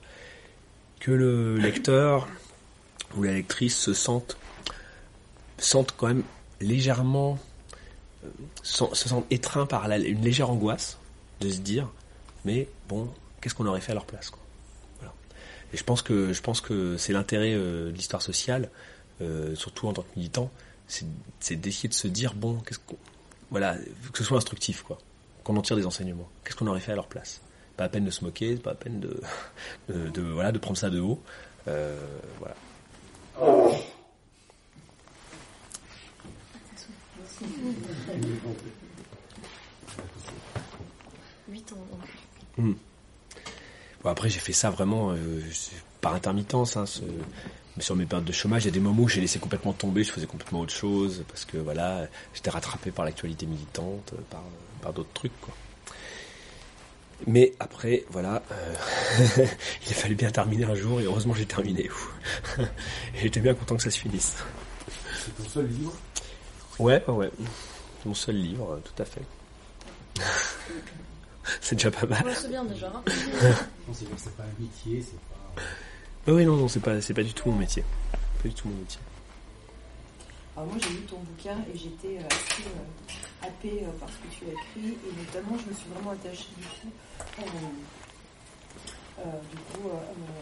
que 1.00 1.12
le 1.12 1.56
lecteur 1.58 2.28
ou 3.16 3.24
la 3.24 3.34
lectrice 3.34 3.78
se 3.78 3.94
sente 3.94 4.38
sentent 5.58 5.94
quand 5.96 6.08
même 6.08 6.24
légèrement 6.62 7.38
euh, 8.26 8.30
sen- 8.64 8.94
se 8.94 9.08
sentent 9.10 9.28
par 9.70 9.90
une 9.92 10.22
légère 10.22 10.50
angoisse 10.50 10.98
de 11.42 11.50
se 11.50 11.60
dire 11.60 11.88
mais 12.44 12.68
bon 12.88 13.08
qu'est-ce 13.42 13.54
qu'on 13.56 13.66
aurait 13.68 13.82
fait 13.82 13.92
à 13.92 13.96
leur 13.96 14.06
place 14.06 14.30
quoi. 14.30 14.40
Et 15.74 15.78
je 15.78 15.84
pense 15.84 16.02
que 16.02 16.34
je 16.34 16.42
pense 16.42 16.60
que 16.62 16.98
c'est 16.98 17.14
l'intérêt 17.14 17.54
euh, 17.54 17.92
de 17.92 17.96
l'histoire 17.96 18.22
sociale 18.22 18.70
surtout 19.54 19.88
en 19.88 19.94
tant 19.94 20.02
que 20.04 20.16
militant 20.18 20.50
c'est 20.88 21.56
d'essayer 21.60 21.90
de 21.90 21.94
se 21.94 22.08
dire 22.08 22.34
bon 22.34 22.56
qu'est-ce 22.66 22.80
qu'on 22.80 22.96
voilà 23.52 23.76
que 24.12 24.18
ce 24.18 24.24
soit 24.24 24.38
instructif 24.38 24.84
quoi 24.84 24.98
qu'on 25.44 25.56
en 25.58 25.62
tire 25.62 25.76
des 25.76 25.86
enseignements 25.86 26.30
qu'est-ce 26.44 26.56
qu'on 26.56 26.68
aurait 26.68 26.80
fait 26.80 26.92
à 26.92 26.96
leur 26.96 27.08
place? 27.08 27.42
Pas 27.78 27.86
à 27.86 27.90
peine 27.90 28.06
de 28.06 28.12
se 28.12 28.24
moquer 28.24 28.56
pas 28.58 28.72
à 28.72 28.76
peine 28.76 29.00
de 29.00 29.22
de, 29.90 30.10
de- 30.10 30.22
voilà 30.22 30.52
de 30.52 30.58
prendre 30.60 30.78
ça 30.78 30.90
de 30.90 31.00
haut 31.00 31.22
Euh, 31.68 31.98
voilà 32.40 32.56
8 41.50 41.74
ans. 41.74 41.78
donc. 42.58 42.76
Bon, 44.04 44.10
après, 44.10 44.30
j'ai 44.30 44.40
fait 44.40 44.54
ça 44.54 44.70
vraiment 44.70 45.12
euh, 45.12 45.42
par 46.02 46.14
intermittence. 46.14 46.78
Hein, 46.78 46.86
ce- 46.86 47.02
mais 47.80 47.84
sur 47.86 47.96
mes 47.96 48.06
périodes 48.06 48.28
de 48.28 48.34
chômage, 48.34 48.64
il 48.64 48.66
y 48.66 48.72
a 48.72 48.74
des 48.74 48.82
moments 48.82 49.04
où 49.04 49.08
j'ai 49.08 49.22
laissé 49.22 49.40
complètement 49.40 49.72
tomber, 49.72 50.04
je 50.04 50.12
faisais 50.12 50.26
complètement 50.28 50.60
autre 50.60 50.74
chose, 50.74 51.24
parce 51.30 51.46
que 51.46 51.56
voilà, 51.56 52.08
j'étais 52.34 52.50
rattrapé 52.50 52.92
par 52.92 53.06
l'actualité 53.06 53.46
militante, 53.46 54.12
par, 54.30 54.44
par 54.82 54.92
d'autres 54.92 55.14
trucs. 55.14 55.40
Quoi. 55.40 55.54
Mais 57.26 57.54
après, 57.58 58.04
voilà, 58.10 58.44
euh, 58.52 58.76
il 59.86 59.92
a 59.92 59.96
fallu 59.96 60.16
bien 60.16 60.30
terminer 60.30 60.66
un 60.66 60.76
jour, 60.76 61.00
et 61.00 61.06
heureusement 61.06 61.34
j'ai 61.34 61.46
terminé. 61.46 61.90
Et 63.16 63.22
j'étais 63.22 63.40
bien 63.40 63.54
content 63.54 63.78
que 63.78 63.84
ça 63.84 63.92
se 63.92 64.00
finisse. 64.00 64.36
C'est 65.16 65.42
ton 65.42 65.48
seul 65.50 65.68
livre? 65.68 65.96
Ouais, 66.80 67.02
ouais, 67.08 67.14
ouais. 67.14 67.32
Mon 68.06 68.14
seul 68.14 68.36
livre, 68.36 68.74
euh, 68.74 68.80
tout 68.84 69.02
à 69.02 69.06
fait. 69.06 69.22
C'est 71.62 71.76
déjà 71.76 71.92
pas 71.92 72.06
mal. 72.08 72.26
Ouais, 72.26 72.36
c'est 72.36 72.50
bien 72.50 72.66
déjà. 72.66 72.88
hein. 72.94 73.02
C'est 73.08 74.06
c'est 74.18 74.36
pas 74.36 74.44
un 74.44 74.62
métier, 74.62 75.02
c'est 75.02 75.18
pas. 75.56 75.62
Oui, 76.28 76.46
non, 76.46 76.58
non, 76.58 76.68
c'est 76.68 76.80
pas, 76.80 77.02
c'est 77.02 77.14
pas 77.14 77.24
du 77.24 77.34
tout 77.34 77.50
mon 77.50 77.58
métier. 77.58 77.84
Pas 78.42 78.50
du 78.50 78.54
tout 78.54 78.68
mon 78.68 78.76
métier. 78.76 79.00
Alors 80.56 80.68
moi 80.68 80.78
j'ai 80.82 80.90
lu 80.90 81.02
ton 81.04 81.20
bouquin 81.20 81.56
et 81.74 81.78
j'étais 81.78 82.18
euh, 82.18 82.28
assez 82.28 82.64
euh, 82.64 83.48
happée 83.48 83.84
euh, 83.84 83.92
par 83.98 84.10
ce 84.10 84.16
que 84.16 84.28
tu 84.30 84.44
as 84.46 84.52
écrit 84.52 84.98
et 85.08 85.16
notamment 85.18 85.58
je 85.58 85.70
me 85.70 85.74
suis 85.74 85.88
vraiment 85.90 86.12
attachée 86.12 86.50
du 86.58 86.66
coup, 86.66 86.92
euh, 89.20 89.24
du 89.50 89.58
coup 89.58 89.90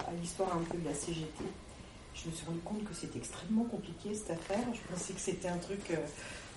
à 0.07 0.11
l'histoire 0.19 0.57
un 0.57 0.63
peu 0.63 0.77
de 0.79 0.85
la 0.85 0.95
CGT. 0.95 1.43
Je 2.15 2.29
me 2.29 2.33
suis 2.33 2.45
rendu 2.47 2.59
compte 2.61 2.83
que 2.83 2.95
c'était 2.95 3.19
extrêmement 3.19 3.65
compliqué 3.65 4.15
cette 4.15 4.31
affaire. 4.31 4.65
Je 4.73 4.79
pensais 4.91 5.13
que 5.13 5.19
c'était 5.19 5.49
un 5.49 5.57
truc, 5.57 5.91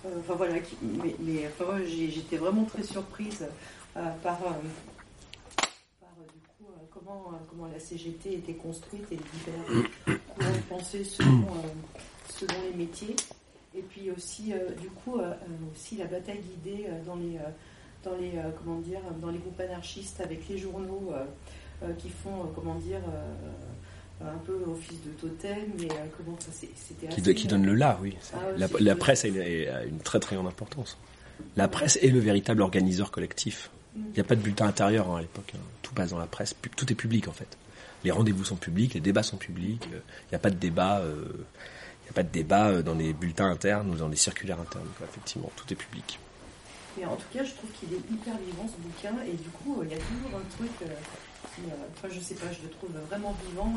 enfin 0.06 0.34
voilà, 0.34 0.55
mais, 0.80 1.14
mais, 1.18 1.51
j'étais 1.86 2.38
vraiment 2.38 2.64
très 2.64 2.82
surprise 2.82 3.47
par, 4.22 4.38
euh, 6.02 6.24
du 6.32 6.40
coup 6.40 6.70
euh, 6.70 6.80
comment, 6.93 7.25
euh, 7.33 7.37
comment 7.49 7.67
la 7.73 7.79
CGT 7.79 8.35
était 8.35 8.55
construite 8.55 9.05
et 9.11 9.17
les 9.17 9.23
divers 9.33 10.19
courants 10.35 10.51
de 10.53 10.62
pensée 10.69 11.05
selon, 11.05 11.43
euh, 11.43 11.99
selon 12.33 12.55
les 12.71 12.77
métiers. 12.77 13.17
Et 13.77 13.83
puis 13.83 14.11
aussi, 14.11 14.53
euh, 14.53 14.71
du 14.81 14.89
coup, 14.89 15.19
aussi 15.73 15.97
la 15.97 16.07
bataille 16.07 16.41
d'idées 16.41 16.87
dans 17.07 17.15
les, 17.17 17.39
dans 18.03 18.17
les, 18.17 18.33
comment 18.59 18.81
dire, 18.81 19.01
dans 19.21 19.31
les 19.31 19.39
groupes 19.39 19.61
anarchistes 19.61 20.21
avec 20.21 20.49
les 20.49 20.59
journaux 20.59 21.12
qui 21.99 22.11
font, 22.11 22.51
comment 22.55 22.75
dire, 22.75 23.01
un 24.21 24.37
peu 24.45 24.55
office 24.69 24.99
de 25.05 25.11
totem, 25.12 25.71
mais 25.79 25.87
comment 26.17 26.37
ça 26.41 26.51
c'était 26.53 27.07
Qui, 27.07 27.12
assez- 27.12 27.23
do- 27.23 27.33
qui 27.35 27.47
donne 27.47 27.65
le 27.65 27.75
là, 27.75 27.97
oui. 28.03 28.17
Ah 28.35 28.39
la 28.81 28.97
presse 28.97 29.25
a 29.25 29.29
une, 29.29 29.41
a 29.41 29.85
une 29.85 29.99
très 29.99 30.19
très 30.19 30.35
grande 30.35 30.49
importance. 30.49 30.99
La 31.57 31.69
presse 31.69 31.97
est 32.03 32.09
le 32.09 32.19
véritable 32.19 32.61
organiseur 32.62 33.12
collectif. 33.12 33.71
Il 33.97 34.12
n'y 34.15 34.21
a 34.21 34.25
pas 34.25 34.37
de 34.37 34.41
bulletin 34.41 34.67
intérieur 34.67 35.11
hein, 35.11 35.19
à 35.19 35.21
l'époque. 35.21 35.53
hein. 35.55 35.61
Tout 35.83 35.93
passe 35.95 36.11
dans 36.11 36.19
la 36.19 36.27
presse. 36.27 36.55
Tout 36.77 36.91
est 36.93 36.95
public 36.95 37.27
en 37.29 37.33
fait. 37.33 37.57
Les 38.05 38.11
rendez-vous 38.11 38.45
sont 38.45 38.57
publics, 38.57 38.95
les 38.95 39.01
débats 39.01 39.23
sont 39.23 39.37
publics. 39.37 39.87
euh, 39.93 39.99
Il 40.27 40.31
n'y 40.33 40.37
a 40.37 40.39
pas 40.39 40.51
de 40.51 40.57
débat. 40.57 41.01
euh, 41.01 41.25
n'y 42.05 42.11
a 42.11 42.12
pas 42.15 42.23
de 42.23 42.29
débat 42.31 42.69
euh, 42.69 42.83
dans 42.83 42.95
les 42.95 43.12
bulletins 43.12 43.51
internes 43.51 43.91
ou 43.91 43.95
dans 43.97 44.09
les 44.09 44.17
circulaires 44.17 44.61
internes. 44.61 44.87
Effectivement, 45.03 45.51
tout 45.57 45.71
est 45.73 45.77
public. 45.77 46.19
Mais 46.99 47.05
en 47.05 47.17
tout 47.17 47.27
cas, 47.33 47.45
je 47.45 47.53
trouve 47.55 47.71
qu'il 47.73 47.93
est 47.93 48.03
hyper 48.11 48.37
vivant 48.39 48.67
ce 48.69 48.81
bouquin 48.83 49.15
et 49.27 49.33
du 49.37 49.49
coup, 49.51 49.81
euh, 49.81 49.85
il 49.85 49.91
y 49.91 49.95
a 49.95 49.99
toujours 49.99 50.39
un 50.39 50.57
truc 50.57 50.71
qui, 51.55 51.62
enfin, 51.97 52.09
je 52.12 52.21
sais 52.21 52.35
pas, 52.35 52.51
je 52.53 52.62
le 52.62 52.71
trouve 52.71 52.91
vraiment 53.09 53.37
vivant 53.49 53.73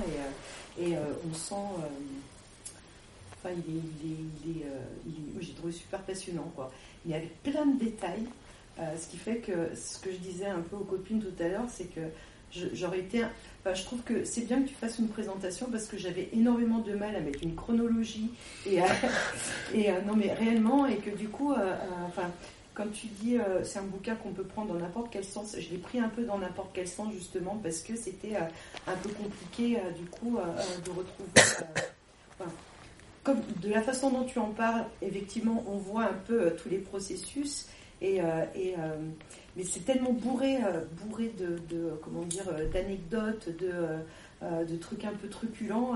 et, 0.80 0.96
on 0.96 1.34
sent, 1.34 1.56
enfin, 3.38 3.50
il 3.68 3.76
est, 4.56 4.66
j'ai 5.42 5.54
trouvé 5.54 5.72
super 5.74 6.00
passionnant 6.02 6.52
quoi. 6.56 6.72
Il 7.06 7.12
y 7.12 7.16
avait 7.16 7.32
plein 7.44 7.66
de 7.66 7.80
détails, 7.84 8.26
euh, 8.80 8.98
ce 9.00 9.08
qui 9.08 9.18
fait 9.18 9.38
que 9.38 9.70
ce 9.76 10.00
que 10.00 10.12
je 10.12 10.18
disais 10.18 10.48
un 10.48 10.62
peu 10.62 10.76
aux 10.76 10.84
copines 10.84 11.22
tout 11.22 11.44
à 11.44 11.48
l'heure, 11.48 11.66
c'est 11.70 11.94
que 11.94 12.02
j'aurais 12.74 13.00
été, 13.00 13.22
je 13.72 13.84
trouve 13.84 14.02
que 14.02 14.24
c'est 14.26 14.42
bien 14.42 14.62
que 14.62 14.68
tu 14.70 14.74
fasses 14.74 14.98
une 14.98 15.10
présentation 15.10 15.68
parce 15.72 15.86
que 15.86 15.98
j'avais 15.98 16.30
énormément 16.34 16.80
de 16.80 16.94
mal 16.94 17.16
à 17.16 17.20
mettre 17.20 17.44
une 17.44 17.56
chronologie 17.56 18.32
et, 18.66 18.80
euh, 19.76 20.02
non 20.08 20.16
mais 20.16 20.34
réellement 20.34 20.88
et 20.88 20.98
que 20.98 21.12
du 21.12 21.30
coup, 21.30 21.54
euh, 21.54 21.76
enfin 22.08 22.32
comme 22.74 22.90
tu 22.90 23.06
dis, 23.06 23.38
c'est 23.64 23.78
un 23.78 23.84
bouquin 23.84 24.16
qu'on 24.16 24.32
peut 24.32 24.44
prendre 24.44 24.74
dans 24.74 24.80
n'importe 24.80 25.10
quel 25.12 25.24
sens. 25.24 25.56
Je 25.60 25.70
l'ai 25.70 25.78
pris 25.78 26.00
un 26.00 26.10
peu 26.10 26.24
dans 26.24 26.40
n'importe 26.40 26.72
quel 26.74 26.88
sens 26.88 27.14
justement 27.14 27.60
parce 27.62 27.82
que 27.82 27.96
c'était 27.96 28.36
un 28.36 28.96
peu 29.04 29.10
compliqué 29.10 29.78
du 29.96 30.06
coup 30.06 30.40
de 30.84 30.90
retrouver. 30.90 31.68
de 33.62 33.70
la 33.70 33.84
façon 33.84 34.10
dont 34.10 34.24
tu 34.24 34.40
en 34.40 34.50
parles, 34.50 34.86
effectivement, 35.04 35.64
on 35.68 35.78
voit 35.78 36.06
un 36.06 36.18
peu 36.26 36.56
tous 36.56 36.70
les 36.70 36.80
processus 36.80 37.68
et, 38.04 38.22
euh, 38.22 38.46
euh, 38.56 39.10
mais 39.56 39.64
c'est 39.64 39.86
tellement 39.86 40.12
bourré, 40.12 40.58
euh, 40.58 40.84
bourré 41.02 41.30
de, 41.40 41.98
comment 42.04 42.24
dire, 42.24 42.46
d'anecdotes, 42.72 43.50
de, 43.58 44.76
trucs 44.78 45.06
un 45.06 45.14
peu 45.14 45.30
truculents. 45.30 45.94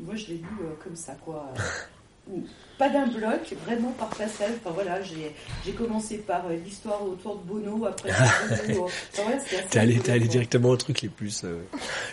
moi, 0.00 0.16
je 0.16 0.26
l'ai 0.28 0.38
lu 0.38 0.48
comme 0.82 0.96
ça, 0.96 1.14
quoi. 1.24 1.54
Pas 2.78 2.88
d'un 2.88 3.06
bloc, 3.06 3.52
vraiment 3.66 3.90
par 3.90 4.08
passage. 4.08 4.52
Enfin 4.64 4.70
voilà, 4.74 5.02
j'ai 5.02 5.34
j'ai 5.66 5.72
commencé 5.72 6.18
par 6.18 6.46
euh, 6.46 6.56
l'histoire 6.64 7.02
autour 7.04 7.36
de 7.38 7.42
Bono, 7.44 7.84
après 7.84 8.10
Bono. 8.66 8.84
Enfin, 8.84 9.22
voilà, 9.24 9.40
c'était 9.40 9.56
assez 9.58 9.68
T'es 9.68 9.78
allé, 9.80 9.98
t'es 9.98 10.12
allé 10.12 10.26
directement 10.28 10.68
au 10.70 10.76
truc 10.76 11.02
les 11.02 11.08
plus 11.08 11.42
euh, 11.44 11.60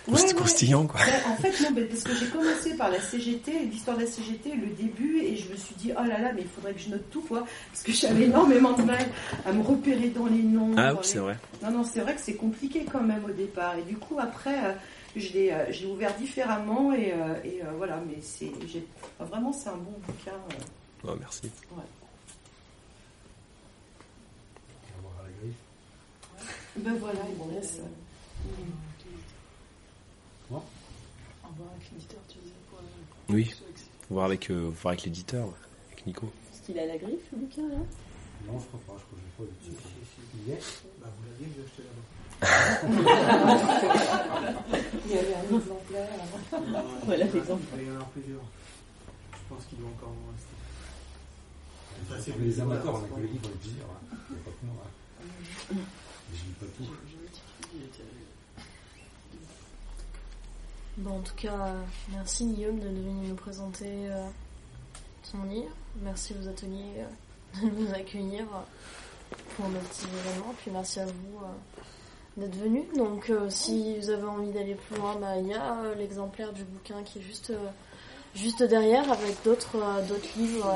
Ouais, 0.07 0.19
ouais. 0.21 0.33
croustillants, 0.33 0.87
quoi. 0.87 0.99
Ben, 1.05 1.31
en 1.31 1.35
fait, 1.35 1.51
non, 1.63 1.73
parce 1.89 2.03
que 2.03 2.15
j'ai 2.15 2.25
commencé 2.27 2.75
par 2.75 2.89
la 2.89 2.99
CGT, 2.99 3.51
l'histoire 3.71 3.97
de 3.97 4.03
la 4.03 4.07
CGT, 4.09 4.51
le 4.55 4.67
début, 4.75 5.19
et 5.21 5.37
je 5.37 5.49
me 5.51 5.55
suis 5.55 5.75
dit, 5.75 5.91
oh 5.97 6.03
là 6.03 6.19
là, 6.19 6.31
mais 6.35 6.41
il 6.41 6.47
faudrait 6.49 6.73
que 6.73 6.79
je 6.81 6.89
note 6.89 7.09
tout, 7.11 7.21
quoi, 7.21 7.45
parce 7.71 7.83
que 7.83 7.91
j'avais 7.91 8.23
énormément 8.25 8.73
de 8.73 8.81
mal 8.83 9.05
à 9.45 9.53
me 9.53 9.61
repérer 9.63 10.09
dans 10.09 10.25
les 10.25 10.41
noms. 10.43 10.71
Ah 10.75 10.89
dans 10.89 10.95
oui, 10.95 11.03
les- 11.03 11.07
c'est 11.07 11.19
vrai. 11.19 11.37
Non, 11.63 11.71
non, 11.71 11.83
c'est 11.83 12.01
vrai 12.01 12.15
que 12.15 12.21
c'est 12.21 12.35
compliqué 12.35 12.85
quand 12.91 13.01
même 13.03 13.23
au 13.25 13.31
départ, 13.31 13.75
et 13.77 13.83
du 13.83 13.95
coup, 13.95 14.17
après, 14.19 14.55
euh, 14.55 14.73
je 15.19 15.33
l'ai 15.33 15.51
euh, 15.51 15.71
j'ai 15.71 15.85
ouvert 15.85 16.15
différemment, 16.17 16.93
et, 16.93 17.11
euh, 17.13 17.41
et 17.43 17.61
euh, 17.63 17.71
voilà, 17.77 18.01
mais 18.07 18.21
c'est 18.21 18.51
j'ai- 18.67 18.85
enfin, 19.19 19.25
vraiment, 19.29 19.51
c'est 19.53 19.69
un 19.69 19.77
bon 19.77 19.93
bouquin. 20.07 20.31
euh. 20.33 20.63
Oh, 21.07 21.15
merci. 21.19 21.49
On 21.71 21.75
va 21.75 21.83
voir 25.01 25.13
à 25.19 25.23
la 25.23 25.29
griffe. 25.41 25.55
Ben 26.77 26.95
voilà, 26.95 27.19
il 27.29 27.45
me 27.45 27.51
laisse. 27.59 27.79
Bon. 30.49 30.57
Au 31.43 31.47
revoir 31.47 31.69
avec 31.75 31.91
l'éditeur, 31.91 32.19
tu 32.27 32.37
disais 32.39 32.53
pour 32.69 32.79
euh, 32.79 33.33
Oui. 33.33 33.53
voir 34.09 34.25
avec, 34.25 34.49
euh, 34.49 34.71
voir 34.81 34.93
avec 34.93 35.03
l'éditeur, 35.05 35.45
ouais, 35.47 35.53
avec 35.91 36.05
Nico. 36.07 36.31
Est-ce 36.53 36.61
qu'il 36.65 36.79
a 36.79 36.85
la 36.85 36.97
griffe, 36.97 37.31
le 37.31 37.37
bouquin, 37.39 37.67
là? 37.67 37.75
Non, 38.47 38.59
je 38.59 38.65
crois 38.67 38.79
pas, 38.87 38.95
je 38.97 39.03
crois 39.35 39.45
que 39.45 39.51
je 39.63 39.69
l'ai 39.69 39.75
pas. 39.75 39.83
Il 40.47 40.51
est? 40.53 40.63
Bah, 41.01 41.07
vous 41.17 41.23
l'aviez, 41.29 41.47
vous 41.55 41.61
achetez 41.65 41.83
là-bas. 41.83 42.18
Il 45.05 45.11
y 45.11 45.17
avait 45.17 45.35
un 45.35 45.55
exemplaire. 45.55 46.07
Voilà 47.05 47.25
il 47.25 47.31
l'exemple. 47.33 47.63
va 47.75 47.81
y 47.81 47.87
en 47.89 47.93
avoir 47.95 48.07
plusieurs. 48.09 48.41
Je 49.33 49.37
pense 49.55 49.65
qu'il 49.67 49.77
doit 49.79 49.89
encore 49.89 50.09
en 50.09 50.31
rester. 50.31 50.55
C'est 52.23 52.31
pour 52.31 52.41
les 52.41 52.59
amateurs, 52.59 52.93
on 52.93 52.97
a 52.97 52.99
ouvert, 53.01 53.15
que 53.15 53.21
le 53.21 53.27
livre 53.27 53.45
et 53.45 53.57
plusieurs. 53.57 53.87
hein. 53.89 54.17
Il 54.29 54.35
n'y 54.35 54.39
a 54.39 54.43
pas 54.45 54.51
que 54.51 54.65
moi. 54.65 54.75
hein. 54.83 55.77
Je 56.31 56.37
lis 56.45 56.55
pas 56.59 56.65
tout. 56.77 56.89
Il 57.73 57.79
Bon, 61.03 61.17
en 61.19 61.21
tout 61.21 61.35
cas, 61.35 61.53
euh, 61.67 61.81
merci 62.11 62.45
Guillaume 62.45 62.79
de 62.79 62.87
venir 62.87 63.29
nous 63.29 63.35
présenter 63.35 63.87
euh, 64.09 64.27
son 65.23 65.43
livre. 65.43 65.71
Merci 66.01 66.33
aux 66.41 66.47
ateliers 66.47 66.97
euh, 66.97 67.61
de 67.69 67.69
nous 67.69 67.93
accueillir 67.93 68.41
euh, 68.41 69.35
pour 69.55 69.69
notre 69.69 69.87
petit 69.89 70.05
événement. 70.07 70.53
Puis 70.61 70.71
merci 70.71 70.99
à 70.99 71.05
vous 71.05 71.37
euh, 71.43 71.81
d'être 72.39 72.55
venus. 72.55 72.85
Donc, 72.97 73.29
euh, 73.29 73.49
si 73.49 73.97
vous 73.99 74.09
avez 74.09 74.25
envie 74.27 74.51
d'aller 74.51 74.75
plus 74.75 74.95
loin, 74.97 75.15
bah, 75.19 75.37
il 75.37 75.47
y 75.47 75.53
a 75.53 75.79
euh, 75.83 75.95
l'exemplaire 75.95 76.51
du 76.53 76.63
bouquin 76.63 77.03
qui 77.03 77.19
est 77.19 77.21
juste, 77.21 77.51
euh, 77.51 77.67
juste 78.35 78.63
derrière 78.63 79.11
avec 79.11 79.35
d'autres 79.43 79.77
d'autres 80.07 80.29
livres 80.37 80.73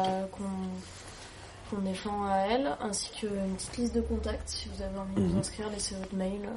qu'on 1.72 1.78
défend 1.80 2.26
à 2.26 2.38
elle, 2.52 2.76
ainsi 2.82 3.10
qu'une 3.12 3.56
petite 3.56 3.78
liste 3.78 3.96
de 3.96 4.02
contacts. 4.02 4.48
Si 4.50 4.70
vous 4.70 4.82
avez 4.84 4.98
envie 4.98 5.16
de 5.16 5.22
vous 5.22 5.34
Mhm. 5.34 5.40
inscrire, 5.40 5.70
laissez 5.72 5.96
votre 5.96 6.14
mail 6.16 6.50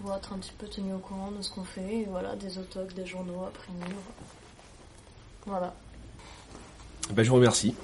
pour 0.00 0.14
être 0.14 0.32
un 0.32 0.38
petit 0.38 0.52
peu 0.56 0.66
tenu 0.66 0.94
au 0.94 0.98
courant 0.98 1.30
de 1.30 1.42
ce 1.42 1.50
qu'on 1.52 1.64
fait. 1.64 1.98
Et 2.00 2.04
voilà, 2.10 2.34
des 2.36 2.56
autocs, 2.58 2.94
des 2.94 3.04
journaux 3.06 3.44
après 3.46 3.70
livres. 3.86 4.00
Voilà. 5.46 5.74
Ben, 7.10 7.22
je 7.22 7.28
vous 7.28 7.36
remercie. 7.36 7.74